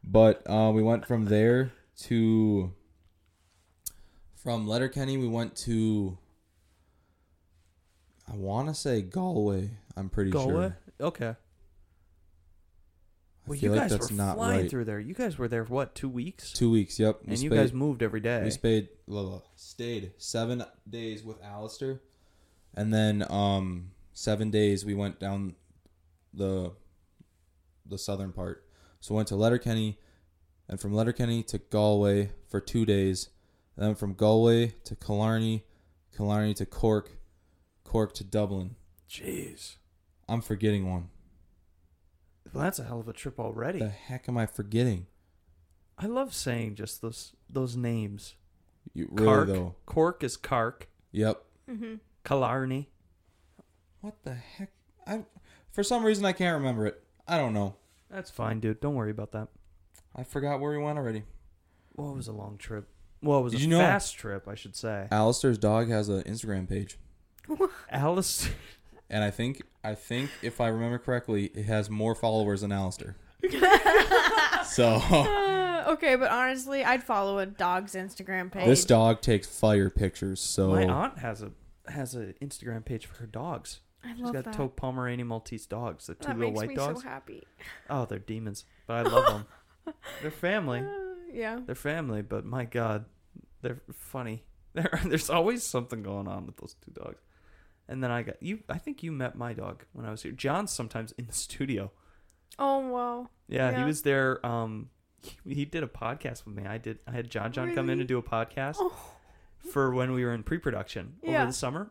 But 0.04 0.42
uh, 0.48 0.70
we 0.74 0.82
went 0.82 1.06
from 1.06 1.26
there 1.26 1.72
to 2.02 2.72
from 4.34 4.66
Letterkenny 4.66 5.16
we 5.16 5.28
went 5.28 5.54
to 5.58 6.18
I 8.30 8.36
want 8.36 8.68
to 8.68 8.74
say 8.74 9.02
Galway. 9.02 9.70
I'm 9.96 10.08
pretty 10.08 10.30
Galway? 10.30 10.52
sure. 10.52 10.76
Okay. 11.00 11.34
Well, 13.46 13.56
you 13.56 13.72
like 13.72 13.88
guys 13.88 13.98
were 13.98 14.16
not 14.16 14.36
flying 14.36 14.60
right. 14.62 14.70
through 14.70 14.84
there. 14.84 15.00
You 15.00 15.14
guys 15.14 15.36
were 15.36 15.48
there 15.48 15.64
for 15.64 15.72
what? 15.74 15.94
Two 15.94 16.08
weeks? 16.08 16.52
Two 16.52 16.70
weeks. 16.70 16.98
Yep. 16.98 17.22
We 17.24 17.32
and 17.32 17.42
you 17.42 17.50
guys 17.50 17.72
moved 17.72 18.02
every 18.02 18.20
day. 18.20 18.42
We 18.44 18.50
stayed 18.50 18.88
stayed 19.56 20.12
seven 20.18 20.64
days 20.88 21.24
with 21.24 21.42
Alistair, 21.42 22.00
and 22.74 22.94
then 22.94 23.24
um 23.30 23.90
seven 24.12 24.50
days 24.50 24.84
we 24.84 24.94
went 24.94 25.18
down 25.18 25.56
the 26.32 26.72
the 27.84 27.98
southern 27.98 28.32
part. 28.32 28.64
So 29.00 29.14
we 29.14 29.16
went 29.16 29.28
to 29.28 29.36
Letterkenny, 29.36 29.98
and 30.68 30.80
from 30.80 30.94
Letterkenny 30.94 31.42
to 31.44 31.58
Galway 31.58 32.30
for 32.48 32.60
two 32.60 32.86
days. 32.86 33.28
Then 33.76 33.94
from 33.94 34.14
Galway 34.14 34.74
to 34.84 34.94
Killarney, 34.94 35.64
Killarney 36.14 36.54
to 36.54 36.66
Cork, 36.66 37.12
Cork 37.84 38.12
to 38.14 38.24
Dublin. 38.24 38.76
Jeez. 39.08 39.76
I'm 40.28 40.42
forgetting 40.42 40.90
one. 40.90 41.08
Well, 42.52 42.64
that's 42.64 42.78
a 42.78 42.84
hell 42.84 43.00
of 43.00 43.08
a 43.08 43.12
trip 43.12 43.38
already. 43.38 43.78
The 43.78 43.88
heck 43.88 44.28
am 44.28 44.36
I 44.38 44.46
forgetting? 44.46 45.06
I 45.98 46.06
love 46.06 46.34
saying 46.34 46.74
just 46.76 47.00
those 47.02 47.32
those 47.48 47.76
names. 47.76 48.34
You 48.94 49.08
really 49.10 49.26
Cark. 49.26 49.48
though? 49.48 49.74
Cork 49.86 50.24
is 50.24 50.36
Cark. 50.36 50.88
Yep. 51.12 51.42
Mm-hmm. 51.70 51.94
Killarney. 52.24 52.90
What 54.00 54.16
the 54.24 54.34
heck? 54.34 54.70
I 55.06 55.24
for 55.70 55.82
some 55.82 56.04
reason 56.04 56.24
I 56.24 56.32
can't 56.32 56.54
remember 56.58 56.86
it. 56.86 57.02
I 57.28 57.38
don't 57.38 57.54
know. 57.54 57.76
That's 58.10 58.30
fine, 58.30 58.60
dude. 58.60 58.80
Don't 58.80 58.94
worry 58.94 59.10
about 59.10 59.32
that. 59.32 59.48
I 60.14 60.24
forgot 60.24 60.60
where 60.60 60.72
we 60.76 60.78
went 60.84 60.98
already. 60.98 61.22
Well, 61.96 62.10
it 62.10 62.16
was 62.16 62.28
a 62.28 62.32
long 62.32 62.58
trip. 62.58 62.88
Well, 63.22 63.38
it 63.38 63.42
was 63.42 63.52
Did 63.52 63.60
a 63.60 63.64
you 63.64 63.70
know- 63.70 63.78
fast 63.78 64.16
trip, 64.16 64.48
I 64.48 64.54
should 64.54 64.74
say. 64.76 65.06
Alistair's 65.10 65.56
dog 65.58 65.88
has 65.88 66.08
an 66.08 66.22
Instagram 66.24 66.68
page, 66.68 66.98
Alice. 67.90 68.50
And 69.12 69.22
I 69.22 69.30
think 69.30 69.62
I 69.84 69.94
think 69.94 70.30
if 70.42 70.60
I 70.60 70.68
remember 70.68 70.98
correctly, 70.98 71.46
it 71.54 71.64
has 71.66 71.88
more 71.88 72.14
followers 72.16 72.62
than 72.62 72.72
Alistair. 72.72 73.14
so 74.64 74.86
Uh, 75.10 75.84
okay, 75.88 76.16
but 76.16 76.30
honestly, 76.30 76.84
I'd 76.84 77.02
follow 77.02 77.38
a 77.38 77.46
dog's 77.46 77.94
Instagram 77.94 78.50
page. 78.50 78.66
this 78.66 78.84
dog 78.84 79.20
takes 79.20 79.46
fire 79.46 79.90
pictures. 79.90 80.40
So 80.40 80.68
My 80.70 80.84
aunt 80.86 81.18
has 81.18 81.42
a 81.42 81.52
has 81.88 82.14
an 82.14 82.34
Instagram 82.40 82.84
page 82.84 83.06
for 83.06 83.16
her 83.16 83.26
dogs. 83.26 83.80
I 84.04 84.14
She's 84.14 84.20
love 84.22 84.32
got 84.34 84.44
that. 84.44 84.54
two 84.54 84.68
Pomeranian 84.68 85.28
Maltese 85.28 85.66
dogs, 85.66 86.06
the 86.06 86.14
two 86.14 86.28
that 86.28 86.36
little 86.38 86.50
makes 86.52 86.56
white 86.60 86.68
me 86.70 86.74
dogs. 86.74 87.02
so 87.02 87.08
happy. 87.08 87.42
Oh, 87.88 88.04
they're 88.04 88.18
demons, 88.18 88.64
but 88.86 88.94
I 89.06 89.10
love 89.10 89.26
them. 89.26 89.94
they're 90.22 90.30
family. 90.32 90.80
Uh, 90.80 91.14
yeah. 91.32 91.60
They're 91.64 91.74
family, 91.76 92.22
but 92.22 92.44
my 92.44 92.64
God, 92.64 93.04
they're 93.60 93.80
funny. 93.92 94.44
There, 94.74 95.00
there's 95.04 95.28
always 95.28 95.62
something 95.64 96.02
going 96.02 96.26
on 96.26 96.46
with 96.46 96.56
those 96.56 96.74
two 96.82 96.92
dogs. 96.92 97.20
And 97.92 98.02
then 98.02 98.10
I 98.10 98.22
got 98.22 98.42
you. 98.42 98.60
I 98.68 98.78
think 98.78 99.02
you 99.02 99.12
met 99.12 99.36
my 99.36 99.52
dog 99.52 99.84
when 99.92 100.06
I 100.06 100.10
was 100.10 100.22
here. 100.22 100.32
John's 100.32 100.70
sometimes 100.72 101.12
in 101.18 101.26
the 101.26 101.32
studio. 101.46 101.92
Oh 102.58 102.78
wow. 102.88 103.28
Yeah, 103.48 103.78
he 103.78 103.84
was 103.84 104.00
there. 104.02 104.44
Um, 104.46 104.88
he, 105.44 105.54
he 105.54 105.64
did 105.66 105.82
a 105.82 105.86
podcast 105.86 106.44
with 106.46 106.54
me. 106.54 106.64
I 106.66 106.78
did. 106.78 106.98
I 107.06 107.12
had 107.12 107.30
John 107.30 107.52
John 107.52 107.74
come 107.74 107.90
in 107.90 107.98
and 108.00 108.08
do 108.08 108.16
a 108.18 108.22
podcast 108.22 108.76
Oh. 108.80 108.94
for 109.70 109.92
when 109.94 110.12
we 110.12 110.24
were 110.24 110.32
in 110.32 110.42
pre-production 110.42 111.16
over 111.22 111.46
the 111.46 111.52
summer. 111.52 111.90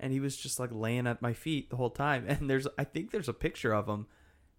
And 0.00 0.12
he 0.12 0.20
was 0.20 0.36
just 0.36 0.58
like 0.60 0.70
laying 0.72 1.06
at 1.06 1.22
my 1.22 1.32
feet 1.32 1.70
the 1.70 1.76
whole 1.76 1.90
time. 1.90 2.24
And 2.28 2.48
there's, 2.50 2.66
I 2.78 2.84
think 2.84 3.10
there's 3.10 3.28
a 3.28 3.32
picture 3.32 3.72
of 3.74 3.88
him 3.88 4.06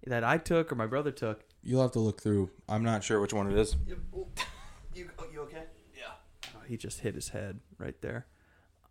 that 0.06 0.24
I 0.24 0.38
took 0.38 0.72
or 0.72 0.76
my 0.76 0.88
brother 0.88 1.12
took. 1.12 1.44
you'll 1.64 1.82
have 1.82 1.92
to 1.94 2.00
look 2.00 2.22
through. 2.22 2.50
I'm 2.68 2.84
not 2.84 3.04
sure 3.04 3.20
which 3.22 3.34
one 3.34 3.52
it 3.52 3.58
is. 3.58 3.76
You, 3.86 3.98
you 4.94 5.10
okay? 5.42 5.64
Yeah. 5.96 6.12
Oh, 6.56 6.62
he 6.68 6.78
just 6.78 7.02
hit 7.02 7.16
his 7.16 7.30
head 7.30 7.60
right 7.78 8.02
there. 8.02 8.26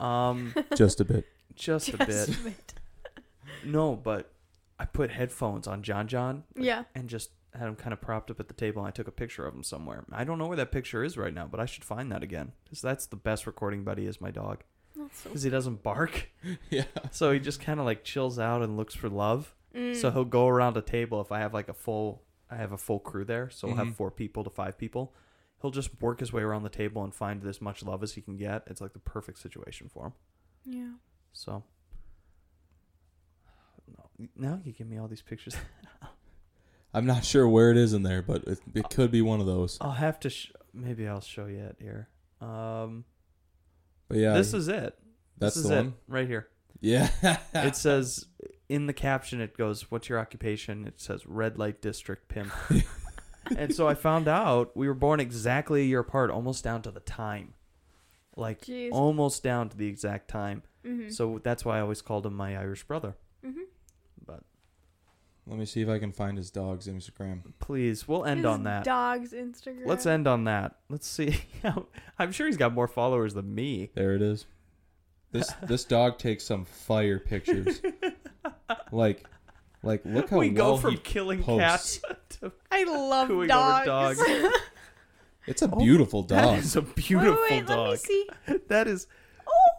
Um, 0.01 0.55
Just 0.77 1.01
a 1.01 1.05
bit. 1.05 1.27
just 1.55 1.89
a 1.89 1.97
bit. 1.99 2.31
No, 3.65 3.97
but 3.97 4.31
I 4.79 4.85
put 4.85 5.11
headphones 5.11 5.67
on 5.67 5.83
John 5.83 6.07
John 6.07 6.45
Yeah. 6.57 6.85
and 6.95 7.09
just 7.09 7.31
had 7.53 7.67
him 7.67 7.75
kind 7.77 7.93
of 7.93 8.01
propped 8.01 8.31
up 8.31 8.39
at 8.39 8.47
the 8.49 8.55
table. 8.55 8.83
And 8.83 8.89
I 8.89 8.93
took 8.93 9.09
a 9.09 9.13
picture 9.13 9.45
of 9.47 9.55
him 9.55 9.65
somewhere. 9.65 10.05
I 10.13 10.23
don't 10.25 10.39
know 10.39 10.47
where 10.47 10.57
that 10.57 10.71
picture 10.71 11.03
is 11.03 11.17
right 11.17 11.35
now, 11.35 11.47
but 11.51 11.59
I 11.59 11.67
should 11.67 11.85
find 11.85 12.13
that 12.13 12.23
again 12.23 12.53
because 12.65 12.81
that's 12.81 13.07
the 13.07 13.17
best 13.17 13.47
recording 13.47 13.83
buddy 13.83 14.07
is 14.07 14.21
my 14.21 14.31
dog 14.31 14.63
That's 14.97 15.19
so 15.23 15.31
because 15.31 15.43
he 15.43 15.51
doesn't 15.51 15.83
bark, 15.83 16.29
yeah. 16.71 16.85
so 17.11 17.33
he 17.33 17.41
just 17.41 17.61
kind 17.61 17.81
of 17.81 17.87
like 17.87 18.05
chills 18.05 18.39
out 18.39 18.63
and 18.63 18.77
looks 18.77 18.95
for 18.95 19.09
love. 19.09 19.55
Mm. 19.75 19.97
So 19.97 20.11
he'll 20.13 20.25
go 20.25 20.47
around 20.47 20.77
a 20.77 20.83
table 20.83 21.21
if 21.21 21.33
I 21.33 21.41
have 21.41 21.53
like 21.53 21.69
a 21.69 21.75
full, 21.75 22.23
I 22.51 22.57
have 22.57 22.71
a 22.73 22.79
full 22.79 23.01
crew 23.01 23.25
there, 23.25 23.51
so 23.51 23.67
we'll 23.67 23.77
Mhm. 23.77 23.87
have 23.87 23.97
four 23.97 24.11
people 24.13 24.45
to 24.45 24.51
five 24.51 24.79
people. 24.79 25.13
He'll 25.61 25.71
just 25.73 26.01
work 26.01 26.21
his 26.21 26.33
way 26.33 26.43
around 26.43 26.63
the 26.63 26.69
table 26.69 27.03
and 27.05 27.15
find 27.15 27.45
as 27.45 27.61
much 27.61 27.83
love 27.85 28.03
as 28.03 28.13
he 28.15 28.21
can 28.21 28.37
get. 28.37 28.63
It's 28.69 28.81
like 28.81 28.93
the 28.93 28.99
perfect 29.01 29.39
situation 29.39 29.89
for 29.89 30.07
him. 30.07 30.13
yeah. 30.65 30.91
So. 31.33 31.63
No, 33.97 34.29
now 34.37 34.61
you 34.65 34.73
give 34.73 34.87
me 34.89 34.99
all 34.99 35.09
these 35.09 35.23
pictures. 35.23 35.57
I'm 36.95 37.07
not 37.07 37.25
sure 37.25 37.47
where 37.49 37.71
it 37.71 37.77
is 37.77 37.93
in 37.93 38.03
there, 38.03 38.23
but 38.23 38.45
it, 38.45 38.59
it 38.75 38.91
could 38.91 39.11
be 39.11 39.21
one 39.23 39.41
of 39.41 39.47
those. 39.47 39.79
I'll 39.81 39.91
have 39.93 40.19
to. 40.21 40.31
Sh- 40.31 40.53
maybe 40.73 41.07
I'll 41.07 41.21
show 41.21 41.47
you 41.47 41.59
it 41.65 41.77
here. 41.81 42.09
Um, 42.41 43.05
But 44.09 44.19
yeah, 44.19 44.35
this 44.35 44.55
is 44.55 44.69
it. 44.69 44.97
that's 45.39 45.55
this 45.57 45.65
is 45.65 45.71
the 45.71 45.77
it 45.77 45.83
one. 45.83 45.95
right 46.09 46.27
here. 46.29 46.49
Yeah. 46.81 47.11
It 47.55 47.77
says 47.77 48.27
in 48.69 48.87
the 48.87 48.93
caption, 48.93 49.41
it 49.41 49.57
goes, 49.57 49.91
"What's 49.91 50.09
your 50.09 50.19
occupation?" 50.19 50.87
It 50.87 51.01
says 51.01 51.27
red 51.27 51.59
light 51.59 51.83
district 51.83 52.29
pimp. 52.29 52.53
And 53.57 53.75
so 53.75 53.89
I 53.89 53.95
found 53.95 54.29
out 54.29 54.77
we 54.77 54.89
were 54.89 54.95
born 54.95 55.21
exactly 55.21 55.83
a 55.83 55.85
year 55.85 56.01
apart, 56.01 56.31
almost 56.31 56.65
down 56.65 56.83
to 56.83 56.91
the 56.91 57.01
time, 57.01 57.55
like 58.37 58.63
Jeez. 58.63 58.91
almost 58.93 59.43
down 59.43 59.69
to 59.69 59.77
the 59.77 59.87
exact 59.87 60.29
time. 60.29 60.63
Mm-hmm. 60.85 61.11
So 61.11 61.41
that's 61.43 61.65
why 61.65 61.79
I 61.79 61.81
always 61.81 62.03
called 62.03 62.27
him 62.27 62.35
my 62.35 62.57
Irish 62.57 62.85
brother. 62.85 63.17
mm-hmm. 63.45 63.63
Let 65.49 65.59
me 65.59 65.65
see 65.65 65.81
if 65.81 65.89
I 65.89 65.99
can 65.99 66.13
find 66.13 66.37
his 66.37 66.51
dog's 66.51 66.87
Instagram. 66.87 67.41
Please, 67.59 68.07
we'll 68.07 68.27
end 68.27 68.41
His 68.41 68.47
on 68.47 68.65
that. 68.65 68.85
Dog's 68.85 69.33
Instagram. 69.33 69.87
Let's 69.87 70.05
end 70.05 70.29
on 70.29 70.45
that. 70.45 70.77
Let's 70.91 71.09
see. 71.09 71.41
how 71.63 71.87
I'm 72.19 72.33
sure 72.33 72.47
he's 72.47 72.59
got 72.59 72.75
more 72.75 72.87
followers 72.87 73.33
than 73.33 73.55
me. 73.55 73.91
There 73.95 74.15
it 74.15 74.21
is. 74.21 74.45
This 75.33 75.51
this 75.63 75.85
dog 75.85 76.19
takes 76.19 76.45
some 76.45 76.67
fire 76.67 77.19
pictures. 77.19 77.81
like, 78.93 79.27
like 79.83 80.03
look 80.05 80.29
how 80.31 80.39
we 80.39 80.51
go 80.51 80.65
well 80.73 80.77
from 80.79 80.93
he 80.93 80.97
killing 80.99 81.43
posts. 81.43 81.99
cats 81.99 82.19
to 82.41 82.53
I 82.71 82.85
love 82.85 83.29
cooing 83.29 83.51
over 83.51 83.85
dogs. 83.85 84.19
dogs. 84.19 84.55
It's 85.47 85.63
a 85.63 85.71
Oh, 85.73 85.79
beautiful 85.79 86.23
dog. 86.25 86.59
is 86.59 86.77
a 86.77 86.83
wait, 86.83 86.95
beautiful 86.95 87.39
wait, 87.49 87.67
let 87.67 87.69
me 87.69 87.75
dog. 87.75 87.97
see. 87.97 88.29
That 88.69 88.87
is 88.87 89.07
Oh, 89.47 89.71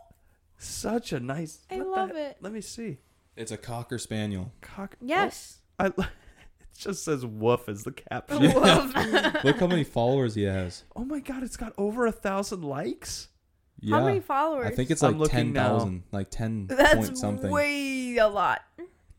such 0.58 1.14
a 1.14 1.20
nice. 1.20 1.60
I 1.70 1.76
what 1.78 1.84
the 1.84 1.90
love 1.92 2.12
it. 2.16 2.38
Let 2.42 2.54
me 2.54 2.62
see. 2.62 2.98
It's 3.36 3.52
a 3.52 3.58
cocker 3.58 4.00
spaniel. 4.00 4.52
Cock. 4.62 4.96
Oh, 5.00 5.06
yes. 5.06 5.60
Oh, 5.80 5.84
I, 5.86 5.88
it 6.02 6.08
just 6.76 7.06
says 7.06 7.24
"woof" 7.26 7.70
as 7.70 7.84
the 7.84 7.92
caption. 7.92 8.42
Woof. 8.42 9.44
Look 9.44 9.60
how 9.60 9.68
many 9.68 9.84
followers 9.84 10.34
he 10.36 10.44
has. 10.44 10.84
Oh 10.96 11.06
my 11.06 11.20
god, 11.20 11.44
it's 11.44 11.56
got 11.58 11.74
over 11.78 12.06
a 12.08 12.12
thousand 12.12 12.64
likes. 12.64 13.28
Yeah. 13.80 13.98
How 14.00 14.06
many 14.06 14.20
followers? 14.22 14.66
I 14.72 14.76
think 14.76 14.90
it's 14.92 15.04
I'm 15.04 15.12
like 15.14 15.20
looking 15.20 15.38
ten 15.38 15.54
now. 15.54 15.78
thousand, 15.78 16.04
like 16.12 16.32
ten 16.32 16.68
point 16.68 16.80
that's 16.80 17.20
something. 17.20 17.50
way 17.52 18.18
a 18.18 18.28
lot. 18.28 18.62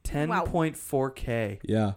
Ten 0.02 0.28
point 0.46 0.76
four 0.76 1.10
k. 1.10 1.60
Yeah, 1.62 1.92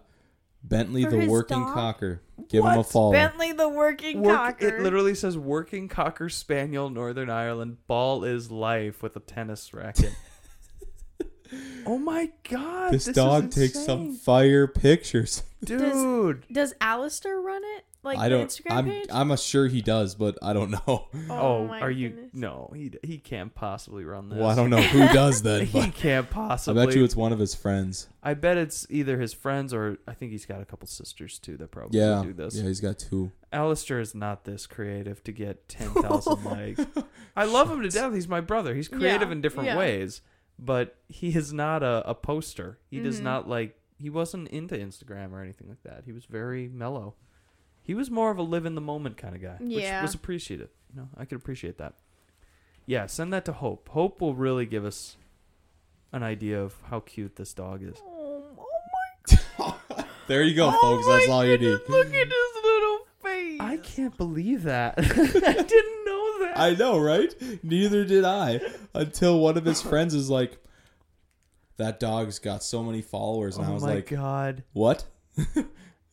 Bentley 0.62 1.04
For 1.04 1.10
the 1.10 1.20
his 1.22 1.28
working 1.28 1.60
dog? 1.60 1.74
cocker. 1.74 2.22
Give 2.48 2.64
him 2.64 2.72
a 2.72 2.76
What? 2.78 2.86
follow. 2.86 3.12
Bentley 3.12 3.52
the 3.52 3.68
working 3.68 4.20
Work, 4.22 4.36
cocker. 4.36 4.68
it 4.68 4.82
literally 4.82 5.14
says 5.14 5.36
"working 5.38 5.88
cocker 5.88 6.28
spaniel, 6.28 6.90
Northern 6.90 7.30
Ireland. 7.30 7.78
Ball 7.86 8.24
is 8.24 8.50
life" 8.50 9.02
with 9.02 9.16
a 9.16 9.20
tennis 9.20 9.72
racket. 9.72 10.12
oh 11.86 11.98
my 11.98 12.30
god, 12.48 12.92
this, 12.92 13.08
is 13.08 13.14
dog 13.14 13.50
takes 13.50 13.84
some 13.84 14.14
fire 14.14 14.66
pictures. 14.66 15.42
dude. 15.64 16.44
Does 16.52 16.74
Alistair 16.80 17.40
run 17.40 17.62
it? 17.76 17.84
Like 18.04 18.18
I 18.18 18.28
don't. 18.28 18.46
Instagram 18.46 18.70
I'm. 18.72 18.84
page? 18.84 19.06
I'm 19.10 19.30
a 19.30 19.36
sure 19.38 19.66
he 19.66 19.80
does, 19.80 20.14
but 20.14 20.38
I 20.42 20.52
don't 20.52 20.70
know. 20.86 21.08
Oh, 21.30 21.66
my 21.66 21.80
are 21.80 21.90
you? 21.90 22.10
goodness. 22.10 22.34
No, 22.34 22.70
he 22.74 22.92
he 23.02 23.18
can't 23.18 23.54
possibly 23.54 24.04
run 24.04 24.28
this. 24.28 24.38
Well, 24.38 24.48
I 24.48 24.54
don't 24.54 24.68
know 24.70 24.82
who 24.82 24.98
does 25.12 25.42
then, 25.42 25.66
he 25.66 25.90
can't 25.90 26.28
possibly. 26.30 26.82
I 26.82 26.86
bet 26.86 26.94
you 26.94 27.02
it's 27.04 27.16
one 27.16 27.32
of 27.32 27.38
his 27.38 27.54
friends. 27.54 28.08
I 28.22 28.34
bet 28.34 28.56
it's 28.58 28.86
either 28.90 29.18
his 29.18 29.32
friends 29.32 29.72
or 29.74 29.98
I 30.06 30.14
think 30.14 30.32
he's 30.32 30.46
got 30.46 30.60
a 30.60 30.64
couple 30.64 30.86
sisters 30.86 31.38
too 31.38 31.56
that 31.56 31.70
probably 31.70 31.98
Yeah. 31.98 32.22
do 32.24 32.32
this. 32.32 32.56
Yeah, 32.56 32.64
he's 32.64 32.80
got 32.80 32.98
two. 32.98 33.32
Alistair 33.52 34.00
is 34.00 34.14
not 34.14 34.44
this 34.44 34.66
creative 34.66 35.22
to 35.24 35.32
get 35.32 35.68
10,000 35.68 36.44
likes. 36.44 36.80
I 37.36 37.44
love 37.44 37.70
him 37.70 37.82
to 37.82 37.88
death. 37.88 38.12
He's 38.12 38.28
my 38.28 38.40
brother. 38.40 38.74
He's 38.74 38.88
creative 38.88 39.28
Yeah, 39.28 39.32
in 39.32 39.40
different 39.40 39.68
yeah. 39.68 39.76
ways, 39.78 40.20
but 40.58 40.96
he 41.08 41.28
is 41.36 41.52
not 41.52 41.82
a, 41.82 42.02
a 42.08 42.14
poster. 42.14 42.78
He 42.90 43.00
does 43.00 43.20
Mhm. 43.20 43.24
not 43.24 43.48
like, 43.48 43.78
he 43.98 44.10
wasn't 44.10 44.48
into 44.48 44.74
Instagram 44.76 45.32
or 45.32 45.40
anything 45.40 45.68
like 45.68 45.82
that. 45.84 46.02
He 46.04 46.12
was 46.12 46.24
very 46.24 46.68
mellow. 46.68 47.14
He 47.84 47.94
was 47.94 48.10
more 48.10 48.30
of 48.30 48.38
a 48.38 48.42
live 48.42 48.64
in 48.66 48.74
the 48.74 48.80
moment 48.80 49.16
kind 49.16 49.36
of 49.36 49.42
guy, 49.42 49.56
Yeah. 49.60 49.98
which 50.00 50.08
was 50.08 50.14
appreciated. 50.14 50.68
You 50.92 51.02
know, 51.02 51.08
I 51.16 51.24
could 51.26 51.36
appreciate 51.36 51.78
that. 51.78 51.94
Yeah, 52.86 53.06
send 53.06 53.32
that 53.32 53.44
to 53.44 53.52
Hope. 53.52 53.88
Hope 53.90 54.20
will 54.20 54.34
really 54.34 54.66
give 54.66 54.84
us 54.84 55.16
an 56.12 56.22
idea 56.22 56.60
of 56.62 56.74
how 56.90 57.00
cute 57.00 57.36
this 57.36 57.52
dog 57.54 57.82
is. 57.82 57.96
Oh, 58.04 58.42
oh 58.58 59.74
my 59.88 60.04
There 60.28 60.42
you 60.42 60.54
go, 60.54 60.68
Oh 60.72 60.80
folks. 60.80 61.06
That's 61.06 61.28
all 61.28 61.44
you 61.44 61.58
need. 61.58 61.78
Oh 61.88 61.92
look 61.92 62.06
at 62.06 62.26
his 62.26 62.64
little 62.64 62.98
face. 63.22 63.60
I 63.60 63.76
can't 63.82 64.16
believe 64.16 64.62
that. 64.64 64.94
I 64.98 65.02
didn't 65.02 66.04
know 66.06 66.38
that. 66.40 66.52
I 66.56 66.74
know, 66.78 66.98
right? 66.98 67.34
Neither 67.62 68.04
did 68.04 68.24
I 68.24 68.60
until 68.94 69.38
one 69.40 69.58
of 69.58 69.64
his 69.66 69.82
friends 69.90 70.14
is 70.14 70.30
like, 70.30 70.56
"That 71.76 72.00
dog's 72.00 72.38
got 72.38 72.62
so 72.62 72.82
many 72.82 73.02
followers," 73.02 73.56
and 73.58 73.66
oh 73.66 73.70
I 73.70 73.74
was 73.74 73.82
my 73.82 73.94
like, 73.96 74.08
god. 74.08 74.62
"What?" 74.72 75.04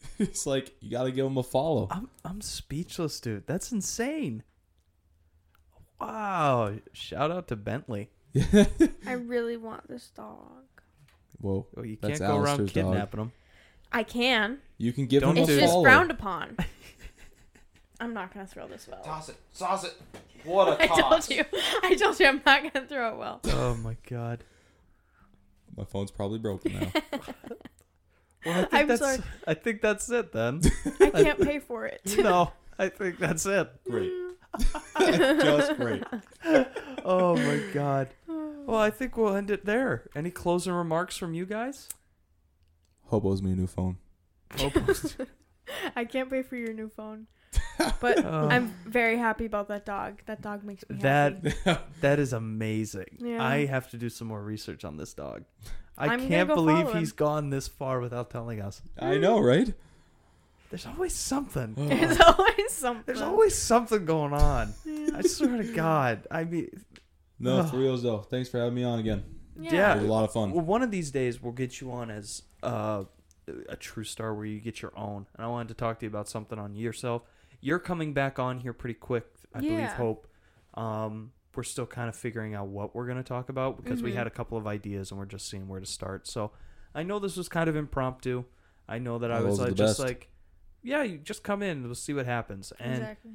It's 0.20 0.46
like 0.46 0.76
you 0.82 0.92
got 0.92 1.04
to 1.06 1.12
give 1.12 1.26
him 1.26 1.38
a 1.38 1.44
follow. 1.44 1.88
I'm 1.90 2.10
I'm 2.24 2.42
speechless, 2.42 3.20
dude. 3.20 3.48
That's 3.48 3.72
insane. 3.72 4.44
Wow. 6.00 6.74
Shout 6.94 7.32
out 7.32 7.48
to 7.50 7.56
Bentley. 7.56 8.10
I 9.06 9.14
really 9.14 9.58
want 9.58 9.88
this 9.88 10.10
dog. 10.16 10.48
Whoa, 11.40 11.66
Well, 11.76 11.86
you 11.86 11.98
can't 11.98 12.20
go 12.20 12.38
around 12.38 12.60
Alistair's 12.60 12.74
dog. 12.74 12.84
kidnapping 12.94 13.18
them. 13.20 13.32
I 13.92 14.04
can. 14.04 14.60
you 14.78 14.94
can 14.94 15.06
give 15.08 15.22
Don't 15.22 15.36
him 15.36 15.40
a 15.40 15.42
It's 15.42 15.50
do 15.50 15.60
just 15.60 15.74
follow. 15.74 15.84
frowned 15.84 16.12
upon. 16.12 16.56
I'm 18.00 18.14
not 18.14 18.34
gonna 18.34 18.48
throw 18.48 18.68
this 18.68 18.88
well. 18.88 19.02
Toss 19.04 19.30
it, 19.30 19.36
toss 19.58 19.84
it. 19.84 19.94
What 20.44 20.80
I 20.82 20.88
told 20.88 21.30
you. 21.30 21.44
I 21.84 21.96
told 21.96 22.20
you 22.20 22.26
I'm 22.28 22.42
not 22.46 22.72
gonna 22.74 22.86
throw 22.88 23.14
it 23.14 23.18
well. 23.18 23.42
Oh 23.48 23.76
my 23.76 23.96
god. 24.10 24.44
My 25.78 25.84
phone's 25.86 26.10
probably 26.12 26.40
broken 26.40 26.74
now. 26.80 27.20
Well, 28.46 28.56
I 28.56 28.62
think 28.64 28.74
I'm 28.74 28.88
that's 28.88 29.02
sorry. 29.02 29.18
I 29.48 29.54
think 29.54 29.82
that's 29.82 30.10
it 30.10 30.32
then. 30.32 30.62
I 31.00 31.10
can't 31.10 31.42
pay 31.42 31.60
for 31.60 31.86
it. 31.86 32.02
no, 32.18 32.52
I 32.80 32.90
think 32.90 33.20
that's 33.20 33.46
it. 33.46 33.70
great, 33.90 34.12
just 35.00 35.76
great. 35.78 36.04
Oh 37.06 37.36
my 37.36 37.62
god. 37.74 38.10
Well, 38.64 38.80
I 38.80 38.92
think 38.92 39.18
we'll 39.18 39.36
end 39.36 39.50
it 39.50 39.66
there. 39.66 40.08
Any 40.16 40.30
closing 40.30 40.72
remarks 40.72 41.18
from 41.18 41.34
you 41.34 41.48
guys? 41.48 41.90
Hobo's 43.08 43.42
me 43.42 43.52
a 43.54 43.56
new 43.56 43.66
phone. 43.66 43.98
I 45.96 46.06
can't 46.06 46.30
pay 46.30 46.44
for 46.44 46.56
your 46.56 46.72
new 46.72 46.88
phone. 46.88 47.26
But 48.00 48.26
Oh. 48.26 48.48
I'm 48.50 48.74
very 48.86 49.18
happy 49.18 49.46
about 49.46 49.68
that 49.70 49.86
dog. 49.86 50.22
That 50.26 50.42
dog 50.42 50.64
makes 50.64 50.84
me 50.90 50.98
That 50.98 51.44
happy. 51.66 51.82
that 52.02 52.20
is 52.20 52.34
amazing. 52.34 53.18
Yeah. 53.20 53.44
I 53.44 53.66
have 53.66 53.90
to 53.92 53.98
do 53.98 54.10
some 54.10 54.28
more 54.28 54.42
research 54.42 54.84
on 54.86 54.98
this 54.98 55.14
dog. 55.14 55.44
I 55.98 56.08
I'm 56.08 56.28
can't 56.28 56.48
go 56.50 56.56
believe 56.56 56.94
he's 56.94 57.12
gone 57.12 57.50
this 57.50 57.68
far 57.68 58.00
without 58.00 58.30
telling 58.30 58.62
us. 58.62 58.82
I 59.00 59.18
know, 59.18 59.40
right? 59.40 59.72
There's 60.70 60.86
always 60.88 61.14
something. 61.14 61.74
There's 61.76 62.20
always 62.22 62.72
something. 62.72 63.04
There's 63.06 63.22
always 63.22 63.58
something 63.58 64.06
going 64.06 64.34
on. 64.34 64.74
I 65.14 65.22
swear 65.24 65.58
to 65.62 65.74
God. 65.74 66.26
I 66.32 66.46
mean, 66.46 66.70
No, 67.40 67.58
Ugh. 67.60 67.70
for 67.70 67.78
reals 67.78 68.04
though. 68.04 68.20
Thanks 68.20 68.48
for 68.50 68.58
having 68.60 68.76
me 68.76 68.84
on 68.84 69.00
again. 69.00 69.24
Yeah. 69.60 69.94
It 69.94 69.96
was 69.98 70.06
a 70.06 70.12
lot 70.12 70.24
of 70.24 70.32
fun. 70.32 70.52
well, 70.54 70.64
one 70.64 70.82
of 70.82 70.90
these 70.92 71.12
days 71.12 71.42
we'll 71.42 71.52
get 71.52 71.82
you 71.82 71.92
on 71.92 72.10
as 72.10 72.44
uh, 72.64 73.04
a 73.68 73.76
true 73.76 74.06
star 74.06 74.34
where 74.34 74.46
you 74.46 74.60
get 74.62 74.82
your 74.82 74.94
own. 74.96 75.26
And 75.36 75.46
I 75.46 75.50
wanted 75.50 75.68
to 75.68 75.74
talk 75.74 76.00
to 76.00 76.06
you 76.06 76.10
about 76.10 76.30
something 76.30 76.58
on 76.58 76.74
yourself. 76.74 77.24
You're 77.62 77.80
coming 77.80 78.14
back 78.14 78.40
on 78.40 78.60
here 78.60 78.74
pretty 78.74 78.96
quick, 78.96 79.26
I 79.54 79.62
believe. 79.62 79.88
Hope. 79.94 80.28
Um, 80.74 81.32
we're 81.56 81.64
still 81.64 81.86
kind 81.86 82.10
of 82.10 82.16
figuring 82.16 82.56
out 82.56 82.68
what 82.68 82.96
we're 82.96 83.06
going 83.06 83.18
to 83.18 83.24
talk 83.24 83.50
about 83.50 83.82
because 83.84 84.02
we 84.02 84.12
Mhm. 84.12 84.16
had 84.16 84.28
a 84.28 84.32
couple 84.32 84.58
of 84.58 84.66
ideas 84.68 85.12
and 85.12 85.20
we're 85.20 85.26
just 85.26 85.50
seeing 85.50 85.68
where 85.68 85.80
to 85.82 85.86
start. 85.86 86.26
So 86.28 86.52
I 86.96 87.04
know 87.04 87.20
this 87.20 87.36
was 87.38 87.50
kind 87.50 87.70
of 87.70 87.76
impromptu. 87.76 88.46
I 88.88 89.00
know 89.00 89.20
that 89.20 89.32
I 89.32 89.40
Oh, 89.40 89.46
was 89.46 89.60
like, 89.60 89.74
just 89.76 89.98
best. 89.98 90.00
like, 90.00 90.30
yeah, 90.82 91.04
you 91.04 91.18
just 91.18 91.44
come 91.44 91.62
in. 91.62 91.84
We'll 91.84 91.96
see 91.96 92.14
what 92.14 92.26
happens. 92.26 92.72
And 92.80 92.94
Exactly. 92.94 93.32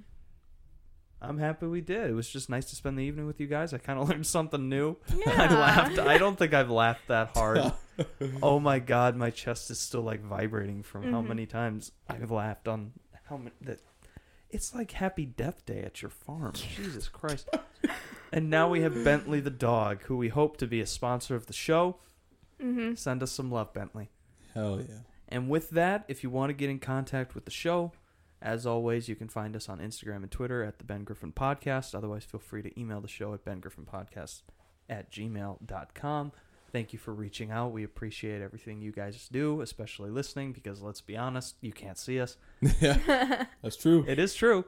I'm 1.21 1.39
happy 1.39 1.67
we 1.67 1.81
did. 1.81 2.11
It 2.11 2.15
was 2.15 2.29
just 2.29 2.51
nice 2.51 2.67
to 2.71 2.77
spend 2.77 2.99
the 2.99 3.03
evening 3.03 3.27
with 3.27 3.41
you 3.41 3.47
guys. 3.47 3.73
I 3.73 3.79
kind 3.79 3.99
of 3.99 4.09
learned 4.09 4.27
something 4.27 4.69
new. 4.69 4.97
Yeah. 5.15 5.23
I 5.51 5.55
laughed. 5.55 5.99
I 5.99 6.19
don't 6.19 6.39
think 6.39 6.53
I've 6.55 6.71
laughed 6.71 7.09
that 7.09 7.31
hard. 7.35 7.73
oh 8.43 8.61
my 8.61 8.79
god, 8.79 9.17
my 9.17 9.31
chest 9.31 9.71
is 9.71 9.79
still 9.79 10.03
like 10.03 10.21
vibrating 10.23 10.83
from 10.83 11.05
how 11.13 11.23
Mhm. 11.23 11.29
many 11.29 11.47
times 11.47 11.93
I've 12.09 12.31
laughed 12.31 12.69
on 12.69 12.93
how 13.25 13.37
many 13.39 13.53
that. 13.63 13.81
It's 14.51 14.75
like 14.75 14.93
Happy 14.93 15.27
Death 15.27 15.67
Day 15.67 15.81
at 15.81 16.03
your 16.03 16.11
farm. 16.11 16.53
Jesus 16.55 17.09
Christ. 17.09 17.49
And 18.33 18.51
now 18.51 18.69
we 18.69 18.83
have 18.83 19.05
Bentley 19.05 19.41
the 19.41 19.51
dog, 19.51 20.03
who 20.05 20.17
we 20.17 20.29
hope 20.29 20.57
to 20.59 20.67
be 20.67 20.81
a 20.81 20.87
sponsor 20.87 21.35
of 21.35 21.47
the 21.47 21.53
show. 21.53 21.97
Mm-hmm. 22.63 22.95
Send 22.95 23.23
us 23.23 23.33
some 23.33 23.51
love, 23.51 23.73
Bentley. 23.73 24.11
Hell 24.55 24.81
yeah. 24.81 24.99
And 25.29 25.49
with 25.49 25.71
that, 25.71 26.05
if 26.09 26.23
you 26.23 26.31
want 26.31 26.51
to 26.51 26.55
get 26.55 26.71
in 26.71 26.79
contact 26.79 27.35
with 27.35 27.45
the 27.45 27.51
show, 27.51 27.93
as 28.41 28.67
always, 28.67 29.09
you 29.09 29.17
can 29.17 29.29
find 29.29 29.57
us 29.57 29.69
on 29.69 29.79
Instagram 29.79 30.17
and 30.17 30.31
Twitter 30.31 30.63
at 30.63 30.79
the 30.79 30.85
Ben 30.85 31.05
Griffin 31.05 31.33
Podcast. 31.33 31.95
Otherwise, 31.95 32.25
feel 32.25 32.41
free 32.41 32.63
to 32.63 32.81
email 32.81 33.01
the 33.01 33.09
show 33.09 33.35
at 33.35 33.45
bengriffinpodcast 33.45 34.43
at 34.89 35.11
gmail.com. 35.11 36.33
Thank 36.73 36.93
you 36.93 36.99
for 36.99 37.13
reaching 37.15 37.51
out. 37.51 37.73
We 37.73 37.85
appreciate 37.85 38.43
everything 38.43 38.81
you 38.83 38.93
guys 38.93 39.29
do, 39.31 39.61
especially 39.61 40.11
listening, 40.11 40.53
because 40.53 40.83
let's 40.83 41.01
be 41.01 41.17
honest, 41.17 41.57
you 41.61 41.73
can't 41.73 41.97
see 41.97 42.21
us. 42.21 42.37
yeah, 42.81 43.47
that's 43.63 43.77
true. 43.77 44.05
It 44.07 44.19
is 44.19 44.35
true. 44.35 44.65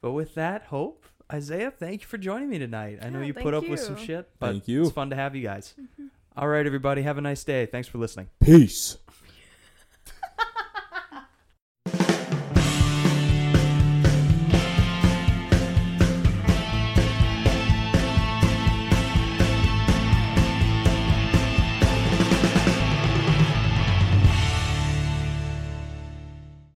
But 0.00 0.12
with 0.12 0.34
that, 0.34 0.64
Hope, 0.64 1.06
Isaiah, 1.32 1.70
thank 1.70 2.02
you 2.02 2.06
for 2.06 2.18
joining 2.18 2.48
me 2.50 2.58
tonight. 2.58 2.98
I 3.02 3.10
know 3.10 3.20
Yeah, 3.20 3.26
you 3.26 3.34
put 3.34 3.54
up 3.54 3.68
with 3.68 3.80
some 3.80 3.96
shit, 3.96 4.28
but 4.38 4.50
Thank 4.50 4.68
you. 4.68 4.82
it's 4.82 4.92
fun 4.92 5.10
to 5.10 5.16
have 5.16 5.34
you 5.36 5.42
guys. 5.42 5.74
Mm-hmm. 5.80 6.06
All 6.36 6.48
right, 6.48 6.64
everybody, 6.64 7.02
have 7.02 7.18
a 7.18 7.20
nice 7.20 7.42
day. 7.44 7.66
Thanks 7.66 7.88
for 7.88 7.98
listening. 7.98 8.28
Peace. 8.40 8.98